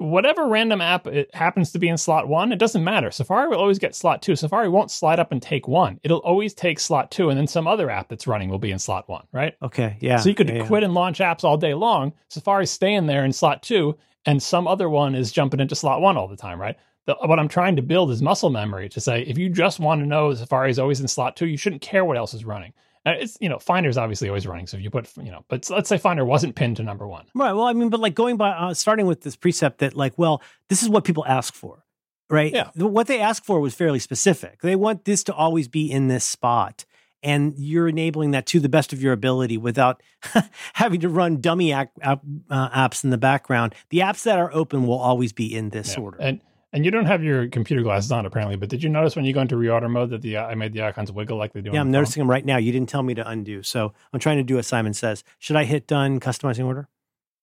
whatever 0.00 0.48
random 0.48 0.80
app 0.80 1.06
it 1.06 1.32
happens 1.34 1.72
to 1.72 1.78
be 1.78 1.88
in 1.88 1.98
slot 1.98 2.26
one, 2.26 2.52
it 2.52 2.58
doesn't 2.58 2.82
matter. 2.82 3.10
Safari 3.10 3.48
will 3.48 3.58
always 3.58 3.78
get 3.78 3.94
slot 3.94 4.22
two. 4.22 4.34
Safari 4.34 4.68
won't 4.68 4.90
slide 4.90 5.20
up 5.20 5.30
and 5.30 5.42
take 5.42 5.68
one. 5.68 6.00
It'll 6.02 6.18
always 6.18 6.54
take 6.54 6.80
slot 6.80 7.10
two, 7.10 7.28
and 7.28 7.38
then 7.38 7.46
some 7.46 7.66
other 7.66 7.90
app 7.90 8.08
that's 8.08 8.26
running 8.26 8.48
will 8.48 8.58
be 8.58 8.70
in 8.70 8.78
slot 8.78 9.08
one, 9.08 9.26
right? 9.32 9.54
okay, 9.62 9.96
yeah. 10.00 10.16
so 10.16 10.28
you 10.28 10.34
could 10.34 10.48
yeah, 10.48 10.56
yeah. 10.56 10.66
quit 10.66 10.82
and 10.82 10.94
launch 10.94 11.18
apps 11.18 11.44
all 11.44 11.58
day 11.58 11.74
long. 11.74 12.12
Safari's 12.28 12.70
staying 12.70 13.06
there 13.06 13.24
in 13.24 13.32
slot 13.32 13.62
two, 13.62 13.96
and 14.24 14.42
some 14.42 14.66
other 14.66 14.88
one 14.88 15.14
is 15.14 15.32
jumping 15.32 15.60
into 15.60 15.74
slot 15.74 16.00
one 16.00 16.16
all 16.16 16.28
the 16.28 16.36
time, 16.36 16.60
right? 16.60 16.76
The, 17.06 17.14
what 17.14 17.38
I'm 17.38 17.48
trying 17.48 17.76
to 17.76 17.82
build 17.82 18.10
is 18.10 18.22
muscle 18.22 18.50
memory 18.50 18.88
to 18.90 19.00
say 19.00 19.22
if 19.22 19.36
you 19.36 19.50
just 19.50 19.80
want 19.80 20.00
to 20.00 20.06
know 20.06 20.32
Safari 20.34 20.70
is 20.70 20.78
always 20.78 21.00
in 21.00 21.08
slot 21.08 21.36
two, 21.36 21.46
you 21.46 21.56
shouldn't 21.56 21.82
care 21.82 22.04
what 22.04 22.16
else 22.16 22.34
is 22.34 22.44
running. 22.44 22.72
Uh, 23.06 23.12
it's 23.18 23.38
you 23.40 23.48
know 23.48 23.58
Finder's 23.58 23.96
obviously 23.96 24.28
always 24.28 24.46
running, 24.46 24.66
so 24.66 24.76
if 24.76 24.82
you 24.82 24.90
put 24.90 25.08
you 25.16 25.30
know, 25.30 25.44
but 25.48 25.68
let's 25.70 25.88
say 25.88 25.96
Finder 25.96 26.24
wasn't 26.24 26.54
pinned 26.54 26.76
to 26.76 26.82
number 26.82 27.08
one. 27.08 27.24
Right. 27.34 27.52
Well, 27.52 27.64
I 27.64 27.72
mean, 27.72 27.88
but 27.88 28.00
like 28.00 28.14
going 28.14 28.36
by 28.36 28.50
uh, 28.50 28.74
starting 28.74 29.06
with 29.06 29.22
this 29.22 29.36
precept 29.36 29.78
that 29.78 29.94
like, 29.96 30.18
well, 30.18 30.42
this 30.68 30.82
is 30.82 30.88
what 30.90 31.04
people 31.04 31.24
ask 31.26 31.54
for, 31.54 31.84
right? 32.28 32.52
Yeah. 32.52 32.70
What 32.76 33.06
they 33.06 33.20
asked 33.20 33.46
for 33.46 33.58
was 33.60 33.74
fairly 33.74 34.00
specific. 34.00 34.60
They 34.60 34.76
want 34.76 35.06
this 35.06 35.24
to 35.24 35.34
always 35.34 35.66
be 35.66 35.90
in 35.90 36.08
this 36.08 36.24
spot, 36.24 36.84
and 37.22 37.54
you're 37.56 37.88
enabling 37.88 38.32
that 38.32 38.44
to 38.48 38.60
the 38.60 38.68
best 38.68 38.92
of 38.92 39.02
your 39.02 39.14
ability 39.14 39.56
without 39.56 40.02
having 40.74 41.00
to 41.00 41.08
run 41.08 41.40
dummy 41.40 41.72
app, 41.72 41.92
app, 42.02 42.20
uh, 42.50 42.68
apps 42.68 43.02
in 43.02 43.08
the 43.08 43.18
background. 43.18 43.74
The 43.88 44.00
apps 44.00 44.24
that 44.24 44.38
are 44.38 44.52
open 44.52 44.86
will 44.86 44.98
always 44.98 45.32
be 45.32 45.54
in 45.54 45.70
this 45.70 45.94
Yeah. 45.96 46.02
order. 46.02 46.18
And 46.20 46.40
and 46.72 46.84
you 46.84 46.90
don't 46.90 47.06
have 47.06 47.22
your 47.24 47.48
computer 47.48 47.82
glasses 47.82 48.12
on 48.12 48.26
apparently, 48.26 48.56
but 48.56 48.68
did 48.68 48.82
you 48.82 48.88
notice 48.88 49.16
when 49.16 49.24
you 49.24 49.32
go 49.32 49.40
into 49.40 49.56
reorder 49.56 49.90
mode 49.90 50.10
that 50.10 50.22
the 50.22 50.36
uh, 50.36 50.46
I 50.46 50.54
made 50.54 50.72
the 50.72 50.82
icons 50.82 51.10
wiggle 51.12 51.36
like 51.38 51.52
they 51.52 51.60
do? 51.60 51.70
yeah, 51.72 51.80
I'm 51.80 51.86
the 51.90 51.96
phone? 51.96 52.02
noticing 52.02 52.20
them 52.22 52.30
right 52.30 52.44
now. 52.44 52.56
You 52.56 52.72
didn't 52.72 52.88
tell 52.88 53.02
me 53.02 53.14
to 53.14 53.28
undo, 53.28 53.62
so 53.62 53.92
I'm 54.12 54.20
trying 54.20 54.38
to 54.38 54.42
do 54.44 54.56
what 54.56 54.64
Simon 54.64 54.94
says. 54.94 55.24
Should 55.38 55.56
I 55.56 55.64
hit 55.64 55.86
done 55.86 56.20
customizing 56.20 56.64
order? 56.66 56.88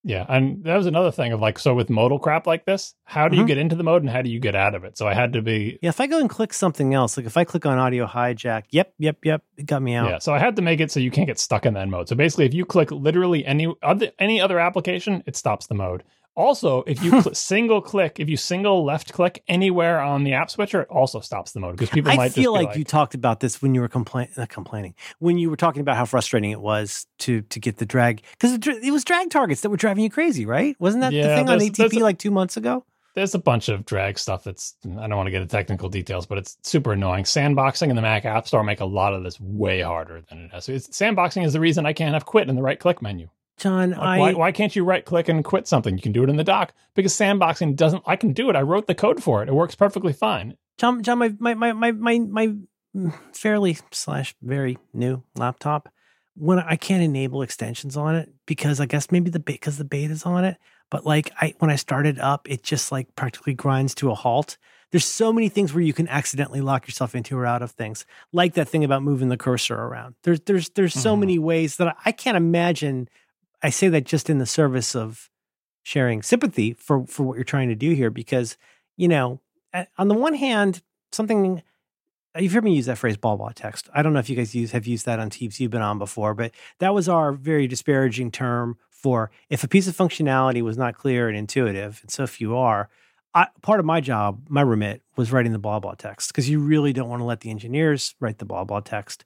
Yeah, 0.03 0.25
and 0.29 0.63
that 0.63 0.77
was 0.77 0.85
another 0.85 1.11
thing 1.11 1.33
of 1.33 1.41
like 1.41 1.59
so 1.59 1.73
with 1.73 1.89
modal 1.89 2.17
crap 2.17 2.47
like 2.47 2.63
this, 2.65 2.95
how 3.03 3.27
do 3.27 3.35
you 3.35 3.43
Mhm. 3.43 3.47
get 3.47 3.57
into 3.57 3.75
the 3.75 3.83
mode 3.83 4.03
and 4.03 4.09
how 4.09 4.21
do 4.21 4.29
you 4.29 4.39
get 4.39 4.55
out 4.55 4.73
of 4.73 4.85
it? 4.85 4.97
So 4.97 5.05
I 5.05 5.13
had 5.13 5.33
to 5.33 5.41
be 5.41 5.79
Yeah, 5.81 5.89
if 5.89 5.99
I 5.99 6.07
go 6.07 6.19
and 6.19 6.29
click 6.29 6.53
something 6.53 6.93
else, 6.93 7.17
like 7.17 7.25
if 7.25 7.35
I 7.35 7.43
click 7.43 7.65
on 7.65 7.77
audio 7.77 8.05
hijack, 8.05 8.65
yep, 8.69 8.93
yep, 8.99 9.17
yep, 9.25 9.43
it 9.57 9.65
got 9.65 9.81
me 9.81 9.95
out. 9.95 10.09
Yeah, 10.09 10.19
so 10.19 10.33
I 10.33 10.39
had 10.39 10.55
to 10.57 10.61
make 10.61 10.79
it 10.79 10.91
so 10.91 11.01
you 11.01 11.11
can't 11.11 11.27
get 11.27 11.39
stuck 11.39 11.65
in 11.65 11.73
that 11.73 11.89
mode. 11.89 12.07
So 12.07 12.15
basically, 12.15 12.45
if 12.45 12.53
you 12.53 12.63
click 12.63 12.89
literally 12.91 13.45
any 13.45 13.67
other 13.83 14.11
any 14.17 14.39
other 14.39 14.59
application, 14.59 15.23
it 15.25 15.35
stops 15.35 15.67
the 15.67 15.75
mode. 15.75 16.03
Also, 16.37 16.83
if 16.83 17.03
you 17.03 17.09
cl- 17.21 17.33
single 17.33 17.81
click, 17.81 18.19
if 18.19 18.29
you 18.29 18.37
single 18.37 18.85
left 18.85 19.11
click 19.11 19.43
anywhere 19.47 19.99
on 19.99 20.23
the 20.23 20.33
app 20.33 20.49
switcher, 20.51 20.83
it 20.83 20.89
also 20.89 21.19
stops 21.19 21.51
the 21.51 21.59
mode 21.59 21.75
because 21.75 21.89
people 21.89 22.11
I 22.11 22.15
might 22.15 22.31
feel 22.31 22.53
be 22.53 22.63
like, 22.65 22.77
you 22.77 22.83
talked 22.83 23.15
about 23.15 23.39
this 23.39 23.61
when 23.61 23.73
you 23.73 23.81
were 23.81 23.87
complain 23.87 24.29
not 24.37 24.43
uh, 24.43 24.45
complaining 24.47 24.93
when 25.19 25.37
you 25.37 25.49
were 25.49 25.57
talking 25.57 25.81
about 25.81 25.97
how 25.97 26.05
frustrating 26.05 26.51
it 26.51 26.61
was 26.61 27.07
to 27.19 27.41
to 27.41 27.59
get 27.59 27.77
the 27.77 27.85
drag 27.85 28.21
because 28.31 28.53
it, 28.53 28.65
it 28.67 28.91
was 28.91 29.03
drag 29.03 29.31
targets 29.31 29.61
that 29.61 29.69
were 29.69 29.77
driving 29.77 30.03
you 30.03 30.09
crazy, 30.09 30.45
right? 30.45 30.75
Wasn't 30.79 31.01
that 31.01 31.11
the 31.11 31.35
thing 31.35 31.49
on 31.49 31.59
ATP 31.59 31.99
a- 31.99 32.03
like 32.03 32.19
two 32.19 32.31
months 32.31 32.55
ago? 32.55 32.85
there's 33.17 33.33
a 33.33 33.39
bunch 33.39 33.67
of 33.67 33.83
drag 33.83 34.19
stuff 34.19 34.43
that's 34.43 34.75
I 34.85 35.07
don't 35.07 35.17
want 35.17 35.25
to 35.25 35.31
get 35.31 35.41
into 35.41 35.51
technical 35.51 35.89
details, 35.89 36.27
but 36.27 36.37
it's 36.37 36.55
super 36.61 36.93
annoying. 36.93 37.23
Sandboxing 37.23 37.89
and 37.89 37.97
the 37.97 38.03
Mac 38.03 38.25
App 38.25 38.47
Store 38.47 38.63
make 38.63 38.79
a 38.79 38.85
lot 38.85 39.15
of 39.15 39.23
this 39.23 39.39
way 39.39 39.81
harder 39.81 40.21
than 40.29 40.45
it 40.45 40.51
has. 40.51 40.65
So 40.65 40.73
it's, 40.73 40.87
sandboxing 40.89 41.43
is 41.43 41.53
the 41.53 41.59
reason 41.59 41.87
I 41.87 41.93
can't 41.93 42.13
have 42.13 42.27
quit 42.27 42.47
in 42.47 42.55
the 42.55 42.61
right 42.61 42.79
click 42.79 43.01
menu. 43.01 43.27
John, 43.57 43.91
Like, 43.91 43.99
I 43.99 44.19
why, 44.19 44.33
why 44.33 44.51
can't 44.51 44.75
you 44.75 44.83
right 44.83 45.03
click 45.03 45.27
and 45.29 45.43
quit 45.43 45.67
something? 45.67 45.95
You 45.95 46.01
can 46.01 46.11
do 46.11 46.23
it 46.23 46.29
in 46.29 46.35
the 46.37 46.43
dock 46.43 46.73
because 46.95 47.13
sandboxing 47.13 47.75
doesn't. 47.75 48.03
I 48.05 48.15
can 48.15 48.31
do 48.33 48.49
it. 48.49 48.55
I 48.55 48.61
wrote 48.61 48.85
the 48.87 48.93
code 48.95 49.23
for 49.23 49.41
it. 49.41 49.49
It 49.49 49.53
works 49.55 49.73
perfectly 49.75 50.13
fine. 50.13 50.55
John, 50.77 51.01
John, 51.01 51.17
my 51.17 51.33
my 51.39 51.53
my 51.55 51.73
my 51.73 51.91
my, 51.91 52.19
my 52.93 53.11
fairly 53.33 53.77
slash 53.91 54.35
very 54.41 54.77
new 54.93 55.23
laptop 55.35 55.89
when 56.35 56.59
I 56.59 56.75
can't 56.75 57.01
enable 57.03 57.41
extensions 57.41 57.97
on 57.97 58.15
it 58.15 58.31
because 58.45 58.79
I 58.79 58.85
guess 58.85 59.11
maybe 59.11 59.29
the 59.31 59.39
because 59.39 59.77
the 59.77 59.85
beta's 59.85 60.23
on 60.25 60.45
it. 60.45 60.57
But 60.91 61.05
like 61.05 61.31
I 61.41 61.53
when 61.59 61.71
I 61.71 61.75
start 61.77 62.05
it 62.05 62.19
up, 62.19 62.49
it 62.49 62.63
just 62.63 62.91
like 62.91 63.15
practically 63.15 63.53
grinds 63.55 63.95
to 63.95 64.11
a 64.11 64.15
halt. 64.15 64.57
There's 64.91 65.03
so 65.03 65.33
many 65.33 65.49
things 65.49 65.73
where 65.73 65.83
you 65.83 65.91
can 65.93 66.07
accidentally 66.07 66.61
lock 66.61 66.87
yourself 66.87 67.13
into 67.13 67.37
or 67.37 67.45
out 67.45 67.61
of 67.61 67.71
things, 67.71 68.05
like 68.31 68.53
that 68.53 68.69
thing 68.69 68.85
about 68.85 69.03
moving 69.03 69.27
the 69.29 69.35
cursor 69.35 69.75
around. 69.75 70.15
There's 70.23 70.39
there's 70.41 70.69
there's 70.69 70.93
so 70.93 71.15
Mhm. 71.15 71.19
many 71.19 71.39
ways 71.39 71.75
that 71.77 71.87
I, 71.89 71.93
I 72.05 72.11
can't 72.11 72.37
imagine. 72.37 73.09
I 73.61 73.69
say 73.69 73.87
that 73.89 74.05
just 74.05 74.29
in 74.29 74.37
the 74.37 74.45
service 74.45 74.95
of 74.95 75.29
sharing 75.83 76.21
sympathy 76.21 76.73
for 76.73 77.05
for 77.07 77.23
what 77.23 77.35
you're 77.35 77.43
trying 77.43 77.69
to 77.69 77.75
do 77.75 77.91
here, 77.91 78.09
because 78.09 78.57
you 78.95 79.07
know, 79.07 79.41
on 79.97 80.07
the 80.07 80.15
one 80.15 80.33
hand, 80.33 80.81
something 81.11 81.61
you've 82.37 82.53
heard 82.53 82.63
me 82.63 82.75
use 82.75 82.85
that 82.85 82.97
phrase 82.97 83.17
blah 83.17 83.35
blah 83.35 83.51
text. 83.55 83.89
I 83.93 84.01
don't 84.01 84.13
know 84.13 84.19
if 84.19 84.29
you 84.29 84.35
guys 84.35 84.53
use 84.53 84.71
have 84.71 84.87
used 84.87 85.05
that 85.05 85.19
on 85.19 85.29
teams 85.29 85.59
you've 85.59 85.71
been 85.71 85.81
on 85.81 85.97
before, 85.97 86.33
but 86.33 86.51
that 86.79 86.93
was 86.93 87.09
our 87.09 87.31
very 87.31 87.67
disparaging 87.67 88.31
term 88.31 88.77
for 88.89 89.31
if 89.49 89.63
a 89.63 89.67
piece 89.67 89.87
of 89.87 89.95
functionality 89.95 90.61
was 90.61 90.77
not 90.77 90.95
clear 90.95 91.27
and 91.27 91.37
intuitive, 91.37 91.99
and 92.01 92.11
so 92.11 92.23
if 92.23 92.41
you 92.41 92.55
are, 92.55 92.89
I, 93.33 93.47
part 93.61 93.79
of 93.79 93.85
my 93.85 94.01
job, 94.01 94.47
my 94.49 94.61
remit 94.61 95.03
was 95.15 95.31
writing 95.31 95.51
the 95.51 95.59
blah 95.59 95.79
blah 95.79 95.93
text 95.93 96.31
because 96.31 96.49
you 96.49 96.59
really 96.59 96.93
don't 96.93 97.09
want 97.09 97.21
to 97.21 97.25
let 97.25 97.41
the 97.41 97.49
engineers 97.49 98.15
write 98.19 98.39
the 98.39 98.45
blah 98.45 98.63
blah 98.63 98.79
text 98.81 99.23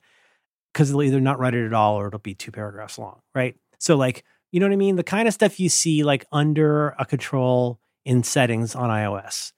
because 0.74 0.92
they'll 0.92 1.04
either 1.04 1.20
not 1.20 1.40
write 1.40 1.54
it 1.54 1.66
at 1.66 1.74
all 1.74 1.96
or 1.96 2.08
it'll 2.08 2.20
be 2.20 2.36
two 2.36 2.52
paragraphs 2.52 2.98
long, 2.98 3.22
right? 3.34 3.56
So 3.82 3.96
like, 3.96 4.24
you 4.52 4.60
know 4.60 4.68
what 4.68 4.74
I 4.74 4.78
mean? 4.78 4.96
The 4.96 5.04
kind 5.04 5.28
of 5.28 5.34
stuff 5.34 5.60
you 5.60 5.70
see 5.70 6.04
like 6.04 6.26
under 6.32 6.90
a 7.00 7.06
control 7.06 7.80
in 8.06 8.24
settings 8.24 8.76
on 8.76 8.90
iOS 8.90 9.54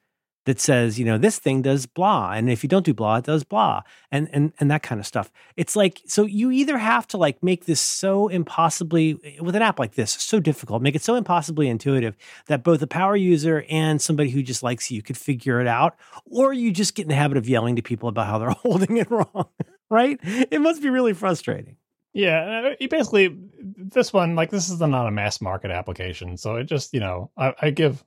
that 0.45 0.59
says, 0.59 0.99
you 0.99 1.05
know, 1.05 1.17
this 1.17 1.39
thing 1.39 1.61
does 1.61 1.85
blah, 1.85 2.31
and 2.31 2.49
if 2.49 2.63
you 2.63 2.69
don't 2.69 2.85
do 2.85 2.93
blah, 2.93 3.17
it 3.17 3.25
does 3.25 3.43
blah, 3.43 3.81
and 4.11 4.29
and 4.33 4.53
and 4.59 4.69
that 4.71 4.83
kind 4.83 4.99
of 4.99 5.07
stuff. 5.07 5.31
It's 5.57 5.75
like 5.75 6.01
so 6.05 6.25
you 6.25 6.51
either 6.51 6.77
have 6.77 7.07
to 7.07 7.17
like 7.17 7.41
make 7.43 7.65
this 7.65 7.81
so 7.81 8.27
impossibly 8.29 9.15
with 9.41 9.55
an 9.55 9.61
app 9.61 9.79
like 9.79 9.95
this 9.95 10.11
so 10.11 10.39
difficult, 10.39 10.81
make 10.81 10.95
it 10.95 11.03
so 11.03 11.15
impossibly 11.15 11.67
intuitive 11.67 12.15
that 12.47 12.63
both 12.63 12.81
a 12.81 12.87
power 12.87 13.15
user 13.15 13.65
and 13.69 14.01
somebody 14.01 14.29
who 14.29 14.41
just 14.41 14.63
likes 14.63 14.91
you 14.91 15.01
could 15.01 15.17
figure 15.17 15.59
it 15.61 15.67
out, 15.67 15.95
or 16.25 16.53
you 16.53 16.71
just 16.71 16.95
get 16.95 17.03
in 17.03 17.09
the 17.09 17.15
habit 17.15 17.37
of 17.37 17.47
yelling 17.47 17.75
to 17.75 17.81
people 17.81 18.09
about 18.09 18.27
how 18.27 18.37
they're 18.37 18.49
holding 18.63 18.97
it 18.97 19.09
wrong, 19.09 19.47
right? 19.89 20.19
It 20.23 20.61
must 20.61 20.81
be 20.81 20.89
really 20.89 21.13
frustrating. 21.13 21.77
Yeah, 22.13 22.67
uh, 22.71 22.75
you 22.79 22.87
basically 22.89 23.35
this 23.59 24.13
one 24.13 24.35
like 24.35 24.51
this 24.51 24.69
is 24.69 24.79
not 24.79 25.07
a 25.07 25.11
mass 25.11 25.41
market 25.41 25.71
application, 25.71 26.37
so 26.37 26.55
it 26.57 26.65
just 26.65 26.93
you 26.93 26.99
know 26.99 27.31
I, 27.35 27.53
I 27.61 27.69
give 27.71 28.03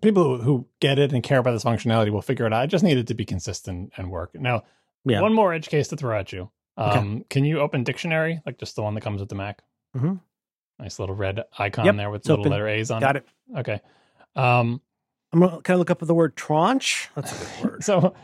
people 0.00 0.38
who 0.38 0.66
get 0.80 0.98
it 0.98 1.12
and 1.12 1.22
care 1.22 1.38
about 1.38 1.52
this 1.52 1.64
functionality 1.64 2.10
will 2.10 2.22
figure 2.22 2.46
it 2.46 2.52
out. 2.52 2.62
I 2.62 2.66
just 2.66 2.84
need 2.84 2.98
it 2.98 3.06
to 3.08 3.14
be 3.14 3.24
consistent 3.24 3.92
and 3.96 4.10
work. 4.10 4.34
Now, 4.34 4.64
Yeah. 5.04 5.20
one 5.20 5.32
more 5.32 5.52
edge 5.54 5.68
case 5.68 5.88
to 5.88 5.96
throw 5.96 6.18
at 6.18 6.32
you. 6.32 6.50
Okay. 6.78 6.98
Um, 6.98 7.24
Can 7.30 7.44
you 7.44 7.60
open 7.60 7.84
dictionary 7.84 8.40
like 8.44 8.58
just 8.58 8.76
the 8.76 8.82
one 8.82 8.94
that 8.94 9.00
comes 9.00 9.20
with 9.20 9.28
the 9.30 9.34
Mac? 9.34 9.62
Mhm. 9.96 10.20
Nice 10.78 10.98
little 10.98 11.14
red 11.14 11.44
icon 11.58 11.86
Yep, 11.86 11.96
there 11.96 12.10
with 12.10 12.26
little 12.28 12.40
open. 12.40 12.52
letter 12.52 12.68
A's 12.68 12.90
on 12.90 12.98
it. 13.02 13.06
Got 13.06 13.16
it. 13.16 13.26
it. 13.54 13.58
Okay. 13.60 13.80
Um, 14.34 14.82
I'm 15.32 15.40
gonna 15.40 15.60
can 15.62 15.74
I 15.74 15.78
look 15.78 15.90
up 15.90 16.00
the 16.00 16.14
word 16.14 16.36
tranche? 16.36 17.08
That's 17.14 17.32
a 17.32 17.62
good 17.62 17.64
word. 17.72 17.84
so 17.84 18.14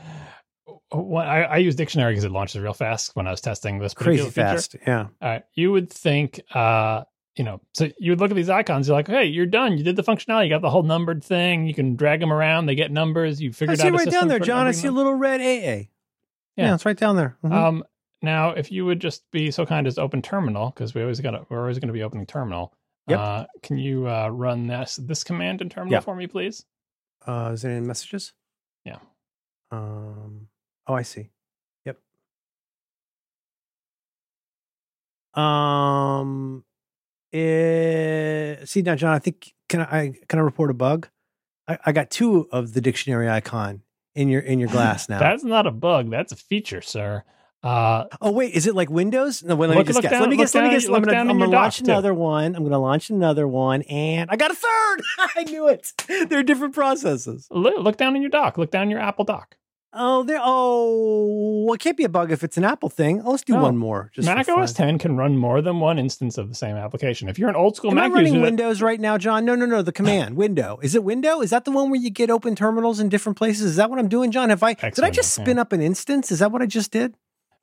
when 0.93 1.27
I, 1.27 1.43
I 1.45 1.57
use 1.59 1.75
dictionary 1.75 2.13
because 2.13 2.25
it 2.25 2.31
launches 2.33 2.61
real 2.61 2.73
fast 2.75 3.15
when 3.15 3.27
I 3.27 3.31
was 3.31 3.41
testing 3.41 3.79
this 3.79 3.95
Crazy 3.95 4.23
feature. 4.23 4.31
fast. 4.33 4.77
Yeah. 4.87 5.01
All 5.21 5.29
right. 5.29 5.45
You 5.55 5.73
would 5.73 5.91
think, 5.93 6.41
uh, 6.55 7.05
you 7.37 7.45
know, 7.45 7.61
so 7.73 7.89
you 7.99 8.13
would 8.13 8.21
look 8.21 8.31
at 8.31 8.37
these 8.37 8.51
icons. 8.51 8.89
You're 8.89 8.97
like, 8.97 9.09
hey, 9.09 9.25
you're 9.25 9.47
done. 9.47 9.79
You 9.79 9.85
did 9.85 9.97
the 9.97 10.03
functionality. 10.03 10.45
You 10.45 10.51
got 10.51 10.63
the 10.63 10.71
whole 10.71 10.83
numbered 10.83 11.25
thing. 11.25 11.67
You 11.67 11.75
can 11.75 11.97
drag 11.97 12.21
them 12.21 12.33
around. 12.33 12.67
They 12.67 12.75
get 12.75 12.91
numbers. 12.91 13.41
You 13.41 13.51
I 13.51 13.53
figured 13.53 13.79
see 13.79 13.87
out 13.89 13.93
right 13.95 14.11
down 14.11 14.29
there, 14.29 14.39
John. 14.39 14.67
I 14.67 14.73
see 14.73 14.89
a 14.89 14.93
little 14.93 15.15
red 15.15 15.41
AA. 15.41 15.45
Yeah, 15.45 15.85
Yeah. 16.57 16.75
it's 16.75 16.85
right 16.85 16.97
down 16.97 17.17
there. 17.17 17.37
Mhm. 17.45 17.53
Um, 17.53 17.85
now, 18.21 18.51
if 18.51 18.71
you 18.71 18.85
would 18.85 19.01
just 19.01 19.29
be 19.31 19.51
so 19.51 19.65
kind 19.67 19.87
as 19.87 19.99
open 19.99 20.21
terminal, 20.23 20.71
because 20.71 20.95
we 20.95 21.01
always 21.03 21.21
got 21.21 21.51
we're 21.51 21.61
always 21.61 21.79
going 21.79 21.89
to 21.89 21.93
be 21.95 22.03
opening 22.03 22.27
terminal. 22.27 22.73
Yep. 23.09 23.19
Uh, 23.19 23.45
can 23.63 23.79
you 23.79 24.07
uh, 24.09 24.29
run 24.29 24.67
this 24.69 24.97
this 24.97 25.25
command 25.25 25.61
in 25.61 25.69
terminal 25.69 25.95
Yeah. 25.95 26.01
for 26.01 26.15
me, 26.15 26.27
please? 26.29 26.65
Uh, 27.27 27.51
is 27.55 27.63
there 27.63 27.73
any 27.73 27.85
messages? 27.87 28.33
Yeah. 28.85 28.99
Um. 29.71 30.32
Oh, 30.87 30.95
I 30.95 31.03
see. 31.03 31.31
Yep. 31.85 31.99
Um. 35.35 36.65
eh, 37.33 38.57
see 38.65 38.83
now, 38.83 38.95
John. 38.95 39.15
I 39.15 39.19
think 39.19 39.55
can 39.69 39.81
I 39.81 40.13
can 40.29 40.39
I 40.39 40.43
report 40.43 40.71
a 40.71 40.75
bug? 40.75 41.09
I, 41.69 41.79
I 41.87 41.93
got 41.93 42.11
two 42.11 42.49
of 42.53 42.75
the 42.75 42.81
dictionary 42.81 43.29
icon 43.31 43.83
in 44.15 44.29
your 44.29 44.41
in 44.43 44.59
your 44.59 44.69
glass 44.73 45.09
now. 45.09 45.19
That's 45.19 45.45
not 45.45 45.67
a 45.67 45.71
bug. 45.71 46.11
That's 46.11 46.33
a 46.33 46.37
feature, 46.37 46.83
sir. 46.83 47.25
Uh, 47.63 48.07
oh 48.21 48.33
wait, 48.33 48.53
is 48.55 48.67
it 48.67 48.75
like 48.75 48.91
Windows? 48.91 49.45
No, 49.45 49.55
wait, 49.55 49.69
let 49.69 49.77
Look- 49.79 49.87
me 49.87 49.93
just 49.93 49.97
look 49.97 50.03
guess. 50.03 50.11
down- 50.11 50.21
let 50.23 50.31
me 50.31 50.37
guess. 50.37 50.53
Let 50.55 50.65
me 50.65 50.71
guess. 50.71 50.89
look 50.89 50.97
I'm 50.97 51.05
gonna, 51.05 51.19
I'm 51.19 51.39
gonna 51.39 51.47
launch 51.49 51.79
dock, 51.79 51.85
too. 51.87 51.93
another 51.93 52.13
one. 52.13 52.57
I'm 52.57 52.65
gonna 52.65 52.81
launch 52.81 53.09
another 53.09 53.47
one, 53.47 53.83
and 53.83 54.29
I 54.31 54.37
got 54.37 54.51
a 54.51 54.55
third. 54.55 55.03
I 55.37 55.45
knew 55.45 55.69
it. 55.69 55.93
They're 56.29 56.43
different 56.43 56.75
processes. 56.75 57.47
look, 57.53 57.79
look 57.79 57.97
down 57.97 58.17
in 58.17 58.23
your 58.23 58.33
dock. 58.33 58.59
Look 58.59 58.73
down 58.73 58.83
in 58.83 58.91
your 58.91 58.99
Apple 58.99 59.25
dock. 59.25 59.57
Oh, 59.95 60.23
there. 60.23 60.39
Oh, 60.43 61.65
well, 61.67 61.75
it 61.75 61.81
can't 61.81 61.97
be 61.97 62.05
a 62.05 62.09
bug 62.09 62.33
if 62.33 62.43
it's 62.43 62.57
an 62.57 62.65
Apple 62.65 62.89
thing. 62.89 63.21
Oh, 63.25 63.33
let's 63.33 63.43
do 63.45 63.53
No. 63.53 63.63
one 63.63 63.77
more. 63.77 64.11
Just 64.15 64.27
Mac 64.27 64.49
OS 64.49 64.73
fun. 64.73 64.87
10 64.89 64.99
can 64.99 65.17
run 65.17 65.37
more 65.37 65.61
than 65.61 65.81
one 65.81 65.99
instance 65.99 66.39
of 66.39 66.49
the 66.49 66.55
same 66.55 66.77
application. 66.77 67.29
If 67.29 67.39
you're 67.39 67.51
an 67.51 67.57
old 67.57 67.77
school 67.77 67.91
Am 67.91 67.99
I 67.99 68.03
Mac 68.09 68.13
running 68.15 68.33
user, 68.35 68.43
Windows 68.43 68.81
right 68.81 68.99
now, 68.99 69.19
John? 69.19 69.45
No, 69.45 69.55
no, 69.55 69.67
no. 69.67 69.83
The 69.83 69.93
command 69.93 70.37
window. 70.37 70.79
Is 70.83 70.95
it 70.95 71.05
window? 71.05 71.41
Is 71.43 71.51
that 71.51 71.65
the 71.67 71.71
one 71.73 71.91
where 71.91 72.01
you 72.01 72.11
get 72.11 72.31
open 72.31 72.55
terminals 72.57 73.01
in 73.01 73.11
different 73.11 73.37
places? 73.37 73.63
Is 73.63 73.77
that 73.77 73.91
what 73.91 73.99
I'm 73.99 74.09
doing, 74.09 74.31
John? 74.31 74.49
Have 74.49 74.63
I? 74.63 74.75
Did 74.75 75.01
I 75.05 75.11
just 75.11 75.35
spin 75.35 75.59
up 75.59 75.73
an 75.73 75.83
instance? 75.83 76.33
Is 76.33 76.39
that 76.39 76.51
what 76.53 76.63
I 76.63 76.67
just 76.67 76.91
did? 76.91 77.15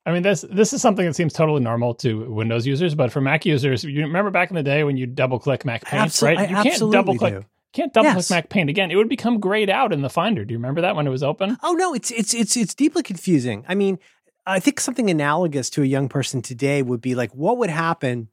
I 0.06 0.12
mean, 0.12 0.22
this 0.22 0.44
this 0.50 0.72
is 0.72 0.80
something 0.80 1.04
that 1.04 1.14
seems 1.14 1.32
totally 1.32 1.60
normal 1.60 1.94
to 1.96 2.30
Windows 2.32 2.66
users, 2.66 2.94
but 2.94 3.12
for 3.12 3.20
Mac 3.20 3.44
users, 3.44 3.84
you 3.84 4.00
remember 4.02 4.30
back 4.30 4.50
in 4.50 4.56
the 4.56 4.62
day 4.62 4.82
when 4.82 4.96
you 4.96 5.06
double 5.06 5.38
click 5.38 5.64
MacPaint, 5.64 5.82
Absol- 5.88 6.22
right? 6.22 6.38
I 6.38 6.42
You 6.44 6.70
can't 6.70 6.92
double 6.92 7.16
click. 7.16 7.44
Can't 7.72 7.92
double 7.92 8.08
Yes. 8.08 8.30
MacPaint 8.30 8.68
again. 8.68 8.90
It 8.90 8.96
would 8.96 9.08
become 9.08 9.38
grayed 9.38 9.70
out 9.70 9.92
in 9.92 10.02
the 10.02 10.10
Finder. 10.10 10.44
Do 10.44 10.52
you 10.52 10.58
remember 10.58 10.80
that 10.80 10.96
when 10.96 11.06
it 11.06 11.10
was 11.10 11.22
open? 11.22 11.56
Oh 11.62 11.72
no, 11.72 11.94
it's 11.94 12.10
it's 12.10 12.34
it's 12.34 12.56
it's 12.56 12.74
deeply 12.74 13.02
confusing. 13.02 13.64
I 13.68 13.74
mean, 13.74 13.98
I 14.46 14.58
think 14.58 14.80
something 14.80 15.08
analogous 15.08 15.70
to 15.70 15.82
a 15.82 15.86
young 15.86 16.08
person 16.08 16.42
today 16.42 16.82
would 16.82 17.00
be 17.00 17.14
like, 17.14 17.30
what 17.32 17.58
would 17.58 17.70
happen 17.70 18.28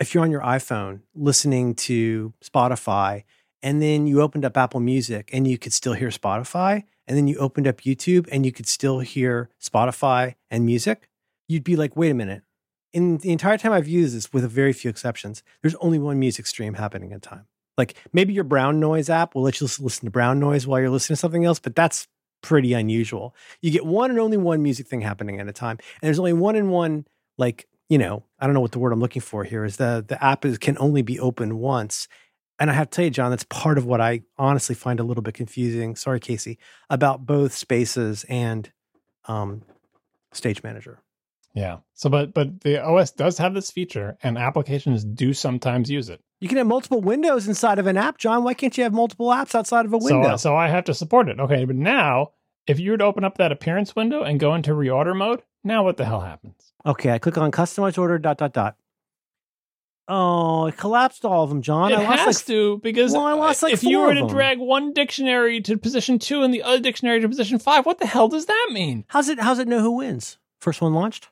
if 0.00 0.12
you're 0.14 0.24
on 0.24 0.32
your 0.32 0.40
iPhone 0.40 1.00
listening 1.14 1.74
to 1.76 2.32
Spotify, 2.44 3.22
and 3.62 3.80
then 3.80 4.08
you 4.08 4.20
opened 4.20 4.44
up 4.44 4.56
Apple 4.56 4.80
Music 4.80 5.30
and 5.32 5.46
you 5.46 5.56
could 5.58 5.72
still 5.72 5.92
hear 5.92 6.08
Spotify, 6.08 6.82
and 7.06 7.16
then 7.16 7.28
you 7.28 7.36
opened 7.38 7.68
up 7.68 7.82
YouTube 7.82 8.28
and 8.32 8.44
you 8.44 8.50
could 8.50 8.66
still 8.66 8.98
hear 8.98 9.50
Spotify 9.62 10.34
and 10.50 10.66
music? 10.66 11.08
You'd 11.48 11.62
be 11.62 11.76
like, 11.76 11.96
wait 11.96 12.10
a 12.10 12.14
minute. 12.14 12.42
In 12.92 13.18
the 13.18 13.30
entire 13.30 13.56
time 13.56 13.72
I've 13.72 13.86
used 13.86 14.16
this, 14.16 14.32
with 14.32 14.44
a 14.44 14.48
very 14.48 14.72
few 14.72 14.90
exceptions, 14.90 15.44
there's 15.62 15.76
only 15.76 15.98
one 16.00 16.18
music 16.18 16.46
stream 16.46 16.74
happening 16.74 17.12
at 17.12 17.18
a 17.18 17.20
time. 17.20 17.46
Like 17.78 17.94
maybe 18.12 18.32
your 18.32 18.44
brown 18.44 18.80
noise 18.80 19.08
app 19.08 19.34
will 19.34 19.42
let 19.42 19.60
you 19.60 19.66
listen 19.66 20.04
to 20.04 20.10
brown 20.10 20.38
noise 20.38 20.66
while 20.66 20.80
you're 20.80 20.90
listening 20.90 21.16
to 21.16 21.20
something 21.20 21.44
else, 21.44 21.58
but 21.58 21.74
that's 21.74 22.06
pretty 22.42 22.72
unusual. 22.72 23.34
You 23.60 23.70
get 23.70 23.86
one 23.86 24.10
and 24.10 24.20
only 24.20 24.36
one 24.36 24.62
music 24.62 24.86
thing 24.88 25.00
happening 25.00 25.40
at 25.40 25.48
a 25.48 25.52
time, 25.52 25.78
and 26.00 26.06
there's 26.06 26.18
only 26.18 26.32
one 26.32 26.56
and 26.56 26.70
one 26.70 27.06
like 27.38 27.66
you 27.88 27.98
know 27.98 28.24
I 28.38 28.46
don't 28.46 28.54
know 28.54 28.60
what 28.60 28.72
the 28.72 28.78
word 28.78 28.92
I'm 28.92 29.00
looking 29.00 29.22
for 29.22 29.44
here 29.44 29.64
is 29.64 29.76
the 29.76 30.04
the 30.06 30.22
app 30.22 30.44
is 30.44 30.58
can 30.58 30.76
only 30.78 31.02
be 31.02 31.18
open 31.18 31.58
once. 31.58 32.08
And 32.58 32.70
I 32.70 32.74
have 32.74 32.90
to 32.90 32.96
tell 32.96 33.04
you, 33.06 33.10
John, 33.10 33.30
that's 33.30 33.44
part 33.44 33.76
of 33.76 33.86
what 33.86 34.00
I 34.00 34.22
honestly 34.38 34.74
find 34.76 35.00
a 35.00 35.02
little 35.02 35.22
bit 35.22 35.34
confusing. 35.34 35.96
Sorry, 35.96 36.20
Casey, 36.20 36.58
about 36.90 37.26
both 37.26 37.54
Spaces 37.54 38.24
and 38.28 38.70
um, 39.24 39.62
Stage 40.32 40.62
Manager. 40.62 41.00
Yeah. 41.54 41.78
So, 41.94 42.08
but 42.08 42.32
but 42.34 42.60
the 42.62 42.82
OS 42.82 43.10
does 43.10 43.38
have 43.38 43.54
this 43.54 43.70
feature, 43.70 44.16
and 44.22 44.38
applications 44.38 45.04
do 45.04 45.34
sometimes 45.34 45.90
use 45.90 46.08
it. 46.08 46.20
You 46.40 46.48
can 46.48 46.58
have 46.58 46.66
multiple 46.66 47.00
windows 47.00 47.46
inside 47.46 47.78
of 47.78 47.86
an 47.86 47.96
app, 47.96 48.18
John. 48.18 48.42
Why 48.42 48.54
can't 48.54 48.76
you 48.76 48.84
have 48.84 48.92
multiple 48.92 49.28
apps 49.28 49.54
outside 49.54 49.84
of 49.84 49.92
a 49.92 49.98
window? 49.98 50.36
so 50.36 50.56
I 50.56 50.68
have 50.68 50.84
to 50.84 50.94
support 50.94 51.28
it. 51.28 51.38
Okay, 51.38 51.64
but 51.64 51.76
now 51.76 52.32
if 52.66 52.80
you 52.80 52.92
were 52.92 52.96
to 52.96 53.04
open 53.04 53.22
up 53.24 53.38
that 53.38 53.52
appearance 53.52 53.94
window 53.94 54.22
and 54.22 54.40
go 54.40 54.54
into 54.54 54.72
reorder 54.72 55.16
mode, 55.16 55.42
now 55.62 55.84
what 55.84 55.96
the 55.96 56.04
hell 56.04 56.20
happens? 56.20 56.72
okay, 56.86 57.10
I 57.10 57.18
click 57.18 57.38
on 57.38 57.50
customize 57.52 57.98
order 57.98 58.18
dot 58.18 58.38
dot 58.38 58.52
dot. 58.52 58.76
Oh, 60.08 60.66
it 60.66 60.76
collapsed 60.76 61.24
all 61.24 61.44
of 61.44 61.48
them, 61.48 61.62
John. 61.62 61.92
it 61.92 61.96
I 61.96 62.02
lost 62.02 62.18
has 62.18 62.26
like 62.40 62.46
to 62.46 62.78
because 62.82 63.12
Well, 63.12 63.24
I 63.24 63.32
lost, 63.34 63.62
like, 63.62 63.72
if 63.72 63.84
you 63.84 64.00
were 64.00 64.14
to 64.14 64.26
drag 64.26 64.58
one 64.58 64.92
dictionary 64.92 65.60
to 65.62 65.78
position 65.78 66.18
two 66.18 66.42
and 66.42 66.52
the 66.52 66.62
other 66.64 66.80
dictionary 66.80 67.20
to 67.20 67.28
position 67.28 67.58
five, 67.60 67.86
what 67.86 67.98
the 67.98 68.06
hell 68.06 68.28
does 68.28 68.46
that 68.46 68.70
mean? 68.72 69.04
How's 69.08 69.28
it? 69.28 69.38
How's 69.38 69.60
it 69.60 69.68
know 69.68 69.80
who 69.80 69.92
wins? 69.92 70.38
First 70.60 70.80
one 70.80 70.92
launched. 70.92 71.28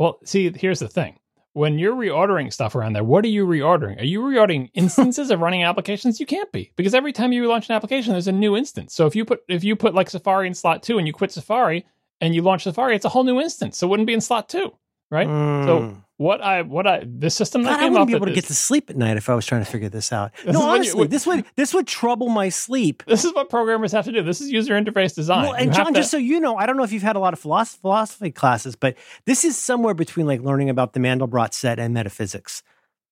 Well, 0.00 0.18
see, 0.24 0.50
here's 0.56 0.78
the 0.78 0.88
thing. 0.88 1.18
When 1.52 1.78
you're 1.78 1.94
reordering 1.94 2.50
stuff 2.50 2.74
around 2.74 2.94
there, 2.94 3.04
what 3.04 3.22
are 3.22 3.28
you 3.28 3.44
reordering? 3.46 4.00
Are 4.00 4.04
you 4.04 4.20
reordering 4.22 4.70
instances 4.74 5.30
of 5.30 5.40
running 5.40 5.62
applications? 5.62 6.18
You 6.18 6.24
can't 6.24 6.50
be 6.52 6.72
because 6.74 6.94
every 6.94 7.12
time 7.12 7.32
you 7.34 7.46
launch 7.46 7.68
an 7.68 7.74
application, 7.74 8.12
there's 8.12 8.26
a 8.26 8.32
new 8.32 8.56
instance. 8.56 8.94
So 8.94 9.06
if 9.06 9.14
you 9.14 9.26
put 9.26 9.40
if 9.46 9.62
you 9.62 9.76
put 9.76 9.94
like 9.94 10.08
Safari 10.08 10.46
in 10.46 10.54
slot 10.54 10.82
two 10.82 10.96
and 10.96 11.06
you 11.06 11.12
quit 11.12 11.32
Safari 11.32 11.84
and 12.22 12.34
you 12.34 12.40
launch 12.40 12.62
Safari, 12.62 12.96
it's 12.96 13.04
a 13.04 13.10
whole 13.10 13.24
new 13.24 13.40
instance. 13.40 13.76
So 13.76 13.86
it 13.86 13.90
wouldn't 13.90 14.06
be 14.06 14.14
in 14.14 14.22
slot 14.22 14.48
two, 14.48 14.72
right? 15.10 15.26
So 15.26 15.80
Mm. 15.80 16.04
What 16.20 16.42
I 16.42 16.60
what 16.60 16.86
I 16.86 17.02
this 17.06 17.34
system 17.34 17.62
that 17.62 17.80
God, 17.80 17.80
I 17.80 17.88
wouldn't 17.88 18.08
be 18.08 18.14
able 18.14 18.26
to 18.26 18.32
get 18.32 18.44
to 18.44 18.54
sleep 18.54 18.90
at 18.90 18.96
night 18.96 19.16
if 19.16 19.30
I 19.30 19.34
was 19.34 19.46
trying 19.46 19.64
to 19.64 19.70
figure 19.70 19.88
this 19.88 20.12
out. 20.12 20.32
This 20.44 20.52
no, 20.52 20.60
when 20.60 20.68
you- 20.68 20.74
honestly, 20.74 21.06
this 21.06 21.26
would 21.26 21.46
this 21.56 21.72
would 21.72 21.86
trouble 21.86 22.28
my 22.28 22.50
sleep. 22.50 23.02
this 23.06 23.24
is 23.24 23.32
what 23.32 23.48
programmers 23.48 23.90
have 23.92 24.04
to 24.04 24.12
do. 24.12 24.22
This 24.22 24.42
is 24.42 24.52
user 24.52 24.74
interface 24.74 25.14
design. 25.14 25.44
Well, 25.44 25.54
and 25.54 25.74
have 25.74 25.86
John, 25.86 25.94
to- 25.94 26.00
just 26.00 26.10
so 26.10 26.18
you 26.18 26.38
know, 26.38 26.56
I 26.58 26.66
don't 26.66 26.76
know 26.76 26.82
if 26.82 26.92
you've 26.92 27.02
had 27.02 27.16
a 27.16 27.20
lot 27.20 27.32
of 27.32 27.38
philosophy 27.38 28.30
classes, 28.32 28.76
but 28.76 28.98
this 29.24 29.46
is 29.46 29.56
somewhere 29.56 29.94
between 29.94 30.26
like 30.26 30.42
learning 30.42 30.68
about 30.68 30.92
the 30.92 31.00
Mandelbrot 31.00 31.54
set 31.54 31.78
and 31.78 31.94
metaphysics. 31.94 32.62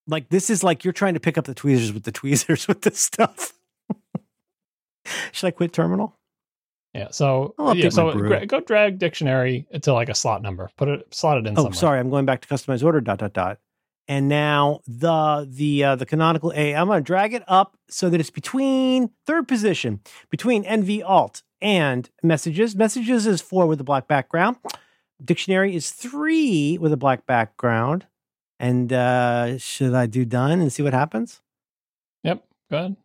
Like 0.06 0.28
this 0.28 0.50
is 0.50 0.62
like 0.62 0.84
you're 0.84 0.92
trying 0.92 1.14
to 1.14 1.20
pick 1.20 1.38
up 1.38 1.46
the 1.46 1.54
tweezers 1.54 1.94
with 1.94 2.02
the 2.02 2.12
tweezers 2.12 2.68
with 2.68 2.82
this 2.82 3.00
stuff. 3.00 3.54
Should 5.32 5.46
I 5.46 5.50
quit 5.52 5.72
terminal? 5.72 6.17
Yeah. 6.94 7.08
So 7.10 7.54
yeah, 7.74 7.88
so 7.90 8.12
gra- 8.12 8.46
go 8.46 8.60
drag 8.60 8.98
dictionary 8.98 9.66
to 9.82 9.92
like 9.92 10.08
a 10.08 10.14
slot 10.14 10.42
number. 10.42 10.70
Put 10.76 10.88
it 10.88 11.14
slot 11.14 11.38
it 11.38 11.46
in 11.46 11.52
Oh, 11.54 11.62
somewhere. 11.62 11.72
sorry, 11.74 12.00
I'm 12.00 12.10
going 12.10 12.24
back 12.26 12.40
to 12.42 12.48
customize 12.48 12.82
order 12.84 13.00
dot 13.00 13.18
dot 13.18 13.32
dot. 13.32 13.58
And 14.08 14.28
now 14.28 14.80
the 14.86 15.46
the 15.50 15.84
uh, 15.84 15.96
the 15.96 16.06
canonical 16.06 16.52
A, 16.56 16.74
I'm 16.74 16.86
going 16.86 17.00
to 17.02 17.06
drag 17.06 17.34
it 17.34 17.42
up 17.46 17.76
so 17.90 18.08
that 18.08 18.18
it's 18.20 18.30
between 18.30 19.10
third 19.26 19.46
position 19.46 20.00
between 20.30 20.64
NV 20.64 21.02
Alt 21.04 21.42
and 21.60 22.08
messages. 22.22 22.74
Messages 22.74 23.26
is 23.26 23.42
four 23.42 23.66
with 23.66 23.80
a 23.80 23.84
black 23.84 24.08
background. 24.08 24.56
Dictionary 25.22 25.74
is 25.74 25.90
three 25.90 26.78
with 26.78 26.92
a 26.92 26.96
black 26.96 27.26
background. 27.26 28.06
And 28.60 28.92
uh, 28.92 29.58
should 29.58 29.92
I 29.94 30.06
do 30.06 30.24
done 30.24 30.60
and 30.60 30.72
see 30.72 30.82
what 30.82 30.92
happens? 30.94 31.40
Yep. 32.24 32.44
Go 32.70 32.76
ahead. 32.78 32.96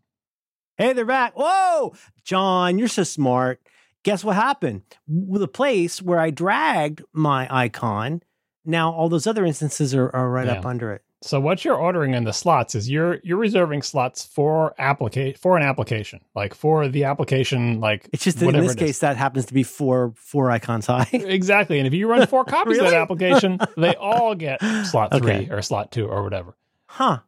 Hey, 0.78 0.94
they're 0.94 1.06
back. 1.06 1.34
Whoa, 1.36 1.94
John, 2.24 2.80
you're 2.80 2.88
so 2.88 3.04
smart. 3.04 3.60
Guess 4.04 4.24
what 4.24 4.36
happened? 4.36 4.82
The 5.08 5.48
place 5.48 6.02
where 6.02 6.20
I 6.20 6.30
dragged 6.30 7.02
my 7.14 7.48
icon, 7.50 8.22
now 8.66 8.92
all 8.92 9.10
those 9.10 9.28
other 9.28 9.46
instances 9.46 9.96
are, 9.96 10.10
are 10.14 10.30
right 10.30 10.48
up 10.48 10.66
under 10.66 10.92
it. 10.94 11.04
So 11.22 11.40
what 11.40 11.64
you're 11.64 11.78
ordering 11.78 12.14
in 12.14 12.26
the 12.26 12.34
slots 12.34 12.76
is 12.76 12.90
you're 12.90 13.22
you're 13.24 13.38
reserving 13.38 13.82
slots 13.82 14.26
for 14.26 14.76
applica- 14.78 15.38
for 15.38 15.56
an 15.56 15.64
application, 15.64 16.20
like 16.36 16.54
for 16.54 16.90
the 16.90 17.06
application, 17.06 17.80
like 17.80 18.10
It's 18.12 18.26
just 18.26 18.40
that 18.40 18.54
in 18.54 18.60
this 18.60 18.76
case 18.76 19.00
that 19.00 19.16
happens 19.16 19.46
to 19.46 19.54
be 19.54 19.64
four 19.64 20.14
four 20.18 20.52
icons 20.52 20.86
high. 20.86 21.08
exactly. 21.14 21.78
And 21.80 21.88
if 21.88 21.94
you 21.94 22.10
run 22.10 22.28
four 22.28 22.44
copies 22.58 22.78
of 22.78 22.84
that 22.84 22.94
application, 22.94 23.58
they 23.78 23.96
all 24.00 24.36
get 24.36 24.62
slot 24.86 25.18
three 25.18 25.50
or 25.50 25.62
slot 25.62 25.94
two 25.94 26.08
or 26.08 26.24
whatever. 26.24 26.58
huh. 26.88 27.20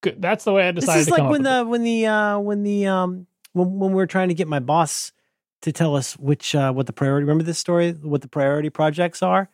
Good. 0.00 0.22
That's 0.22 0.44
the 0.44 0.52
way 0.52 0.68
I 0.68 0.70
decided. 0.70 1.00
This 1.00 1.08
is 1.08 1.14
to 1.14 1.20
like 1.20 1.30
when 1.32 1.42
the 1.42 1.64
when 1.64 1.82
the 1.82 2.06
uh 2.06 2.38
when 2.38 2.62
the 2.62 2.86
um 2.86 3.26
when 3.52 3.80
when 3.80 3.90
we 3.90 3.96
were 3.96 4.06
trying 4.06 4.28
to 4.28 4.34
get 4.34 4.46
my 4.46 4.60
boss 4.60 5.10
to 5.62 5.72
tell 5.72 5.96
us 5.96 6.14
which 6.18 6.54
uh 6.54 6.72
what 6.72 6.86
the 6.86 6.92
priority 6.92 7.24
remember 7.24 7.44
this 7.44 7.58
story 7.58 7.92
what 7.92 8.22
the 8.22 8.28
priority 8.28 8.70
projects 8.70 9.22
are 9.22 9.48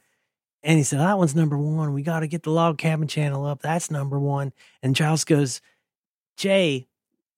And 0.62 0.76
he 0.78 0.84
said, 0.84 0.98
That 1.00 1.18
one's 1.18 1.34
number 1.34 1.56
one. 1.58 1.92
We 1.94 2.02
got 2.02 2.20
to 2.20 2.26
get 2.26 2.42
the 2.42 2.50
log 2.50 2.78
cabin 2.78 3.06
channel 3.08 3.44
up. 3.46 3.60
That's 3.62 3.90
number 3.90 4.18
one. 4.18 4.52
And 4.82 4.96
Giles 4.96 5.24
goes, 5.24 5.60
Jay, 6.38 6.88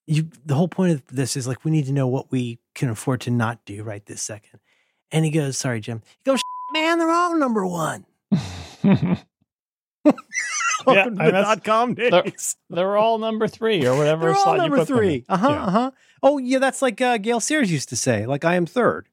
you 0.07 0.29
the 0.45 0.55
whole 0.55 0.69
point 0.69 0.93
of 0.93 1.03
this 1.09 1.37
is 1.37 1.49
like 1.49 1.65
we 1.65 1.73
need 1.73 1.87
to 1.87 1.93
know 1.93 2.07
what 2.07 2.31
we 2.31 2.61
can 2.75 2.89
afford 2.89 3.23
to 3.23 3.31
not 3.33 3.65
do 3.65 3.83
right 3.83 4.05
this 4.07 4.23
second. 4.23 4.61
And 5.11 5.25
he 5.25 5.31
goes, 5.33 5.59
Sorry, 5.59 5.81
Jim. 5.81 6.03
He 6.25 6.31
goes, 6.31 6.41
Man, 6.73 6.99
they're 6.99 7.11
all 7.11 7.37
number 7.37 7.67
one. 7.67 8.05
And 10.87 11.19
the 11.19 11.31
dot 11.33 11.65
com 11.65 11.95
they're- 11.95 12.11
days. 12.23 12.57
They're 12.71 12.97
all 12.97 13.19
number 13.19 13.49
three 13.49 13.85
or 13.87 13.97
whatever 13.97 14.27
They're 14.27 14.37
all 14.37 14.43
slot 14.45 14.59
number 14.59 14.77
you 14.77 14.83
put 14.83 14.89
them 14.89 14.97
in. 14.99 15.03
three. 15.03 15.25
Uh 15.29 15.37
huh. 15.37 15.49
Yeah. 15.51 15.65
Uh 15.65 15.71
huh. 15.71 15.91
Oh 16.23 16.39
yeah, 16.39 16.59
that's 16.59 16.83
like 16.83 17.01
uh, 17.01 17.19
Gale 17.19 17.41
Sayers 17.41 17.71
used 17.71 17.89
to 17.91 17.97
say. 17.97 18.27
Like 18.27 18.45
I 18.45 18.55
am 18.55 18.67
third, 18.67 19.09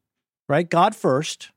right? 0.49 0.69
God 0.69 0.95
first. 0.95 1.51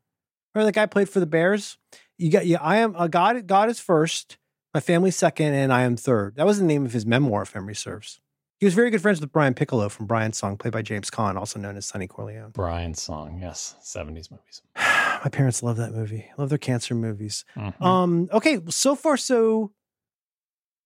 Remember 0.55 0.67
the 0.67 0.73
guy 0.73 0.87
played 0.87 1.09
for 1.09 1.21
the 1.21 1.27
Bears? 1.27 1.79
You 2.19 2.31
got 2.31 2.47
yeah. 2.47 2.59
I 2.63 2.79
am 2.79 2.95
uh, 2.97 3.07
God. 3.09 3.47
God 3.47 3.69
is 3.69 3.81
first. 3.81 4.39
My 4.75 4.81
family 4.81 5.11
second, 5.11 5.55
and 5.55 5.73
I 5.73 5.83
am 5.83 5.97
third. 5.97 6.37
That 6.37 6.45
was 6.47 6.59
the 6.59 6.65
name 6.65 6.85
of 6.85 6.93
his 6.93 7.07
memoir, 7.07 7.43
if 7.43 7.55
memory 7.55 7.75
serves. 7.75 8.21
He 8.59 8.67
was 8.67 8.75
very 8.75 8.91
good 8.91 9.03
friends 9.03 9.21
with 9.21 9.33
Brian 9.33 9.53
Piccolo 9.55 9.89
from 9.91 10.07
Brian's 10.07 10.39
Song, 10.39 10.57
played 10.57 10.73
by 10.73 10.81
James 10.83 11.11
Caan, 11.11 11.37
also 11.37 11.59
known 11.59 11.77
as 11.77 11.85
Sonny 11.87 12.07
Corleone. 12.07 12.51
Brian's 12.53 13.03
song, 13.03 13.39
yes, 13.41 13.75
seventies 13.81 14.31
movies. 14.31 14.63
My 14.77 15.29
parents 15.31 15.63
love 15.63 15.77
that 15.79 15.93
movie. 15.93 16.27
Love 16.39 16.49
their 16.51 16.59
cancer 16.59 16.95
movies. 16.95 17.45
Mhm. 17.57 17.81
Um. 17.83 18.29
Okay. 18.33 18.59
So 18.69 18.95
far, 18.95 19.17
so 19.17 19.73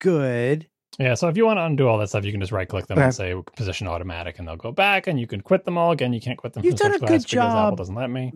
good. 0.01 0.69
Yeah, 0.99 1.15
so 1.15 1.29
if 1.29 1.37
you 1.37 1.47
want 1.47 1.59
to 1.59 1.63
undo 1.65 1.89
all 1.89 1.99
that 1.99 2.09
stuff, 2.09 2.25
you 2.25 2.33
can 2.33 2.41
just 2.41 2.53
right 2.53 2.69
click 2.69 2.87
them 2.87 2.99
Okay. 2.99 3.05
and 3.07 3.15
say 3.15 3.35
position 3.57 3.87
automatic, 3.87 4.39
and 4.39 4.47
they'll 4.47 4.57
go 4.57 4.73
back, 4.73 5.07
and 5.07 5.19
you 5.21 5.27
can 5.27 5.41
quit 5.41 5.65
them 5.65 5.79
all 5.79 5.93
again. 5.93 6.13
You 6.13 6.21
can't 6.21 6.37
quit 6.37 6.53
them. 6.53 6.65
You've 6.65 6.77
done 6.77 6.93
a 6.93 6.99
good 6.99 7.23
because 7.23 7.35
Apple 7.37 7.77
doesn't 7.77 7.95
let 7.95 8.11
me. 8.11 8.33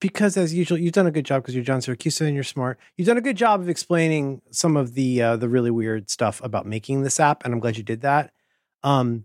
because 0.00 0.36
as 0.36 0.54
usual, 0.54 0.78
you've 0.78 0.92
done 0.92 1.06
a 1.06 1.10
good 1.10 1.24
job 1.26 1.42
because 1.42 1.54
you're 1.54 1.64
John 1.64 1.80
Siracusa 1.80 2.22
and 2.26 2.34
you're 2.34 2.44
smart. 2.44 2.78
You've 2.96 3.08
done 3.08 3.18
a 3.18 3.22
good 3.22 3.36
job 3.36 3.60
of 3.60 3.68
explaining 3.68 4.40
some 4.50 4.76
of 4.76 4.94
the 4.94 5.20
uh, 5.20 5.36
the 5.36 5.48
really 5.48 5.70
weird 5.70 6.08
stuff 6.08 6.40
about 6.44 6.64
making 6.64 7.02
this 7.02 7.18
app, 7.20 7.44
and 7.44 7.52
I'm 7.52 7.60
glad 7.60 7.76
you 7.76 7.82
did 7.82 8.02
that. 8.02 8.30
Um, 8.82 9.24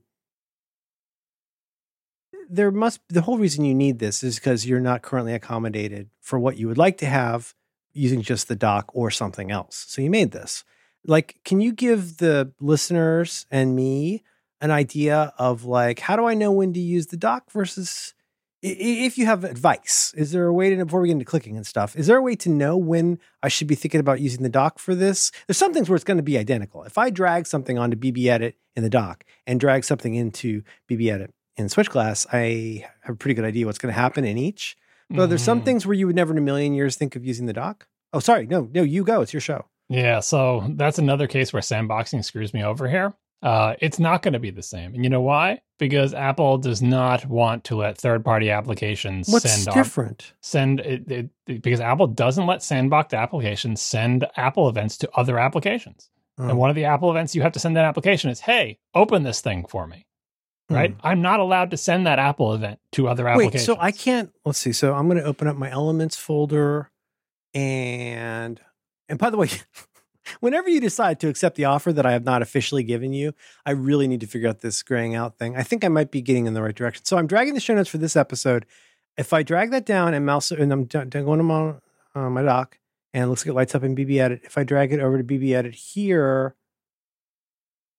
there 2.49 2.71
must 2.71 2.99
the 3.09 3.21
whole 3.21 3.37
reason 3.37 3.63
you 3.63 3.73
need 3.75 3.99
this 3.99 4.23
is 4.23 4.35
because 4.35 4.65
you're 4.65 4.79
not 4.81 5.01
currently 5.01 5.33
accommodated 5.33 6.09
for 6.19 6.37
what 6.39 6.57
you 6.57 6.67
would 6.67 6.77
like 6.77 6.97
to 6.97 7.05
have 7.05 7.53
using 7.93 8.21
just 8.21 8.47
the 8.47 8.55
dock 8.55 8.89
or 8.93 9.11
something 9.11 9.51
else. 9.51 9.85
So 9.87 10.01
you 10.01 10.09
made 10.09 10.31
this. 10.31 10.63
Like, 11.05 11.39
can 11.43 11.61
you 11.61 11.73
give 11.73 12.17
the 12.17 12.51
listeners 12.59 13.45
and 13.51 13.75
me 13.75 14.23
an 14.61 14.69
idea 14.71 15.33
of 15.39 15.65
like 15.65 15.99
how 15.99 16.15
do 16.15 16.25
I 16.25 16.33
know 16.35 16.51
when 16.51 16.73
to 16.73 16.79
use 16.79 17.07
the 17.07 17.17
dock 17.17 17.51
versus 17.51 18.13
if 18.63 19.17
you 19.17 19.25
have 19.25 19.43
advice, 19.43 20.13
is 20.15 20.31
there 20.31 20.45
a 20.45 20.53
way 20.53 20.69
to, 20.69 20.85
before 20.85 21.01
we 21.01 21.07
get 21.07 21.13
into 21.13 21.25
clicking 21.25 21.57
and 21.57 21.65
stuff, 21.65 21.95
is 21.95 22.05
there 22.05 22.17
a 22.17 22.21
way 22.21 22.35
to 22.35 22.47
know 22.49 22.77
when 22.77 23.17
I 23.41 23.47
should 23.47 23.65
be 23.65 23.73
thinking 23.73 23.99
about 23.99 24.19
using 24.21 24.43
the 24.43 24.49
dock 24.49 24.77
for 24.77 24.93
this? 24.93 25.31
There's 25.47 25.57
some 25.57 25.73
things 25.73 25.89
where 25.89 25.95
it's 25.95 26.05
going 26.05 26.17
to 26.17 26.23
be 26.23 26.37
identical. 26.37 26.83
If 26.83 26.99
I 26.99 27.09
drag 27.09 27.47
something 27.47 27.79
onto 27.79 27.97
BBEdit 27.97 28.53
in 28.75 28.83
the 28.83 28.89
dock 28.89 29.23
and 29.47 29.59
drag 29.59 29.83
something 29.83 30.13
into 30.13 30.61
BBEdit 30.87 31.29
in 31.57 31.69
Switch 31.69 31.89
Glass, 31.89 32.27
I 32.31 32.85
have 33.01 33.15
a 33.15 33.17
pretty 33.17 33.33
good 33.33 33.45
idea 33.45 33.65
what's 33.65 33.79
going 33.79 33.93
to 33.95 33.99
happen 33.99 34.25
in 34.25 34.37
each. 34.37 34.77
But 35.09 35.25
there's 35.27 35.41
some 35.41 35.61
Mhm. 35.61 35.65
things 35.65 35.85
where 35.87 35.95
you 35.95 36.05
would 36.05 36.15
never 36.15 36.31
in 36.31 36.37
a 36.37 36.41
million 36.41 36.75
years 36.75 36.95
think 36.95 37.15
of 37.15 37.25
using 37.25 37.47
the 37.47 37.53
dock. 37.53 37.87
Oh, 38.13 38.19
sorry. 38.19 38.45
No, 38.45 38.69
no, 38.71 38.83
you 38.83 39.03
go. 39.03 39.21
It's 39.21 39.33
your 39.33 39.41
show. 39.41 39.65
Yeah, 39.91 40.21
so 40.21 40.65
that's 40.75 40.99
another 40.99 41.27
case 41.27 41.51
where 41.51 41.61
sandboxing 41.61 42.23
screws 42.23 42.53
me 42.53 42.63
over 42.63 42.87
here. 42.87 43.13
Uh, 43.43 43.73
it's 43.79 43.97
not 43.99 44.21
going 44.21 44.33
to 44.33 44.39
be 44.39 44.51
the 44.51 44.61
same, 44.61 44.93
and 44.93 45.03
you 45.03 45.09
know 45.09 45.21
why? 45.21 45.59
Because 45.79 46.13
Apple 46.13 46.57
does 46.59 46.81
not 46.81 47.25
want 47.25 47.63
to 47.65 47.75
let 47.75 47.97
third-party 47.97 48.51
applications 48.51 49.27
What's 49.27 49.51
send 49.51 49.67
our- 49.67 49.73
different? 49.83 50.33
send 50.41 50.79
it, 50.79 51.11
it, 51.11 51.29
it- 51.47 51.61
because 51.63 51.81
Apple 51.81 52.05
doesn't 52.07 52.45
let 52.45 52.59
sandboxed 52.59 53.17
applications 53.17 53.81
send 53.81 54.25
Apple 54.37 54.69
events 54.69 54.97
to 54.99 55.09
other 55.15 55.39
applications. 55.39 56.09
Oh. 56.37 56.49
And 56.49 56.57
one 56.57 56.69
of 56.69 56.75
the 56.75 56.85
Apple 56.85 57.09
events 57.11 57.35
you 57.35 57.41
have 57.41 57.51
to 57.53 57.59
send 57.59 57.75
that 57.77 57.85
application 57.85 58.29
is, 58.29 58.39
"Hey, 58.39 58.77
open 58.93 59.23
this 59.23 59.41
thing 59.41 59.65
for 59.67 59.87
me." 59.87 60.05
Right? 60.69 60.95
I'm 61.03 61.21
not 61.21 61.41
allowed 61.41 61.71
to 61.71 61.77
send 61.77 62.07
that 62.07 62.17
Apple 62.17 62.53
event 62.53 62.79
to 62.93 63.09
other 63.09 63.23
Hmm. 63.23 63.37
Wait, 63.37 63.43
applications. 63.47 63.65
so 63.65 63.75
I 63.77 63.91
can't. 63.91 64.31
Let's 64.45 64.59
see. 64.59 64.71
So 64.71 64.93
I'm 64.93 65.07
going 65.07 65.17
to 65.17 65.25
open 65.25 65.47
up 65.47 65.57
my 65.57 65.69
Elements 65.69 66.15
folder, 66.15 66.91
and 67.53 68.61
and 69.09 69.17
by 69.19 69.29
the 69.29 69.37
way, 69.37 69.49
whenever 70.39 70.69
you 70.69 70.79
decide 70.79 71.19
to 71.21 71.27
accept 71.27 71.55
the 71.55 71.65
offer 71.65 71.91
that 71.93 72.05
I 72.05 72.11
have 72.13 72.23
not 72.23 72.41
officially 72.41 72.83
given 72.83 73.13
you, 73.13 73.33
I 73.65 73.71
really 73.71 74.07
need 74.07 74.21
to 74.21 74.27
figure 74.27 74.49
out 74.49 74.61
this 74.61 74.81
graying 74.83 75.15
out 75.15 75.37
thing. 75.37 75.55
I 75.55 75.63
think 75.63 75.83
I 75.83 75.87
might 75.89 76.11
be 76.11 76.21
getting 76.21 76.45
in 76.45 76.53
the 76.53 76.61
right 76.61 76.75
direction. 76.75 77.05
So 77.05 77.17
I'm 77.17 77.27
dragging 77.27 77.53
the 77.53 77.59
show 77.59 77.73
notes 77.75 77.89
for 77.89 77.97
this 77.97 78.15
episode. 78.15 78.65
If 79.17 79.33
I 79.33 79.43
drag 79.43 79.71
that 79.71 79.85
down 79.85 80.13
and 80.13 80.25
mouse 80.25 80.51
and 80.51 80.71
I'm 80.71 80.85
going 80.85 81.09
to 81.09 81.43
my 81.43 81.73
uh, 82.15 82.29
my 82.29 82.41
dock 82.41 82.77
and 83.13 83.23
it 83.25 83.27
looks 83.27 83.41
like 83.45 83.51
it 83.51 83.55
lights 83.55 83.75
up 83.75 83.83
in 83.83 83.95
BBEdit. 83.95 84.43
If 84.45 84.57
I 84.57 84.63
drag 84.63 84.93
it 84.93 84.99
over 85.01 85.17
to 85.17 85.23
BBEdit 85.23 85.73
here, 85.75 86.55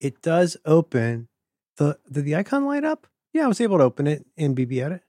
it 0.01 0.23
does 0.23 0.57
open. 0.65 1.29
The 1.77 1.99
did 2.11 2.25
the 2.25 2.37
icon 2.37 2.65
light 2.67 2.85
up? 2.85 3.07
Yeah, 3.33 3.45
I 3.45 3.47
was 3.47 3.61
able 3.61 3.79
to 3.79 3.85
open 3.85 4.07
it 4.07 4.27
in 4.37 4.55
BBEdit. 4.55 5.01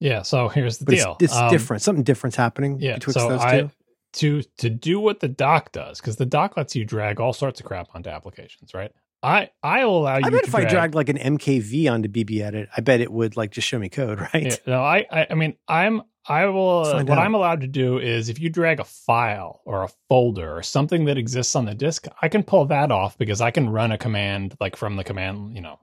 yeah. 0.00 0.22
So 0.22 0.48
here's 0.48 0.78
the 0.78 0.84
But 0.84 0.94
deal. 0.96 1.16
it's, 1.20 1.32
it's 1.32 1.40
Um, 1.40 1.50
different. 1.50 1.82
Something 1.82 2.02
different's 2.04 2.36
happening 2.36 2.80
Yeah. 2.80 2.94
betwixt 2.94 3.20
So 3.20 3.28
those 3.28 3.40
I 3.40 3.60
two. 3.62 3.70
To 4.14 4.42
to 4.58 4.68
do 4.68 4.98
what 4.98 5.20
the 5.20 5.28
dock 5.28 5.70
does 5.70 6.00
because 6.00 6.16
the 6.16 6.26
dock 6.26 6.56
lets 6.56 6.74
you 6.74 6.84
drag 6.84 7.20
all 7.20 7.32
sorts 7.32 7.60
of 7.60 7.66
crap 7.66 7.88
onto 7.94 8.10
applications, 8.10 8.74
right? 8.74 8.92
I 9.22 9.50
I 9.62 9.84
will 9.84 9.98
allow 9.98 10.16
you. 10.16 10.24
I 10.24 10.30
bet 10.30 10.44
if 10.44 10.54
I 10.54 10.64
dragged 10.64 10.94
like 10.94 11.08
an 11.08 11.18
MKV 11.18 11.90
onto 11.90 12.08
BBEdit, 12.08 12.68
I 12.76 12.80
bet 12.80 13.00
it 13.00 13.12
would 13.12 13.36
like 13.36 13.50
just 13.50 13.68
show 13.68 13.78
me 13.78 13.88
code, 13.88 14.20
right? 14.34 14.46
Yeah, 14.46 14.56
no, 14.66 14.82
I, 14.82 15.06
I, 15.10 15.26
I 15.30 15.34
mean, 15.34 15.56
I'm, 15.68 16.02
I 16.26 16.46
will. 16.46 16.86
Uh, 16.86 17.04
what 17.04 17.18
out. 17.18 17.18
I'm 17.18 17.34
allowed 17.34 17.60
to 17.60 17.66
do 17.66 17.98
is, 17.98 18.28
if 18.28 18.40
you 18.40 18.48
drag 18.48 18.80
a 18.80 18.84
file 18.84 19.60
or 19.64 19.84
a 19.84 19.88
folder 20.08 20.56
or 20.56 20.62
something 20.62 21.04
that 21.04 21.18
exists 21.18 21.54
on 21.54 21.66
the 21.66 21.74
disk, 21.74 22.06
I 22.22 22.28
can 22.28 22.42
pull 22.42 22.64
that 22.66 22.90
off 22.90 23.18
because 23.18 23.40
I 23.40 23.50
can 23.50 23.68
run 23.68 23.92
a 23.92 23.98
command 23.98 24.56
like 24.60 24.76
from 24.76 24.96
the 24.96 25.04
command, 25.04 25.54
you 25.54 25.60
know, 25.60 25.78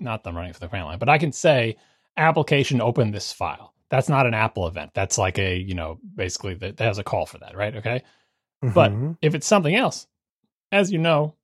not 0.00 0.24
them 0.24 0.36
running 0.36 0.52
from 0.52 0.60
the 0.60 0.68
command 0.68 0.86
line, 0.86 0.98
but 0.98 1.08
I 1.08 1.18
can 1.18 1.32
say, 1.32 1.76
application 2.16 2.80
open 2.80 3.10
this 3.10 3.32
file. 3.32 3.72
That's 3.92 4.08
not 4.08 4.26
an 4.26 4.32
Apple 4.32 4.66
event. 4.66 4.92
That's 4.94 5.18
like 5.18 5.38
a, 5.38 5.54
you 5.54 5.74
know, 5.74 5.98
basically 6.14 6.54
that 6.54 6.78
has 6.80 6.96
a 6.96 7.04
call 7.04 7.26
for 7.26 7.36
that, 7.38 7.54
right? 7.54 7.76
Okay. 7.76 8.02
But 8.62 8.90
Mhm. 8.90 9.18
if 9.20 9.34
it's 9.34 9.46
something 9.46 9.74
else, 9.74 10.06
as 10.72 10.90
you 10.90 10.98
know, 10.98 11.34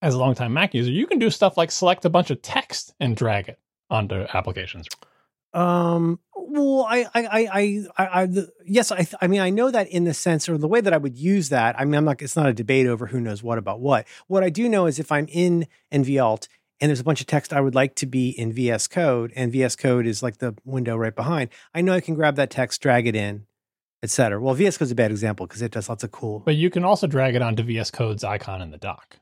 as 0.00 0.14
a 0.14 0.18
longtime 0.18 0.54
Mac 0.54 0.72
user, 0.72 0.90
you 0.90 1.06
can 1.06 1.18
do 1.18 1.28
stuff 1.28 1.58
like 1.58 1.70
select 1.70 2.06
a 2.06 2.08
bunch 2.08 2.30
of 2.30 2.40
text 2.40 2.94
and 2.98 3.14
drag 3.14 3.50
it 3.50 3.58
onto 3.90 4.24
applications. 4.32 4.86
Um. 5.52 6.20
Well, 6.34 6.86
I, 6.88 7.04
I, 7.14 7.26
I, 7.26 7.48
I, 7.52 7.84
I, 7.98 8.22
I 8.22 8.26
the, 8.26 8.48
yes, 8.64 8.90
I, 8.92 9.06
I 9.20 9.26
mean, 9.26 9.40
I 9.40 9.50
know 9.50 9.70
that 9.70 9.88
in 9.88 10.04
the 10.04 10.14
sense 10.14 10.48
or 10.48 10.56
the 10.56 10.68
way 10.68 10.80
that 10.80 10.92
I 10.92 10.96
would 10.98 11.16
use 11.16 11.48
that. 11.48 11.78
I 11.78 11.84
mean, 11.84 11.94
I'm 11.96 12.04
not. 12.04 12.22
It's 12.22 12.36
not 12.36 12.46
a 12.48 12.52
debate 12.54 12.86
over 12.86 13.06
who 13.06 13.20
knows 13.20 13.42
what 13.42 13.58
about 13.58 13.80
what. 13.80 14.06
What 14.26 14.42
I 14.42 14.50
do 14.50 14.68
know 14.68 14.86
is 14.86 14.98
if 14.98 15.12
I'm 15.12 15.26
in 15.28 15.66
NVAlt 15.92 16.48
and 16.80 16.88
there's 16.90 17.00
a 17.00 17.04
bunch 17.04 17.20
of 17.20 17.26
text 17.26 17.52
I 17.52 17.60
would 17.60 17.74
like 17.74 17.94
to 17.96 18.06
be 18.06 18.30
in 18.30 18.52
VS 18.52 18.86
Code, 18.88 19.32
and 19.36 19.52
VS 19.52 19.76
Code 19.76 20.06
is 20.06 20.22
like 20.22 20.38
the 20.38 20.54
window 20.64 20.96
right 20.96 21.14
behind. 21.14 21.50
I 21.74 21.80
know 21.80 21.92
I 21.94 22.00
can 22.00 22.14
grab 22.14 22.36
that 22.36 22.50
text, 22.50 22.80
drag 22.82 23.06
it 23.06 23.14
in, 23.16 23.46
etc. 24.02 24.40
Well, 24.40 24.54
VS 24.54 24.76
Code 24.78 24.86
is 24.86 24.92
a 24.92 24.94
bad 24.96 25.10
example 25.10 25.46
because 25.46 25.62
it 25.62 25.70
does 25.72 25.88
lots 25.88 26.04
of 26.04 26.10
cool. 26.10 26.40
But 26.40 26.56
you 26.56 26.70
can 26.70 26.84
also 26.84 27.06
drag 27.06 27.34
it 27.34 27.42
onto 27.42 27.62
VS 27.62 27.90
Code's 27.90 28.24
icon 28.24 28.60
in 28.62 28.70
the 28.70 28.78
dock. 28.78 29.18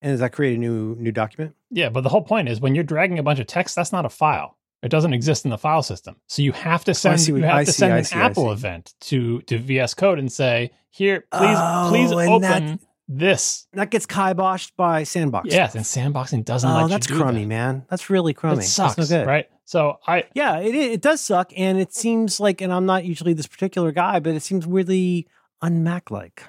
and 0.00 0.12
does 0.12 0.20
that 0.20 0.32
create 0.32 0.56
a 0.56 0.58
new 0.60 0.96
new 0.96 1.12
document? 1.12 1.54
Yeah, 1.70 1.88
but 1.90 2.02
the 2.02 2.08
whole 2.08 2.22
point 2.22 2.48
is 2.48 2.60
when 2.60 2.74
you're 2.74 2.84
dragging 2.84 3.18
a 3.18 3.22
bunch 3.22 3.38
of 3.38 3.46
text, 3.46 3.74
that's 3.76 3.92
not 3.92 4.04
a 4.04 4.08
file. 4.10 4.56
It 4.82 4.88
doesn't 4.90 5.12
exist 5.14 5.44
in 5.44 5.50
the 5.52 5.58
file 5.58 5.82
system. 5.84 6.16
So 6.26 6.42
you 6.42 6.50
have 6.52 6.84
to 6.86 6.90
oh, 6.90 6.94
send 6.94 7.20
see 7.20 7.30
what- 7.32 7.38
you 7.38 7.44
have 7.44 7.54
I 7.56 7.64
to 7.64 7.72
see, 7.72 7.78
send 7.78 7.92
I 7.94 7.98
an 7.98 8.04
see, 8.04 8.16
Apple 8.16 8.50
event 8.50 8.94
to 9.02 9.40
to 9.42 9.58
VS 9.58 9.94
Code 9.94 10.18
and 10.18 10.30
say, 10.32 10.72
"Here, 10.90 11.20
please 11.32 11.56
Oh, 11.58 11.86
please 11.88 12.10
open 12.12 12.42
that- 12.42 12.80
this." 13.18 13.66
That 13.72 13.90
gets 13.90 14.06
kiboshed 14.06 14.72
by 14.76 15.02
Sandbox. 15.04 15.48
Yes, 15.52 15.74
and 15.74 15.84
sandboxing 15.84 16.44
doesn't 16.44 16.68
Oh, 16.70 16.88
that's 16.88 17.06
crummy, 17.06 17.42
that. 17.42 17.48
man. 17.48 17.84
That's 17.88 18.10
really 18.10 18.34
crummy. 18.34 18.60
It 18.64 18.68
sucks, 18.68 18.94
That's 18.96 19.10
no 19.10 19.18
good. 19.20 19.26
right? 19.26 19.46
So 19.64 19.98
I 20.06 20.24
Yeah, 20.34 20.58
it 20.58 20.74
it 20.74 21.00
does 21.00 21.20
suck, 21.20 21.52
and 21.56 21.78
it 21.78 21.92
seems 21.94 22.40
like, 22.40 22.60
and 22.60 22.72
I'm 22.72 22.84
not 22.86 23.04
usually 23.04 23.32
this 23.32 23.46
particular 23.46 23.92
guy, 23.92 24.18
but 24.20 24.34
it 24.34 24.40
seems 24.42 24.66
weirdly 24.66 25.28
un-Mac 25.62 26.10
like. 26.10 26.42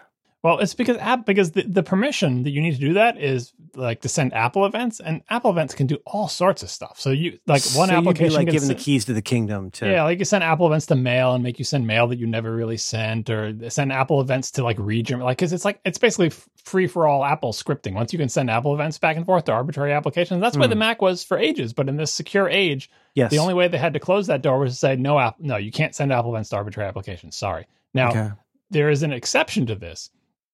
Well, 0.43 0.59
it's 0.59 0.73
because 0.73 0.97
app 0.97 1.25
because 1.25 1.51
the, 1.51 1.63
the 1.63 1.83
permission 1.83 2.43
that 2.43 2.49
you 2.49 2.61
need 2.61 2.73
to 2.73 2.79
do 2.79 2.93
that 2.95 3.17
is 3.17 3.53
like 3.75 4.01
to 4.01 4.09
send 4.09 4.33
Apple 4.33 4.65
events, 4.65 4.99
and 4.99 5.21
Apple 5.29 5.49
events 5.49 5.73
can 5.73 5.87
do 5.87 5.97
all 6.05 6.27
sorts 6.27 6.61
of 6.63 6.69
stuff. 6.69 6.99
So 6.99 7.11
you 7.11 7.39
like 7.47 7.63
one 7.73 7.87
so 7.87 7.95
application 7.95 8.33
like 8.35 8.47
can 8.47 8.53
giving 8.53 8.67
the 8.67 8.75
keys 8.75 9.05
to 9.05 9.13
the 9.13 9.21
kingdom 9.21 9.71
to. 9.71 9.89
Yeah, 9.89 10.03
like 10.03 10.19
you 10.19 10.25
send 10.25 10.43
Apple 10.43 10.67
events 10.67 10.87
to 10.87 10.95
mail 10.95 11.33
and 11.33 11.45
make 11.45 11.59
you 11.59 11.65
send 11.65 11.87
mail 11.87 12.07
that 12.07 12.17
you 12.19 12.27
never 12.27 12.53
really 12.53 12.75
sent, 12.75 13.29
or 13.29 13.53
send 13.69 13.93
Apple 13.93 14.19
events 14.19 14.51
to 14.51 14.63
like 14.65 14.77
region, 14.79 15.21
like 15.21 15.37
because 15.37 15.53
it's 15.53 15.63
like 15.63 15.79
it's 15.85 15.97
basically 15.97 16.29
free 16.65 16.87
for 16.87 17.07
all 17.07 17.23
Apple 17.23 17.53
scripting. 17.53 17.93
Once 17.93 18.11
you 18.11 18.19
can 18.19 18.27
send 18.27 18.49
Apple 18.51 18.73
events 18.73 18.97
back 18.97 19.15
and 19.15 19.25
forth 19.25 19.45
to 19.45 19.53
arbitrary 19.53 19.93
applications, 19.93 20.41
that's 20.41 20.57
why 20.57 20.65
Hmm. 20.65 20.71
the 20.71 20.75
Mac 20.75 21.01
was 21.01 21.23
for 21.23 21.37
ages. 21.37 21.71
But 21.71 21.87
in 21.87 21.95
this 21.95 22.11
secure 22.13 22.49
age, 22.49 22.89
Yes. 23.15 23.31
the 23.31 23.39
only 23.39 23.53
way 23.53 23.69
they 23.69 23.77
had 23.77 23.93
to 23.93 23.99
close 23.99 24.27
that 24.27 24.41
door 24.41 24.59
was 24.59 24.73
to 24.73 24.77
say 24.77 24.97
no, 24.97 25.17
app, 25.19 25.39
no, 25.39 25.55
you 25.55 25.71
can't 25.71 25.95
send 25.95 26.11
Apple 26.11 26.31
events 26.35 26.49
to 26.49 26.57
arbitrary 26.57 26.89
applications. 26.89 27.37
Sorry. 27.37 27.65
Now 27.93 28.09
Okay. 28.09 28.29
there 28.71 28.89
is 28.89 29.03
an 29.03 29.13
exception 29.13 29.65
to 29.67 29.75
this. 29.75 30.09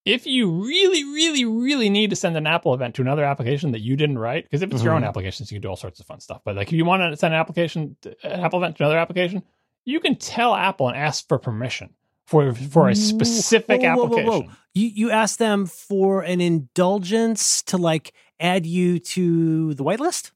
If 0.10 0.26
you 0.26 0.50
really, 0.50 1.04
really, 1.04 1.46
really 1.46 1.90
need 1.90 2.10
to 2.10 2.16
send 2.16 2.36
an 2.36 2.48
Apple 2.48 2.74
event 2.74 2.96
to 2.96 3.02
another 3.02 3.24
application 3.24 3.72
that 3.74 3.82
you 3.82 3.96
didn't 3.96 4.18
write, 4.18 4.44
because 4.46 4.62
if 4.62 4.72
it's 4.72 4.84
your 4.84 4.94
own 4.94 5.04
Mhm. 5.04 5.08
applications, 5.08 5.52
you 5.52 5.56
can 5.58 5.62
do 5.62 5.68
all 5.70 5.76
sorts 5.76 6.00
of 6.00 6.06
fun 6.06 6.20
stuff. 6.20 6.42
But 6.44 6.56
like 6.56 6.68
if 6.68 6.74
you 6.74 6.86
want 6.86 7.02
to 7.12 7.16
send 7.18 7.34
an 7.34 7.40
application, 7.40 7.96
an 8.24 8.40
Apple 8.42 8.60
event 8.60 8.78
to 8.78 8.84
another 8.84 8.98
application, 8.98 9.44
you 9.86 10.00
can 10.00 10.16
tell 10.16 10.56
Apple 10.56 10.88
and 10.88 10.98
ask 10.98 11.28
for 11.28 11.38
permission 11.38 11.94
for 12.26 12.54
for 12.54 12.90
a 12.90 12.96
specific 12.96 13.82
whoa, 13.82 13.88
whoa, 13.96 13.96
whoa, 13.96 14.04
application. 14.20 14.48
whoa. 14.48 14.56
You 14.74 14.88
you 14.88 15.12
asked 15.12 15.40
them 15.40 15.66
for 15.66 16.22
an 16.24 16.42
indulgence 16.42 17.62
to 17.64 17.78
like 17.78 18.14
add 18.40 18.66
you 18.66 19.00
to 19.00 19.74
the 19.76 19.84
whitelist. 19.84 20.32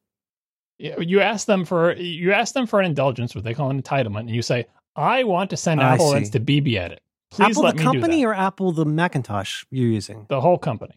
You 0.79 0.95
you 0.99 1.19
ask 1.21 1.45
them 1.47 1.65
for 1.65 1.93
you 1.95 2.31
ask 2.31 2.53
them 2.53 2.67
for 2.67 2.79
an 2.79 2.85
indulgence, 2.85 3.33
what 3.35 3.43
they 3.43 3.53
call 3.53 3.69
an 3.69 3.81
entitlement, 3.81 4.21
and 4.21 4.31
you 4.31 4.41
say, 4.41 4.65
"I 4.95 5.23
want 5.23 5.49
to 5.51 5.57
send 5.57 5.81
I 5.81 5.93
Apple. 5.93 6.09
Lens 6.09 6.29
to 6.31 6.39
BBEdit. 6.39 6.97
Please 7.33 7.57
Apple 7.57 7.63
the 7.63 7.73
company 7.73 8.17
do 8.17 8.21
that." 8.21 8.27
or 8.27 8.33
Apple 8.33 8.71
the 8.71 8.85
Macintosh 8.85 9.65
you're 9.71 9.87
using. 9.89 10.25
the 10.29 10.41
whole 10.41 10.57
company. 10.57 10.93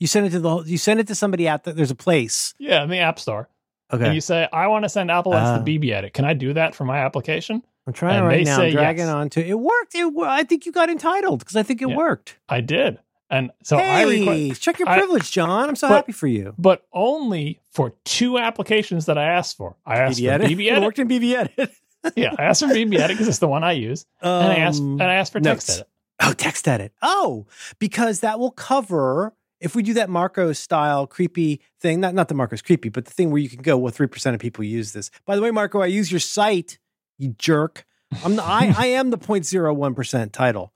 You 0.00 0.06
send 0.06 0.26
it 0.26 0.30
to 0.30 0.40
the 0.40 0.48
whole- 0.50 0.66
you 0.66 0.76
send 0.78 1.00
it 1.00 1.06
to 1.06 1.14
somebody 1.14 1.46
at 1.48 1.64
the, 1.64 1.72
there's 1.72 1.90
a 1.90 1.94
place. 1.94 2.52
Yeah, 2.58 2.82
in 2.82 2.90
the 2.90 2.98
App 2.98 3.18
Store. 3.18 3.48
Okay, 3.92 4.06
And 4.06 4.14
you 4.14 4.20
say, 4.20 4.48
"I 4.52 4.66
want 4.66 4.84
to 4.84 4.88
send 4.88 5.10
Apple 5.10 5.34
Ah. 5.34 5.58
to 5.58 5.62
BBEdit. 5.62 6.12
Can 6.14 6.24
I 6.24 6.34
do 6.34 6.52
that 6.54 6.74
for 6.74 6.84
my 6.84 6.98
application?" 6.98 7.62
I'm 7.86 7.92
trying 7.92 8.16
and 8.18 8.26
right 8.26 8.38
they 8.38 8.50
now. 8.50 8.56
say 8.56 8.66
I'm 8.68 8.72
dragging 8.72 9.04
yes. 9.06 9.14
on 9.14 9.28
to 9.30 9.46
it. 9.46 9.54
Worked. 9.58 9.94
It, 9.94 10.12
I 10.22 10.42
think 10.44 10.64
you 10.66 10.72
got 10.72 10.88
entitled 10.88 11.40
because 11.40 11.54
I 11.54 11.62
think 11.62 11.82
it 11.82 11.90
Yeah. 11.90 11.96
worked. 11.96 12.38
I 12.48 12.60
did, 12.62 12.98
and 13.30 13.50
so 13.62 13.76
I 13.76 13.82
hey, 13.82 14.20
request, 14.20 14.62
check 14.62 14.78
your 14.78 14.88
I- 14.88 14.96
privilege, 14.98 15.30
John. 15.30 15.68
I'm 15.68 15.76
so 15.76 15.88
But- 15.88 15.96
happy 15.96 16.12
for 16.12 16.26
you. 16.26 16.54
but 16.58 16.86
only 16.94 17.60
for 17.70 17.92
two 18.04 18.38
applications 18.38 19.04
that 19.06 19.18
I 19.18 19.24
asked 19.24 19.58
for. 19.58 19.76
I 19.86 19.98
asked 19.98 20.18
BB 20.18 20.26
for 20.26 20.32
Edit. 20.32 20.50
BB 20.58 20.66
It 20.76 20.82
worked 20.82 20.98
in 20.98 21.08
BBEdit. 21.08 21.70
yeah, 22.16 22.34
I 22.38 22.44
asked 22.44 22.60
for 22.62 22.68
BBEdit 22.68 23.08
because 23.08 23.28
it's 23.28 23.38
the 23.38 23.48
one 23.48 23.64
I 23.64 23.72
use, 23.72 24.06
and 24.20 24.30
I 24.52 24.56
asked 24.56 24.80
Um, 24.80 25.00
and 25.00 25.10
I 25.10 25.14
asked 25.14 25.32
for 25.32 25.40
Text 25.40 25.68
notes. 25.68 25.78
Edit. 25.78 25.88
Oh, 26.22 26.32
text 26.32 26.68
edit. 26.68 26.92
Oh, 27.02 27.46
because 27.78 28.20
that 28.20 28.38
will 28.38 28.52
cover 28.52 29.34
if 29.60 29.74
we 29.74 29.82
do 29.82 29.94
that 29.94 30.08
Marco 30.08 30.52
style 30.52 31.06
creepy 31.06 31.60
thing. 31.80 32.00
Not 32.00 32.14
not 32.14 32.28
the 32.28 32.34
Marco's 32.34 32.62
creepy, 32.62 32.88
but 32.88 33.04
the 33.04 33.10
thing 33.10 33.30
where 33.30 33.40
you 33.42 33.48
can 33.48 33.62
go. 33.62 33.76
Well, 33.76 33.92
three 33.92 34.06
percent 34.06 34.34
of 34.34 34.40
people 34.40 34.64
use 34.64 34.92
this. 34.92 35.10
By 35.26 35.36
the 35.36 35.42
way, 35.42 35.50
Marco, 35.50 35.80
I 35.80 35.86
use 35.86 36.12
your 36.12 36.20
site. 36.20 36.78
You 37.18 37.34
jerk. 37.38 37.84
I'm 38.24 38.36
the, 38.36 38.44
I 38.44 38.72
I 38.76 38.86
am 38.86 39.10
the 39.10 39.18
0.01 39.18 39.96
percent 39.96 40.32
title. 40.32 40.72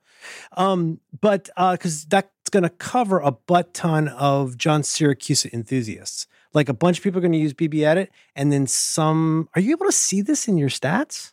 Um, 0.56 1.00
but 1.20 1.48
uh, 1.56 1.72
because 1.72 2.04
that's 2.06 2.28
going 2.50 2.64
to 2.64 2.68
cover 2.70 3.20
a 3.20 3.30
butt 3.30 3.74
ton 3.74 4.08
of 4.08 4.56
John 4.56 4.82
Siracusa 4.82 5.52
enthusiasts. 5.52 6.26
Like 6.54 6.68
a 6.68 6.74
bunch 6.74 6.98
of 6.98 7.04
people 7.04 7.18
are 7.18 7.22
going 7.22 7.32
to 7.32 7.38
use 7.38 7.52
BBEdit, 7.54 8.08
and 8.34 8.50
then 8.52 8.66
some. 8.66 9.48
Are 9.54 9.60
you 9.60 9.72
able 9.72 9.86
to 9.86 9.92
see 9.92 10.22
this 10.22 10.48
in 10.48 10.56
your 10.58 10.68
stats? 10.70 11.32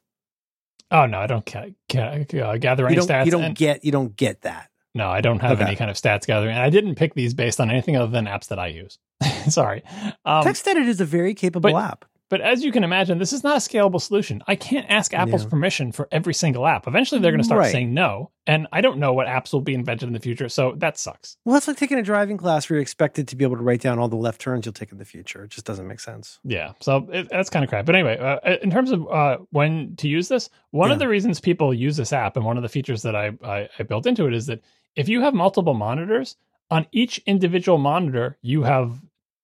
Oh 0.91 1.05
no, 1.05 1.19
I 1.19 1.27
don't 1.27 1.45
ca- 1.45 1.71
ca- 1.91 2.25
uh, 2.41 2.57
gather 2.57 2.83
You 2.83 2.87
any 2.87 2.95
don't. 2.97 3.07
stats. 3.07 3.25
You 3.25 3.31
don't 3.31 3.43
and- 3.43 3.55
get. 3.55 3.83
You 3.85 3.91
don't 3.91 4.15
get 4.15 4.41
that. 4.41 4.69
no, 4.93 5.09
I 5.09 5.21
don't 5.21 5.39
have 5.41 5.53
Okay. 5.59 5.63
any 5.67 5.75
kind 5.75 5.89
of 5.89 5.97
stats 5.97 6.25
gathering, 6.27 6.51
and 6.55 6.61
I 6.63 6.69
didn't 6.69 6.95
pick 6.95 7.13
these 7.15 7.33
based 7.33 7.59
on 7.59 7.69
anything 7.71 7.95
other 7.97 8.11
than 8.11 8.25
apps 8.25 8.47
that 8.49 8.59
I 8.59 8.67
use. 8.67 8.97
Sorry, 9.49 9.83
um, 10.25 10.43
Text 10.43 10.67
Edit 10.67 10.87
is 10.87 10.99
a 11.01 11.05
very 11.05 11.33
capable 11.33 11.71
but- 11.71 11.81
app. 11.83 12.05
But 12.35 12.41
as 12.41 12.65
you 12.65 12.73
can 12.73 12.83
imagine, 12.83 13.17
this 13.17 13.31
is 13.31 13.45
not 13.45 13.55
a 13.55 13.59
scalable 13.61 14.01
solution. 14.01 14.43
I 14.45 14.57
can't 14.57 14.85
ask 14.89 15.13
Apple's 15.13 15.43
Yeah. 15.43 15.49
permission 15.51 15.93
for 15.93 16.09
every 16.11 16.33
single 16.33 16.67
app. 16.67 16.85
Eventually, 16.85 17.21
they're 17.21 17.31
going 17.31 17.39
to 17.39 17.45
start 17.45 17.59
Right. 17.61 17.71
saying 17.71 17.93
no, 17.93 18.29
and 18.45 18.67
I 18.73 18.81
don't 18.81 18.97
know 18.97 19.13
what 19.13 19.25
apps 19.25 19.53
will 19.53 19.61
be 19.61 19.73
invented 19.73 20.07
in 20.07 20.11
the 20.13 20.19
future. 20.19 20.49
So 20.49 20.73
that 20.79 20.97
sucks. 20.97 21.37
Well, 21.45 21.53
that's 21.53 21.69
like 21.69 21.77
taking 21.77 21.97
a 21.97 22.03
driving 22.03 22.35
class 22.35 22.69
where 22.69 22.75
you're 22.75 22.81
expected 22.81 23.29
to 23.29 23.37
be 23.37 23.45
able 23.45 23.55
to 23.55 23.63
write 23.63 23.79
down 23.79 23.99
all 23.99 24.09
the 24.09 24.17
left 24.17 24.41
turns 24.41 24.65
you'll 24.65 24.73
take 24.73 24.91
in 24.91 24.97
the 24.97 25.05
future. 25.05 25.45
It 25.45 25.51
just 25.51 25.65
doesn't 25.65 25.87
make 25.87 26.01
sense. 26.01 26.39
Yeah, 26.43 26.73
so 26.81 27.07
it, 27.09 27.29
that's 27.29 27.49
kind 27.49 27.63
of 27.63 27.69
crap. 27.69 27.85
But 27.85 27.95
anyway, 27.95 28.17
uh, 28.17 28.57
in 28.61 28.69
terms 28.69 28.91
of 28.91 29.07
uh, 29.09 29.37
when 29.51 29.95
to 29.95 30.09
use 30.09 30.27
this, 30.27 30.49
one 30.71 30.91
of 30.91 30.99
the 30.99 31.07
reasons 31.07 31.39
people 31.39 31.73
use 31.73 31.95
this 31.95 32.11
app 32.11 32.35
and 32.35 32.45
one 32.45 32.57
of 32.57 32.63
the 32.63 32.69
features 32.69 33.01
that 33.03 33.15
I, 33.15 33.31
I, 33.45 33.69
I 33.79 33.83
built 33.83 34.05
into 34.07 34.27
it 34.27 34.33
is 34.33 34.45
that 34.47 34.59
if 34.97 35.07
you 35.07 35.21
have 35.21 35.33
multiple 35.33 35.73
monitors 35.73 36.35
on 36.69 36.85
each 36.91 37.17
individual 37.19 37.77
monitor, 37.77 38.37
you 38.41 38.63
have 38.63 38.99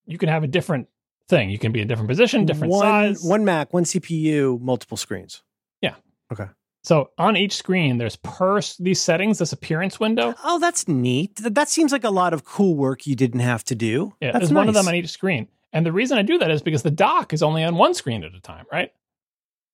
you 0.06 0.18
can 0.18 0.28
have 0.28 0.44
a 0.44 0.48
different 0.48 0.90
thing. 1.32 1.49
You 1.49 1.58
can 1.58 1.72
be 1.72 1.82
a 1.82 1.86
different 1.86 2.10
position, 2.10 2.45
different 2.45 2.72
one, 2.72 3.16
size. 3.16 3.24
One 3.24 3.44
Mac, 3.44 3.74
one 3.74 3.86
CPU, 3.86 4.62
multiple 4.62 4.98
screens. 4.98 5.41
Yeah. 5.82 5.95
Okay. 6.32 6.45
So 6.84 7.10
on 7.18 7.36
each 7.38 7.56
screen, 7.56 7.98
there's 7.98 8.16
per 8.18 8.60
these 8.80 9.02
settings, 9.02 9.40
this 9.40 9.53
appearance 9.53 9.99
window. 9.99 10.36
Oh, 10.44 10.60
that's 10.60 10.88
neat. 10.88 11.36
That 11.38 11.70
seems 11.70 11.91
like 11.91 12.03
a 12.03 12.10
lot 12.10 12.34
of 12.34 12.44
cool 12.44 12.76
work 12.76 13.08
you 13.08 13.16
didn't 13.16 13.40
have 13.40 13.64
to 13.66 13.76
do. 13.76 14.14
Yeah, 14.22 14.32
that's 14.32 14.44
there's 14.45 14.53
one 14.53 14.68
of 14.68 14.74
them 14.74 14.88
on 14.88 14.95
each 14.95 15.10
screen. 15.10 15.48
And 15.74 15.86
the 15.86 15.91
reason 15.91 16.18
I 16.18 16.22
do 16.22 16.38
that 16.40 16.52
is 16.52 16.62
because 16.62 16.84
the 16.84 16.91
dock 16.91 17.34
is 17.34 17.41
only 17.41 17.64
on 17.64 17.76
one 17.76 17.94
screen 17.94 18.24
at 18.24 18.36
a 18.36 18.41
time, 18.41 18.66
right? 18.72 18.91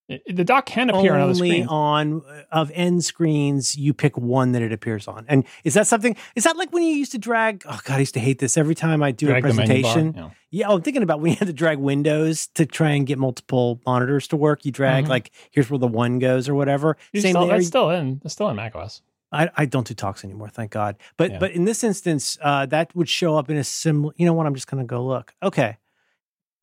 The 0.09 0.45
dock 0.45 0.65
can 0.65 0.89
appear 0.89 1.13
on 1.15 1.19
other 1.19 1.31
Only 1.31 1.49
screens. 1.49 1.67
on 1.69 2.21
uh, 2.25 2.43
of 2.51 2.71
end 2.73 3.03
screens, 3.03 3.75
you 3.75 3.93
pick 3.93 4.17
one 4.17 4.53
that 4.53 4.61
it 4.61 4.71
appears 4.71 5.05
on. 5.05 5.25
And 5.27 5.43
is 5.65 5.73
that 5.73 5.85
something? 5.85 6.15
Is 6.35 6.45
that 6.45 6.55
like 6.55 6.71
when 6.71 6.83
you 6.83 6.95
used 6.95 7.11
to 7.11 7.17
drag? 7.17 7.63
Oh 7.67 7.79
God, 7.83 7.95
I 7.95 7.99
used 7.99 8.13
to 8.13 8.21
hate 8.21 8.39
this 8.39 8.55
every 8.57 8.73
time 8.75 9.03
I 9.03 9.11
do 9.11 9.25
Drag 9.25 9.43
a 9.43 9.47
menu 9.53 9.57
bar, 9.83 9.93
presentation. 9.93 10.31
Yeah, 10.49 10.69
I'm 10.69 10.81
thinking 10.81 11.03
about 11.03 11.19
when 11.19 11.31
you 11.31 11.37
had 11.37 11.47
to 11.47 11.53
drag 11.53 11.77
windows 11.79 12.47
to 12.55 12.65
try 12.65 12.91
and 12.91 13.05
get 13.05 13.17
multiple 13.19 13.81
monitors 13.85 14.29
to 14.29 14.37
work. 14.37 14.63
You 14.63 14.71
drag 14.71 15.05
Mhm. 15.05 15.09
like 15.09 15.31
here's 15.51 15.69
where 15.69 15.77
the 15.77 15.87
one 15.87 16.19
goes 16.19 16.47
or 16.47 16.55
whatever. 16.55 16.95
You 17.11 17.19
Same 17.19 17.33
still, 17.33 17.47
that's 17.47 17.67
still 17.67 17.89
in. 17.89 18.19
That's 18.23 18.33
still 18.33 18.47
in 18.49 18.55
macOS. 18.55 19.01
I, 19.33 19.49
I 19.57 19.65
don't 19.65 19.85
do 19.85 19.93
talks 19.93 20.23
anymore, 20.23 20.47
thank 20.47 20.71
God. 20.71 20.95
But 21.17 21.31
Yeah. 21.31 21.39
but 21.39 21.51
in 21.51 21.65
this 21.65 21.83
instance, 21.83 22.37
uh, 22.41 22.65
that 22.67 22.95
would 22.95 23.09
show 23.09 23.35
up 23.35 23.49
in 23.49 23.57
a 23.57 23.63
similar. 23.65 24.13
You 24.15 24.25
know 24.25 24.31
what? 24.33 24.47
I'm 24.47 24.55
just 24.55 24.67
going 24.67 24.81
to 24.81 24.87
go 24.87 25.05
look. 25.05 25.33
Okay, 25.43 25.75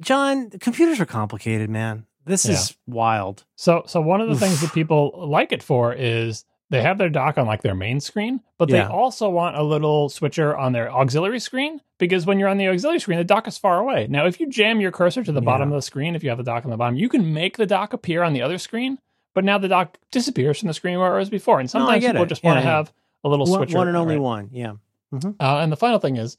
John, 0.00 0.48
computers 0.48 0.98
are 0.98 1.04
complicated, 1.06 1.68
man. 1.68 2.06
This 2.26 2.46
is 2.46 2.76
wild. 2.86 3.44
So, 3.56 3.82
so 3.86 4.00
one 4.00 4.20
of 4.20 4.28
the 4.28 4.36
things 4.36 4.60
that 4.60 4.72
people 4.72 5.12
like 5.28 5.52
it 5.52 5.62
for 5.62 5.92
is 5.92 6.44
they 6.70 6.80
have 6.80 6.96
their 6.98 7.10
dock 7.10 7.36
on 7.38 7.46
like 7.46 7.62
their 7.62 7.74
main 7.74 8.00
screen, 8.00 8.40
but 8.58 8.68
Yeah. 8.70 8.84
they 8.88 8.92
also 8.92 9.28
want 9.28 9.56
a 9.56 9.62
little 9.62 10.08
switcher 10.08 10.56
on 10.56 10.72
their 10.72 10.90
auxiliary 10.90 11.38
screen 11.40 11.80
because 11.98 12.24
when 12.26 12.38
you're 12.38 12.48
on 12.48 12.56
the 12.56 12.66
auxiliary 12.68 12.98
screen, 13.00 13.18
the 13.18 13.24
dock 13.24 13.46
is 13.46 13.58
far 13.58 13.78
away. 13.78 14.06
Now, 14.08 14.26
if 14.26 14.40
you 14.40 14.48
jam 14.48 14.80
your 14.80 14.90
cursor 14.90 15.22
to 15.22 15.32
the 15.32 15.42
bottom 15.42 15.70
of 15.70 15.76
the 15.76 15.82
screen, 15.82 16.14
if 16.16 16.22
you 16.24 16.30
have 16.30 16.38
the 16.38 16.44
dock 16.44 16.64
on 16.64 16.70
the 16.70 16.76
bottom, 16.76 16.96
you 16.96 17.08
can 17.08 17.32
make 17.34 17.56
the 17.58 17.66
dock 17.66 17.92
appear 17.92 18.22
on 18.22 18.32
the 18.32 18.42
other 18.42 18.58
screen, 18.58 18.98
but 19.34 19.44
now 19.44 19.58
the 19.58 19.68
dock 19.68 19.98
disappears 20.10 20.58
from 20.60 20.68
the 20.68 20.74
screen 20.74 20.98
where 20.98 21.14
it 21.14 21.18
was 21.18 21.30
before. 21.30 21.60
And 21.60 21.68
sometimes 21.70 22.00
get 22.00 22.12
people 22.12 22.22
it. 22.24 22.28
just 22.28 22.42
want 22.42 22.58
to 22.58 22.64
yeah. 22.64 22.76
have 22.76 22.92
a 23.22 23.28
little 23.28 23.46
One, 23.46 23.58
switcher. 23.58 23.76
one 23.76 23.88
and 23.88 23.96
only 23.96 24.14
right? 24.16 24.22
one. 24.22 24.48
Yeah. 24.52 24.72
Uh, 25.12 25.58
and 25.58 25.70
the 25.70 25.76
final 25.76 25.98
thing 26.00 26.16
is 26.16 26.36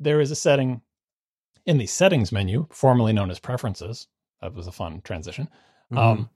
there 0.00 0.20
is 0.20 0.30
a 0.30 0.36
setting 0.36 0.80
in 1.66 1.78
the 1.78 1.86
settings 1.86 2.30
menu, 2.32 2.66
formerly 2.70 3.12
known 3.12 3.30
as 3.30 3.38
preferences. 3.38 4.06
That 4.44 4.54
was 4.54 4.66
a 4.66 4.72
fun 4.72 5.00
transition. 5.02 5.48
Mhm. 5.92 5.98
Um, 5.98 6.30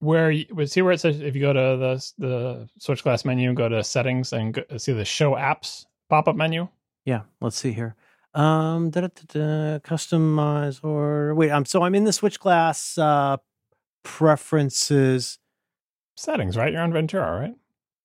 where 0.00 0.30
you 0.32 0.46
see 0.66 0.82
where 0.82 0.92
it 0.92 0.98
says 1.00 1.20
if 1.20 1.34
you 1.36 1.40
go 1.42 1.52
to 1.52 1.76
the 1.78 2.12
the 2.18 2.68
Switch 2.78 3.02
Glass 3.04 3.24
menu, 3.24 3.54
go 3.54 3.68
to 3.68 3.84
settings 3.84 4.32
and 4.32 4.54
go, 4.54 4.62
see 4.78 4.92
the 4.92 5.04
show 5.04 5.32
apps 5.36 5.86
pop 6.08 6.26
up 6.26 6.34
menu. 6.36 6.66
yeah. 7.04 7.20
Let's 7.40 7.56
see 7.56 7.72
here. 7.72 7.94
Um, 8.34 8.90
da, 8.90 9.02
da, 9.02 9.08
da, 9.28 9.78
customize 9.80 10.82
or 10.84 11.34
wait. 11.34 11.50
I'm 11.52 11.64
so 11.64 11.82
I'm 11.82 11.94
in 11.94 12.04
the 12.04 12.12
Switch 12.12 12.38
Glass 12.40 12.98
uh, 12.98 13.36
preferences. 14.02 15.38
Settings, 16.16 16.56
right? 16.56 16.72
You're 16.72 16.82
on 16.82 16.92
Ventura, 16.92 17.40
right? 17.40 17.54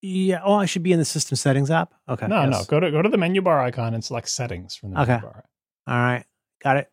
Yeah. 0.02 0.40
Oh, 0.44 0.54
I 0.54 0.66
should 0.66 0.82
be 0.82 0.92
in 0.92 0.98
the 0.98 1.04
system 1.04 1.36
settings 1.36 1.70
app. 1.70 1.92
Okay. 2.08 2.26
no, 2.28 2.46
no. 2.46 2.62
Go 2.68 2.78
to 2.80 2.90
go 2.90 3.02
to 3.02 3.08
the 3.08 3.18
menu 3.18 3.42
bar 3.42 3.60
icon 3.60 3.92
and 3.94 4.04
select 4.04 4.28
settings 4.28 4.76
from 4.76 4.90
the 4.90 4.96
menu 4.96 5.12
Okay. 5.14 5.22
bar. 5.22 5.44
All 5.86 5.96
right. 5.96 6.24
Got 6.62 6.76
it. 6.78 6.90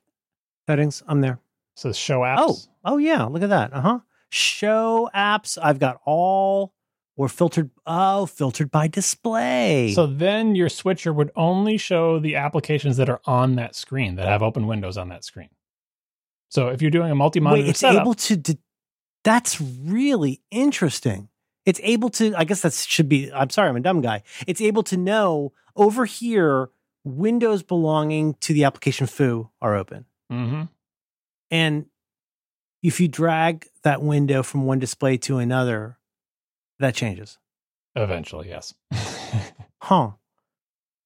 Settings. 0.67 1.03
I'm 1.07 1.21
there. 1.21 1.39
So 1.75 1.91
show 1.91 2.19
apps. 2.21 2.37
Oh, 2.39 2.57
oh 2.85 2.97
yeah. 2.97 3.23
Look 3.25 3.43
at 3.43 3.49
that. 3.49 3.73
Uh 3.73 3.81
huh. 3.81 3.99
Show 4.29 5.09
apps. 5.15 5.57
I've 5.61 5.79
got 5.79 5.99
all 6.05 6.73
or 7.15 7.29
filtered. 7.29 7.69
Oh, 7.85 8.25
filtered 8.25 8.71
by 8.71 8.87
display. 8.87 9.91
So 9.93 10.07
then 10.07 10.55
your 10.55 10.69
switcher 10.69 11.13
would 11.13 11.31
only 11.35 11.77
show 11.77 12.19
the 12.19 12.35
applications 12.35 12.97
that 12.97 13.09
are 13.09 13.21
on 13.25 13.55
that 13.55 13.75
screen 13.75 14.15
that 14.15 14.27
have 14.27 14.41
open 14.43 14.67
windows 14.67 14.97
on 14.97 15.09
that 15.09 15.23
screen. 15.23 15.49
So 16.49 16.69
if 16.69 16.81
you're 16.81 16.91
doing 16.91 17.11
a 17.11 17.15
multi-monitor 17.15 17.63
wait, 17.63 17.69
it's 17.69 17.79
setup, 17.79 18.01
able 18.01 18.13
to. 18.15 18.35
d 18.37 18.57
that's 19.23 19.59
really 19.61 20.41
interesting. 20.51 21.29
It's 21.65 21.79
able 21.83 22.09
to. 22.09 22.35
I 22.35 22.43
guess 22.43 22.61
that 22.61 22.73
should 22.73 23.07
be. 23.09 23.31
I'm 23.31 23.49
sorry, 23.49 23.69
I'm 23.69 23.75
a 23.77 23.79
dumb 23.79 24.01
guy. 24.01 24.21
It's 24.45 24.61
able 24.61 24.83
to 24.83 24.97
know 24.97 25.53
over 25.75 26.05
here 26.05 26.69
windows 27.05 27.63
belonging 27.63 28.35
to 28.41 28.53
the 28.53 28.63
application 28.65 29.07
foo 29.07 29.49
are 29.61 29.75
open, 29.75 30.05
Mhm. 30.31 30.69
And 31.53 31.85
if 32.81 32.99
you 32.99 33.07
drag 33.07 33.67
that 33.83 34.01
window 34.01 34.41
from 34.41 34.65
one 34.65 34.79
display 34.79 35.17
to 35.17 35.37
another, 35.37 35.99
that 36.79 36.95
changes. 36.95 37.37
eventually, 37.95 38.49
yes. 38.49 38.73
Huh. 39.79 40.11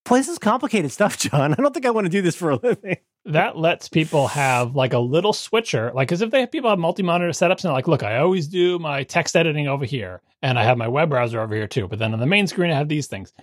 This 0.08 0.28
is 0.28 0.38
complicated 0.38 0.92
stuff, 0.92 1.18
John. 1.18 1.52
I 1.58 1.58
don't 1.58 1.74
think 1.74 1.88
I 1.88 1.90
want 1.90 2.06
to 2.06 2.12
do 2.12 2.22
this 2.22 2.36
for 2.36 2.52
a 2.52 2.56
living. 2.56 2.98
that 3.26 3.58
lets 3.58 3.90
people 3.90 4.28
have 4.28 4.76
like 4.76 4.94
a 4.94 5.00
little 5.00 5.34
switcher, 5.34 5.92
like 5.94 6.12
as 6.12 6.22
if 6.22 6.30
they 6.30 6.42
have 6.42 6.52
people 6.52 6.70
have 6.70 6.78
multi-monitor 6.80 7.32
setups 7.32 7.50
and 7.50 7.64
they're 7.64 7.74
like, 7.74 7.88
look, 7.88 8.04
I 8.04 8.20
always 8.20 8.48
do 8.48 8.78
my 8.78 9.04
text 9.04 9.36
editing 9.36 9.68
over 9.68 9.84
here, 9.84 10.22
and 10.44 10.60
I 10.60 10.64
have 10.64 10.78
my 10.78 10.88
web 10.88 11.10
browser 11.10 11.42
over 11.42 11.56
here 11.56 11.68
too. 11.68 11.88
But 11.88 11.98
then 12.00 12.14
on 12.14 12.20
the 12.20 12.28
main 12.28 12.46
screen, 12.48 12.72
I 12.72 12.76
have 12.76 12.88
these 12.88 13.08
things. 13.08 13.34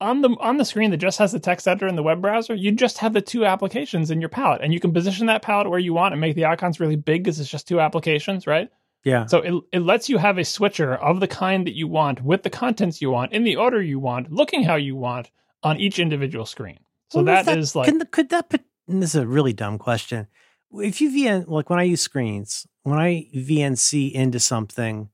On 0.00 0.20
the 0.20 0.28
on 0.40 0.58
the 0.58 0.64
screen 0.64 0.90
that 0.90 0.98
just 0.98 1.18
has 1.18 1.32
the 1.32 1.40
text 1.40 1.66
editor 1.66 1.86
and 1.86 1.96
the 1.96 2.02
web 2.02 2.20
browser, 2.20 2.54
you 2.54 2.70
just 2.72 2.98
have 2.98 3.14
the 3.14 3.22
two 3.22 3.46
applications 3.46 4.10
in 4.10 4.20
your 4.20 4.28
palette, 4.28 4.60
and 4.62 4.74
you 4.74 4.80
can 4.80 4.92
position 4.92 5.26
that 5.26 5.40
palette 5.40 5.70
where 5.70 5.78
you 5.78 5.94
want 5.94 6.12
and 6.12 6.20
make 6.20 6.34
the 6.34 6.44
icons 6.44 6.80
really 6.80 6.96
big 6.96 7.24
because 7.24 7.40
it's 7.40 7.50
just 7.50 7.66
two 7.66 7.80
applications, 7.80 8.46
right? 8.46 8.68
Yeah. 9.04 9.24
So 9.26 9.38
it 9.38 9.54
it 9.72 9.80
lets 9.80 10.08
you 10.08 10.18
have 10.18 10.36
a 10.36 10.44
switcher 10.44 10.96
of 10.96 11.20
the 11.20 11.28
kind 11.28 11.66
that 11.66 11.74
you 11.74 11.88
want 11.88 12.22
with 12.22 12.42
the 12.42 12.50
contents 12.50 13.00
you 13.00 13.10
want 13.10 13.32
in 13.32 13.44
the 13.44 13.56
order 13.56 13.80
you 13.80 13.98
want, 13.98 14.30
looking 14.30 14.64
how 14.64 14.74
you 14.74 14.96
want 14.96 15.30
on 15.62 15.78
each 15.78 15.98
individual 15.98 16.44
screen. 16.44 16.78
So 17.10 17.22
Well, 17.22 17.42
that 17.44 17.56
is 17.56 17.74
like 17.74 17.86
can 17.86 17.98
the, 17.98 18.06
could 18.06 18.28
that 18.30 18.50
put 18.50 18.64
and 18.88 19.02
this 19.02 19.14
is 19.14 19.22
a 19.22 19.26
really 19.26 19.52
dumb 19.52 19.78
question. 19.78 20.26
If 20.72 21.00
you 21.00 21.10
VN 21.10 21.48
like 21.48 21.70
when 21.70 21.78
I 21.78 21.84
use 21.84 22.00
screens, 22.00 22.66
when 22.82 22.98
I 22.98 23.28
VNC 23.34 24.12
into 24.12 24.40
something, 24.40 25.08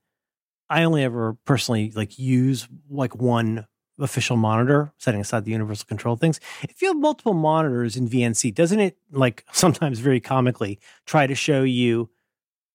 I 0.68 0.84
only 0.84 1.04
ever 1.04 1.36
personally 1.44 1.92
like 1.94 2.18
use 2.18 2.66
like 2.88 3.14
one 3.14 3.66
official 4.02 4.36
monitor, 4.36 4.92
setting 4.98 5.20
aside 5.20 5.44
the 5.44 5.52
universal 5.52 5.86
control 5.86 6.16
things. 6.16 6.40
If 6.62 6.82
you 6.82 6.88
have 6.88 6.96
multiple 6.96 7.34
monitors 7.34 7.96
in 7.96 8.08
VNC, 8.08 8.54
doesn't 8.54 8.80
it 8.80 8.98
like 9.10 9.44
sometimes 9.52 9.98
very 10.00 10.20
comically 10.20 10.78
try 11.06 11.26
to 11.26 11.34
show 11.34 11.62
you 11.62 12.10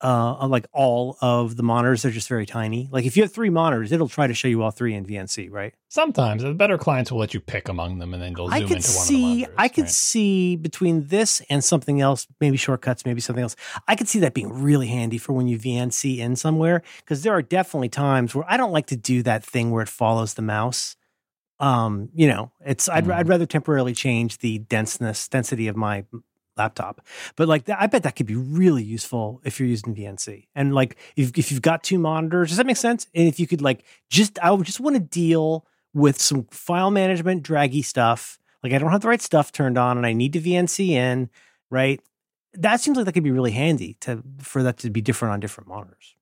uh 0.01 0.47
like 0.47 0.67
all 0.73 1.17
of 1.21 1.55
the 1.55 1.63
monitors 1.63 2.03
they're 2.03 2.11
just 2.11 2.29
very 2.29 2.45
tiny 2.45 2.87
like 2.91 3.05
if 3.05 3.17
you 3.17 3.23
have 3.23 3.33
three 3.33 3.49
monitors 3.49 3.91
it'll 3.91 4.07
try 4.07 4.27
to 4.27 4.33
show 4.33 4.47
you 4.47 4.61
all 4.61 4.69
three 4.69 4.93
in 4.93 5.05
vnc 5.05 5.51
right 5.51 5.73
Sometimes 5.89 6.43
the 6.43 6.53
better 6.53 6.77
clients 6.77 7.11
will 7.11 7.19
let 7.19 7.33
you 7.33 7.39
pick 7.39 7.69
among 7.69 7.99
them, 7.99 8.13
and 8.13 8.21
then 8.21 8.33
they'll 8.33 8.49
zoom 8.49 8.53
i 8.53 8.59
could 8.59 8.77
into 8.77 8.89
one 8.89 9.01
of 9.01 9.07
the 9.07 9.07
see 9.07 9.21
monitors. 9.21 9.55
i 9.57 9.67
could 9.69 9.81
right? 9.83 9.89
see 9.89 10.55
between 10.57 11.07
this 11.07 11.41
and 11.49 11.63
something 11.63 11.99
else 11.99 12.27
maybe 12.39 12.57
shortcuts 12.57 13.05
maybe 13.05 13.21
something 13.21 13.41
else 13.41 13.55
i 13.87 13.95
could 13.95 14.07
see 14.07 14.19
that 14.19 14.35
being 14.35 14.53
really 14.61 14.87
handy 14.87 15.17
for 15.17 15.33
when 15.33 15.47
you 15.47 15.57
vnc 15.57 16.17
in 16.17 16.35
somewhere 16.35 16.83
because 16.97 17.23
there 17.23 17.33
are 17.33 17.41
definitely 17.41 17.89
times 17.89 18.35
where 18.35 18.45
i 18.47 18.55
don't 18.55 18.71
like 18.71 18.85
to 18.87 18.97
do 18.97 19.23
that 19.23 19.43
thing 19.43 19.71
where 19.71 19.81
it 19.81 19.89
follows 19.89 20.35
the 20.35 20.41
mouse 20.43 20.95
um 21.59 22.09
you 22.13 22.27
know 22.27 22.51
it's 22.65 22.87
i'd, 22.89 23.05
Mhm. 23.05 23.15
I'd 23.15 23.27
rather 23.27 23.45
temporarily 23.45 23.93
change 23.93 24.37
the 24.39 24.59
denseness 24.59 25.27
density 25.27 25.67
of 25.67 25.75
my 25.75 26.05
laptop. 26.55 27.01
But 27.35 27.47
like 27.47 27.69
i 27.69 27.85
bet 27.87 28.03
that 28.03 28.15
could 28.15 28.25
be 28.25 28.35
really 28.35 28.83
useful 28.83 29.41
if 29.43 29.59
you're 29.59 29.69
using 29.69 29.93
vnc 29.95 30.47
and 30.55 30.73
like 30.73 30.97
if, 31.15 31.37
if 31.37 31.51
you've 31.51 31.61
got 31.61 31.83
two 31.83 31.99
monitors 31.99 32.49
does 32.49 32.57
that 32.57 32.65
make 32.65 32.77
sense? 32.77 33.07
And 33.13 33.27
if 33.27 33.39
you 33.39 33.45
could 33.47 33.61
like 33.61 33.83
just 34.09 34.39
i 34.39 34.49
would 34.51 34.65
just 34.65 34.79
want 34.79 34.95
to 34.95 34.99
deal 34.99 35.65
with 35.93 36.19
some 36.21 36.45
file 36.51 36.91
management 36.91 37.43
draggy 37.43 37.81
stuff. 37.83 38.39
Like 38.63 38.73
i 38.73 38.77
don't 38.79 38.91
have 38.91 39.01
the 39.01 39.07
right 39.07 39.21
stuff 39.21 39.51
turned 39.51 39.77
on 39.77 39.97
and 39.97 40.05
i 40.05 40.13
need 40.13 40.33
to 40.33 40.41
vnc 40.41 40.79
in 40.87 41.29
right? 41.69 42.01
That 42.53 42.81
seems 42.81 42.97
like 42.97 43.05
that 43.05 43.11
could 43.11 43.23
be 43.23 43.31
really 43.31 43.51
handy 43.51 43.97
to 44.01 44.23
for 44.39 44.63
that 44.63 44.77
to 44.79 44.89
be 44.89 45.01
different 45.01 45.33
on 45.33 45.39
different 45.39 45.67
monitors 45.69 46.15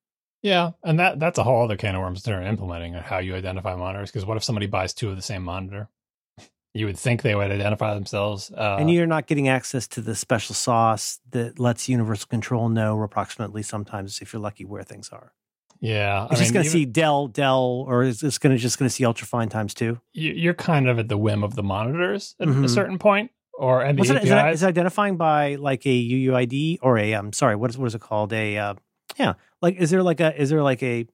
Yeah, 0.45 0.71
and 0.83 0.99
that 0.99 1.19
that's 1.19 1.39
a 1.39 1.43
whole 1.43 1.63
other 1.63 1.75
can 1.75 1.95
of 1.95 2.01
worms 2.01 2.21
they're 2.21 2.41
implementing 2.43 2.95
on 2.95 3.01
how 3.01 3.17
you 3.17 3.33
identify 3.35 3.75
monitors. 3.75 4.11
Because 4.11 4.25
what 4.27 4.37
if 4.37 4.43
somebody 4.43 4.67
buys 4.67 4.93
two 4.93 5.09
of 5.09 5.15
the 5.15 5.21
same 5.23 5.43
monitor? 5.43 5.89
You 6.77 6.87
would 6.87 6.99
think 6.99 7.21
they 7.21 7.33
would 7.35 7.51
identify 7.51 7.93
themselves. 7.93 8.51
Uh, 8.51 8.75
and 8.77 8.91
you're 8.91 9.07
not 9.07 9.27
getting 9.27 9.47
access 9.47 9.87
to 9.95 10.01
the 10.01 10.13
special 10.13 10.53
sauce 10.53 11.21
that 11.31 11.57
lets 11.57 11.87
universal 11.87 12.27
control 12.27 12.67
know 12.67 13.01
approximately 13.01 13.63
sometimes 13.63 14.19
if 14.21 14.33
you're 14.33 14.41
lucky 14.41 14.65
where 14.65 14.83
things 14.83 15.07
are 15.09 15.31
yeah, 15.79 16.25
it's 16.25 16.33
I 16.33 16.43
just 16.43 16.53
going 16.53 16.65
to 16.65 16.69
see 16.69 16.83
Dell, 16.85 17.27
Dell, 17.27 17.85
or 17.87 18.03
is 18.03 18.19
this 18.19 18.37
going 18.37 18.53
to 18.55 18.61
just 18.61 18.77
going 18.77 18.89
to 18.89 18.93
see 18.93 19.05
ultrafine 19.05 19.49
times 19.49 19.73
two? 19.73 19.99
you- 20.13 20.33
you're 20.33 20.53
kind 20.53 20.89
of 20.89 20.99
at 20.99 21.07
the 21.07 21.17
whim 21.17 21.43
of 21.45 21.55
the 21.55 21.63
monitors 21.63 22.35
at 22.41 22.47
Mhm. 22.49 22.63
a 22.65 22.69
certain 22.69 22.99
point, 22.99 23.31
or 23.53 23.81
and 23.81 23.97
the 23.97 24.01
What's 24.01 24.09
it, 24.11 24.23
is, 24.23 24.31
it, 24.31 24.53
is 24.53 24.63
it 24.63 24.67
identifying 24.67 25.15
by 25.17 25.55
like 25.55 25.85
a 25.85 25.89
UUID 26.13 26.79
or 26.81 26.97
a? 26.97 27.13
I'm 27.13 27.31
sorry, 27.33 27.55
what 27.55 27.69
is 27.71 27.77
what 27.77 27.87
is 27.87 27.95
it 27.95 28.01
called? 28.01 28.33
A 28.33 28.57
uh, 28.57 28.73
yeah, 29.17 29.33
like 29.61 29.75
is 29.77 29.89
there 29.89 30.03
like 30.03 30.19
a 30.19 30.39
is 30.39 30.49
there 30.49 30.63
like 30.63 30.81
a 30.83 31.07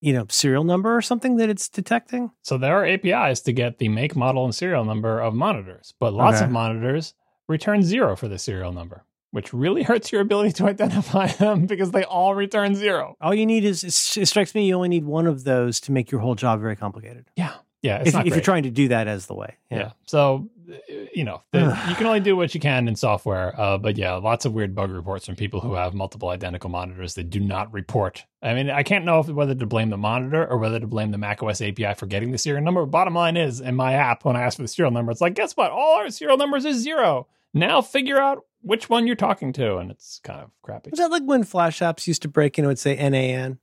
you 0.00 0.12
know 0.12 0.26
serial 0.28 0.64
number 0.64 0.96
or 0.96 1.02
something 1.02 1.36
that 1.36 1.48
it's 1.48 1.68
detecting? 1.68 2.30
So 2.42 2.58
there 2.58 2.76
are 2.76 2.84
APIs 2.86 3.40
to 3.42 3.52
get 3.52 3.78
the 3.78 3.88
make, 3.88 4.14
model, 4.16 4.44
and 4.44 4.54
serial 4.54 4.84
number 4.84 5.20
of 5.20 5.34
monitors, 5.34 5.94
but 5.98 6.12
lots 6.12 6.36
Okay. 6.36 6.44
of 6.46 6.50
monitors 6.50 7.14
return 7.48 7.82
zero 7.82 8.16
for 8.16 8.28
the 8.28 8.38
serial 8.38 8.72
number, 8.72 9.04
which 9.30 9.52
really 9.52 9.82
hurts 9.90 10.12
your 10.12 10.20
ability 10.20 10.52
to 10.52 10.66
identify 10.66 11.26
them 11.38 11.66
because 11.66 11.90
they 11.90 12.04
all 12.04 12.34
return 12.34 12.74
zero. 12.74 13.16
All 13.20 13.34
you 13.34 13.46
need 13.46 13.64
is 13.64 13.82
it 14.16 14.26
strikes 14.26 14.54
me 14.54 14.66
you 14.66 14.74
only 14.74 14.88
need 14.88 15.04
one 15.04 15.26
of 15.26 15.44
those 15.44 15.80
to 15.80 15.92
make 15.92 16.10
your 16.10 16.20
whole 16.20 16.34
job 16.34 16.60
very 16.60 16.76
complicated. 16.76 17.26
Yeah, 17.36 17.52
yeah, 17.84 17.98
it's 17.98 18.08
If, 18.08 18.14
not 18.14 18.26
if 18.26 18.32
you're 18.32 18.42
trying 18.42 18.62
to 18.62 18.70
do 18.70 18.88
that 18.88 19.08
as 19.08 19.26
the 19.26 19.34
way, 19.34 19.56
yeah. 19.70 19.92
So, 20.06 20.48
uh, 20.70 20.74
you 21.14 21.22
know, 21.22 21.42
the, 21.52 21.78
you 21.86 21.94
can 21.94 22.06
only 22.06 22.20
do 22.20 22.34
what 22.34 22.54
you 22.54 22.60
can 22.60 22.88
in 22.88 22.96
software. 22.96 23.54
Uh, 23.60 23.76
but 23.76 23.98
yeah, 23.98 24.14
lots 24.14 24.46
of 24.46 24.54
weird 24.54 24.74
bug 24.74 24.90
reports 24.90 25.26
from 25.26 25.36
people 25.36 25.60
who 25.60 25.74
have 25.74 25.92
multiple 25.92 26.30
identical 26.30 26.70
monitors 26.70 27.12
that 27.16 27.28
do 27.28 27.40
not 27.40 27.70
report. 27.74 28.24
I 28.42 28.54
mean, 28.54 28.70
I 28.70 28.84
can't 28.84 29.04
know 29.04 29.20
if, 29.20 29.28
whether 29.28 29.54
to 29.54 29.66
blame 29.66 29.90
the 29.90 29.98
monitor 29.98 30.46
or 30.46 30.56
whether 30.56 30.80
to 30.80 30.86
blame 30.86 31.10
the 31.10 31.18
macOS 31.18 31.60
API 31.60 31.92
for 31.92 32.06
getting 32.06 32.32
the 32.32 32.38
serial 32.38 32.64
number. 32.64 32.86
Bottom 32.86 33.14
line 33.14 33.36
is, 33.36 33.60
in 33.60 33.74
my 33.74 33.92
app, 33.92 34.24
when 34.24 34.34
I 34.34 34.40
ask 34.40 34.56
for 34.56 34.62
the 34.62 34.68
serial 34.68 34.90
number, 34.90 35.12
it's 35.12 35.20
like, 35.20 35.34
guess 35.34 35.54
what? 35.54 35.70
All 35.70 35.96
our 35.96 36.08
serial 36.08 36.38
numbers 36.38 36.64
is 36.64 36.78
zero. 36.78 37.26
Now 37.52 37.82
figure 37.82 38.18
out 38.18 38.46
which 38.62 38.88
one 38.88 39.06
you're 39.06 39.14
talking 39.14 39.52
to, 39.52 39.76
and 39.76 39.90
it's 39.90 40.20
kind 40.24 40.40
of 40.40 40.50
crappy. 40.62 40.88
Was 40.88 41.00
that 41.00 41.10
like 41.10 41.24
when 41.24 41.44
Flash 41.44 41.80
apps 41.80 42.06
used 42.06 42.22
to 42.22 42.28
break 42.28 42.56
and 42.56 42.64
it 42.64 42.68
would 42.68 42.78
say 42.78 42.96
NAN? 42.96 43.58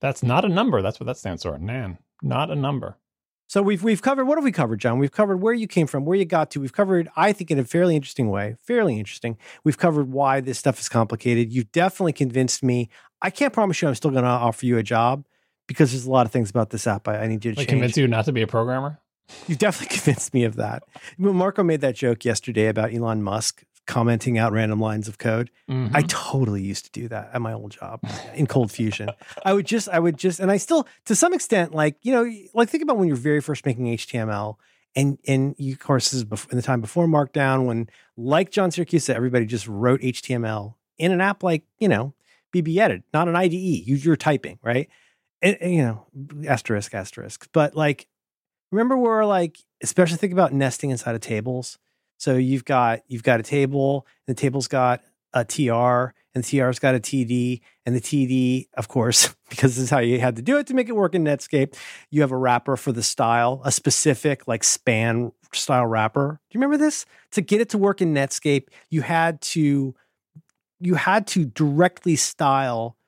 That's 0.00 0.24
not 0.24 0.44
a 0.44 0.48
number. 0.48 0.82
That's 0.82 0.98
what 0.98 1.06
that 1.06 1.18
stands 1.18 1.44
for. 1.44 1.56
Nan, 1.56 1.98
not 2.20 2.50
a 2.50 2.56
number. 2.56 2.96
So 3.50 3.62
we've 3.62 3.82
we've 3.82 4.00
covered 4.00 4.26
what 4.26 4.38
have 4.38 4.44
we 4.44 4.52
covered, 4.52 4.78
John? 4.78 5.00
We've 5.00 5.10
covered 5.10 5.38
where 5.38 5.52
you 5.52 5.66
came 5.66 5.88
from, 5.88 6.04
where 6.04 6.16
you 6.16 6.24
got 6.24 6.52
to. 6.52 6.60
We've 6.60 6.72
covered, 6.72 7.08
I 7.16 7.32
think, 7.32 7.50
in 7.50 7.58
a 7.58 7.64
fairly 7.64 7.96
interesting 7.96 8.30
way, 8.30 8.54
fairly 8.62 8.96
interesting. 8.96 9.36
We've 9.64 9.76
covered 9.76 10.12
why 10.12 10.40
this 10.40 10.56
stuff 10.56 10.78
is 10.78 10.88
complicated. 10.88 11.52
You've 11.52 11.72
definitely 11.72 12.12
convinced 12.12 12.62
me. 12.62 12.90
I 13.20 13.30
can't 13.30 13.52
promise 13.52 13.82
you 13.82 13.88
I'm 13.88 13.96
still 13.96 14.12
going 14.12 14.22
to 14.22 14.30
offer 14.30 14.64
you 14.66 14.78
a 14.78 14.84
job 14.84 15.26
because 15.66 15.90
there's 15.90 16.06
a 16.06 16.10
lot 16.12 16.26
of 16.26 16.32
things 16.32 16.48
about 16.48 16.70
this 16.70 16.86
app 16.86 17.08
I, 17.08 17.22
I 17.22 17.26
need 17.26 17.44
you 17.44 17.50
to 17.50 17.58
Like 17.58 17.66
change. 17.66 17.80
convince 17.80 17.96
you 17.96 18.06
not 18.06 18.26
to 18.26 18.32
be 18.32 18.42
a 18.42 18.46
programmer. 18.46 19.00
You've 19.48 19.58
definitely 19.58 19.96
convinced 19.98 20.32
me 20.32 20.44
of 20.44 20.54
that. 20.54 20.84
When 21.16 21.34
Marco 21.34 21.64
made 21.64 21.80
that 21.80 21.96
joke 21.96 22.24
yesterday 22.24 22.68
about 22.68 22.94
Elon 22.94 23.20
Musk 23.20 23.64
commenting 23.86 24.38
out 24.38 24.52
random 24.52 24.80
lines 24.80 25.08
of 25.08 25.18
code. 25.18 25.50
Mhm. 25.68 25.90
I 25.94 26.02
totally 26.02 26.62
used 26.62 26.84
to 26.86 26.90
do 26.92 27.08
that 27.08 27.30
at 27.32 27.40
my 27.40 27.52
old 27.52 27.72
job 27.72 28.00
in 28.34 28.46
ColdFusion. 28.46 29.12
I 29.44 29.52
would 29.52 29.66
just, 29.66 29.88
I 29.88 29.98
would 29.98 30.16
just, 30.16 30.38
and 30.40 30.50
I 30.50 30.58
still, 30.58 30.86
to 31.06 31.14
some 31.16 31.34
extent, 31.34 31.74
like 31.74 31.96
you 32.02 32.12
know, 32.12 32.30
like 32.54 32.68
think 32.68 32.82
about 32.82 32.98
when 32.98 33.08
you're 33.08 33.16
very 33.16 33.40
first 33.40 33.66
making 33.66 33.86
HTML, 33.86 34.56
and 34.94 35.18
and 35.26 35.54
you, 35.58 35.72
of 35.72 35.78
course, 35.80 36.10
this 36.10 36.18
is 36.18 36.24
before, 36.24 36.50
in 36.50 36.56
the 36.56 36.62
time 36.62 36.80
before 36.80 37.06
Markdown, 37.06 37.66
when 37.66 37.88
like 38.16 38.50
John 38.50 38.70
Siracusa 38.70 39.02
said, 39.02 39.16
everybody 39.16 39.46
just 39.46 39.66
wrote 39.66 40.00
HTML 40.02 40.74
in 40.98 41.12
an 41.12 41.20
app 41.20 41.42
like 41.42 41.64
you 41.78 41.88
know 41.88 42.14
BBEdit, 42.54 43.02
not 43.14 43.28
an 43.28 43.36
IDE. 43.36 43.52
You, 43.54 43.96
you're 43.96 44.16
typing, 44.16 44.58
right? 44.62 44.88
And, 45.42 45.56
and, 45.60 45.74
you 45.74 45.82
know, 45.82 46.06
asterisk, 46.48 46.92
asterisk. 46.94 47.48
But 47.52 47.74
like, 47.74 48.08
remember 48.72 48.96
where 48.96 49.24
like, 49.24 49.58
especially 49.82 50.18
think 50.18 50.32
about 50.32 50.52
nesting 50.52 50.90
inside 50.90 51.14
of 51.14 51.20
tables. 51.20 51.78
So 52.20 52.36
you've 52.36 52.66
got 52.66 53.00
you've 53.08 53.22
got 53.22 53.40
a 53.40 53.42
table, 53.42 54.06
and 54.26 54.36
the 54.36 54.38
table's 54.38 54.68
got 54.68 55.02
a 55.32 55.42
TR, 55.42 56.12
and 56.34 56.44
the 56.44 56.58
TR's 56.58 56.78
got 56.78 56.94
a 56.94 57.00
TD, 57.00 57.62
and 57.86 57.96
the 57.96 58.00
TD, 58.00 58.68
of 58.74 58.88
course, 58.88 59.34
because 59.48 59.76
this 59.76 59.84
is 59.84 59.90
how 59.90 60.00
you 60.00 60.20
had 60.20 60.36
to 60.36 60.42
do 60.42 60.58
it 60.58 60.66
to 60.66 60.74
make 60.74 60.90
it 60.90 60.94
work 60.94 61.14
in 61.14 61.24
Netscape. 61.24 61.74
You 62.10 62.20
have 62.20 62.30
a 62.30 62.36
wrapper 62.36 62.76
for 62.76 62.92
the 62.92 63.02
style, 63.02 63.62
a 63.64 63.72
specific 63.72 64.46
like 64.46 64.64
span 64.64 65.32
style 65.54 65.86
wrapper. 65.86 66.40
Do 66.50 66.58
you 66.58 66.60
remember 66.60 66.76
this? 66.76 67.06
To 67.32 67.40
get 67.40 67.62
it 67.62 67.70
to 67.70 67.78
work 67.78 68.02
in 68.02 68.12
Netscape, 68.12 68.66
you 68.90 69.00
had 69.00 69.40
to 69.40 69.94
you 70.78 70.94
had 70.96 71.26
to 71.28 71.46
directly 71.46 72.16
style 72.16 72.98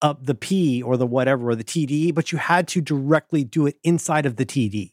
up 0.00 0.24
the 0.24 0.34
P 0.34 0.82
or 0.82 0.96
the 0.96 1.06
whatever 1.06 1.50
or 1.50 1.54
the 1.54 1.64
TD, 1.64 2.14
but 2.14 2.32
you 2.32 2.38
had 2.38 2.66
to 2.68 2.80
directly 2.80 3.44
do 3.44 3.66
it 3.66 3.76
inside 3.84 4.24
of 4.24 4.36
the 4.36 4.46
TD. 4.46 4.92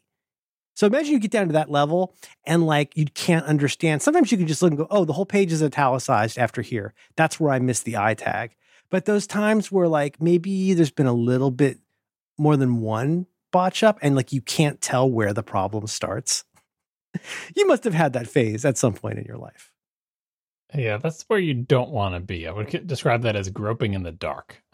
So 0.76 0.86
imagine 0.86 1.14
you 1.14 1.20
get 1.20 1.32
down 1.32 1.48
to 1.48 1.54
that 1.54 1.72
level 1.72 2.14
and 2.46 2.66
like 2.66 2.96
you 2.96 3.06
can't 3.06 3.46
understand. 3.46 4.02
Sometimes 4.02 4.32
you 4.32 4.38
can 4.38 4.48
just 4.48 4.62
look 4.62 4.72
and 4.72 4.78
go, 4.78 4.88
oh, 4.92 5.06
the 5.06 5.14
whole 5.14 5.26
page 5.26 5.52
is 5.52 5.64
italicized 5.64 6.38
after 6.38 6.62
here. 6.62 6.94
That's 7.16 7.40
where 7.40 7.52
I 7.52 7.60
missed 7.60 7.86
the 7.86 7.98
I 7.98 8.14
tag. 8.14 8.56
But 8.90 9.06
those 9.06 9.26
times 9.26 9.72
where 9.72 9.88
like 9.88 10.22
maybe 10.22 10.74
there's 10.74 10.92
been 10.92 11.08
a 11.08 11.14
little 11.14 11.52
bit 11.52 11.80
more 12.38 12.58
than 12.58 12.82
one 12.82 13.26
botch 13.52 13.84
up 13.84 13.98
and 14.02 14.16
like 14.16 14.34
you 14.34 14.42
can't 14.42 14.82
tell 14.82 15.10
where 15.10 15.34
the 15.34 15.44
problem 15.44 15.88
starts. 15.88 16.44
you 17.56 17.66
must 17.68 17.86
have 17.86 17.94
had 17.94 18.14
that 18.14 18.28
phase 18.28 18.66
at 18.66 18.78
some 18.78 18.94
point 18.94 19.18
in 19.18 19.26
your 19.26 19.38
life. 19.38 19.72
Yeah, 20.74 20.98
that's 20.98 21.24
where 21.30 21.40
you 21.40 21.54
don't 21.54 21.92
want 21.92 22.16
to 22.16 22.20
be. 22.20 22.48
I 22.48 22.52
would 22.52 22.86
describe 22.86 23.22
that 23.22 23.38
as 23.38 23.50
groping 23.50 23.94
in 23.94 24.04
the 24.04 24.12
dark. 24.12 24.62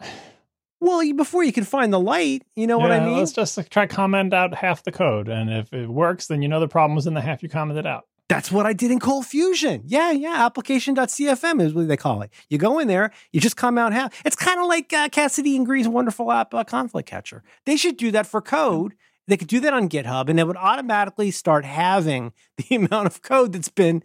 Well, 0.82 1.00
before 1.14 1.44
you 1.44 1.52
can 1.52 1.62
find 1.62 1.92
the 1.92 2.00
light, 2.00 2.42
you 2.56 2.66
know 2.66 2.76
what 2.76 2.90
I 2.90 2.98
mean? 2.98 3.18
Let's 3.18 3.30
just 3.30 3.56
try 3.70 3.86
comment 3.86 4.34
out 4.34 4.52
half 4.52 4.82
the 4.82 4.90
code, 4.90 5.28
and 5.28 5.48
if 5.48 5.72
it 5.72 5.88
works, 5.88 6.26
then 6.26 6.42
you 6.42 6.48
know 6.48 6.58
the 6.58 6.66
problem 6.66 6.96
was 6.96 7.06
in 7.06 7.14
the 7.14 7.20
half 7.20 7.40
you 7.40 7.48
commented 7.48 7.86
out. 7.86 8.08
That's 8.28 8.50
what 8.50 8.66
I 8.66 8.72
did 8.72 8.90
in 8.90 8.98
ColdFusion. 8.98 9.82
Yeah, 9.86 10.10
yeah. 10.10 10.44
Application.cfm 10.44 11.62
is 11.62 11.72
what 11.72 11.86
they 11.86 11.96
call 11.96 12.22
it. 12.22 12.32
You 12.48 12.58
go 12.58 12.80
in 12.80 12.88
there, 12.88 13.12
you 13.30 13.40
just 13.40 13.56
come 13.56 13.78
out 13.78 13.92
half. 13.92 14.26
It's 14.26 14.34
kind 14.34 14.58
of 14.58 14.66
like 14.66 14.92
uh, 14.92 15.08
Casady 15.08 15.54
and 15.54 15.64
Greene's 15.64 15.86
wonderful 15.86 16.32
app, 16.32 16.52
uh, 16.52 16.64
Conflict 16.64 17.08
Catcher. 17.08 17.44
They 17.64 17.76
should 17.76 17.96
do 17.96 18.10
that 18.10 18.26
for 18.26 18.40
code. 18.40 18.94
They 19.28 19.36
could 19.36 19.46
do 19.46 19.60
that 19.60 19.72
on 19.72 19.88
GitHub, 19.88 20.28
and 20.28 20.40
it 20.40 20.48
would 20.48 20.56
automatically 20.56 21.30
start 21.30 21.64
having 21.64 22.32
the 22.56 22.74
amount 22.74 23.06
of 23.06 23.22
code 23.22 23.52
that's 23.52 23.68
been. 23.68 24.02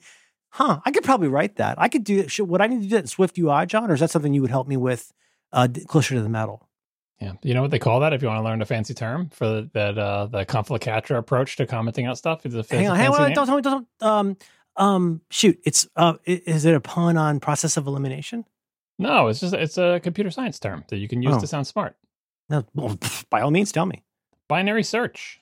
Huh? 0.49 0.81
I 0.85 0.91
could 0.91 1.03
probably 1.03 1.27
write 1.27 1.55
that. 1.55 1.73
I 1.79 1.89
could 1.89 2.03
do. 2.03 2.27
Should, 2.27 2.47
would 2.49 2.61
I 2.61 2.67
need 2.67 2.83
to 2.83 2.87
do 2.87 2.89
that 2.89 2.99
in 2.99 3.05
SwiftUI, 3.05 3.65
John, 3.65 3.89
or 3.89 3.95
is 3.95 3.99
that 4.01 4.11
something 4.11 4.35
you 4.35 4.43
would 4.43 4.51
help 4.51 4.67
me 4.67 4.77
with 4.77 5.11
uh, 5.51 5.67
closer 5.87 6.13
to 6.13 6.21
the 6.21 6.29
metal? 6.29 6.66
Yeah, 7.19 7.33
you 7.41 7.53
know 7.55 7.63
what 7.63 7.71
they 7.71 7.79
call 7.79 8.01
that? 8.01 8.13
If 8.13 8.21
you 8.21 8.27
want 8.27 8.39
to 8.39 8.43
learn 8.43 8.61
a 8.61 8.65
fancy 8.65 8.93
term 8.93 9.29
for 9.29 9.63
that, 9.73 9.97
uh, 9.97 10.27
the 10.27 10.45
conflict 10.45 10.83
catcher 10.85 11.15
approach 11.17 11.55
to 11.55 11.65
commenting 11.65 12.05
out 12.05 12.17
stuff. 12.17 12.45
It's 12.45 12.53
a, 12.53 12.59
it's 12.59 12.69
Hang 12.69 12.87
on, 12.87 12.95
hang 12.95 13.11
fancy 13.11 13.23
on. 13.23 13.33
Don't 13.33 13.45
tell 13.47 13.55
me. 13.55 13.61
Don't. 13.63 13.87
Um. 14.01 14.37
Um. 14.75 15.21
Shoot. 15.31 15.59
It's. 15.63 15.87
Uh. 15.95 16.13
Is 16.25 16.65
it 16.65 16.75
a 16.75 16.79
pun 16.79 17.17
on 17.17 17.39
process 17.39 17.75
of 17.75 17.87
elimination? 17.87 18.45
No, 18.99 19.27
it's 19.27 19.39
just 19.39 19.53
it's 19.55 19.77
a 19.79 19.99
computer 20.03 20.29
science 20.29 20.59
term 20.59 20.83
that 20.89 20.97
you 20.97 21.07
can 21.07 21.21
use 21.23 21.35
Oh. 21.35 21.39
to 21.39 21.47
sound 21.47 21.65
smart. 21.65 21.95
No, 22.49 22.63
well, 22.75 22.97
by 23.31 23.41
all 23.41 23.51
means, 23.51 23.71
tell 23.71 23.85
me. 23.87 24.03
Binary 24.47 24.83
search. 24.83 25.41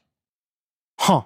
Huh. 0.98 1.24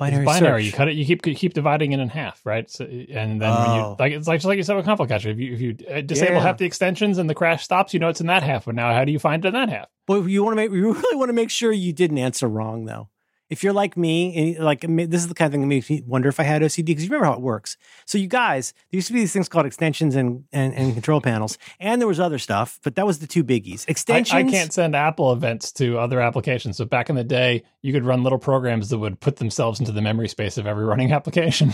Binary, 0.00 0.24
binary. 0.24 0.62
search. 0.62 0.66
You 0.66 0.72
cut 0.72 0.88
it. 0.88 0.96
You 0.96 1.04
keep 1.04 1.24
you 1.26 1.34
keep 1.36 1.54
dividing 1.54 1.92
it 1.92 2.00
in 2.00 2.08
half, 2.08 2.40
right? 2.44 2.68
So, 2.68 2.84
and 2.84 3.40
then 3.40 3.50
when 3.54 3.74
you 3.76 3.80
Oh. 3.82 3.96
like 4.00 4.12
it's 4.12 4.26
like 4.26 4.38
just 4.38 4.46
like 4.46 4.56
you 4.56 4.64
said 4.64 4.74
with 4.76 4.84
conflict 4.86 5.10
catcher. 5.12 5.30
If 5.30 5.38
you 5.38 5.52
if 5.54 5.60
you 5.60 5.76
uh, 5.88 6.00
disable 6.00 6.34
Yeah. 6.34 6.40
half 6.42 6.56
the 6.58 6.64
extensions 6.64 7.18
and 7.18 7.30
the 7.30 7.34
crash 7.34 7.62
stops, 7.62 7.94
you 7.94 8.00
know 8.00 8.08
it's 8.08 8.20
in 8.20 8.26
that 8.26 8.42
half. 8.42 8.64
But 8.64 8.74
now, 8.74 8.92
how 8.92 9.04
do 9.04 9.12
you 9.12 9.18
find 9.20 9.44
it 9.44 9.48
in 9.48 9.54
that 9.54 9.68
half? 9.68 9.86
Well, 10.08 10.26
you 10.28 10.42
want 10.42 10.52
to 10.52 10.56
make 10.56 10.72
you 10.72 10.92
really 10.94 11.16
want 11.16 11.28
to 11.28 11.34
make 11.34 11.50
sure 11.50 11.70
you 11.70 11.92
didn't 11.92 12.18
answer 12.18 12.48
wrong 12.48 12.86
though. 12.86 13.08
If 13.50 13.62
you're 13.64 13.72
like 13.72 13.96
me, 13.96 14.56
like 14.58 14.80
this 14.82 15.20
is 15.22 15.28
the 15.28 15.34
kind 15.34 15.48
of 15.48 15.52
thing 15.52 15.60
that 15.60 15.66
makes 15.66 15.90
me 15.90 16.02
wonder 16.06 16.28
if 16.28 16.38
I 16.40 16.44
had 16.44 16.62
OCD 16.62 16.86
because 16.86 17.02
you 17.04 17.10
remember 17.10 17.26
how 17.26 17.32
it 17.34 17.40
works. 17.40 17.76
So 18.06 18.16
you 18.16 18.28
guys, 18.28 18.72
there 18.90 18.98
used 18.98 19.08
to 19.08 19.12
be 19.12 19.18
these 19.20 19.32
things 19.32 19.48
called 19.48 19.66
extensions 19.66 20.14
and 20.16 20.44
and, 20.52 20.72
and 20.72 20.94
control 20.94 21.20
panels, 21.20 21.58
and 21.80 22.00
there 22.00 22.08
was 22.08 22.20
other 22.20 22.38
stuff, 22.38 22.78
but 22.84 22.94
that 22.94 23.06
was 23.06 23.18
the 23.18 23.26
two 23.26 23.42
biggies. 23.44 23.84
I, 23.88 23.90
Extensions. 23.90 24.32
I 24.34 24.50
can't 24.56 24.72
send 24.72 24.94
Apple 24.96 25.32
events 25.32 25.72
to 25.72 25.98
other 25.98 26.20
applications. 26.20 26.76
So 26.76 26.84
back 26.84 27.10
in 27.10 27.16
the 27.16 27.24
day, 27.24 27.64
you 27.82 27.92
could 27.92 28.04
run 28.04 28.22
little 28.22 28.38
programs 28.38 28.88
that 28.90 28.98
would 28.98 29.18
put 29.20 29.36
themselves 29.36 29.80
into 29.80 29.92
the 29.92 30.00
memory 30.00 30.28
space 30.28 30.56
of 30.56 30.66
every 30.66 30.84
running 30.84 31.12
application. 31.20 31.72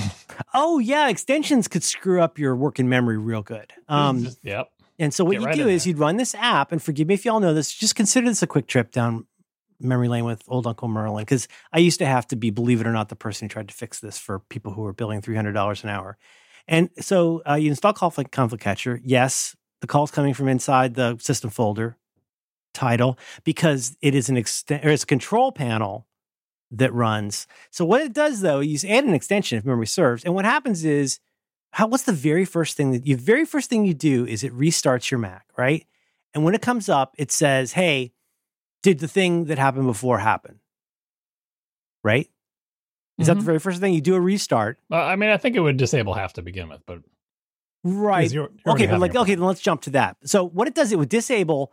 Oh 0.55 0.79
yeah, 0.79 1.09
extensions 1.09 1.69
could 1.69 1.85
screw 1.85 2.23
up 2.23 2.39
your 2.39 2.57
working 2.57 2.89
memory 2.89 3.19
real 3.19 3.43
good. 3.43 3.73
Um, 3.89 4.25
Just- 4.25 4.39
yep. 4.43 4.71
And 4.99 5.13
so 5.13 5.27
what 5.27 5.33
Get 5.33 5.41
you 5.41 5.47
right 5.47 5.57
do 5.57 5.69
is 5.69 5.85
there. 5.85 5.91
you'd 5.91 5.99
run 5.99 6.17
this 6.17 6.35
app, 6.35 6.73
and 6.73 6.83
forgive 6.83 7.07
me 7.09 7.13
if 7.13 7.27
y'all 7.27 7.39
know 7.39 7.53
this, 7.53 7.71
just 7.71 7.95
consider 7.95 8.29
this 8.29 8.43
a 8.43 8.47
quick 8.47 8.67
trip 8.67 8.93
down 8.93 9.27
memory 9.81 10.09
lane 10.09 10.25
with 10.25 10.43
old 10.49 10.67
Uncle 10.67 10.89
Merlin, 10.89 11.23
because 11.23 11.49
I 11.73 11.79
used 11.79 11.99
to 11.99 12.07
have 12.07 12.27
to 12.29 12.37
be, 12.37 12.51
believe 12.51 12.81
it 12.81 12.87
or 12.87 12.93
not, 12.93 13.09
the 13.09 13.17
person 13.17 13.47
who 13.47 13.53
tried 13.53 13.69
to 13.69 13.75
fix 13.75 14.01
this 14.01 14.19
for 14.19 14.41
people 14.41 14.73
who 14.73 14.83
were 14.83 14.93
billing 14.93 15.21
three 15.21 15.37
hundred 15.37 15.53
dollars 15.53 15.85
an 15.85 15.91
hour. 15.91 16.17
And 16.69 16.91
so 17.01 17.43
uh, 17.49 17.55
you 17.55 17.71
install 17.71 17.93
conflict, 17.93 18.33
conflict 18.33 18.63
catcher. 18.63 19.01
Yes, 19.05 19.57
the 19.81 19.87
call's 19.87 20.11
coming 20.11 20.35
from 20.35 20.49
inside 20.49 20.95
the 20.95 21.17
system 21.21 21.51
folder 21.51 21.97
title 22.75 23.19
because 23.45 23.97
it 24.03 24.15
is 24.15 24.29
an 24.29 24.37
extent 24.37 24.85
or 24.85 24.91
it's 24.91 25.05
a 25.05 25.07
control 25.07 25.53
panel 25.53 26.07
that 26.71 26.93
runs. 26.93 27.47
So 27.71 27.85
what 27.85 28.03
it 28.03 28.13
does 28.13 28.41
though, 28.41 28.61
you 28.61 28.79
add 28.89 29.05
an 29.05 29.15
extension 29.15 29.59
if 29.59 29.65
memory 29.65 29.87
serves, 29.87 30.25
and 30.25 30.35
what 30.35 30.45
happens 30.45 30.85
is 30.85 31.21
how 31.71 31.87
what's 31.87 32.05
the 32.05 32.13
very 32.13 32.45
first 32.45 32.77
thing 32.77 32.93
that 32.93 33.07
you 33.07 33.17
very 33.17 33.45
first 33.45 33.71
thing 33.71 33.85
you 33.85 33.95
do 33.95 34.27
is 34.27 34.43
it 34.43 34.53
restarts 34.53 35.11
your 35.11 35.19
Mac, 35.19 35.47
right? 35.57 35.87
And 36.35 36.45
when 36.45 36.55
it 36.55 36.63
comes 36.63 36.89
up, 36.89 37.15
it 37.19 37.31
says, 37.31 37.73
"Hey, 37.73 38.13
did 38.87 39.01
the 39.01 39.09
thing 39.09 39.47
that 39.47 39.59
happened 39.59 39.87
before 39.87 40.19
happen?" 40.19 40.61
Right? 42.05 42.29
Is 43.19 43.27
that 43.27 43.35
the 43.35 43.41
Mhm. 43.41 43.45
very 43.45 43.59
first 43.59 43.81
thing 43.81 43.95
you 43.95 44.01
do 44.01 44.15
a 44.15 44.21
restart? 44.21 44.79
Uh, 44.93 44.97
I 44.97 45.17
mean, 45.17 45.31
I 45.31 45.39
think 45.39 45.57
it 45.57 45.61
would 45.61 45.77
disable 45.77 46.15
half 46.15 46.35
to 46.35 46.43
begin 46.43 46.69
with, 46.69 46.83
but 46.87 47.01
right. 47.83 48.31
you're- 48.31 48.49
you're 48.65 48.75
Okay, 48.75 48.87
but 48.87 49.01
like 49.01 49.17
okay, 49.17 49.35
then 49.35 49.45
let's 49.45 49.61
jump 49.61 49.81
to 49.83 49.91
that. 49.91 50.17
So 50.25 50.45
what 50.45 50.69
it 50.69 50.75
does, 50.75 50.93
it 50.93 50.99
would 50.99 51.09
disable. 51.09 51.73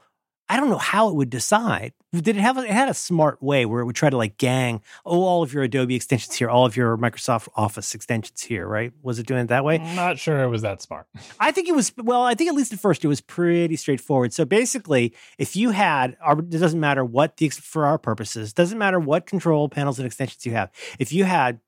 I 0.49 0.57
don't 0.57 0.69
know 0.69 0.77
how 0.77 1.09
it 1.09 1.15
would 1.15 1.29
decide. 1.29 1.93
Did 2.11 2.27
it 2.27 2.35
have? 2.35 2.57
A, 2.57 2.63
it 2.63 2.69
had 2.69 2.89
a 2.89 2.93
smart 2.93 3.41
way 3.41 3.65
where 3.65 3.81
it 3.81 3.85
would 3.85 3.95
try 3.95 4.09
to 4.09 4.17
like 4.17 4.37
gang. 4.37 4.81
Oh, 5.05 5.23
all 5.23 5.41
of 5.41 5.53
your 5.53 5.63
Adobe 5.63 5.95
extensions 5.95 6.35
here, 6.35 6.49
all 6.49 6.65
of 6.65 6.75
your 6.75 6.97
Microsoft 6.97 7.47
Office 7.55 7.95
extensions 7.95 8.41
here, 8.41 8.67
right? 8.67 8.91
Was 9.01 9.19
it 9.19 9.25
doing 9.25 9.41
it 9.41 9.47
that 9.47 9.63
way? 9.63 9.79
I'm 9.79 9.95
not 9.95 10.19
sure 10.19 10.43
it 10.43 10.49
was 10.49 10.61
that 10.61 10.81
smart. 10.81 11.07
I 11.39 11.51
think 11.51 11.69
it 11.69 11.75
was 11.75 11.93
well. 11.97 12.23
I 12.23 12.35
think 12.35 12.49
at 12.49 12.55
least 12.55 12.73
at 12.73 12.79
first 12.79 13.03
it 13.05 13.07
was 13.07 13.21
pretty 13.21 13.75
straightforward. 13.77 14.33
So 14.33 14.43
basically, 14.45 15.13
if 15.37 15.55
you 15.55 15.71
had, 15.71 16.17
it 16.27 16.49
doesn't 16.49 16.79
matter 16.79 17.05
what 17.05 17.37
the 17.37 17.49
for 17.49 17.85
our 17.85 17.97
purposes, 17.97 18.53
doesn't 18.53 18.77
matter 18.77 18.99
what 18.99 19.25
control 19.25 19.69
panels 19.69 19.97
and 19.97 20.05
extensions 20.05 20.45
you 20.45 20.51
have. 20.51 20.71
If 20.99 21.13
you 21.13 21.23
had 21.23 21.61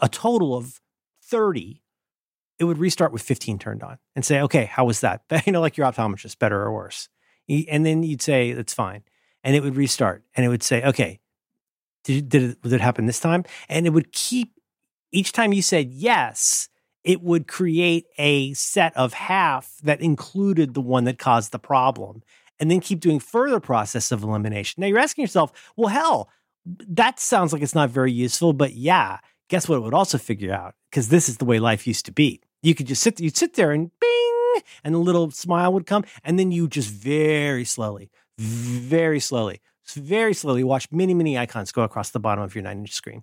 a 0.00 0.08
total 0.08 0.56
of 0.56 0.80
thirty, 1.22 1.82
it 2.58 2.64
would 2.64 2.78
restart 2.78 3.12
with 3.12 3.22
fifteen 3.22 3.58
turned 3.58 3.82
on 3.82 3.98
and 4.16 4.24
say, 4.24 4.40
"Okay, 4.40 4.64
how 4.64 4.86
was 4.86 5.00
that?" 5.00 5.22
You 5.46 5.52
know, 5.52 5.60
like 5.60 5.76
your 5.76 5.86
optometrist, 5.86 6.38
better 6.38 6.60
or 6.60 6.72
worse. 6.72 7.08
And 7.48 7.84
then 7.86 8.02
you'd 8.02 8.22
say, 8.22 8.52
"That's 8.52 8.74
fine," 8.74 9.02
and 9.42 9.56
it 9.56 9.62
would 9.62 9.76
restart, 9.76 10.22
and 10.34 10.44
it 10.44 10.48
would 10.48 10.62
say, 10.62 10.82
"Okay, 10.84 11.20
did 12.04 12.28
did 12.28 12.42
it, 12.42 12.62
did 12.62 12.72
it 12.74 12.80
happen 12.80 13.06
this 13.06 13.20
time?" 13.20 13.44
And 13.68 13.86
it 13.86 13.90
would 13.90 14.12
keep 14.12 14.52
each 15.12 15.32
time 15.32 15.52
you 15.52 15.62
said 15.62 15.90
yes 15.90 16.68
it 17.08 17.22
would 17.22 17.48
create 17.48 18.06
a 18.18 18.52
set 18.52 18.94
of 18.94 19.14
half 19.14 19.78
that 19.82 20.00
included 20.02 20.74
the 20.74 20.80
one 20.80 21.04
that 21.04 21.18
caused 21.18 21.52
the 21.52 21.58
problem 21.58 22.22
and 22.60 22.70
then 22.70 22.80
keep 22.80 23.00
doing 23.00 23.18
further 23.18 23.60
process 23.60 24.12
of 24.12 24.22
elimination. 24.22 24.80
Now 24.80 24.88
you're 24.88 24.98
asking 24.98 25.22
yourself, 25.22 25.72
well, 25.74 25.88
hell, 25.88 26.28
that 26.66 27.18
sounds 27.18 27.52
like 27.52 27.62
it's 27.62 27.74
not 27.74 27.88
very 27.88 28.12
useful, 28.12 28.52
but 28.52 28.74
yeah, 28.74 29.20
guess 29.48 29.68
what 29.68 29.76
it 29.76 29.82
would 29.82 29.94
also 29.94 30.18
figure 30.18 30.52
out? 30.52 30.74
Because 30.90 31.08
this 31.08 31.30
is 31.30 31.38
the 31.38 31.46
way 31.46 31.58
life 31.58 31.86
used 31.86 32.04
to 32.06 32.12
be. 32.12 32.42
You 32.62 32.74
could 32.74 32.86
just 32.86 33.02
sit, 33.02 33.20
you'd 33.20 33.36
sit 33.36 33.54
there 33.54 33.70
and 33.70 33.90
bing, 34.00 34.27
and 34.84 34.94
a 34.94 34.98
little 34.98 35.30
smile 35.30 35.72
would 35.72 35.86
come, 35.86 36.04
and 36.24 36.38
then 36.38 36.52
you 36.52 36.68
just 36.68 36.90
very 36.90 37.64
slowly, 37.64 38.10
very 38.38 39.20
slowly, 39.20 39.60
very 39.94 40.34
slowly 40.34 40.62
watch 40.62 40.88
many, 40.90 41.14
many 41.14 41.38
icons 41.38 41.72
go 41.72 41.82
across 41.82 42.10
the 42.10 42.20
bottom 42.20 42.44
of 42.44 42.54
your 42.54 42.62
nine 42.62 42.80
inch 42.80 42.92
screen. 42.92 43.22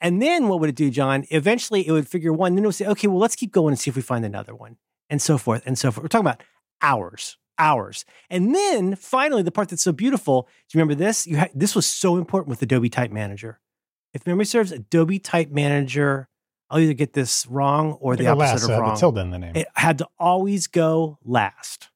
And 0.00 0.20
then 0.20 0.48
what 0.48 0.60
would 0.60 0.70
it 0.70 0.76
do, 0.76 0.90
John? 0.90 1.24
Eventually 1.30 1.86
it 1.86 1.92
would 1.92 2.08
figure 2.08 2.32
one, 2.32 2.54
then 2.54 2.64
it 2.64 2.66
would 2.66 2.74
say, 2.74 2.86
okay, 2.86 3.06
well, 3.06 3.18
let's 3.18 3.36
keep 3.36 3.52
going 3.52 3.72
and 3.72 3.78
see 3.78 3.90
if 3.90 3.96
we 3.96 4.02
find 4.02 4.24
another 4.24 4.54
one, 4.54 4.76
and 5.08 5.22
so 5.22 5.38
forth 5.38 5.62
and 5.66 5.78
so 5.78 5.90
forth. 5.90 6.04
We're 6.04 6.08
talking 6.08 6.26
about 6.26 6.42
hours, 6.82 7.36
hours. 7.58 8.04
And 8.30 8.54
then 8.54 8.96
finally, 8.96 9.42
the 9.42 9.52
part 9.52 9.68
that's 9.68 9.82
so 9.82 9.92
beautiful, 9.92 10.48
do 10.68 10.78
you 10.78 10.80
remember 10.80 10.94
this? 10.98 11.26
You 11.26 11.36
had, 11.36 11.50
this 11.54 11.74
was 11.74 11.86
so 11.86 12.16
important 12.16 12.48
with 12.48 12.62
Adobe 12.62 12.88
Type 12.88 13.10
Manager. 13.12 13.60
If 14.12 14.26
memory 14.26 14.46
serves, 14.46 14.72
Adobe 14.72 15.18
Type 15.18 15.50
Manager, 15.50 16.28
I'll 16.70 16.78
either 16.80 16.92
get 16.94 17.12
this 17.12 17.46
wrong 17.46 17.92
or 17.94 18.16
the 18.16 18.28
opposite 18.28 18.52
last, 18.52 18.64
of 18.64 18.70
uh, 18.70 18.80
wrong 18.80 18.94
The 18.94 19.00
tilde 19.00 19.18
in 19.18 19.30
the 19.30 19.38
name. 19.38 19.56
it 19.56 19.66
had 19.74 19.98
to 19.98 20.08
always 20.18 20.66
go 20.68 21.18
last. 21.24 21.88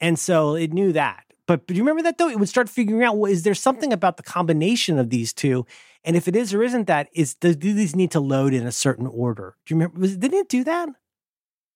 And 0.00 0.18
so 0.18 0.54
it 0.54 0.72
knew 0.72 0.92
that. 0.92 1.24
But, 1.46 1.66
but 1.66 1.68
do 1.68 1.74
you 1.74 1.82
remember 1.82 2.02
that 2.02 2.18
though? 2.18 2.28
It 2.28 2.38
would 2.38 2.48
start 2.48 2.68
figuring 2.68 3.02
out, 3.02 3.16
well, 3.16 3.30
is 3.30 3.42
there 3.42 3.54
something 3.54 3.92
about 3.92 4.16
the 4.16 4.22
combination 4.22 4.98
of 4.98 5.10
these 5.10 5.32
two? 5.32 5.66
And 6.04 6.16
if 6.16 6.28
it 6.28 6.36
is 6.36 6.54
or 6.54 6.62
isn't 6.62 6.86
that, 6.86 7.08
is 7.12 7.34
does, 7.34 7.56
do 7.56 7.72
these 7.74 7.96
need 7.96 8.10
to 8.12 8.20
load 8.20 8.54
in 8.54 8.66
a 8.66 8.72
certain 8.72 9.06
order? 9.06 9.56
Do 9.66 9.74
you 9.74 9.78
remember? 9.80 10.00
Was, 10.00 10.16
didn't 10.16 10.38
it 10.38 10.48
do 10.48 10.64
that? 10.64 10.88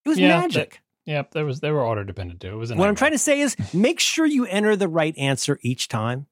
It 0.04 0.08
was 0.08 0.18
Yeah, 0.18 0.28
that- 0.28 0.40
magic. 0.42 0.80
Yep, 1.06 1.32
there 1.32 1.44
was 1.44 1.60
they 1.60 1.70
were 1.70 1.84
order 1.84 2.02
dependent 2.02 2.40
too. 2.40 2.48
It 2.48 2.56
was 2.56 2.72
what 2.72 2.88
I'm 2.88 2.94
trying 2.94 3.10
to 3.12 3.18
say 3.18 3.40
is 3.40 3.56
make 3.74 4.00
sure 4.00 4.24
you 4.24 4.46
enter 4.46 4.74
the 4.74 4.88
right 4.88 5.14
answer 5.18 5.58
each 5.60 5.88
time. 5.88 6.28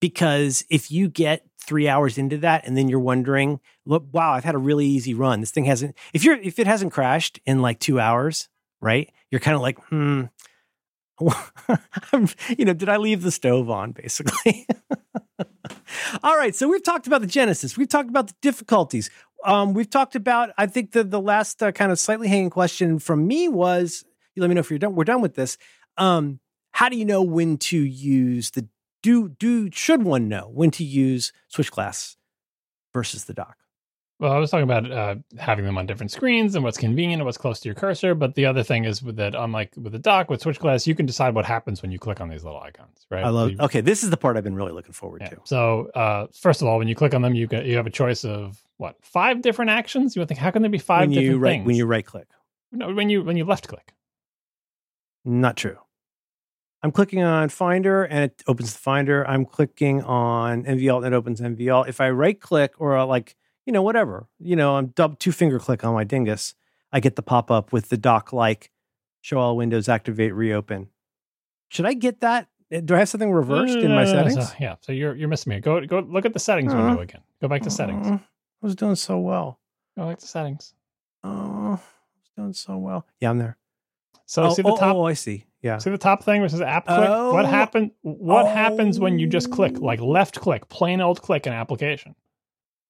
Because 0.00 0.64
if 0.70 0.90
you 0.90 1.08
get 1.08 1.46
three 1.58 1.88
hours 1.88 2.16
into 2.16 2.38
that 2.38 2.66
and 2.66 2.76
then 2.76 2.88
you're 2.88 3.00
wondering, 3.00 3.60
look, 3.84 4.06
wow, 4.12 4.32
I've 4.32 4.44
had 4.44 4.54
a 4.54 4.58
really 4.58 4.86
easy 4.86 5.14
run. 5.14 5.40
This 5.40 5.50
thing 5.50 5.64
hasn't 5.64 5.96
if 6.12 6.24
you're 6.24 6.36
if 6.36 6.58
it 6.58 6.66
hasn't 6.66 6.92
crashed 6.92 7.40
in 7.44 7.62
like 7.62 7.80
two 7.80 7.98
hours, 7.98 8.48
right? 8.80 9.10
You're 9.30 9.40
kind 9.40 9.56
of 9.56 9.62
like, 9.62 9.78
hmm. 9.86 10.24
You 12.58 12.64
know, 12.64 12.74
did 12.74 12.88
I 12.88 12.98
leave 12.98 13.22
the 13.22 13.30
stove 13.30 13.70
on 13.70 13.92
basically? 13.92 14.66
All 16.22 16.36
right, 16.36 16.54
so 16.54 16.68
we've 16.68 16.82
talked 16.82 17.06
about 17.06 17.20
the 17.20 17.26
genesis. 17.26 17.76
We've 17.76 17.88
talked 17.88 18.08
about 18.08 18.28
the 18.28 18.34
difficulties. 18.42 19.10
Um, 19.44 19.74
we've 19.74 19.90
talked 19.90 20.14
about. 20.14 20.50
I 20.58 20.66
think 20.66 20.92
the 20.92 21.04
the 21.04 21.20
last 21.20 21.62
uh, 21.62 21.72
kind 21.72 21.92
of 21.92 21.98
slightly 21.98 22.28
hanging 22.28 22.50
question 22.50 22.98
from 22.98 23.26
me 23.26 23.48
was, 23.48 24.04
you 24.34 24.42
let 24.42 24.48
me 24.48 24.54
know 24.54 24.60
if 24.60 24.70
you're 24.70 24.78
done. 24.78 24.94
We're 24.94 25.04
done 25.04 25.20
with 25.20 25.34
this. 25.34 25.56
Um, 25.96 26.40
how 26.72 26.88
do 26.88 26.96
you 26.96 27.04
know 27.04 27.22
when 27.22 27.56
to 27.58 27.78
use 27.78 28.50
the 28.50 28.68
do 29.06 29.28
do? 29.28 29.70
Should 29.70 30.02
one 30.02 30.28
know 30.28 30.50
when 30.52 30.70
to 30.72 30.84
use 30.84 31.32
switch 31.48 31.70
glass 31.70 32.16
versus 32.92 33.24
the 33.24 33.34
dock? 33.34 33.56
Well, 34.18 34.32
I 34.32 34.38
was 34.38 34.50
talking 34.50 34.64
about 34.64 34.90
uh, 34.90 35.16
having 35.38 35.66
them 35.66 35.76
on 35.76 35.84
different 35.86 36.10
screens 36.10 36.54
and 36.54 36.64
what's 36.64 36.78
convenient 36.78 37.20
and 37.20 37.26
what's 37.26 37.36
close 37.36 37.60
to 37.60 37.68
your 37.68 37.74
cursor. 37.74 38.14
But 38.14 38.34
the 38.34 38.46
other 38.46 38.62
thing 38.62 38.86
is 38.86 39.00
that, 39.00 39.34
unlike 39.34 39.74
with 39.76 39.92
the 39.92 39.98
dock 39.98 40.30
with 40.30 40.40
Switch 40.40 40.58
Glass, 40.58 40.86
you 40.86 40.94
can 40.94 41.04
decide 41.04 41.34
what 41.34 41.44
happens 41.44 41.82
when 41.82 41.92
you 41.92 41.98
click 41.98 42.20
on 42.22 42.30
these 42.30 42.42
little 42.42 42.58
icons, 42.60 43.06
right? 43.10 43.22
I 43.24 43.28
love. 43.28 43.50
You- 43.50 43.58
Okay, 43.60 43.82
this 43.82 44.02
is 44.02 44.08
the 44.08 44.16
part 44.16 44.38
I've 44.38 44.44
been 44.44 44.54
really 44.54 44.72
looking 44.72 44.94
forward 44.94 45.20
yeah. 45.20 45.28
to. 45.28 45.40
So, 45.44 45.90
uh, 45.94 46.26
first 46.32 46.62
of 46.62 46.68
all, 46.68 46.78
when 46.78 46.88
you 46.88 46.94
click 46.94 47.12
on 47.14 47.20
them, 47.22 47.34
you 47.34 47.46
get, 47.46 47.66
you 47.66 47.76
have 47.76 47.86
a 47.86 47.90
choice 47.90 48.24
of 48.24 48.58
what 48.78 48.96
five 49.02 49.42
different 49.42 49.70
actions. 49.70 50.16
You 50.16 50.20
would 50.20 50.28
think, 50.28 50.40
how 50.40 50.50
can 50.50 50.62
there 50.62 50.70
be 50.70 50.78
five 50.78 51.00
when 51.02 51.10
different 51.10 51.28
you 51.30 51.38
right 51.38 51.50
things? 51.50 51.66
when 51.66 51.76
you 51.76 51.84
right 51.86 52.06
click. 52.06 52.26
no, 52.72 52.94
when 52.94 53.10
you 53.10 53.22
when 53.22 53.36
you 53.36 53.44
left 53.44 53.68
click. 53.68 53.92
Not 55.26 55.56
true. 55.56 55.76
I'm 56.86 56.92
clicking 56.92 57.20
on 57.20 57.48
Finder 57.48 58.04
and 58.04 58.22
it 58.30 58.44
opens 58.46 58.72
the 58.72 58.78
Finder. 58.78 59.26
I'm 59.26 59.44
clicking 59.44 60.02
on 60.04 60.62
NVAlt 60.62 61.04
and 61.04 61.12
it 61.12 61.16
opens 61.16 61.40
NVAlt. 61.40 61.88
If 61.88 62.00
I 62.00 62.10
right 62.10 62.40
click 62.40 62.74
or 62.80 62.96
uh, 62.96 63.04
like, 63.04 63.34
you 63.64 63.72
know, 63.72 63.82
whatever, 63.82 64.28
you 64.38 64.54
know, 64.54 64.76
I'm 64.76 64.86
dub 64.94 65.18
two 65.18 65.32
finger 65.32 65.58
click 65.58 65.82
on 65.82 65.94
my 65.94 66.04
dingus, 66.04 66.54
I 66.92 67.00
get 67.00 67.16
the 67.16 67.22
pop 67.22 67.50
up 67.50 67.72
with 67.72 67.88
the 67.88 67.96
dock 67.96 68.32
like 68.32 68.70
show 69.20 69.38
all 69.38 69.56
windows, 69.56 69.88
activate, 69.88 70.32
reopen. 70.32 70.90
Should 71.70 71.86
I 71.86 71.94
get 71.94 72.20
that? 72.20 72.46
Uh, 72.72 72.78
Do 72.84 72.94
I 72.94 72.98
have 73.00 73.08
something 73.08 73.32
reversed 73.32 73.78
in 73.78 73.90
my 73.90 74.04
Uh, 74.04 74.06
settings? 74.06 74.48
so- 74.50 74.54
yeah, 74.60 74.76
so 74.80 74.92
you're 74.92 75.16
you're 75.16 75.28
missing 75.28 75.50
me. 75.50 75.58
Go 75.58 75.84
go 75.84 75.98
look 75.98 76.24
at 76.24 76.34
the 76.34 76.38
settings 76.38 76.72
Uh, 76.72 76.76
window 76.76 77.00
again. 77.00 77.22
Go 77.42 77.48
back 77.48 77.62
to 77.62 77.70
settings. 77.70 78.06
Uh, 78.06 78.12
I 78.14 78.20
was 78.66 78.76
doing 78.76 78.94
so 78.94 79.18
well. 79.18 79.58
Go 79.98 80.06
back 80.08 80.18
to 80.18 80.26
settings. 80.28 80.72
Oh, 81.24 81.30
I 81.30 81.70
was 81.72 82.30
doing 82.36 82.52
so 82.52 82.76
well. 82.78 83.04
Yeah, 83.18 83.30
I'm 83.30 83.38
there. 83.38 83.56
So 84.26 84.44
oh, 84.44 84.54
see 84.54 84.62
the 84.62 84.70
oh, 84.70 84.76
top. 84.76 84.96
oh, 84.96 85.04
I 85.04 85.14
see. 85.14 85.46
Yeah. 85.62 85.78
See 85.78 85.90
the 85.90 85.98
top 85.98 86.22
thing 86.22 86.40
where 86.40 86.46
it 86.46 86.50
says 86.50 86.60
app 86.60 86.86
click? 86.86 87.08
Oh. 87.08 87.32
what 87.32 87.46
happen 87.46 87.92
what 88.02 88.46
happens 88.46 89.00
when 89.00 89.18
you 89.18 89.26
just 89.26 89.50
click, 89.50 89.74
Oh. 89.76 89.84
like 89.84 90.00
left 90.00 90.40
click, 90.40 90.68
plain 90.68 91.00
old 91.00 91.22
click 91.22 91.46
an 91.46 91.52
application? 91.52 92.14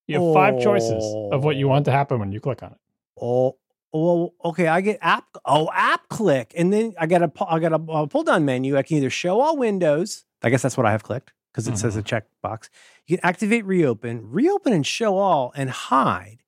You 0.06 0.22
have 0.22 0.34
five 0.34 0.60
choices 0.62 1.02
of 1.32 1.44
what 1.44 1.56
you 1.56 1.68
want 1.68 1.84
to 1.86 1.90
happen 1.90 2.18
when 2.18 2.32
you 2.32 2.40
click 2.40 2.62
on 2.62 2.72
it. 2.72 2.78
Oh, 3.20 3.56
well, 3.92 4.34
okay. 4.44 4.66
I 4.68 4.80
get 4.80 4.98
app. 5.00 5.24
Oh, 5.44 5.68
app 5.72 6.08
click, 6.08 6.52
and 6.56 6.72
then 6.72 6.94
I 6.98 7.06
got 7.06 7.22
a 7.22 7.32
I 7.48 7.58
got 7.58 7.72
a, 7.72 7.82
uh 7.90 8.06
pull 8.06 8.22
down 8.24 8.44
menu. 8.44 8.76
I 8.76 8.82
can 8.82 8.98
either 8.98 9.10
show 9.10 9.40
all 9.40 9.56
windows. 9.56 10.24
I 10.42 10.50
guess 10.50 10.62
that's 10.62 10.76
what 10.76 10.86
I 10.86 10.92
have 10.92 11.02
clicked 11.02 11.32
because 11.52 11.66
it 11.66 11.78
says 11.78 11.96
a 11.96 12.02
checkbox. 12.02 12.68
You 13.06 13.16
can 13.16 13.26
activate 13.26 13.64
reopen, 13.64 14.30
reopen 14.30 14.72
and 14.74 14.86
show 14.86 15.16
all, 15.16 15.52
and 15.56 15.70
hide. 15.70 16.42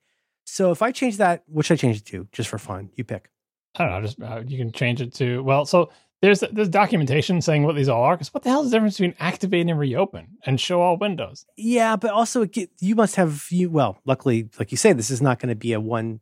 So 0.45 0.71
if 0.71 0.83
I 0.83 0.93
change 0.93 1.17
that, 1.17 1.45
which 1.47 1.71
I 1.71 1.77
change 1.77 1.97
it 1.97 2.05
to 2.07 2.29
just 2.33 2.49
for 2.51 2.59
fun, 2.59 2.91
you 2.95 3.05
pick. 3.05 3.31
I 3.79 3.85
don't 3.85 3.93
know. 3.93 4.01
Just 4.07 4.21
uh, 4.23 4.43
you 4.47 4.59
can 4.59 4.73
change 4.73 5.01
it 5.01 5.15
to 5.15 5.43
well. 5.43 5.65
So 5.67 5.91
there's 6.21 6.41
there's 6.53 6.69
documentation 6.69 7.41
saying 7.41 7.63
what 7.63 7.77
these 7.77 7.89
all 7.89 8.03
are. 8.03 8.17
Because 8.17 8.33
what 8.35 8.43
the 8.43 8.51
hell 8.51 8.63
is 8.63 8.71
the 8.71 8.77
difference 8.77 8.97
between 8.99 9.15
activate 9.21 9.69
and 9.69 9.79
reopen 9.79 10.39
and 10.45 10.61
show 10.61 10.81
all 10.81 10.97
windows? 10.97 11.47
Yeah, 11.57 11.97
but 11.97 12.11
also 12.11 12.43
it 12.43 12.53
get, 12.53 12.71
you 12.81 12.95
must 12.95 13.17
have 13.17 13.47
you. 13.51 13.71
Well, 13.71 13.99
luckily, 14.05 14.49
like 14.59 14.71
you 14.73 14.77
say, 14.77 14.93
this 14.93 15.11
is 15.11 15.23
not 15.23 15.39
going 15.39 15.51
to 15.51 15.55
be 15.57 15.73
a 15.73 15.81
one 15.81 16.21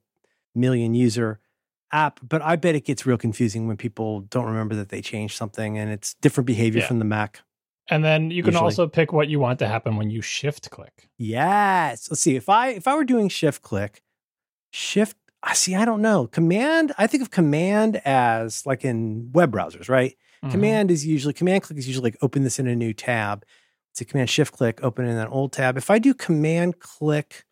million 0.55 0.95
user 0.95 1.41
app, 1.93 2.21
but 2.27 2.43
I 2.43 2.57
bet 2.57 2.75
it 2.75 2.85
gets 2.85 3.07
real 3.07 3.17
confusing 3.17 3.69
when 3.69 3.77
people 3.77 4.21
don't 4.23 4.47
remember 4.47 4.75
that 4.75 4.89
they 4.89 5.01
changed 5.01 5.37
something 5.37 5.79
and 5.79 5.91
it's 5.91 6.15
different 6.15 6.47
behavior 6.47 6.81
Yeah. 6.81 6.89
from 6.89 6.99
the 6.99 7.05
Mac. 7.05 7.41
And 7.89 8.05
then 8.05 8.33
you 8.33 8.43
can 8.43 8.53
Usually. 8.53 8.65
also 8.65 8.89
pick 8.89 9.13
what 9.13 9.29
you 9.29 9.39
want 9.39 9.61
to 9.61 9.69
happen 9.69 9.95
when 9.97 10.11
you 10.11 10.21
shift 10.21 10.71
click. 10.71 11.09
Yes. 11.19 12.11
Let's 12.11 12.21
see. 12.21 12.35
If 12.35 12.49
I 12.49 12.71
if 12.71 12.89
I 12.89 12.97
were 12.97 13.05
doing 13.05 13.29
shift 13.29 13.63
click, 13.63 14.03
shift 14.73 15.17
I 15.47 15.55
see, 15.55 15.77
I 15.77 15.85
don't 15.85 16.03
know. 16.03 16.27
Command, 16.27 16.93
I 16.99 17.07
think 17.07 17.23
of 17.23 17.31
command 17.31 18.03
as 18.05 18.67
like 18.67 18.85
in 18.85 19.31
web 19.33 19.53
browsers, 19.53 19.89
right? 19.89 20.17
Mhm. 20.45 20.51
Command 20.51 20.91
is 20.91 21.07
usually 21.07 21.33
command 21.33 21.63
click 21.63 21.79
is 21.79 21.87
usually 21.87 22.11
like 22.11 22.17
open 22.21 22.43
this 22.43 22.59
in 22.59 22.67
a 22.67 22.75
new 22.75 22.93
tab. 22.93 23.45
It's 23.93 24.01
a 24.01 24.05
command 24.05 24.29
shift 24.29 24.53
click, 24.53 24.83
open 24.83 25.07
in 25.07 25.15
that 25.17 25.29
old 25.31 25.53
tab. 25.53 25.77
If 25.79 25.89
I 25.89 26.01
do 26.01 26.13
command 26.15 26.81
click, 26.81 27.45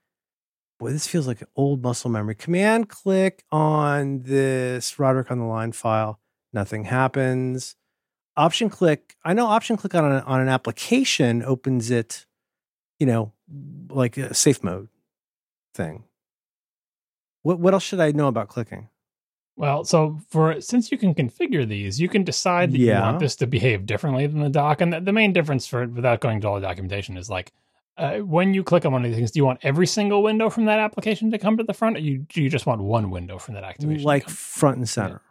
boy, 0.81 0.91
this 0.91 1.07
feels 1.07 1.29
like 1.29 1.43
old 1.55 1.83
muscle 1.83 2.11
memory. 2.11 2.35
Command 2.35 2.89
click 2.89 3.45
on 3.53 4.23
this 4.25 4.99
Roderick 4.99 5.31
on 5.31 5.39
the 5.39 5.45
line 5.45 5.73
file, 5.73 6.19
nothing 6.53 6.85
happens. 6.85 7.77
Option 8.37 8.69
click, 8.69 9.15
I 9.25 9.35
know 9.35 9.47
option 9.47 9.77
click 9.77 9.95
on, 9.95 10.05
a, 10.11 10.19
on 10.27 10.41
an 10.41 10.49
application 10.49 11.45
opens 11.45 11.93
it, 11.93 12.27
you 12.99 13.07
know, 13.07 13.33
like 13.89 14.16
a 14.16 14.35
safe 14.35 14.65
mode 14.65 14.89
thing. 15.75 16.03
What 17.45 17.61
what 17.61 17.75
else 17.75 17.85
should 17.85 18.01
I 18.01 18.11
know 18.11 18.27
about 18.27 18.49
clicking? 18.49 18.89
Well, 19.57 19.85
so 19.85 20.19
for 20.31 20.61
since 20.61 20.91
you 20.91 20.99
can 20.99 21.15
configure 21.15 21.66
these, 21.69 22.01
you 22.01 22.09
can 22.09 22.25
decide 22.25 22.73
that 22.73 22.79
you 22.79 22.91
want 22.91 23.21
this 23.21 23.37
to 23.37 23.47
behave 23.47 23.87
differently 23.87 24.27
than 24.27 24.41
the 24.41 24.49
dock. 24.49 24.81
And 24.81 24.93
the, 24.93 25.01
the 25.01 25.12
main 25.12 25.33
difference 25.33 25.66
for 25.66 25.87
without 25.87 26.21
going 26.21 26.41
to 26.41 26.49
all 26.49 26.57
the 26.57 26.61
documentation 26.61 27.16
is 27.16 27.31
like 27.31 27.53
uh, 27.97 28.16
when 28.19 28.55
you 28.55 28.65
click 28.65 28.85
on 28.85 28.93
one 28.93 29.05
of 29.05 29.11
these 29.11 29.16
things, 29.16 29.31
do 29.31 29.39
you 29.39 29.45
want 29.45 29.61
every 29.62 29.87
single 29.87 30.23
window 30.23 30.51
from 30.51 30.65
that 30.65 30.81
application 30.81 31.31
to 31.31 31.39
come 31.39 31.57
to 31.57 31.62
the 31.62 31.75
front, 31.75 31.97
or 31.97 32.01
you 32.01 32.19
do 32.19 32.43
you 32.43 32.51
just 32.51 32.66
want 32.66 32.81
one 32.81 33.11
window 33.11 33.39
from 33.39 33.55
that 33.55 33.62
activation? 33.62 34.05
Like 34.05 34.29
front 34.29 34.79
and 34.79 34.89
center. 34.89 35.21
Yeah. 35.23 35.31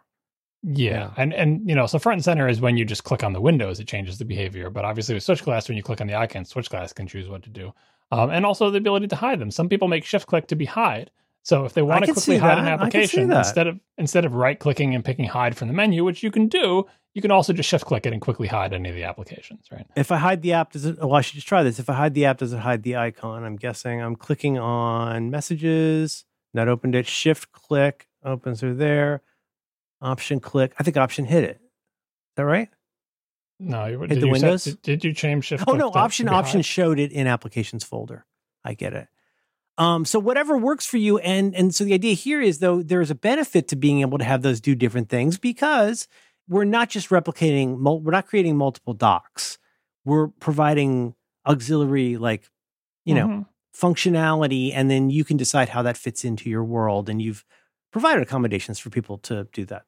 Yeah. 0.66 1.10
And 1.18 1.34
and 1.34 1.68
you 1.68 1.74
know, 1.74 1.86
so 1.86 1.98
front 1.98 2.18
and 2.18 2.24
center 2.24 2.48
is 2.48 2.60
when 2.60 2.78
you 2.78 2.86
just 2.86 3.04
click 3.04 3.22
on 3.22 3.34
the 3.34 3.40
windows, 3.40 3.80
it 3.80 3.86
changes 3.86 4.16
the 4.16 4.24
behavior. 4.24 4.70
But 4.70 4.86
obviously 4.86 5.14
with 5.14 5.24
Switch 5.24 5.44
Glass, 5.44 5.68
when 5.68 5.76
you 5.76 5.82
click 5.82 6.00
on 6.00 6.06
the 6.06 6.14
icon, 6.14 6.46
Switch 6.46 6.70
Glass 6.70 6.92
can 6.94 7.06
choose 7.06 7.28
what 7.28 7.42
to 7.42 7.50
do. 7.50 7.74
Um, 8.10 8.30
and 8.30 8.46
also 8.46 8.70
the 8.70 8.78
ability 8.78 9.08
to 9.08 9.16
hide 9.16 9.40
them. 9.40 9.50
Some 9.50 9.68
people 9.68 9.88
make 9.88 10.04
shift 10.04 10.26
click 10.26 10.46
to 10.46 10.56
be 10.56 10.64
hide. 10.64 11.10
So 11.44 11.66
if 11.66 11.74
they 11.74 11.82
want 11.82 12.06
to 12.06 12.12
quickly 12.14 12.38
hide 12.38 12.58
an 12.58 12.64
that. 12.64 12.80
Application, 12.80 13.30
instead 13.30 13.66
of 13.66 13.78
instead 13.98 14.24
of 14.24 14.34
right 14.34 14.58
clicking 14.58 14.94
and 14.94 15.04
picking 15.04 15.26
hide 15.26 15.56
from 15.56 15.68
the 15.68 15.74
menu, 15.74 16.02
which 16.02 16.22
you 16.22 16.30
can 16.30 16.48
do, 16.48 16.86
you 17.12 17.20
can 17.20 17.30
also 17.30 17.52
just 17.52 17.68
shift 17.68 17.84
click 17.84 18.06
it 18.06 18.12
and 18.14 18.22
quickly 18.22 18.48
hide 18.48 18.72
any 18.72 18.88
of 18.88 18.94
the 18.94 19.04
applications, 19.04 19.66
right? 19.70 19.86
If 19.94 20.10
I 20.10 20.16
hide 20.16 20.40
the 20.40 20.54
app, 20.54 20.72
does 20.72 20.86
it? 20.86 20.98
Well, 20.98 21.12
I 21.14 21.20
should 21.20 21.34
just 21.34 21.46
try 21.46 21.62
this. 21.62 21.78
If 21.78 21.90
I 21.90 21.92
hide 21.94 22.14
the 22.14 22.24
app, 22.24 22.38
does 22.38 22.54
it 22.54 22.60
hide 22.60 22.82
the 22.82 22.96
icon? 22.96 23.44
I'm 23.44 23.56
guessing. 23.56 24.00
I'm 24.00 24.16
clicking 24.16 24.58
on 24.58 25.30
messages. 25.30 26.24
Not 26.54 26.68
opened 26.68 26.94
it. 26.94 27.06
Shift 27.06 27.52
click 27.52 28.08
opens 28.24 28.62
her 28.62 28.72
there. 28.72 29.20
Option 30.00 30.40
click. 30.40 30.72
I 30.78 30.82
think 30.82 30.96
option 30.96 31.26
hit 31.26 31.44
it. 31.44 31.56
Is 31.60 32.36
that 32.36 32.44
right? 32.46 32.68
No, 33.60 33.84
you, 33.86 34.00
Hit 34.00 34.08
did 34.08 34.20
the 34.22 34.26
you 34.28 34.34
set- 34.34 34.42
windows? 34.42 34.64
did, 34.64 34.82
did 34.82 35.04
you 35.04 35.12
change 35.12 35.44
shift? 35.44 35.64
Oh 35.68 35.74
no, 35.74 35.90
option 35.90 36.28
option 36.28 36.58
hide? 36.60 36.64
showed 36.64 36.98
it 36.98 37.12
in 37.12 37.26
applications 37.26 37.84
folder. 37.84 38.24
I 38.64 38.72
get 38.74 38.94
it. 38.94 39.08
Um, 39.76 40.04
so 40.04 40.18
whatever 40.20 40.56
works 40.56 40.86
for 40.86 40.98
you, 40.98 41.18
and 41.18 41.54
and 41.54 41.74
so 41.74 41.84
the 41.84 41.94
idea 41.94 42.14
here 42.14 42.40
is 42.40 42.60
though 42.60 42.82
there 42.82 43.00
is 43.00 43.10
a 43.10 43.14
benefit 43.14 43.66
to 43.68 43.76
being 43.76 44.02
able 44.02 44.18
to 44.18 44.24
have 44.24 44.42
those 44.42 44.60
do 44.60 44.74
different 44.76 45.08
things 45.08 45.36
because 45.38 46.06
we're 46.48 46.64
not 46.64 46.90
just 46.90 47.08
replicating, 47.08 47.78
mul- 47.78 48.00
we're 48.00 48.12
not 48.12 48.26
creating 48.26 48.56
multiple 48.56 48.94
docks. 48.94 49.58
We're 50.04 50.28
providing 50.28 51.14
auxiliary, 51.46 52.16
like 52.18 52.48
you 53.04 53.14
know, 53.14 53.26
Mhm. 53.26 53.46
functionality, 53.76 54.70
and 54.74 54.90
then 54.90 55.10
you 55.10 55.24
can 55.24 55.36
decide 55.36 55.68
how 55.70 55.82
that 55.82 55.96
fits 55.96 56.24
into 56.24 56.48
your 56.48 56.64
world, 56.64 57.08
and 57.08 57.20
you've 57.20 57.44
provided 57.92 58.22
accommodations 58.22 58.78
for 58.78 58.90
people 58.90 59.18
to 59.18 59.48
do 59.52 59.64
that. 59.66 59.84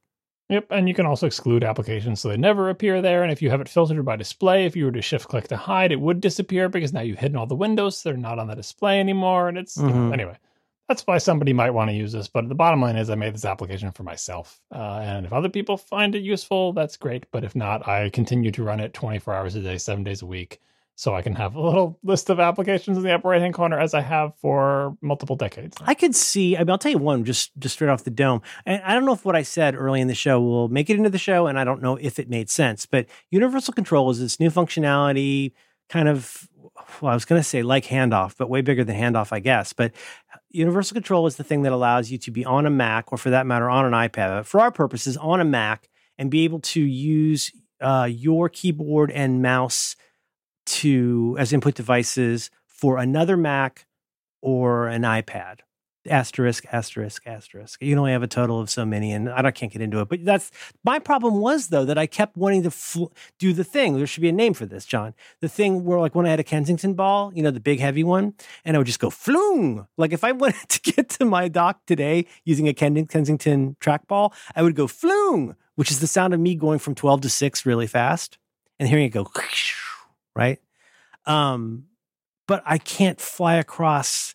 Yep, 0.48 0.66
and 0.70 0.86
you 0.86 0.94
can 0.94 1.06
also 1.06 1.26
exclude 1.26 1.64
applications 1.64 2.20
so 2.20 2.28
they 2.28 2.36
never 2.36 2.70
appear 2.70 3.02
there. 3.02 3.24
And 3.24 3.32
if 3.32 3.42
you 3.42 3.50
have 3.50 3.60
it 3.60 3.68
filtered 3.68 4.04
by 4.04 4.14
display, 4.14 4.64
if 4.64 4.76
you 4.76 4.84
were 4.84 4.92
to 4.92 5.02
shift 5.02 5.28
click 5.28 5.48
to 5.48 5.56
hide, 5.56 5.90
it 5.90 6.00
would 6.00 6.20
disappear 6.20 6.68
because 6.68 6.92
now 6.92 7.00
you've 7.00 7.18
hidden 7.18 7.36
all 7.36 7.46
the 7.46 7.56
windows, 7.56 7.98
so 7.98 8.08
they're 8.10 8.16
not 8.18 8.38
on 8.38 8.46
the 8.46 8.54
display 8.54 9.00
anymore. 9.00 9.48
And 9.48 9.58
it's 9.58 9.76
you 9.76 9.84
know, 9.88 9.92
Mhm. 9.92 10.12
anyway. 10.12 10.36
That's 10.88 11.04
why 11.04 11.18
somebody 11.18 11.52
might 11.52 11.70
want 11.72 11.90
to 11.90 11.96
use 11.96 12.12
this. 12.12 12.28
But 12.28 12.48
the 12.48 12.54
bottom 12.54 12.80
line 12.80 12.94
is, 12.94 13.10
I 13.10 13.16
made 13.16 13.34
this 13.34 13.44
application 13.44 13.90
for 13.90 14.04
myself, 14.04 14.60
uh, 14.72 15.00
and 15.02 15.26
if 15.26 15.32
other 15.32 15.48
people 15.48 15.76
find 15.76 16.14
it 16.14 16.22
useful, 16.22 16.72
that's 16.72 16.96
great. 16.96 17.26
But 17.32 17.42
if 17.42 17.56
not, 17.56 17.88
I 17.88 18.08
continue 18.10 18.52
to 18.52 18.62
run 18.62 18.78
it 18.78 18.94
24 18.94 19.34
hours 19.34 19.56
a 19.56 19.60
day, 19.60 19.78
seven 19.78 20.04
days 20.04 20.22
a 20.22 20.26
week, 20.26 20.60
so 20.98 21.14
I 21.14 21.20
can 21.20 21.34
have 21.34 21.54
a 21.54 21.60
little 21.60 21.98
list 22.02 22.30
of 22.30 22.40
applications 22.40 22.96
in 22.96 23.02
the 23.02 23.12
upper 23.12 23.28
right 23.28 23.40
hand 23.40 23.52
corner 23.52 23.78
as 23.78 23.92
I 23.92 24.00
have 24.00 24.34
for 24.38 24.96
multiple 25.02 25.36
decades. 25.36 25.76
I 25.82 25.92
could 25.92 26.16
see. 26.16 26.56
I 26.56 26.60
mean, 26.60 26.70
I'll 26.70 26.78
tell 26.78 26.90
you 26.90 26.98
one, 26.98 27.24
just 27.24 27.56
just 27.58 27.74
straight 27.74 27.90
off 27.90 28.04
the 28.04 28.10
dome. 28.10 28.40
And 28.64 28.82
I 28.82 28.94
don't 28.94 29.04
know 29.04 29.12
if 29.12 29.24
what 29.24 29.36
I 29.36 29.42
said 29.42 29.74
early 29.74 30.00
in 30.00 30.08
the 30.08 30.14
show 30.14 30.40
will 30.40 30.68
make 30.68 30.88
it 30.88 30.96
into 30.96 31.10
the 31.10 31.18
show, 31.18 31.46
and 31.46 31.58
I 31.58 31.64
don't 31.64 31.82
know 31.82 31.96
if 31.96 32.18
it 32.18 32.30
made 32.30 32.48
sense. 32.48 32.86
But 32.86 33.06
universal 33.30 33.74
control 33.74 34.10
is 34.10 34.20
this 34.20 34.40
new 34.40 34.50
functionality, 34.50 35.52
kind 35.90 36.08
of. 36.08 36.48
Well, 37.00 37.10
I 37.10 37.14
was 37.14 37.24
going 37.24 37.40
to 37.40 37.46
say 37.46 37.62
like 37.62 37.84
handoff, 37.84 38.36
but 38.38 38.48
way 38.48 38.62
bigger 38.62 38.84
than 38.84 38.96
handoff, 38.96 39.32
I 39.32 39.40
guess. 39.40 39.72
But 39.74 39.92
universal 40.50 40.94
control 40.94 41.26
is 41.26 41.36
the 41.36 41.44
thing 41.44 41.62
that 41.62 41.72
allows 41.72 42.10
you 42.10 42.18
to 42.18 42.30
be 42.30 42.44
on 42.44 42.64
a 42.64 42.70
Mac, 42.70 43.12
or 43.12 43.18
for 43.18 43.30
that 43.30 43.46
matter, 43.46 43.68
on 43.68 43.84
an 43.84 43.92
iPad. 43.92 44.46
For 44.46 44.60
our 44.60 44.70
purposes, 44.70 45.16
on 45.18 45.40
a 45.40 45.44
Mac, 45.44 45.88
and 46.16 46.30
be 46.30 46.44
able 46.44 46.60
to 46.60 46.80
use 46.80 47.50
uh, 47.82 48.08
your 48.10 48.48
keyboard 48.48 49.10
and 49.10 49.42
mouse 49.42 49.96
to 50.66 51.36
as 51.38 51.52
input 51.52 51.74
devices 51.74 52.50
for 52.66 52.98
another 52.98 53.36
Mac 53.36 53.86
or 54.42 54.86
an 54.88 55.02
iPad. 55.02 55.60
Asterisk, 56.08 56.64
asterisk, 56.70 57.26
asterisk. 57.26 57.82
You 57.82 57.90
can 57.90 57.98
only 57.98 58.12
have 58.12 58.22
a 58.22 58.28
total 58.28 58.60
of 58.60 58.70
so 58.70 58.84
many, 58.86 59.12
and 59.12 59.28
I 59.28 59.50
can't 59.50 59.72
get 59.72 59.82
into 59.82 60.00
it. 60.00 60.08
But 60.08 60.24
that's 60.24 60.52
my 60.84 61.00
problem 61.00 61.40
was 61.40 61.66
though 61.66 61.84
that 61.84 61.98
I 61.98 62.06
kept 62.06 62.36
wanting 62.36 62.62
to 62.62 62.70
fl- 62.70 63.06
do 63.40 63.52
the 63.52 63.64
thing. 63.64 63.96
There 63.96 64.06
should 64.06 64.20
be 64.20 64.28
a 64.28 64.32
name 64.32 64.54
for 64.54 64.66
this, 64.66 64.84
John. 64.86 65.14
The 65.40 65.48
thing 65.48 65.84
where, 65.84 65.98
like, 65.98 66.14
when 66.14 66.24
I 66.24 66.30
had 66.30 66.38
a 66.38 66.44
Kensington 66.44 66.94
ball, 66.94 67.32
you 67.34 67.42
know, 67.42 67.50
the 67.50 67.58
big 67.58 67.80
heavy 67.80 68.04
one, 68.04 68.34
and 68.64 68.76
I 68.76 68.78
would 68.78 68.86
just 68.86 69.00
go 69.00 69.10
floong. 69.10 69.88
Like 69.96 70.12
if 70.12 70.22
I 70.22 70.30
wanted 70.42 70.68
to 70.68 70.92
get 70.92 71.08
to 71.10 71.24
my 71.24 71.48
dock 71.48 71.84
today 71.86 72.26
using 72.44 72.68
a 72.68 72.74
Ken- 72.74 73.06
Kensington 73.06 73.76
trackball, 73.80 74.32
I 74.54 74.62
would 74.62 74.76
go 74.76 74.86
floong, 74.86 75.56
which 75.74 75.90
is 75.90 75.98
the 75.98 76.06
sound 76.06 76.34
of 76.34 76.38
me 76.38 76.54
going 76.54 76.78
from 76.78 76.94
twelve 76.94 77.20
to 77.22 77.28
six 77.28 77.66
really 77.66 77.88
fast, 77.88 78.38
and 78.78 78.88
hearing 78.88 79.06
it 79.06 79.10
go 79.10 79.24
right. 80.36 80.60
Um, 81.24 81.86
but 82.46 82.62
I 82.64 82.78
can't 82.78 83.20
fly 83.20 83.56
across 83.56 84.34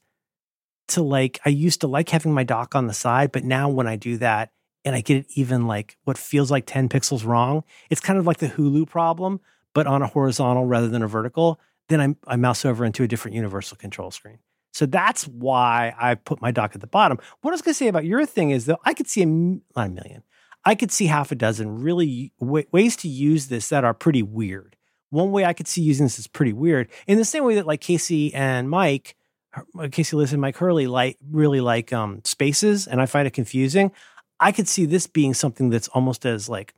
to 0.90 1.02
like 1.02 1.40
I 1.46 1.50
used 1.50 1.82
to 1.82 1.88
like 1.88 2.10
having 2.10 2.34
my 2.34 2.44
dock 2.44 2.76
on 2.76 2.88
the 2.88 2.94
side, 2.94 3.32
but 3.32 3.44
now 3.44 3.70
when 3.70 3.88
I 3.88 3.96
do 3.96 4.18
that 4.18 4.52
and 4.84 4.96
I 4.96 5.02
get 5.02 5.18
it 5.18 5.28
even 5.36 5.68
like 5.68 5.98
what 6.04 6.18
feels 6.18 6.52
like 6.52 6.66
10 6.66 6.90
pixels 6.90 7.26
wrong, 7.26 7.64
it's 7.90 8.02
kind 8.02 8.20
of 8.20 8.28
like 8.28 8.38
the 8.38 8.50
Hulu 8.50 8.90
problem, 8.90 9.40
but 9.74 9.88
on 9.88 10.02
a 10.02 10.08
horizontal 10.08 10.66
rather 10.66 10.90
than 10.90 11.02
a 11.02 11.08
vertical. 11.08 11.60
Then 11.88 12.02
I, 12.28 12.34
I 12.34 12.36
mouse 12.36 12.66
over 12.66 12.84
into 12.84 13.04
a 13.04 13.08
different 13.08 13.36
universal 13.36 13.78
control 13.78 14.12
screen. 14.12 14.40
So 14.74 14.86
that's 14.86 15.28
why 15.28 15.94
I 16.00 16.16
put 16.16 16.42
my 16.42 16.52
dock 16.52 16.72
at 16.74 16.82
the 16.82 16.88
bottom. 16.88 17.20
What 17.42 17.52
I 17.52 17.54
was 17.54 17.62
going 17.62 17.74
to 17.74 17.78
say 17.78 17.88
about 17.88 18.06
your 18.06 18.26
thing 18.26 18.52
is 18.52 18.66
though, 18.66 18.80
I 18.86 18.94
could 18.94 19.08
see 19.08 19.22
a, 19.22 19.26
not 19.26 19.64
a 19.76 19.90
million, 19.90 20.24
I 20.66 20.76
could 20.76 20.92
see 20.92 21.08
half 21.08 21.32
a 21.32 21.36
dozen 21.36 21.82
really 21.82 22.32
w- 22.40 22.68
ways 22.72 22.96
to 22.98 23.08
use 23.08 23.48
this 23.48 23.70
that 23.70 23.84
are 23.84 23.94
pretty 23.94 24.24
weird. 24.24 24.76
One 25.12 25.32
way 25.32 25.46
I 25.46 25.54
could 25.54 25.68
see 25.68 25.82
using 25.82 26.06
this 26.08 26.20
is 26.20 26.28
pretty 26.28 26.54
weird 26.54 26.90
in 27.06 27.18
the 27.18 27.26
same 27.26 27.46
way 27.46 27.56
that 27.56 27.68
like 27.68 27.82
Casey 27.82 28.34
and 28.34 28.70
Mike 28.70 29.16
uh, 29.54 29.88
Casey 29.92 30.16
Liss 30.16 30.32
and 30.32 30.42
Mike 30.42 30.58
Hurley 30.58 30.88
like 30.88 31.18
really 31.30 31.62
like 31.62 31.94
um, 31.94 32.22
spaces, 32.24 32.88
and 32.88 33.02
I 33.02 33.06
find 33.06 33.28
it 33.28 33.34
confusing. 33.34 33.92
I 34.40 34.52
could 34.52 34.68
see 34.68 34.86
this 34.86 35.08
being 35.08 35.34
something 35.34 35.70
that's 35.70 35.88
almost 35.90 36.26
as 36.26 36.50
like 36.50 36.74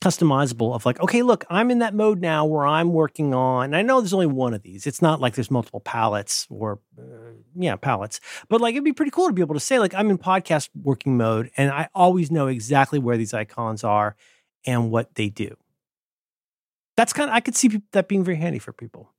customizable 0.00 0.74
of 0.74 0.86
like, 0.86 1.00
okay, 1.00 1.22
look, 1.22 1.44
I'm 1.50 1.70
in 1.70 1.80
that 1.80 1.94
mode 1.94 2.20
now 2.20 2.44
where 2.44 2.66
I'm 2.66 2.92
working 2.92 3.34
on. 3.34 3.64
And 3.66 3.76
I 3.76 3.82
know 3.82 4.00
there's 4.00 4.14
only 4.14 4.26
one 4.26 4.54
of 4.54 4.62
these. 4.62 4.86
It's 4.86 5.02
not 5.02 5.20
like 5.20 5.34
there's 5.34 5.50
multiple 5.50 5.80
palettes 5.80 6.46
or 6.50 6.78
uh, 6.96 7.02
yeah, 7.56 7.76
palettes. 7.76 8.20
But 8.48 8.60
like 8.60 8.74
it'd 8.74 8.84
be 8.84 8.92
pretty 8.92 9.10
cool 9.10 9.26
to 9.26 9.32
be 9.32 9.42
able 9.42 9.54
to 9.54 9.60
say 9.60 9.78
like 9.78 9.94
I'm 9.94 10.10
in 10.10 10.18
podcast 10.18 10.70
working 10.80 11.16
mode, 11.16 11.50
and 11.56 11.70
I 11.70 11.88
always 11.94 12.30
know 12.30 12.46
exactly 12.46 12.98
where 12.98 13.16
these 13.16 13.34
icons 13.34 13.82
are 13.84 14.16
and 14.66 14.90
what 14.90 15.14
they 15.16 15.28
do. 15.28 15.56
That's 16.98 17.12
kind 17.12 17.30
of 17.30 17.34
I 17.36 17.40
could 17.40 17.54
see 17.54 17.80
that 17.92 18.08
being 18.08 18.24
very 18.24 18.36
handy 18.38 18.58
for 18.58 18.72
people. 18.72 19.12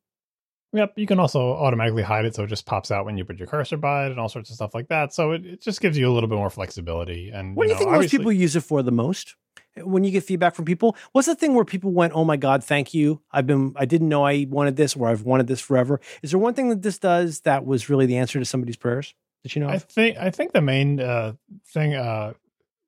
Yep, 0.74 0.94
you 0.98 1.08
can 1.08 1.18
also 1.18 1.54
automatically 1.54 2.04
hide 2.04 2.26
it 2.26 2.36
so 2.36 2.44
it 2.44 2.48
just 2.48 2.66
pops 2.66 2.92
out 2.92 3.06
when 3.06 3.18
you 3.18 3.24
put 3.24 3.40
your 3.40 3.48
cursor 3.48 3.78
by 3.78 4.06
it 4.06 4.12
and 4.12 4.20
all 4.20 4.28
sorts 4.28 4.50
of 4.50 4.56
stuff 4.58 4.76
like 4.76 4.90
that. 4.90 5.14
So 5.14 5.32
it, 5.32 5.46
it 5.46 5.62
just 5.62 5.80
gives 5.82 5.98
you 5.98 6.12
a 6.12 6.14
little 6.14 6.28
bit 6.30 6.36
more 6.36 6.50
flexibility. 6.50 7.30
And 7.30 7.56
What 7.56 7.64
do 7.64 7.70
you 7.70 7.74
know, 7.76 7.80
think 7.80 7.92
most 7.92 8.12
people 8.12 8.32
use 8.34 8.56
it 8.58 8.62
for 8.62 8.84
the 8.84 8.92
most? 8.92 9.36
when 9.78 10.04
you 10.04 10.12
get 10.12 10.24
feedback 10.26 10.56
from 10.56 10.66
people? 10.66 10.98
What's 11.14 11.28
the 11.28 11.36
thing 11.36 11.54
where 11.54 11.64
people 11.64 11.92
went, 11.92 12.12
"Oh 12.14 12.26
my 12.26 12.36
god, 12.36 12.64
thank 12.64 12.94
you. 12.94 13.22
I've 13.32 13.48
been 13.48 13.74
I 13.78 13.86
didn't 13.86 14.10
know 14.10 14.26
I 14.26 14.46
wanted 14.50 14.76
this 14.76 14.96
or 14.96 15.08
I've 15.08 15.22
wanted 15.24 15.48
this 15.48 15.62
forever." 15.62 16.02
Is 16.22 16.32
there 16.32 16.40
one 16.40 16.54
thing 16.54 16.68
that 16.70 16.82
this 16.82 17.00
does 17.00 17.42
that 17.42 17.66
was 17.66 17.90
really 17.90 18.06
the 18.06 18.18
answer 18.18 18.40
to 18.40 18.46
somebody's 18.46 18.76
prayers 18.76 19.14
that 19.44 19.56
you 19.56 19.62
know? 19.62 19.70
I 19.70 19.76
Of? 19.76 19.84
think 19.84 20.18
I 20.18 20.32
think 20.32 20.52
the 20.52 20.62
main 20.62 21.00
uh, 21.00 21.34
thing 21.68 21.94
uh, 21.96 22.34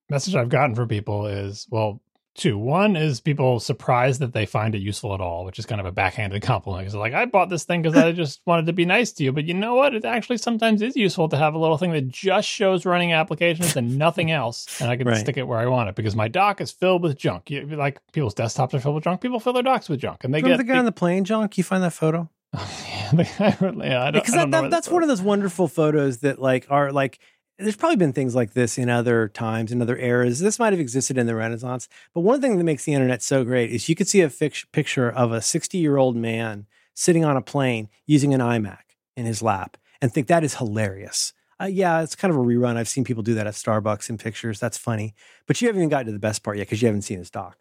message 0.09 0.35
I've 0.35 0.49
gotten 0.49 0.75
from 0.75 0.87
people 0.89 1.27
is 1.27 1.65
well, 1.69 2.01
two. 2.35 2.57
One 2.57 2.95
is 2.95 3.19
people 3.21 3.59
surprised 3.59 4.21
that 4.21 4.33
they 4.33 4.45
find 4.45 4.73
it 4.75 4.79
useful 4.79 5.13
at 5.13 5.21
all, 5.21 5.45
which 5.45 5.59
is 5.59 5.65
kind 5.65 5.79
of 5.81 5.87
a 5.87 5.91
backhanded 5.91 6.41
compliment. 6.43 6.83
Because 6.83 6.95
like 6.95 7.13
I 7.13 7.25
bought 7.25 7.49
this 7.49 7.63
thing 7.63 7.81
because 7.81 7.97
I 7.97 8.11
just 8.23 8.41
wanted 8.45 8.65
to 8.67 8.73
be 8.73 8.85
nice 8.85 9.11
to 9.13 9.23
you, 9.23 9.31
but 9.31 9.45
you 9.45 9.53
know 9.53 9.75
what? 9.75 9.93
It 9.93 10.05
actually 10.05 10.37
sometimes 10.37 10.81
is 10.81 10.95
useful 10.95 11.29
to 11.29 11.37
have 11.37 11.53
a 11.53 11.57
little 11.57 11.77
thing 11.77 11.91
that 11.91 12.07
just 12.07 12.47
shows 12.47 12.85
running 12.85 13.13
applications 13.13 13.75
and 13.75 13.97
nothing 13.97 14.31
else, 14.41 14.79
and 14.81 14.89
I 14.89 14.95
can 14.95 15.07
Right. 15.07 15.17
stick 15.17 15.37
it 15.37 15.43
where 15.47 15.59
I 15.59 15.65
want 15.67 15.89
it. 15.89 15.95
Because 15.95 16.15
my 16.15 16.27
dock 16.27 16.61
is 16.61 16.71
filled 16.71 17.03
with 17.03 17.17
junk. 17.17 17.49
You, 17.49 17.65
like 17.67 17.99
people's 18.13 18.35
desktops 18.35 18.73
are 18.73 18.79
filled 18.79 18.95
with 18.95 19.03
junk. 19.03 19.21
People 19.21 19.39
fill 19.39 19.53
their 19.53 19.63
docks 19.63 19.89
with 19.89 19.99
junk, 19.99 20.23
and 20.23 20.33
they 20.33 20.41
Remember 20.41 20.63
get 20.63 20.67
the 20.67 20.73
guy 20.73 20.79
on 20.79 20.85
the 20.85 20.91
plane, 20.91 21.23
John? 21.25 21.47
Can 21.49 21.59
you 21.59 21.63
find 21.63 21.83
that 21.83 21.93
photo? 21.93 22.29
yeah, 22.53 23.11
the 23.13 23.23
guy- 23.23 23.87
yeah, 23.87 24.03
I 24.03 24.11
don't, 24.11 24.21
because 24.21 24.33
I 24.33 24.37
don't 24.39 24.51
that, 24.51 24.57
know 24.57 24.61
that, 24.63 24.71
that's 24.71 24.89
one 24.89 25.03
of 25.03 25.07
those 25.09 25.21
wonderful 25.21 25.69
photos 25.69 26.17
that 26.19 26.37
like 26.39 26.65
are 26.69 26.91
like 26.91 27.19
there's 27.61 27.75
probably 27.75 27.95
been 27.95 28.13
things 28.13 28.35
like 28.35 28.53
this 28.53 28.77
in 28.77 28.89
other 28.89 29.27
times 29.27 29.71
in 29.71 29.81
other 29.81 29.97
eras 29.97 30.39
this 30.39 30.59
might 30.59 30.73
have 30.73 30.79
existed 30.79 31.17
in 31.17 31.27
the 31.27 31.35
renaissance 31.35 31.87
but 32.13 32.21
one 32.21 32.41
thing 32.41 32.57
that 32.57 32.63
makes 32.63 32.83
the 32.85 32.93
internet 32.93 33.21
so 33.21 33.43
great 33.43 33.71
is 33.71 33.87
you 33.89 33.95
could 33.95 34.07
see 34.07 34.21
a 34.21 34.29
fix, 34.29 34.65
picture 34.71 35.09
of 35.09 35.31
a 35.31 35.41
60 35.41 35.77
year 35.77 35.97
old 35.97 36.15
man 36.15 36.65
sitting 36.93 37.23
on 37.25 37.37
a 37.37 37.41
plane 37.41 37.89
using 38.05 38.33
an 38.33 38.41
imac 38.41 38.95
in 39.15 39.25
his 39.25 39.41
lap 39.41 39.77
and 40.01 40.13
think 40.13 40.27
that 40.27 40.43
is 40.43 40.55
hilarious 40.55 41.33
uh, 41.61 41.65
yeah 41.65 42.01
it's 42.01 42.15
kind 42.15 42.33
of 42.33 42.37
a 42.39 42.43
rerun 42.43 42.75
i've 42.77 42.89
seen 42.89 43.03
people 43.03 43.23
do 43.23 43.33
that 43.35 43.47
at 43.47 43.53
starbucks 43.53 44.09
in 44.09 44.17
pictures 44.17 44.59
that's 44.59 44.77
funny 44.77 45.13
but 45.47 45.61
you 45.61 45.67
haven't 45.67 45.81
even 45.81 45.89
gotten 45.89 46.07
to 46.07 46.11
the 46.11 46.19
best 46.19 46.43
part 46.43 46.57
yet 46.57 46.63
because 46.67 46.81
you 46.81 46.87
haven't 46.87 47.03
seen 47.03 47.17
his 47.19 47.29
dock 47.29 47.57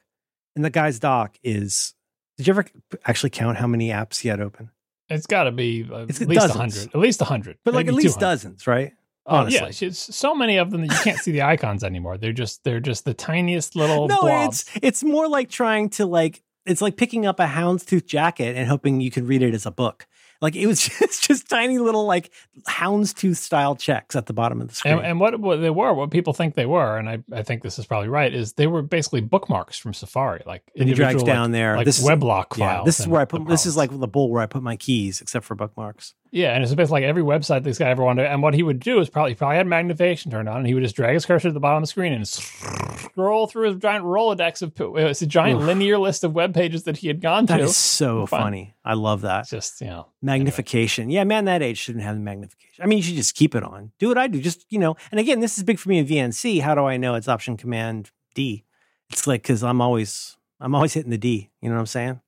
and 0.56 0.64
the 0.64 0.70
guy's 0.70 0.98
dock 0.98 1.36
is 1.43 1.94
did 2.36 2.47
you 2.47 2.52
ever 2.52 2.64
actually 3.05 3.31
count 3.31 3.59
how 3.59 3.66
many 3.66 3.89
apps 3.90 4.20
he 4.20 4.28
had 4.28 4.40
open 4.40 4.70
It's 5.10 5.27
got 5.27 5.44
to 5.44 5.51
be 5.52 5.86
uh, 5.93 6.06
It's 6.09 6.22
at 6.22 6.28
least 6.28 6.44
a 6.44 6.48
dozens. 6.48 6.56
hundred. 6.77 6.94
At 6.94 7.01
least 7.01 7.20
a 7.20 7.24
hundred. 7.27 7.59
but 7.64 7.74
like 7.74 7.86
at 7.89 7.94
least 7.94 8.18
200. 8.18 8.20
dozens 8.20 8.66
right 8.66 8.93
honestly. 9.31 9.86
yeah, 9.86 9.93
so 9.93 10.35
many 10.35 10.57
of 10.57 10.70
them 10.70 10.86
that 10.86 10.93
you 10.93 11.02
can't 11.05 11.19
see 11.19 11.32
the 11.32 11.43
icons 11.43 11.85
anymore. 11.85 12.19
They're 12.19 12.32
just 12.32 12.65
they're 12.65 12.81
just 12.81 13.05
the 13.05 13.15
tiniest 13.15 13.77
little 13.77 14.09
no, 14.09 14.20
blobs. 14.20 14.62
it's 14.74 14.78
it's 14.82 15.05
more 15.05 15.28
like 15.28 15.48
trying 15.48 15.90
to 15.90 16.07
like 16.07 16.43
it's 16.66 16.82
like 16.82 16.97
picking 16.97 17.27
up 17.27 17.40
a 17.40 17.47
houndstooth 17.47 18.07
jacket 18.07 18.57
and 18.57 18.69
hoping 18.69 19.01
you 19.01 19.11
can 19.11 19.27
read 19.27 19.43
it 19.43 19.55
as 19.55 19.66
a 19.66 19.70
book. 19.70 20.07
Like 20.41 20.57
it 20.57 20.67
was 20.67 20.81
just 20.99 21.25
just 21.25 21.49
tiny 21.49 21.79
little 21.79 22.07
like 22.07 22.31
houndstooth 22.69 23.37
style 23.37 23.77
checks 23.77 24.17
at 24.17 24.27
the 24.27 24.33
bottom 24.33 24.61
of 24.61 24.69
the 24.69 24.75
screen. 24.75 24.95
And, 24.99 25.07
and 25.07 25.21
what, 25.21 25.39
what 25.39 25.57
they 25.61 25.71
were, 25.71 25.93
what 25.93 26.11
people 26.11 26.33
think 26.33 26.55
they 26.55 26.67
were, 26.67 26.97
and 26.97 27.09
I, 27.09 27.19
I 27.33 27.43
think 27.43 27.62
this 27.62 27.79
is 27.79 27.87
probably 27.87 28.09
right, 28.09 28.33
is 28.33 28.55
they 28.55 28.67
were 28.67 28.83
basically 28.83 29.21
bookmarks 29.21 29.77
from 29.79 29.93
Safari, 29.95 30.43
like 30.47 30.62
And 30.77 30.89
he 30.89 30.95
drags 30.95 31.23
down 31.23 31.51
like, 31.51 31.53
there. 31.53 31.77
like 31.77 31.85
This 31.85 31.99
is- 32.01 32.07
weblog 32.07 32.57
yeah, 32.57 32.75
files. 32.77 32.87
this 32.87 33.01
is 33.01 33.07
where 33.09 33.21
I 33.21 33.25
put. 33.27 33.47
This 33.47 33.67
is 33.67 33.77
like 33.77 33.91
the 33.99 34.09
bowl 34.09 34.31
where 34.31 34.43
I 34.43 34.47
put 34.47 34.62
my 34.62 34.77
keys, 34.77 35.21
except 35.21 35.45
for 35.45 35.55
bookmarks. 35.55 36.15
Yeah, 36.33 36.55
and 36.55 36.62
it's 36.62 36.73
basically 36.73 37.01
like 37.01 37.09
every 37.09 37.25
website 37.25 37.65
this 37.65 37.77
guy 37.79 37.89
ever 37.91 38.05
wanted. 38.05 38.25
And 38.27 38.41
what 38.41 38.55
he 38.55 38.62
would 38.62 38.79
do 38.79 39.01
is 39.01 39.11
probably 39.11 39.33
he 39.33 39.35
probably 39.35 39.57
had 39.57 39.67
magnification 39.67 40.31
turned 40.31 40.49
on, 40.49 40.59
and 40.59 40.67
he 40.67 40.75
would 40.75 40.83
just 40.85 40.95
drag 40.95 41.15
his 41.15 41.27
cursor 41.27 41.49
to 41.49 41.53
the 41.53 41.59
bottom 41.59 41.79
of 41.79 41.83
the 41.83 41.87
screen 41.89 42.12
and 42.12 42.27
scroll 42.29 43.47
through 43.49 43.69
his 43.69 43.77
giant 43.79 44.05
Rolodex 44.05 44.62
of 44.62 44.73
uh, 44.81 44.95
it's 45.07 45.23
a 45.23 45.27
giant 45.27 45.61
Oof. 45.61 45.67
linear 45.67 45.99
list 45.99 46.23
of 46.25 46.33
web 46.33 46.55
pages 46.55 46.85
that 46.85 46.97
he 46.99 47.09
had 47.09 47.21
gone 47.21 47.47
That 47.47 47.59
to. 47.59 47.65
is 47.65 47.77
so 47.77 48.27
Fun. 48.27 48.43
funny. 48.43 48.75
I 48.85 48.94
love 48.94 49.20
that 49.23 49.40
It's 49.40 49.51
just 49.51 49.81
you 49.81 49.89
know, 49.89 50.07
magnification. 50.23 51.11
Yeah, 51.11 51.24
man, 51.24 51.44
that 51.44 51.62
age 51.62 51.78
shouldn't 51.78 52.05
have 52.05 52.16
the 52.16 52.23
magnification. 52.23 52.82
I 52.82 52.86
mean, 52.86 52.98
you 52.98 53.05
should 53.05 53.16
just 53.16 53.35
keep 53.35 53.55
it 53.55 53.62
on. 53.62 53.93
Do 53.98 54.09
what 54.09 54.19
I 54.19 54.27
do. 54.27 54.40
Just 54.40 54.65
you 54.70 54.78
know. 54.78 54.97
And 55.11 55.20
again, 55.20 55.40
this 55.40 55.59
is 55.59 55.65
big 55.65 55.78
for 55.78 55.90
me 55.90 55.98
in 55.98 56.07
VNC. 56.07 56.62
How 56.62 56.74
do 56.74 56.85
I 56.85 56.97
know 56.97 57.15
it's 57.15 57.28
Option 57.28 57.57
Command 57.57 58.11
D? 58.35 58.65
It's 59.11 59.27
like 59.27 59.43
because 59.43 59.62
I'm 59.62 59.81
always 59.81 60.36
I'm 60.61 60.74
always 60.74 60.94
hitting 60.94 61.11
the 61.11 61.19
D. 61.19 61.51
You 61.61 61.69
know 61.69 61.74
what 61.74 61.81
I'm 61.81 61.86
saying? 61.86 62.20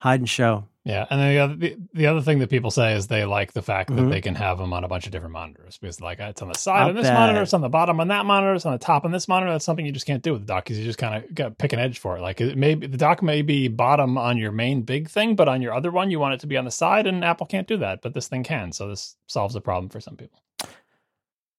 Hide 0.00 0.20
and 0.20 0.28
show. 0.28 0.66
Yeah, 0.86 1.04
and 1.10 1.20
then 1.20 1.34
the 1.34 1.38
other 1.40 1.56
the, 1.56 1.76
the 1.94 2.06
other 2.06 2.20
thing 2.22 2.38
that 2.38 2.48
people 2.48 2.70
say 2.70 2.94
is 2.94 3.08
they 3.08 3.24
like 3.24 3.52
the 3.54 3.60
fact 3.60 3.88
that 3.88 4.00
Mhm. 4.00 4.08
they 4.08 4.20
can 4.20 4.36
have 4.36 4.56
them 4.56 4.72
on 4.72 4.84
a 4.84 4.88
bunch 4.88 5.04
of 5.06 5.10
different 5.10 5.32
monitors 5.32 5.78
because 5.78 6.00
like 6.00 6.20
it's 6.20 6.40
on 6.42 6.46
the 6.48 6.54
side 6.54 6.82
I'll 6.82 6.88
on 6.90 6.94
this 6.94 7.08
bet. 7.08 7.14
monitor, 7.14 7.42
it's 7.42 7.52
on 7.52 7.60
the 7.60 7.68
bottom 7.68 7.98
on 7.98 8.06
that 8.06 8.24
monitor, 8.24 8.54
it's 8.54 8.64
on 8.64 8.70
the 8.72 8.78
top 8.78 9.04
on 9.04 9.10
this 9.10 9.26
monitor. 9.26 9.50
That's 9.50 9.64
something 9.64 9.84
you 9.84 9.90
just 9.90 10.06
can't 10.06 10.22
do 10.22 10.32
with 10.32 10.42
the 10.42 10.46
dock 10.46 10.62
because 10.64 10.78
you 10.78 10.84
just 10.84 10.98
kind 11.00 11.24
of 11.24 11.34
got 11.34 11.58
pick 11.58 11.72
an 11.72 11.80
edge 11.80 11.98
for 11.98 12.16
it. 12.16 12.20
Like 12.20 12.40
it 12.40 12.56
may 12.56 12.76
the 12.76 12.86
dock 12.96 13.20
may 13.20 13.42
be 13.42 13.66
bottom 13.66 14.16
on 14.16 14.38
your 14.38 14.52
main 14.52 14.82
big 14.82 15.10
thing, 15.10 15.34
but 15.34 15.48
on 15.48 15.60
your 15.60 15.74
other 15.74 15.90
one 15.90 16.08
you 16.12 16.20
want 16.20 16.34
it 16.34 16.40
to 16.40 16.46
be 16.46 16.56
on 16.56 16.64
the 16.64 16.70
side, 16.70 17.08
and 17.08 17.24
Apple 17.24 17.46
can't 17.46 17.66
do 17.66 17.78
that, 17.78 18.00
but 18.00 18.14
this 18.14 18.28
thing 18.28 18.44
can. 18.44 18.70
So 18.70 18.86
this 18.86 19.16
solves 19.26 19.56
a 19.56 19.60
problem 19.60 19.88
for 19.88 19.98
some 20.00 20.16
people. 20.16 20.38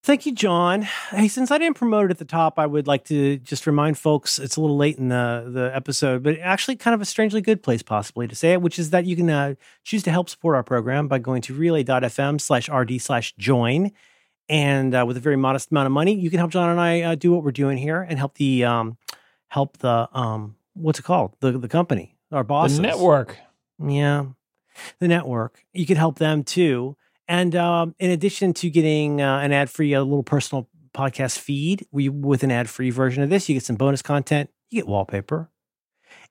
Thank 0.07 0.25
you, 0.25 0.31
John. 0.31 0.83
Hey, 1.09 1.27
since 1.27 1.51
I 1.51 1.57
didn't 1.57 1.75
promote 1.75 2.05
it 2.05 2.11
at 2.11 2.17
the 2.17 2.23
top, 2.23 2.57
I 2.57 2.65
would 2.65 2.87
like 2.87 3.03
to 3.07 3.39
just 3.39 3.67
remind 3.67 3.97
folks 3.97 4.39
it's 4.39 4.55
a 4.55 4.61
little 4.61 4.77
late 4.77 4.97
in 4.97 5.09
the, 5.09 5.49
the 5.49 5.69
episode, 5.75 6.23
but 6.23 6.39
actually 6.39 6.77
kind 6.77 6.95
of 6.95 7.01
a 7.01 7.05
strangely 7.05 7.41
good 7.41 7.61
place 7.61 7.83
possibly 7.83 8.25
to 8.25 8.33
say 8.33 8.53
it, 8.53 8.61
which 8.61 8.79
is 8.79 8.91
that 8.91 9.05
you 9.05 9.17
can 9.17 9.29
uh, 9.29 9.55
choose 9.83 10.03
to 10.03 10.11
help 10.11 10.29
support 10.29 10.55
our 10.55 10.63
program 10.63 11.09
by 11.09 11.19
going 11.19 11.41
to 11.41 11.53
relay.fm 11.53 12.39
slash 12.39 12.69
RD 12.69 13.01
slash 13.01 13.35
join. 13.35 13.91
And 14.47 14.95
uh, 14.95 15.03
with 15.05 15.17
a 15.17 15.19
very 15.19 15.35
modest 15.35 15.71
amount 15.71 15.87
of 15.87 15.91
money, 15.91 16.15
you 16.17 16.29
can 16.29 16.39
help 16.39 16.51
John 16.51 16.69
and 16.69 16.79
I 16.79 17.01
uh, 17.01 17.15
do 17.15 17.33
what 17.33 17.43
we're 17.43 17.51
doing 17.51 17.77
here 17.77 18.01
and 18.01 18.17
help 18.17 18.35
the, 18.35 18.63
um, 18.63 18.97
help 19.49 19.79
the, 19.79 20.07
um, 20.13 20.55
what's 20.73 20.99
it 20.99 21.03
called? 21.03 21.35
The, 21.41 21.51
the 21.51 21.67
company, 21.67 22.15
our 22.31 22.45
bosses. 22.45 22.77
The 22.77 22.83
network. 22.83 23.37
Yeah, 23.77 24.27
the 24.99 25.09
network. 25.09 25.65
You 25.73 25.85
can 25.85 25.97
help 25.97 26.17
them 26.17 26.45
too. 26.45 26.95
And 27.27 27.55
um, 27.55 27.95
in 27.99 28.11
addition 28.11 28.53
to 28.55 28.69
getting 28.69 29.21
uh, 29.21 29.39
an 29.39 29.51
ad 29.51 29.69
free, 29.69 29.93
a 29.93 30.03
little 30.03 30.23
personal 30.23 30.69
podcast 30.93 31.37
feed, 31.37 31.85
we 31.91 32.09
with 32.09 32.43
an 32.43 32.51
ad 32.51 32.69
free 32.69 32.89
version 32.89 33.21
of 33.23 33.29
this, 33.29 33.49
you 33.49 33.55
get 33.55 33.63
some 33.63 33.75
bonus 33.75 34.01
content. 34.01 34.49
You 34.69 34.81
get 34.81 34.87
wallpaper. 34.87 35.49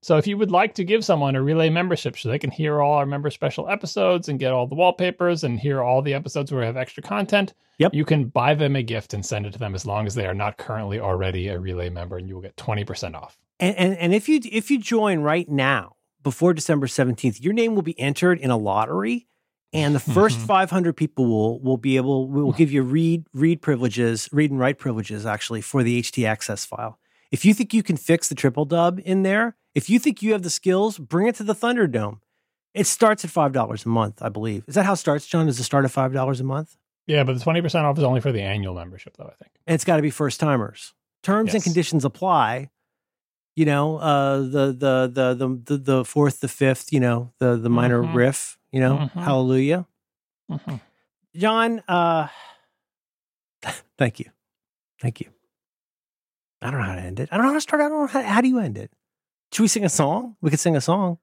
So 0.00 0.16
if 0.16 0.26
you 0.26 0.38
would 0.38 0.50
like 0.52 0.74
to 0.74 0.84
give 0.84 1.04
someone 1.04 1.34
a 1.34 1.42
Relay 1.42 1.70
membership 1.70 2.16
so 2.16 2.28
they 2.28 2.38
can 2.38 2.50
hear 2.52 2.80
all 2.80 2.94
our 2.94 3.06
member 3.06 3.30
special 3.30 3.68
episodes 3.68 4.28
and 4.28 4.38
get 4.38 4.52
all 4.52 4.66
the 4.66 4.76
wallpapers 4.76 5.42
and 5.44 5.58
hear 5.58 5.82
all 5.82 6.02
the 6.02 6.14
episodes 6.14 6.52
where 6.52 6.60
we 6.60 6.66
have 6.66 6.76
extra 6.76 7.02
content, 7.02 7.52
Yep. 7.78 7.94
you 7.94 8.04
can 8.04 8.24
buy 8.26 8.54
them 8.54 8.76
a 8.76 8.82
gift 8.82 9.12
and 9.14 9.24
send 9.26 9.46
it 9.46 9.52
to 9.54 9.58
them 9.58 9.74
as 9.74 9.84
long 9.86 10.06
as 10.06 10.14
they 10.14 10.26
are 10.26 10.34
not 10.34 10.56
currently 10.56 11.00
already 11.00 11.48
a 11.48 11.58
Relay 11.58 11.90
member 11.90 12.16
and 12.16 12.28
you 12.28 12.34
will 12.36 12.42
get 12.42 12.56
20% 12.56 13.14
off. 13.14 13.38
And, 13.60 13.74
and 13.76 13.96
and 13.98 14.14
if 14.14 14.28
you 14.28 14.40
if 14.44 14.70
you 14.70 14.78
join 14.78 15.18
right 15.20 15.48
now 15.48 15.96
before 16.22 16.54
December 16.54 16.86
seventeenth, 16.86 17.40
your 17.40 17.52
name 17.52 17.74
will 17.74 17.82
be 17.82 17.98
entered 17.98 18.38
in 18.38 18.50
a 18.52 18.56
lottery, 18.56 19.26
and 19.72 19.96
the 19.96 19.98
1st 19.98 20.36
Mhm. 20.38 20.46
five 20.46 20.70
hundred 20.70 20.92
people 20.96 21.26
will 21.26 21.60
will 21.60 21.76
be 21.76 21.96
able 21.96 22.28
will 22.28 22.52
give 22.52 22.70
you 22.70 22.82
read 22.84 23.24
read 23.34 23.60
privileges, 23.60 24.28
read 24.30 24.52
and 24.52 24.60
write 24.60 24.78
privileges 24.78 25.26
actually 25.26 25.60
for 25.60 25.82
the 25.82 26.00
htaccess 26.00 26.64
file. 26.64 27.00
If 27.32 27.44
you 27.44 27.52
think 27.52 27.74
you 27.74 27.82
can 27.82 27.96
fix 27.96 28.28
the 28.28 28.36
triple 28.36 28.64
dub 28.64 29.00
in 29.04 29.24
there, 29.24 29.56
if 29.78 29.88
you 29.88 29.98
think 29.98 30.22
you 30.22 30.32
have 30.32 30.42
the 30.42 30.50
skills, 30.50 30.98
bring 30.98 31.26
it 31.28 31.34
to 31.36 31.44
the 31.44 31.54
Thunderdome. 31.54 32.18
It 32.74 32.86
starts 32.86 33.24
at 33.24 33.30
five 33.30 33.52
dollars 33.52 33.86
a 33.86 33.88
month, 33.88 34.20
I 34.22 34.28
believe. 34.28 34.64
Is 34.68 34.74
that 34.74 34.84
how 34.84 34.92
it 34.92 34.96
starts, 34.96 35.26
John? 35.26 35.46
Does 35.46 35.58
it 35.58 35.64
start 35.64 35.84
at 35.84 35.90
five 35.90 36.12
dollars 36.12 36.40
a 36.40 36.44
month? 36.44 36.76
Yeah, 37.06 37.24
but 37.24 37.34
the 37.36 37.42
twenty 37.42 37.62
percent 37.62 37.86
off 37.86 37.96
is 37.98 38.04
only 38.04 38.20
for 38.20 38.32
the 38.32 38.42
annual 38.42 38.74
membership, 38.74 39.16
though. 39.16 39.24
I 39.24 39.34
think 39.42 39.52
And 39.66 39.74
it's 39.74 39.84
got 39.84 39.96
to 39.96 40.02
be 40.02 40.10
first 40.10 40.38
timers. 40.40 40.94
Terms 41.22 41.54
and 41.54 41.62
conditions 41.62 42.04
apply. 42.04 42.70
You 43.56 43.64
know, 43.64 43.96
uh, 43.96 44.38
the, 44.40 44.66
the 44.72 45.10
the 45.12 45.34
the 45.34 45.60
the 45.64 45.76
the 45.78 46.04
fourth, 46.04 46.40
the 46.40 46.48
fifth. 46.48 46.92
You 46.92 47.00
know, 47.00 47.32
the 47.38 47.56
the 47.56 47.70
minor 47.70 48.02
Mhm. 48.02 48.14
riff. 48.14 48.58
You 48.70 48.80
know, 48.80 48.96
Mhm. 48.98 49.22
hallelujah. 49.24 49.86
Mhm. 50.50 50.80
John, 51.34 51.82
uh, 51.88 52.28
thank 53.98 54.20
you. 54.20 54.26
Thank 55.00 55.20
you. 55.20 55.30
I 56.60 56.70
don't 56.70 56.80
know 56.80 56.86
how 56.86 56.94
to 56.96 57.00
end 57.00 57.20
it. 57.20 57.28
I 57.32 57.36
don't 57.36 57.44
know 57.46 57.52
how 57.52 57.56
to 57.56 57.60
start. 57.60 57.80
I 57.80 57.88
don't 57.88 58.00
know 58.00 58.06
how, 58.06 58.22
how 58.22 58.40
do 58.40 58.48
you 58.48 58.58
end 58.58 58.76
it? 58.78 58.90
Should 59.52 59.62
we 59.62 59.68
sing 59.68 59.84
a 59.84 59.88
song? 59.88 60.36
We 60.40 60.50
could 60.50 60.60
sing 60.60 60.76
a 60.76 60.80
song. 60.80 61.18